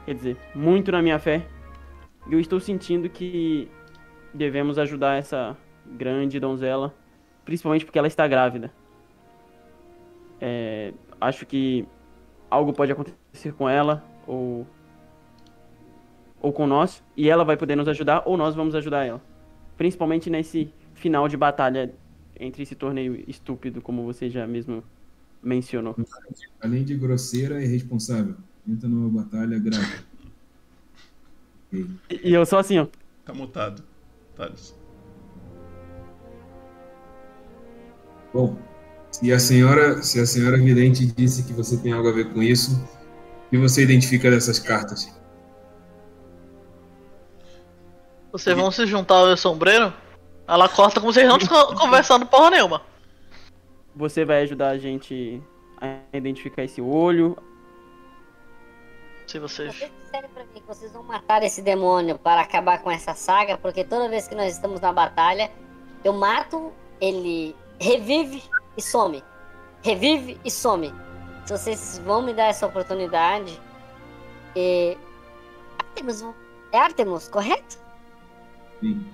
[0.05, 1.45] Quer dizer, muito na minha fé.
[2.29, 3.69] E eu estou sentindo que
[4.33, 5.57] devemos ajudar essa
[5.97, 6.93] grande donzela,
[7.43, 8.71] principalmente porque ela está grávida.
[10.39, 11.87] É, acho que
[12.49, 14.67] algo pode acontecer com ela ou
[16.41, 19.21] ou com nós e ela vai poder nos ajudar ou nós vamos ajudar ela.
[19.77, 21.93] Principalmente nesse final de batalha
[22.39, 24.83] entre esse torneio estúpido, como você já mesmo
[25.41, 25.95] mencionou.
[26.61, 28.35] Além de grosseira e responsável,
[28.67, 30.03] entra numa batalha grave.
[31.73, 31.85] E
[32.23, 32.87] e eu só assim, ó.
[33.25, 33.83] Tá mutado.
[34.35, 34.75] Thales.
[38.35, 38.57] Bom,
[39.09, 42.43] se a senhora, se a senhora vidente disse que você tem algo a ver com
[42.43, 42.75] isso,
[43.47, 45.09] o que você identifica dessas cartas?
[48.29, 49.93] vocês vão se juntar ao sombreiro?
[50.45, 52.81] Ela corta como vocês não estão conversando porra nenhuma.
[53.95, 55.41] Você vai ajudar a gente
[55.79, 57.37] a identificar esse olho.
[59.27, 59.73] Se vocês.
[59.73, 63.57] Vocês disseram pra mim que vocês vão matar esse demônio para acabar com essa saga,
[63.57, 65.49] porque toda vez que nós estamos na batalha,
[66.03, 68.43] eu mato, ele revive
[68.77, 69.23] e some.
[69.81, 70.93] Revive e some.
[71.45, 73.61] Se vocês vão me dar essa oportunidade.
[74.55, 74.97] E...
[75.79, 76.25] Artemus,
[76.71, 77.77] é Artemus, correto?
[78.79, 79.05] Sim.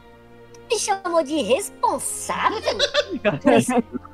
[0.70, 1.44] Me chamou de?
[3.44, 3.68] Mas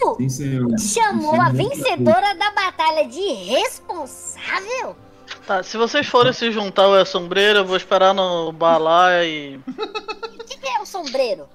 [0.00, 0.16] Como?
[0.16, 0.78] Sim, senhor.
[0.78, 4.96] Chamou Sim, a vencedora da batalha de responsável?
[5.46, 9.56] Tá, se vocês forem se juntar o sombreiro, eu vou esperar no bar lá e.
[9.56, 11.48] O que, que é o sombreiro?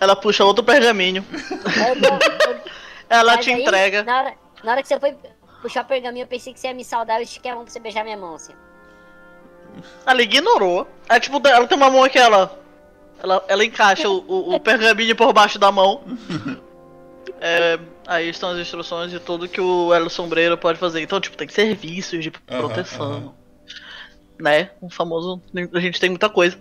[0.00, 1.24] Ela puxa outro pergaminho.
[1.32, 2.60] Eu-
[3.08, 4.02] Ela mas te aí, entrega.
[4.04, 4.34] Na hora,
[4.64, 5.16] na hora que você foi
[5.62, 7.72] puxar o pergaminho, eu pensei que você ia me saudar e estiquei a mão pra
[7.72, 8.52] você beijar minha mão, assim.
[10.06, 10.86] Ela ignorou.
[11.08, 12.58] É tipo, ela tem uma mão aqui, ela.
[13.22, 16.02] Ela, ela encaixa o, o- o pergaminho por baixo da mão.
[17.42, 21.00] É, aí estão as instruções de tudo que o Elo Sombreiro pode fazer.
[21.00, 23.12] Então, tipo, tem serviços de proteção.
[23.12, 23.32] aham.
[24.38, 24.70] Né?
[24.82, 25.40] Um famoso.
[25.72, 26.58] A gente tem muita coisa.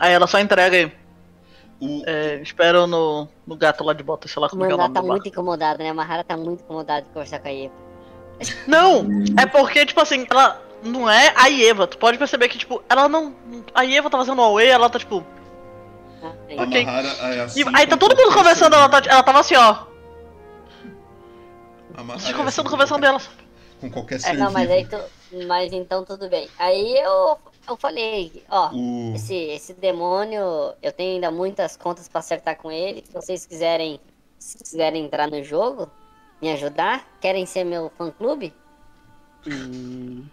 [0.00, 0.92] Aí ela só entrega aí.
[1.80, 4.72] O, É, espero no, no gato lá de bota, sei lá O como é que
[4.72, 5.90] é o nome tá muito incomodado, né?
[5.90, 7.72] A Mahara tá muito incomodada de conversar com a Eva.
[8.66, 9.06] Não!
[9.38, 11.86] É porque, tipo assim, ela não é a Eva.
[11.86, 13.34] Tu pode perceber que, tipo, ela não.
[13.74, 15.24] A Eva tá fazendo Away, ela tá, tipo.
[16.22, 16.58] Ah, aí.
[16.58, 16.84] a ok.
[16.84, 19.76] Mahara é assim E aí tá todo mundo conversando, ela, tá, ela tava assim, ó.
[21.94, 23.18] A Mahara Vocês é conversando, assim conversando dela.
[23.20, 24.98] qualquer- Com qualquer É, ser não, mas aí tu.
[25.46, 26.48] Mas então tudo bem.
[26.58, 27.38] Aí eu,
[27.68, 29.14] eu falei, ó, O...
[29.14, 30.40] esse, esse demônio,
[30.82, 33.02] eu tenho ainda muitas contas pra acertar com ele.
[33.06, 34.00] Se vocês quiserem,
[34.38, 35.90] se quiserem entrar no jogo,
[36.40, 38.52] me ajudar, querem ser meu fã clube?
[39.46, 40.24] Hum,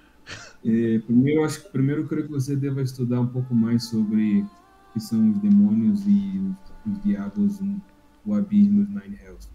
[0.66, 3.84] É, primeiro, eu acho que primeiro eu creio que você deva estudar um pouco mais
[3.86, 6.40] sobre o que são os demônios e
[6.86, 7.82] os, os diabos no
[8.26, 9.50] o abismo dos Nine Hells.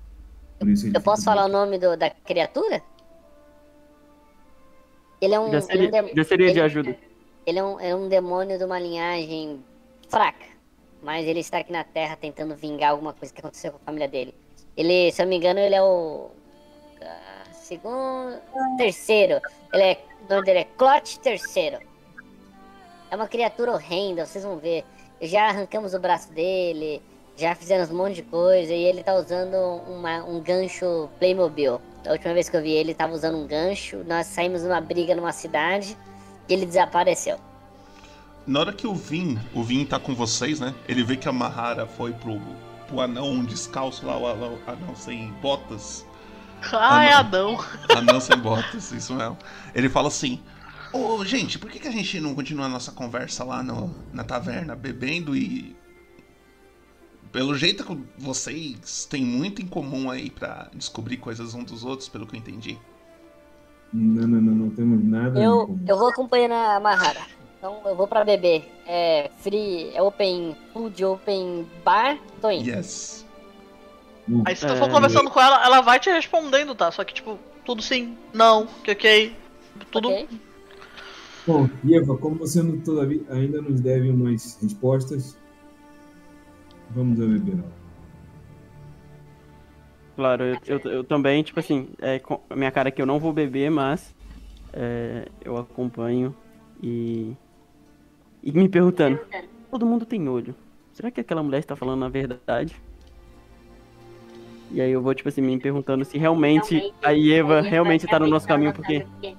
[0.58, 2.82] Por isso ele Eu posso falar o nome do, da criatura?
[5.20, 6.96] Ele é um, já ele é um seria, dem- já seria de ele- ajuda.
[7.48, 9.64] Ele é um, é um demônio de uma linhagem
[10.06, 10.44] fraca.
[11.02, 14.06] Mas ele está aqui na Terra tentando vingar alguma coisa que aconteceu com a família
[14.06, 14.34] dele.
[14.76, 16.28] Ele, se eu não me engano, ele é o.
[17.00, 18.38] ah, segundo.
[18.76, 19.40] Terceiro.
[19.72, 19.98] Ele é.
[20.28, 21.78] O nome dele é Clot Terceiro.
[23.10, 24.84] É uma criatura horrenda, vocês vão ver.
[25.22, 27.00] Já arrancamos o braço dele,
[27.34, 29.54] já fizemos um monte de coisa e ele tá usando
[29.88, 31.80] uma- um gancho Playmobil.
[32.04, 34.04] Da última vez que eu vi ele, ele tava usando um gancho.
[34.06, 35.96] Nós saímos numa briga numa cidade
[36.48, 37.38] ele desapareceu.
[38.46, 40.74] Na hora que o Vin, o Vin tá com vocês, né?
[40.88, 42.40] Ele vê que a Mahara foi pro,
[42.86, 46.06] pro anão descalço lá, o anão, anão sem botas.
[46.72, 47.18] Ah, é não.
[47.18, 47.64] Adão.
[47.94, 49.36] Anão sem botas, isso mesmo.
[49.74, 50.40] Ele fala assim:
[50.92, 54.24] Ô, gente, por que, que a gente não continua a nossa conversa lá no, na
[54.24, 55.76] taverna, bebendo e.
[57.30, 62.08] Pelo jeito que vocês têm muito em comum aí pra descobrir coisas uns dos outros,
[62.08, 62.78] pelo que eu entendi.
[63.92, 65.40] Não, não, não, não temos nada.
[65.40, 67.20] Eu, eu vou acompanhando a Mahara.
[67.56, 68.68] Então eu vou pra beber.
[68.86, 72.68] É free, é open food, open bar, tô indo.
[72.68, 73.26] Yes.
[74.44, 76.90] Aí se tu for conversando com ela, ela vai te respondendo, tá?
[76.90, 79.34] Só que, tipo, tudo sim, não, que ok.
[79.90, 80.08] Tudo.
[80.10, 80.28] Ok?
[81.46, 85.34] Bom, Eva, como você não, todavia, ainda nos deve umas respostas,
[86.90, 87.64] vamos a beber.
[90.18, 93.06] Claro, eu, eu, eu também, tipo assim, é, com a minha cara é que eu
[93.06, 94.12] não vou beber, mas
[94.72, 96.34] é, eu acompanho
[96.82, 97.36] e.
[98.42, 99.20] E me perguntando,
[99.70, 100.56] todo mundo tem olho.
[100.92, 102.74] Será que aquela mulher está falando a verdade?
[104.72, 108.26] E aí eu vou, tipo assim, me perguntando se realmente a Eva realmente tá no
[108.26, 109.06] nosso caminho, porque.
[109.22, 109.36] E,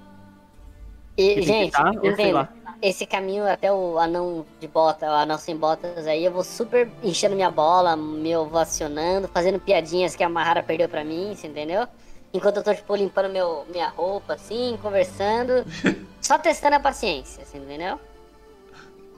[1.18, 2.54] porque gente, tá, ou sei lá.
[2.82, 6.90] Esse caminho até o anão de bota, o anão sem botas aí, eu vou super
[7.04, 11.88] enchendo minha bola, me ovacionando, fazendo piadinhas que a Mahara perdeu pra mim, você entendeu?
[12.34, 15.66] Enquanto eu tô, tipo, limpando meu, minha roupa, assim, conversando,
[16.22, 18.00] só testando a paciência, você entendeu?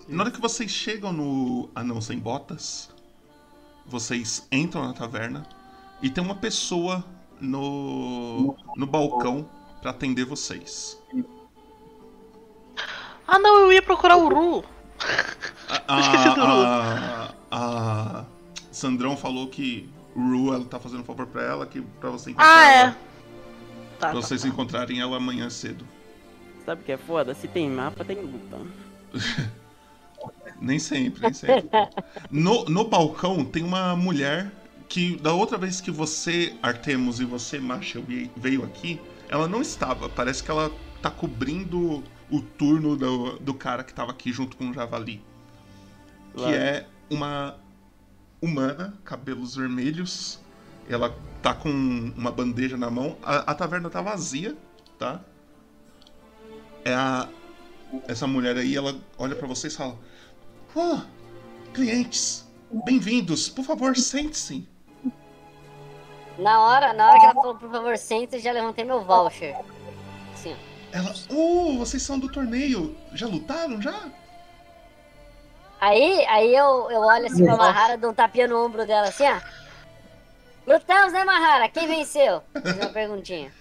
[0.07, 2.89] Na hora que vocês chegam no Anão Sem Botas,
[3.85, 5.45] vocês entram na taverna
[6.01, 7.03] e tem uma pessoa
[7.39, 9.47] no, no balcão
[9.81, 10.97] pra atender vocês.
[13.33, 14.63] Ah, não, eu ia procurar o Ru.
[15.87, 18.25] A, Esqueci do a, a, a
[18.71, 22.31] Sandrão falou que o Ru ela tá fazendo um favor pra ela, que pra você
[22.31, 22.79] encontrar Ah, é.
[22.81, 22.97] ela, Tá,
[23.99, 24.13] pra tá.
[24.15, 25.85] vocês encontrarem ela amanhã cedo.
[26.65, 27.33] Sabe o que é foda?
[27.33, 28.59] Se tem mapa, tem luta.
[30.59, 31.67] Nem sempre, nem sempre.
[32.29, 34.51] No, no balcão tem uma mulher
[34.87, 39.61] que da outra vez que você, Artemus, e você, Marshall, vie- veio aqui, ela não
[39.61, 40.07] estava.
[40.09, 44.69] Parece que ela tá cobrindo o turno do, do cara que tava aqui junto com
[44.69, 45.23] o Javali.
[46.33, 47.57] Que é uma
[48.41, 50.39] humana, cabelos vermelhos.
[50.89, 53.17] Ela tá com uma bandeja na mão.
[53.21, 54.57] A, a taverna tá vazia,
[54.97, 55.21] tá?
[56.85, 57.27] É a.
[58.07, 59.97] Essa mulher aí, ela olha pra vocês e fala:
[60.73, 60.99] Oh,
[61.73, 62.49] clientes,
[62.85, 63.49] bem-vindos.
[63.49, 64.65] Por favor, sente-se.
[66.39, 69.55] Na hora, na hora que ela falou, por favor, senta, eu já levantei meu voucher.
[70.91, 72.95] Ela, oh, vocês são do torneio.
[73.13, 74.09] Já lutaram já?
[75.79, 79.23] Aí, aí eu, eu olho assim pra Mahara, dou um tapinha no ombro dela, assim,
[79.23, 79.41] ó.
[80.67, 81.69] Lutamos, né, Mahara?
[81.69, 82.43] Quem venceu?
[82.61, 83.51] Fiz uma perguntinha.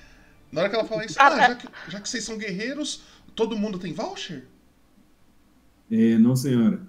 [0.52, 3.02] Na hora que ela fala isso, Ah, já que, já que vocês são guerreiros,
[3.34, 4.46] todo mundo tem voucher?
[5.90, 6.80] É, não, senhora.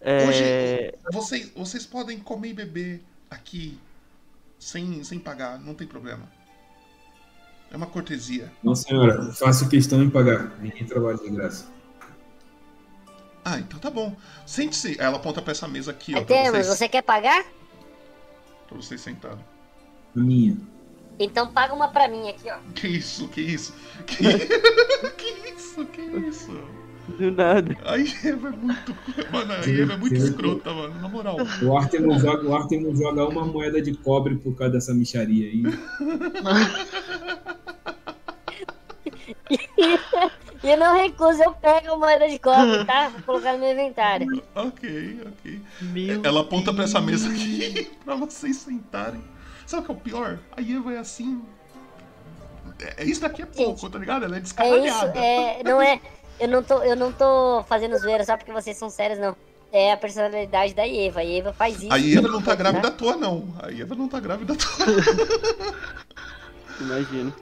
[0.00, 3.78] É, Hoje, vocês, vocês podem comer e beber aqui
[4.58, 6.28] sem, sem pagar, não tem problema.
[7.70, 8.50] É uma cortesia.
[8.62, 9.32] Não, senhora.
[9.32, 10.58] Faço questão em pagar.
[10.60, 11.66] Ninguém trabalha de graça.
[13.44, 14.16] Ah, então tá bom.
[14.46, 14.96] Sente-se.
[14.98, 17.44] Ela aponta pra essa mesa aqui, ó, pra Artemus, vocês, você quer pagar?
[18.66, 19.44] pra vocês sentarem.
[20.14, 20.56] A minha.
[21.18, 22.58] Então paga uma pra mim aqui, ó.
[22.74, 23.74] Que isso, que isso?
[24.06, 24.16] Que,
[25.16, 26.52] que isso, que isso?
[27.16, 27.76] do nada.
[27.84, 28.94] A Eva é muito.
[29.32, 31.00] Mano, a Eva é muito escrota, mano.
[31.00, 31.36] Na moral.
[31.62, 35.62] O Artemus joga, o Artemus joga uma moeda de cobre por causa dessa micharia aí.
[40.62, 43.10] E eu não recuso, eu pego a moeda de cobre, tá?
[43.10, 44.42] Vou colocar no meu inventário.
[44.56, 45.62] Ok, ok.
[45.80, 49.22] Meu Ela aponta pra essa mesa aqui pra vocês sentarem.
[49.64, 50.38] Sabe o que é o pior?
[50.56, 51.40] A Eva é assim.
[52.80, 54.24] É, isso daqui é pouco, tá ligado?
[54.24, 55.18] Ela é É isso, descaralhada.
[55.18, 55.62] é.
[55.62, 56.00] Não é.
[56.40, 59.36] Eu não tô, eu não tô fazendo zoeira só porque vocês são sérios, não.
[59.70, 61.20] É a personalidade da Eva.
[61.20, 61.92] A Eva faz isso.
[61.92, 63.54] A Eva não tá grávida à toa, não.
[63.62, 65.76] A Eva não tá grávida à toa.
[66.80, 67.32] Imagino.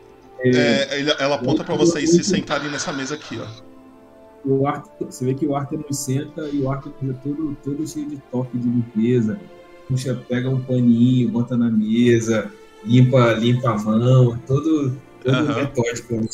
[0.41, 3.47] É, ele- ela aponta pra vocês se sentarem nessa mesa aqui, ó.
[4.45, 8.09] O Artemus, você vê que o Artemus senta e o Artemus é todo, todo cheio
[8.09, 9.41] de toque de limpeza.
[9.89, 12.51] Puxa, pega um paninho, bota na mesa,
[12.85, 15.55] limpa, limpa a mão, todo, todo Aham.
[15.55, 16.29] metódico.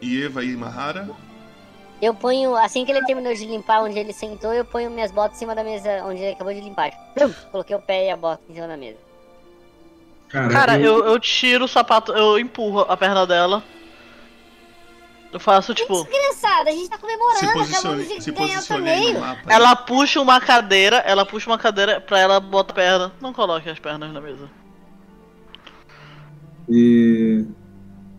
[0.00, 1.08] E Eva e Mahara.
[2.00, 5.36] Eu ponho, assim que ele terminou de limpar onde ele sentou, eu ponho minhas botas
[5.36, 6.90] em cima da mesa onde ele acabou de limpar.
[7.52, 9.09] Coloquei o pé e a bota em cima da mesa.
[10.30, 13.62] Cara, eu, eu tiro o sapato, eu empurro a perna dela.
[15.32, 16.04] Eu faço tipo.
[16.04, 19.20] Desgraçada, a gente tá Se comemorando, acabamos posicione, de se ganhar o torneio.
[19.20, 19.40] mapa.
[19.52, 23.12] Ela puxa uma cadeira, ela puxa uma cadeira pra ela botar a perna.
[23.20, 24.48] Não coloque as pernas na mesa.
[26.68, 27.44] E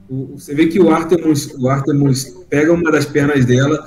[0.09, 3.83] o- você vê que o Artemus, o Artemus pega uma das pernas dela,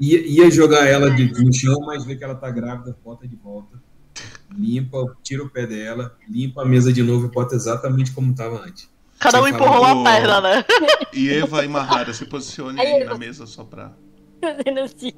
[0.00, 3.36] ia, ia jogar ela de- no chão, mas vê que ela tá grávida, bota de
[3.36, 3.80] volta,
[4.56, 8.60] limpa, tira o pé dela, limpa a mesa de novo e bota exatamente como tava
[8.64, 8.88] antes.
[9.18, 10.64] Cada um Você empurrou fala uma perna, né?
[11.12, 13.92] E Eva e Mahara, se posicione Aí na mesa só pra.
[14.40, 15.12] Fazendo assim.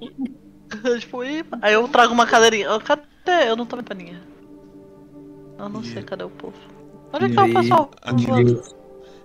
[0.99, 1.18] tipo,
[1.60, 2.67] aí eu trago uma cadeirinha.
[2.81, 3.02] Cadê?
[3.47, 4.20] Eu não tô vendo perninha.
[5.59, 6.55] Eu não E- sei cadê o povo.
[7.12, 7.91] Onde é E que tá o pessoal?
[8.02, 8.26] Aqui.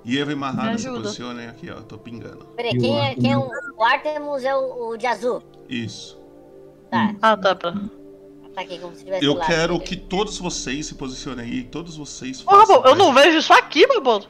[0.04, 1.76] E Eva e Mahara se posicionem aqui, ó.
[1.82, 2.46] Tô pingando.
[2.58, 3.78] Peraí, quem é, quem é o, Artemus?
[3.78, 5.42] o Artemus é o, o de azul.
[5.70, 6.20] Isso.
[6.92, 7.74] Tá, Ah, tá, pra.
[8.56, 11.64] Tá aqui como se tivesse Eu lado quero que todos vocês se posicionem aí.
[11.64, 14.24] Todos vocês Ô, eu não vejo isso aqui, Rabô.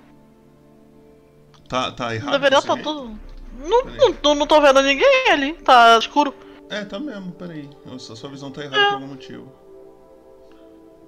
[1.70, 2.32] Tá, tá errado.
[2.34, 2.84] Deveria estar vê?
[2.84, 3.20] tudo.
[3.58, 6.34] Não, não, tô- não tô vendo ninguém ali, tá escuro.
[6.70, 7.70] É, tá mesmo, peraí.
[7.86, 9.52] A sua visão tá errada por algum motivo.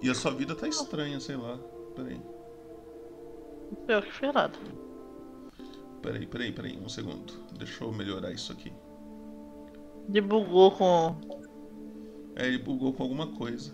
[0.02, 1.58] E a sua vida tá estranha, sei lá.
[1.96, 2.22] Peraí.
[3.88, 4.58] Eu que nada.
[6.02, 6.78] Peraí, peraí, peraí.
[6.78, 7.34] Um segundo.
[7.58, 8.72] Deixa eu melhorar isso aqui.
[10.08, 11.16] De bugou com.
[12.40, 13.74] É, ele bugou com alguma coisa.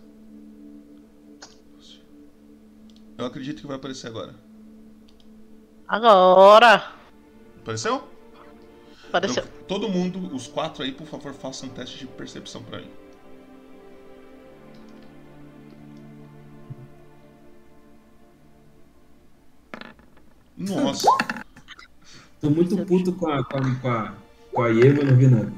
[3.17, 4.33] Eu acredito que vai aparecer agora.
[5.85, 6.93] Agora!
[7.59, 8.08] Apareceu?
[9.09, 9.43] Apareceu.
[9.43, 12.90] Eu- todo mundo, os quatro aí, por favor, façam um teste de percepção pra mim.
[20.58, 21.08] Nossa,
[22.40, 24.14] Tô muito puto com a, com a, com a,
[24.53, 25.51] com a Eva, não vi nada.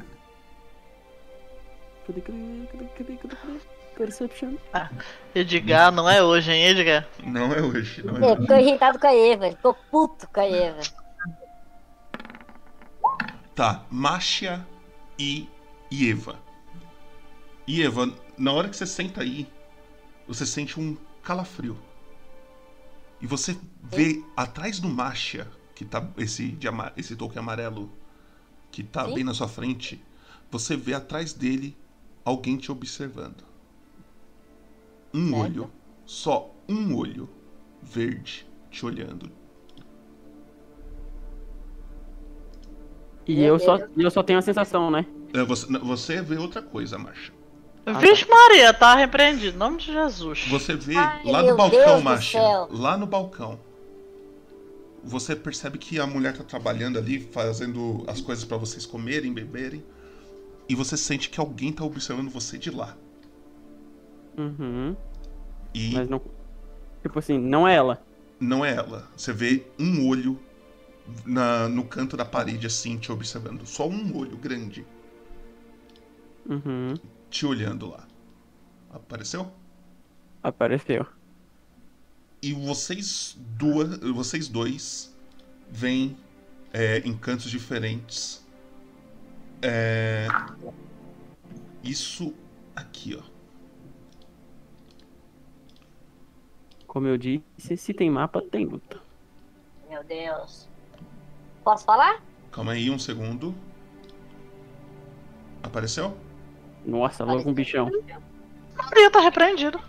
[2.06, 3.60] Cadê, cadê, cadê, cadê, cadê, cadê?
[3.98, 4.56] Perception.
[5.34, 7.08] Edgar, não é hoje, hein, Edgar?
[7.24, 8.42] não é hoje, não é hoje.
[8.42, 10.82] ficou irritado com a Eva, ficou puto com a Eva.
[13.56, 14.66] Tá, Masha
[15.18, 15.48] e
[15.92, 16.38] Eva.
[17.66, 19.48] E Eva, na hora que você senta aí,
[20.28, 21.78] você sente um calafrio.
[23.22, 27.90] E você vê atrás do Masha, que tá esse, de ama- esse token amarelo
[28.72, 29.14] que tá Sim.
[29.16, 30.04] bem na sua frente,
[30.52, 31.78] você vê atrás dele
[32.26, 33.44] alguém te observando.
[35.14, 35.42] Um Certo.
[35.42, 35.72] olho,
[36.06, 37.30] só um olho
[37.82, 39.32] verde te olhando.
[43.28, 45.06] E eu só, eu só tenho a sensação, né?
[45.34, 47.32] É, você, você vê outra coisa, Masha.
[48.00, 49.56] Vixe Maria, tá repreendido.
[49.56, 50.48] Em nome de Jesus.
[50.50, 52.68] Você vê Ai, lá no balcão, céu.
[52.72, 53.60] Lá no balcão.
[55.04, 59.84] Você percebe que a mulher tá trabalhando ali, fazendo as coisas pra vocês comerem, beberem.
[60.70, 62.96] E você sente que alguém tá observando você de lá.
[64.38, 64.96] Uhum.
[65.74, 66.22] E Mas não.
[67.04, 68.06] Tipo assim, não é ela.
[68.40, 69.10] não é ela.
[69.16, 70.40] Você vê um olho
[71.26, 73.66] na- no canto da parede, assim, te observando.
[73.66, 74.86] Só um olho grande
[76.46, 77.00] Uhum.
[77.30, 78.08] te olhando lá.
[78.90, 79.52] Apareceu?
[80.42, 81.06] Apareceu.
[82.42, 85.14] E vocês duas, vocês dois
[85.70, 86.16] veem
[86.72, 88.45] é, em cantos diferentes.
[89.68, 90.28] É,
[91.84, 92.36] isso
[92.76, 93.24] aqui, ó.
[96.86, 99.02] Como eu disse, se tem mapa, tem luta.
[99.90, 100.70] Meu Deus.
[101.64, 102.24] Posso falar?
[102.52, 103.56] Calma aí um segundo.
[105.64, 106.16] Apareceu?
[106.86, 107.90] Nossa, logo um bichão.
[108.76, 109.80] Maria tá repreendido.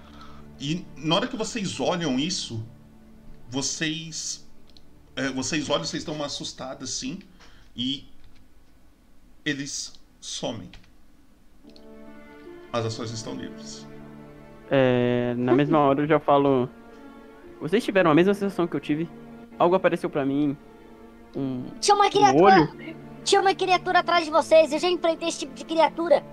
[0.59, 2.67] E na hora que vocês olham isso,
[3.51, 4.49] vocês.
[5.15, 7.19] é, vocês olham, vocês estão assustados assim.
[7.77, 8.09] E.
[9.47, 10.69] Eles somem.
[12.73, 13.87] As ações estão livres.
[14.69, 16.69] É, na mesma hora eu já falo.
[17.61, 19.09] Vocês tiveram a mesma sensação que eu tive?
[19.57, 20.57] Algo apareceu pra mim.
[21.37, 22.55] Um, Tinha uma um criatura.
[22.55, 22.97] olho.
[23.23, 24.73] Tinha uma criatura atrás de vocês.
[24.73, 26.25] Eu já enfrentei esse tipo de criatura.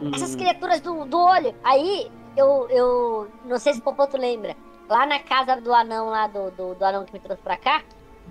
[0.00, 1.54] Um, Essas criaturas do, do olho.
[1.62, 3.28] Aí, eu, eu.
[3.44, 4.56] Não sei se o Popoto lembra.
[4.88, 7.82] Lá na casa do anão, lá do, do, do anão que me trouxe pra cá.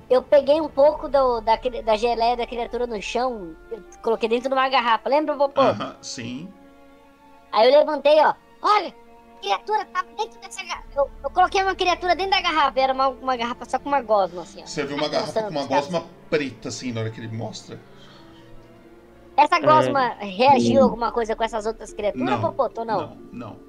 [0.10, 3.56] Eu peguei um pouco do, da, da geleia da criatura no chão.
[3.70, 5.10] Eu coloquei dentro de uma garrafa.
[5.10, 5.62] Lembra, Popô?
[5.62, 6.52] Aham, sim.
[7.52, 8.34] Aí eu levantei, ó.
[8.62, 8.94] Olha,
[9.42, 10.88] criatura tá dentro dessa garrafa.
[10.96, 12.80] Eu, eu coloquei uma criatura dentro da garrafa.
[12.80, 14.66] Era uma, uma garrafa só com uma gosma, assim, ó.
[14.66, 17.80] Você vê uma garrafa com uma gosma preta assim na hora que ele mostra.
[19.36, 22.42] Essa gosma reagiu alguma coisa com essas outras criaturas, Não.
[22.42, 23.00] Popoto, ou não?
[23.00, 23.60] Não, não.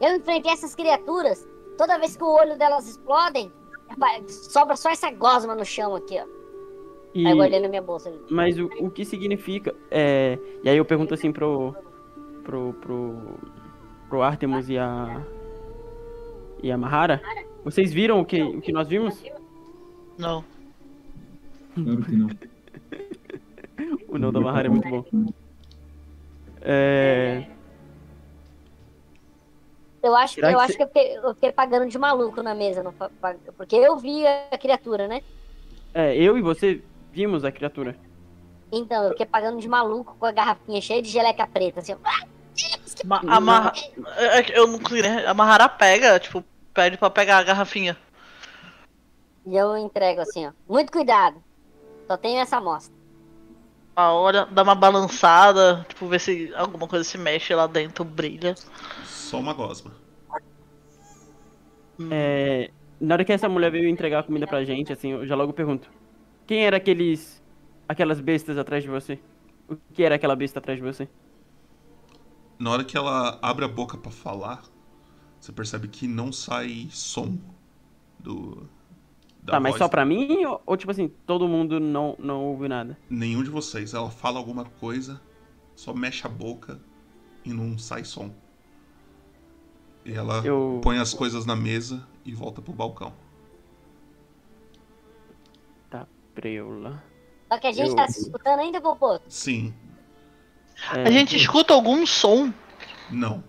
[0.00, 1.46] Eu enfrentei essas criaturas.
[1.76, 3.52] Toda vez que o olho delas explodem,
[4.28, 6.24] sobra só essa gosma no chão aqui, ó.
[7.14, 8.08] e- Aí eu guardei na minha bolsa.
[8.08, 8.18] ali.
[8.30, 9.74] Mas o, o que significa?
[9.90, 11.74] É, e aí eu pergunto assim pro.
[12.44, 12.72] pro.
[12.74, 13.16] pro.
[14.08, 15.22] pro Artemus e a.
[16.62, 17.20] e a Mahara.
[17.64, 19.22] Vocês viram o que, o que nós vimos?
[20.18, 20.44] Não.
[21.74, 22.28] Claro que não.
[24.08, 25.04] O não da Mahara é muito bom.
[26.60, 27.46] É.
[30.02, 32.42] Eu acho, Será eu que acho cê- que eu fiquei, eu fiquei pagando de maluco
[32.42, 32.92] na mesa, não
[33.56, 35.20] porque eu vi a criatura, né?
[35.94, 37.96] É, eu e você vimos a criatura.
[38.72, 41.98] Então, eu fiquei pagando de maluco com a garrafinha cheia de geleca preta, assim, ó.
[42.04, 42.24] Ah,
[43.04, 43.72] Ma amarra...
[44.18, 45.02] é que Eu não consegui.
[45.02, 47.96] nem- A Mahara pega, tipo, pede pra pegar a garrafinha.
[49.44, 50.52] E eu entrego assim, ó.
[50.68, 51.42] Muito cuidado.
[52.06, 52.94] Só tenho essa amostra.
[54.00, 58.58] A hora dá uma balançada, tipo, ver se alguma coisa se mexe lá dentro, brilha.
[59.02, 59.92] Só uma gosma.
[62.08, 65.34] É, na hora que essa mulher veio entregar a comida pra gente, assim, eu já
[65.36, 65.90] logo pergunto:
[66.46, 67.42] Quem era aqueles.
[67.88, 69.20] aquelas bestas atrás de você?
[69.68, 71.08] O que era aquela besta atrás de você?
[72.58, 74.62] Na hora que ela abre a boca pra falar,
[75.40, 77.38] você percebe que não sai som
[78.18, 78.68] do.
[79.42, 80.44] Da tá, mas voz só pra mim?
[80.44, 82.96] Ou, ou, tipo assim, todo mundo não, não ouve nada?
[83.08, 83.94] Nenhum de vocês.
[83.94, 85.20] Ela fala alguma coisa,
[85.74, 86.78] só mexe a boca
[87.44, 88.30] e não sai som.
[90.04, 93.12] E ela Eu- põe as coisas na mesa e volta pro balcão.
[95.88, 97.02] Tá, preula.
[97.52, 99.24] Só que a gente Eu- tá se escutando ainda, Popoto?
[99.28, 99.74] Sim,
[100.94, 102.50] É, A gente escuta algum som.
[103.10, 103.44] não.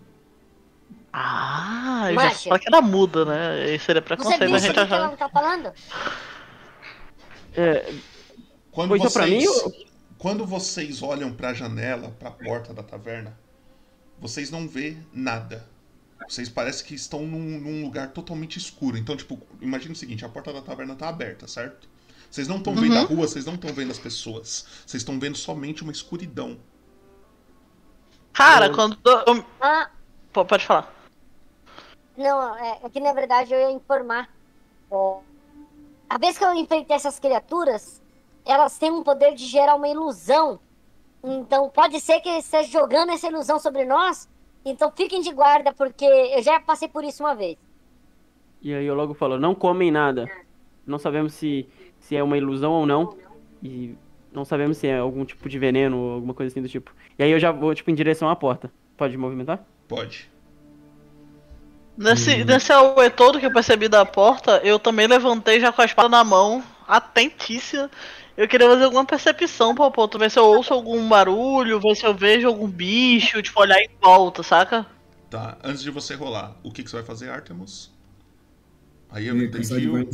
[1.13, 3.63] Ah, eu já fala que era muda, né?
[3.65, 5.73] Aí seria Você preconceito viu a isso gente aqui que ela não tá falando?
[7.55, 7.93] é,
[8.71, 9.73] Quando vocês, pra mim ou-
[10.17, 13.37] quando vocês olham pra janela, pra porta da taverna,
[14.19, 15.67] vocês não vê nada.
[16.29, 18.97] Vocês parecem que estão num, num lugar totalmente escuro.
[18.97, 21.89] Então, tipo, imagina o seguinte, a porta da taverna tá aberta, certo?
[22.29, 24.65] Vocês não estão vendo a rua, vocês não estão vendo as pessoas.
[24.85, 26.57] Vocês estão vendo somente uma escuridão.
[28.31, 28.97] Cara, quando.
[29.03, 29.89] eu- Ah,
[30.31, 30.89] Pode falar.
[32.21, 34.29] Não, é, é que na verdade eu ia informar.
[34.91, 35.17] É,
[36.09, 38.01] a vez que eu enfrentei essas criaturas,
[38.45, 40.59] elas têm um poder de gerar uma ilusão.
[41.23, 44.29] Então pode ser que eles estejam jogando essa ilusão sobre nós.
[44.63, 47.57] Então fiquem de guarda, porque eu já passei por isso uma vez.
[48.61, 50.29] E aí eu logo falo, não comem nada.
[50.85, 51.67] Não sabemos se,
[51.99, 53.17] se é uma ilusão ou não.
[53.61, 53.95] E
[54.31, 56.93] não sabemos se é algum tipo de veneno ou alguma coisa assim do tipo.
[57.17, 58.71] E aí eu já vou, tipo, em direção à porta.
[58.95, 59.65] Pode movimentar?
[59.87, 60.30] Pode.
[62.01, 65.85] Nesse, nesse auê todo que eu percebi da porta, eu também levantei já com a
[65.85, 67.89] espada na mão, atentíssima.
[68.35, 72.13] Eu queria fazer alguma percepção, Popoto, ver se eu ouço algum barulho, ver se eu
[72.15, 74.87] vejo algum bicho, tipo, olhar em volta, saca?
[75.29, 77.91] Tá, antes de você rolar, o que, que você vai fazer, Artemus?
[79.09, 80.09] Aí eu É, entendi o...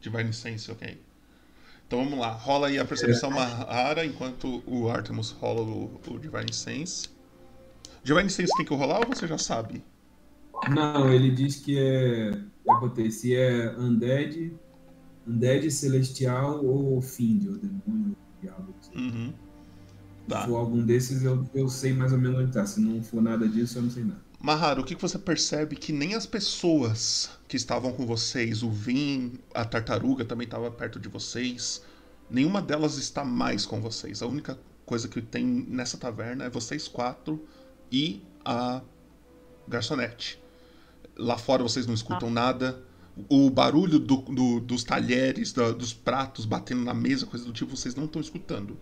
[0.00, 1.00] Divine Sense, ok.
[1.86, 6.52] Então vamos lá, rola aí a percepção Mahara enquanto o Artemus rola o, o Divine
[6.52, 7.08] Sense.
[8.02, 9.82] Divine Sense tem que rolar ou você já sabe?
[10.70, 12.30] Não, ele diz que é.
[12.66, 14.52] Eu botei se é undead,
[15.26, 18.74] undead celestial ou fiend, ou demônio, ou diabo.
[18.80, 19.34] Se Uhum.
[20.26, 22.64] Tá, for algum desses, eu, eu sei mais ou menos onde tá.
[22.64, 24.22] Se não for nada disso, eu não sei nada.
[24.40, 28.70] Mahara, o que que você percebe que nem as pessoas que estavam com vocês, o
[28.70, 31.82] Vin, a tartaruga também estava perto de vocês,
[32.30, 34.22] nenhuma delas está mais com vocês.
[34.22, 37.42] A única coisa que tem nessa taverna é vocês quatro
[37.90, 38.82] e a
[39.66, 40.43] garçonete.
[41.16, 42.82] Lá fora vocês não escutam nada.
[43.28, 47.76] O barulho do- do- dos talheres, da- dos pratos batendo na mesa, coisa do tipo,
[47.76, 48.76] vocês não estão escutando.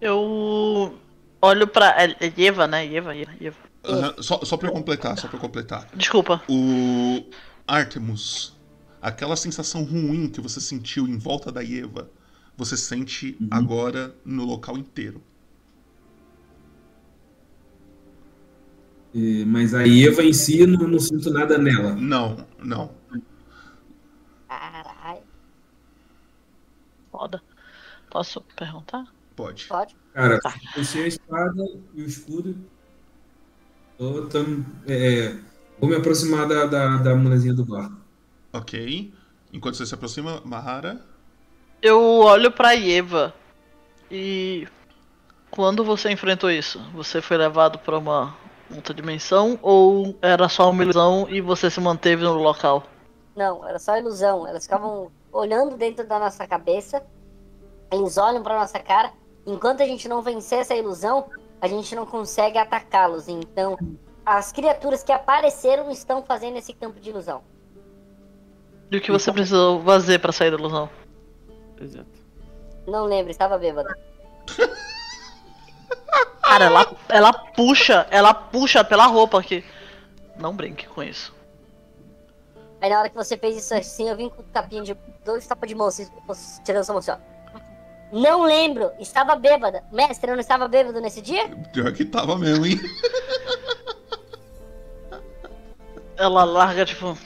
[0.00, 0.94] Eu
[1.40, 1.90] olho pra.
[2.02, 2.86] É é Eva, né?
[2.94, 3.56] Eva, Eva, Eva.
[3.86, 5.88] Aham, Só, só pra eu completar, só pra eu completar.
[5.94, 6.42] Desculpa.
[6.48, 7.24] O
[7.66, 8.56] Artemus,
[9.00, 12.10] aquela sensação ruim que você sentiu em volta da Eva,
[12.56, 15.22] você sente agora no local inteiro.
[19.46, 21.94] Mas a Eva em si, eu não, não sinto nada nela.
[21.94, 22.90] Não, não.
[24.48, 25.22] Caralho.
[27.10, 27.42] Foda.
[28.10, 29.04] Posso perguntar?
[29.36, 29.66] Pode.
[29.66, 29.94] Pode.
[30.12, 30.54] Cara, Tá.
[30.74, 32.56] puxei a espada e o escudo.
[33.98, 35.36] Tô tam- é,
[35.78, 37.90] vou me aproximar da, da, da mulherzinha do bar.
[38.52, 39.12] Ok.
[39.52, 41.00] Enquanto você se aproxima, Mahara.
[41.80, 43.34] Eu olho pra Eva
[44.10, 44.66] e
[45.50, 48.36] quando você enfrentou isso, você foi levado pra uma
[48.74, 52.84] outra dimensão ou era só uma ilusão e você se manteve no local?
[53.34, 54.46] Não, era só ilusão.
[54.46, 57.02] Elas ficavam olhando dentro da nossa cabeça.
[57.92, 59.12] Eles olham pra nossa cara.
[59.46, 61.26] Enquanto a gente não vencer essa ilusão,
[61.60, 63.28] a gente não consegue atacá-los.
[63.28, 63.76] Então,
[64.24, 67.42] as criaturas que apareceram estão fazendo esse campo de ilusão.
[68.90, 70.88] E o que você precisou fazer pra sair da ilusão?
[71.80, 72.24] Exato.
[72.86, 73.88] Não lembro, estava bêbado.
[76.42, 79.64] Cara, ela, ela puxa, ela puxa pela roupa aqui.
[80.36, 81.34] Não brinque com isso.
[82.80, 84.96] Aí na hora que você fez isso assim, eu vim com tapinha de.
[85.24, 86.06] dois tapas de mão, assim,
[86.64, 87.16] tirando essa mão assim, ó.
[88.12, 89.82] Não lembro, estava bêbada.
[89.90, 91.48] Mestre, eu não estava bêbado nesse dia?
[91.72, 92.78] Pior que tava mesmo, hein?
[96.16, 97.18] Ela larga, tipo.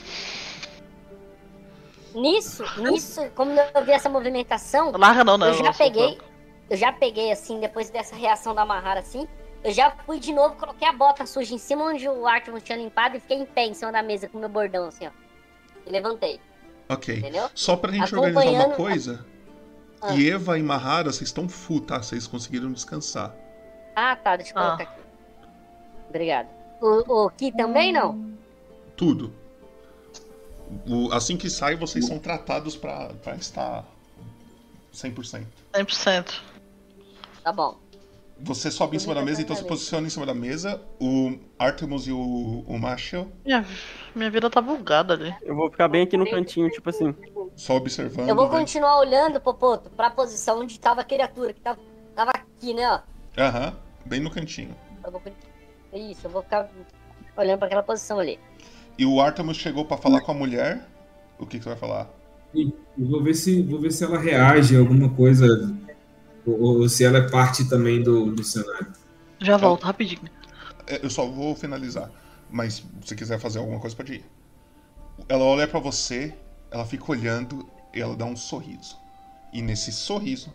[2.15, 5.47] Nisso, nisso, como eu vi essa movimentação, Larga não, não.
[5.47, 6.17] eu já ela soltou.
[6.69, 9.27] Eu já peguei assim, depois dessa reação da Mahara assim,
[9.63, 12.77] eu já fui de novo, coloquei a bota suja em cima onde o Artemis tinha
[12.77, 15.11] limpado e fiquei em pé em cima da mesa com meu bordão assim, ó.
[15.85, 16.39] E levantei,
[16.87, 17.17] Ok.
[17.17, 17.49] entendeu?
[17.53, 19.25] Só pra gente organizar uma coisa.
[20.01, 20.13] Ah.
[20.17, 22.01] Eva e Mahara, vocês estão full, tá?
[22.01, 23.35] Vocês conseguiram descansar.
[23.95, 24.65] Ah, tá, deixa eu Ah.
[24.77, 25.01] colocar aqui.
[26.07, 26.47] Obrigado.
[26.81, 28.33] O, o Ki também não?
[28.95, 29.33] Tudo.
[30.87, 33.83] O- assim que sai, vocês são tratados pra, pra estar
[34.93, 35.45] 100%.
[35.73, 36.41] 100%.
[37.49, 37.79] Tá bom.
[38.41, 40.79] Você sobe em cima da mesa, então se posiciona em cima da mesa.
[41.01, 43.65] O Artemus e o, o Marshall Minha,
[44.13, 45.33] minha vida tá bugada ali.
[45.41, 47.15] Eu vou ficar bem aqui no cantinho, tipo assim.
[47.55, 48.29] só observando.
[48.29, 48.59] Eu vou né?
[48.59, 51.79] continuar olhando, Popoto, pra posição onde tava a criatura, que tava,
[52.15, 52.99] tava aqui, né, ó.
[53.35, 53.73] Aham,
[54.05, 54.75] bem no cantinho.
[55.03, 55.21] Eu vou...
[55.91, 56.69] Isso, eu vou ficar
[57.35, 58.39] olhando pra aquela posição ali.
[58.95, 60.87] E o Artemus chegou pra falar com a mulher.
[61.39, 62.07] O que, que você vai falar?
[62.53, 65.75] Eu vou ver se, vou ver se ela reage a alguma coisa.
[66.49, 68.87] Ou, ou se ela é parte também do, do cenário.
[69.39, 70.29] Já volto rapidinho.
[70.87, 72.09] É, Eu só vou finalizar.
[72.49, 74.25] Mas se quiser fazer alguma coisa, pode ir.
[75.27, 76.33] Ela olha pra você,
[76.71, 78.97] ela fica olhando e ela dá um sorriso.
[79.53, 80.53] E nesse sorriso,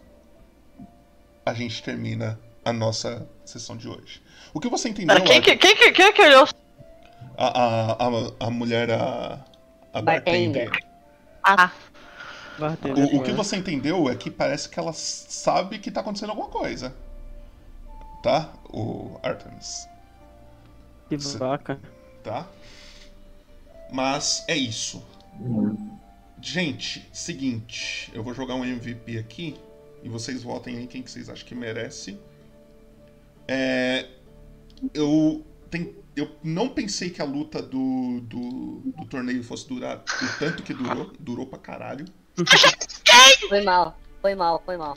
[1.44, 4.23] a gente termina a nossa sessão de hoje.
[4.52, 5.23] O que você entendeu?
[5.23, 6.48] Quem quem, que, quem que olhou?
[7.36, 9.44] A, a, a, a mulher, a,
[9.92, 10.70] a bartender.
[10.70, 10.94] Bartender.
[11.42, 11.70] Ah,
[12.58, 13.36] O, o que né?
[13.36, 16.94] você entendeu é que parece que ela sabe que tá acontecendo alguma coisa.
[18.23, 18.52] Tá?
[18.70, 19.89] O Artemis.
[21.08, 21.81] Que vaca.
[22.23, 22.49] Tá?
[23.92, 25.05] Mas é isso.
[26.41, 29.57] Gente, seguinte, eu vou jogar um MVP aqui
[30.02, 32.18] e vocês votem aí quem que vocês acham que merece.
[33.47, 34.08] É,
[34.92, 40.39] eu, tem- eu não pensei que a luta do, do, do torneio fosse durar o
[40.39, 41.12] tanto que durou.
[41.18, 42.05] Durou pra caralho.
[43.48, 44.96] Foi mal, foi mal, foi mal.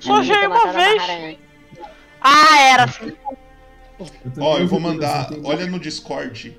[0.00, 1.38] Só uma vez.
[2.20, 3.16] Ah, era assim.
[4.38, 5.30] Ó, eu vou mandar.
[5.44, 6.58] Olha no Discord.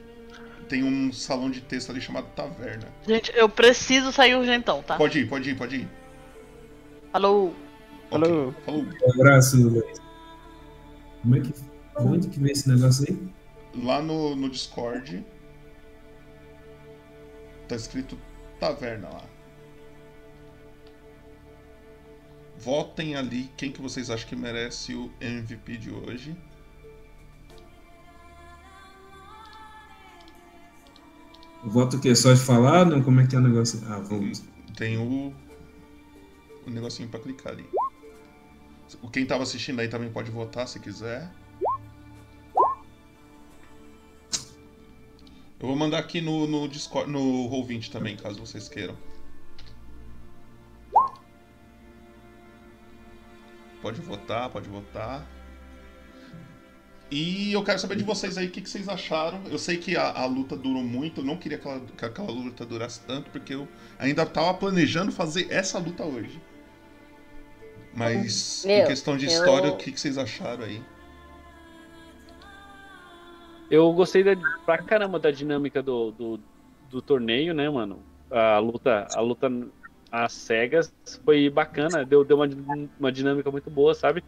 [0.68, 2.88] Tem um salão de texto ali chamado Taverna.
[3.06, 4.96] Gente, eu preciso sair urgentão, tá?
[4.96, 5.90] Pode ir, pode ir, pode ir.
[7.12, 7.54] Falou.
[8.10, 8.56] Ok, Falou.
[8.66, 8.82] Falou.
[8.84, 10.02] Um abraço, Luiz.
[11.22, 11.54] Como é que.
[11.96, 13.84] Onde que vem esse negócio aí?
[13.84, 15.24] Lá no, no Discord.
[17.68, 18.18] Tá escrito
[18.60, 19.33] Taverna lá.
[22.64, 26.36] Votem ali quem que vocês acham que merece o MVP de hoje.
[31.64, 32.16] Voto o quê?
[32.16, 32.86] Só de falar?
[32.86, 33.82] Não, como é que é o negócio?
[33.88, 34.44] Ah, vamos.
[34.76, 35.34] Tem o.
[36.66, 37.66] O negocinho pra clicar ali.
[39.02, 41.30] O- Quem tava assistindo aí também pode votar se quiser.
[45.60, 47.20] Eu vou mandar aqui no, no Discord, no
[47.50, 48.98] Roll20 também, caso vocês queiram.
[53.84, 55.24] Pode votar, pode votar.
[57.12, 59.42] E eu quero saber de vocês aí o que, que vocês acharam.
[59.52, 62.32] Eu sei que a, a luta durou muito, eu não queria que, ela, que aquela
[62.32, 63.68] luta durasse tanto, porque eu
[64.00, 66.42] ainda tava planejando fazer essa luta hoje.
[67.94, 70.82] Mas em Meu, questão de eu- história, o que, que vocês acharam aí?
[73.70, 76.40] Eu gostei da, pra caramba da dinâmica do, do,
[76.90, 78.00] do torneio, né, mano?
[78.32, 79.50] A luta, a luta
[80.14, 80.94] às cegas
[81.26, 82.48] foi bacana, deu, deu uma,
[83.00, 84.24] uma dinâmica muito boa, sabe?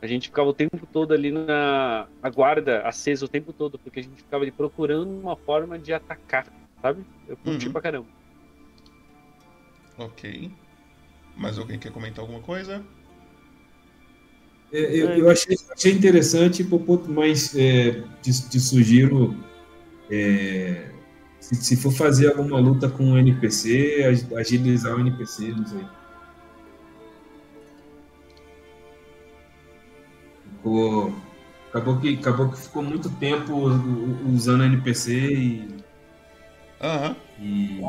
[0.00, 3.98] A gente ficava o tempo todo ali na a guarda acesa o tempo todo, porque
[3.98, 6.46] a gente ficava ali procurando uma forma de atacar,
[6.80, 7.04] sabe?
[7.26, 7.72] Eu curti Uhum.
[7.72, 8.06] pra caramba.
[9.98, 10.48] Ok.
[11.36, 12.84] Mais alguém quer comentar alguma coisa?
[14.70, 16.64] É, eu, eu achei, achei interessante,
[17.08, 19.34] mas é, te, te sugiro,
[20.08, 20.88] é,
[21.48, 25.84] se, se for fazer alguma luta com o NPC, ag- agilizar o NPC, não sei.
[30.56, 31.14] Ficou,
[31.68, 33.54] acabou, que, acabou que ficou muito tempo
[34.28, 35.68] usando NPC e,
[36.80, 37.16] Aham.
[37.40, 37.80] e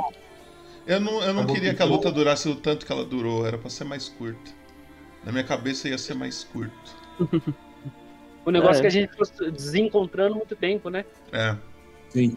[0.85, 2.91] Eu não, eu não Acabou queria que que a ficou- luta durasse o tanto que
[2.91, 4.51] ela durou, era pra ser mais curta.
[5.25, 6.95] Na minha cabeça ia ser mais curto.
[8.45, 8.77] O negócio É.
[8.77, 11.03] é que a gente fosse desencontrando muito tempo, né?
[11.31, 11.55] É.
[12.07, 12.35] sim,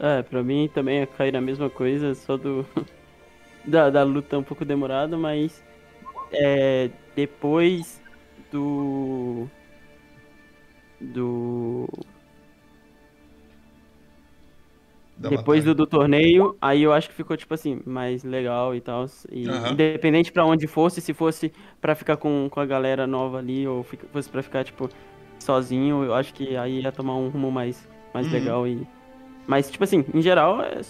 [0.00, 2.64] É, pra mim também ia cair na mesma coisa, só do.
[3.64, 5.62] da, da luta um pouco demorada, mas.
[6.32, 8.02] É, depois
[8.50, 9.46] do.
[11.00, 11.86] Do.
[15.16, 18.80] da Depois do, do torneio, aí eu acho que ficou, tipo assim, mais legal e
[18.80, 19.04] tal.
[19.30, 19.72] E Aham.
[19.72, 23.82] independente pra onde fosse, se fosse pra ficar com, com a galera nova ali, ou
[23.82, 24.88] fica- fosse pra ficar, tipo,
[25.38, 28.32] sozinho, eu acho que aí ia tomar um rumo mais, mais Uhum.
[28.32, 28.66] legal.
[28.66, 28.86] E...
[29.50, 30.80] Mas, tipo assim, em geral, é-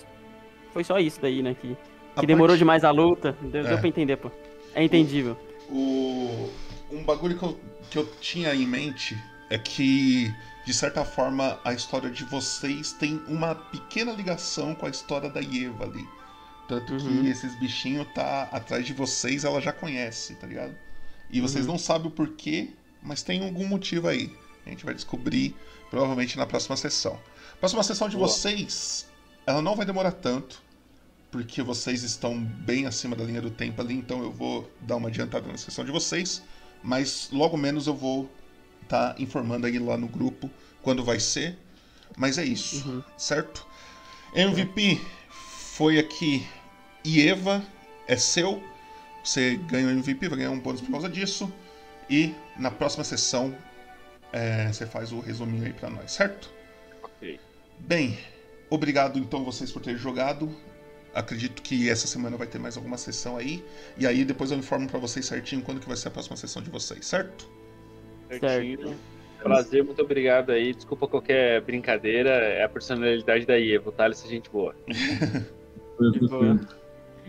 [0.74, 1.54] foi só isso daí, né?
[1.54, 1.74] Que,
[2.14, 3.34] A que demorou parte- demais a luta.
[3.40, 3.68] Deu, É.
[3.68, 4.30] deu pra entender, pô.
[4.74, 5.34] É entendível.
[5.70, 6.50] O...
[6.92, 7.58] Um bagulho que eu,
[7.90, 9.16] que eu tinha em mente
[9.48, 10.30] é que,
[10.66, 15.40] de certa forma, a história de vocês tem uma pequena ligação com a história da
[15.40, 16.06] Eva ali.
[16.68, 17.22] Tanto Uhum.
[17.22, 20.74] que esses bichinhos tá atrás de vocês, ela já conhece, tá ligado?
[21.30, 21.72] E vocês Uhum.
[21.72, 22.68] não sabem o porquê,
[23.02, 24.30] mas tem algum motivo aí.
[24.66, 25.54] A gente vai descobrir
[25.88, 27.18] provavelmente na próxima sessão.
[27.60, 28.26] Próxima sessão de Boa.
[28.28, 29.06] vocês,
[29.46, 30.62] ela não vai demorar tanto,
[31.30, 35.08] porque vocês estão bem acima da linha do tempo ali, então eu vou dar uma
[35.08, 36.42] adiantada na sessão de vocês,
[36.82, 38.30] mas logo menos eu vou
[38.82, 40.50] estar informando aí lá no grupo
[40.82, 41.56] quando vai ser.
[42.16, 43.02] Mas é isso, Uhum.
[43.16, 43.66] certo?
[44.34, 46.46] MVP foi aqui
[47.06, 47.62] Ieva,
[48.08, 48.62] é seu.
[49.22, 51.52] Você ganha o MVP, vai ganhar um bônus por causa disso.
[52.08, 53.54] E na próxima sessão
[54.32, 56.50] é, você faz o resuminho aí pra nós, certo?
[57.80, 58.18] Bem,
[58.68, 60.50] obrigado então vocês por terem jogado.
[61.12, 63.64] Acredito que essa semana vai ter mais alguma sessão aí.
[63.98, 66.62] E aí depois eu informo pra vocês certinho quando que vai ser a próxima sessão
[66.62, 67.50] de vocês, certo?
[68.38, 68.96] Certinho.
[69.42, 70.72] Prazer, muito obrigado aí.
[70.74, 72.30] Desculpa qualquer brincadeira.
[72.30, 74.74] É a personalidade da Eva, o Thales é gente boa.
[76.30, 76.58] Boa.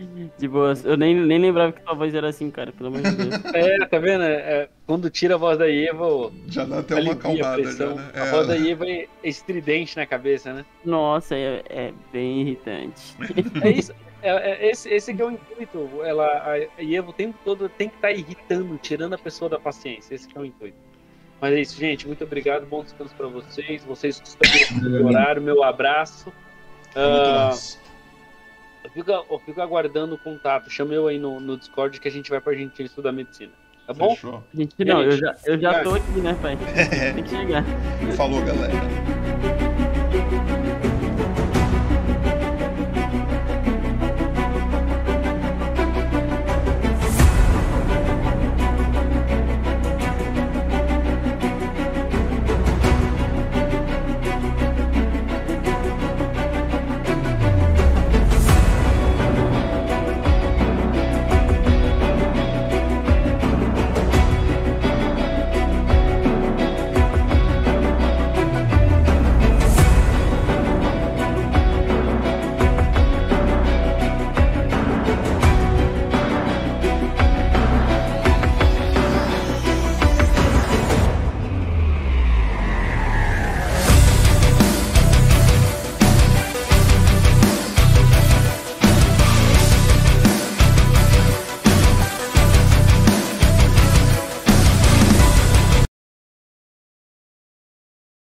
[0.38, 0.74] De boa.
[0.84, 3.34] Eu nem, nem lembrava que tua voz era assim, cara, pelo amor de Deus.
[3.54, 4.22] É, tá vendo?
[4.24, 7.62] É, quando tira a voz da Eva, Já dá até uma alivia a acalmada já,
[7.62, 7.94] pressão.
[7.96, 8.12] né?
[8.14, 10.64] A voz da Eva é estridente na cabeça, né?
[10.84, 13.16] Nossa, é, é bem irritante.
[13.62, 13.92] É isso.
[14.22, 14.30] É,
[14.66, 15.88] é- esse, esse que é o intuito.
[16.04, 20.14] Ela, a, Eva o tempo todo tem que estar irritando, tirando a pessoa da paciência.
[20.14, 20.76] Esse que é o intuito.
[21.40, 22.06] Mas é isso, gente.
[22.06, 22.64] Muito obrigado.
[22.66, 23.82] Bom descanso pra vocês.
[23.84, 26.32] Vocês que estão no horário, meu abraço.
[26.94, 27.78] É muito massa.
[29.00, 30.70] Eu fico aguardando o contato.
[30.70, 33.52] Chama eu aí no, no Discord que a gente vai pra Argentina estudar medicina.
[33.86, 34.10] Tá bom?
[34.14, 34.42] Fechou.
[34.54, 36.56] Gente, não, eu já, eu já tô aqui, né, pai?
[37.14, 37.64] Tem que chegar.
[38.16, 38.72] Falou, galera.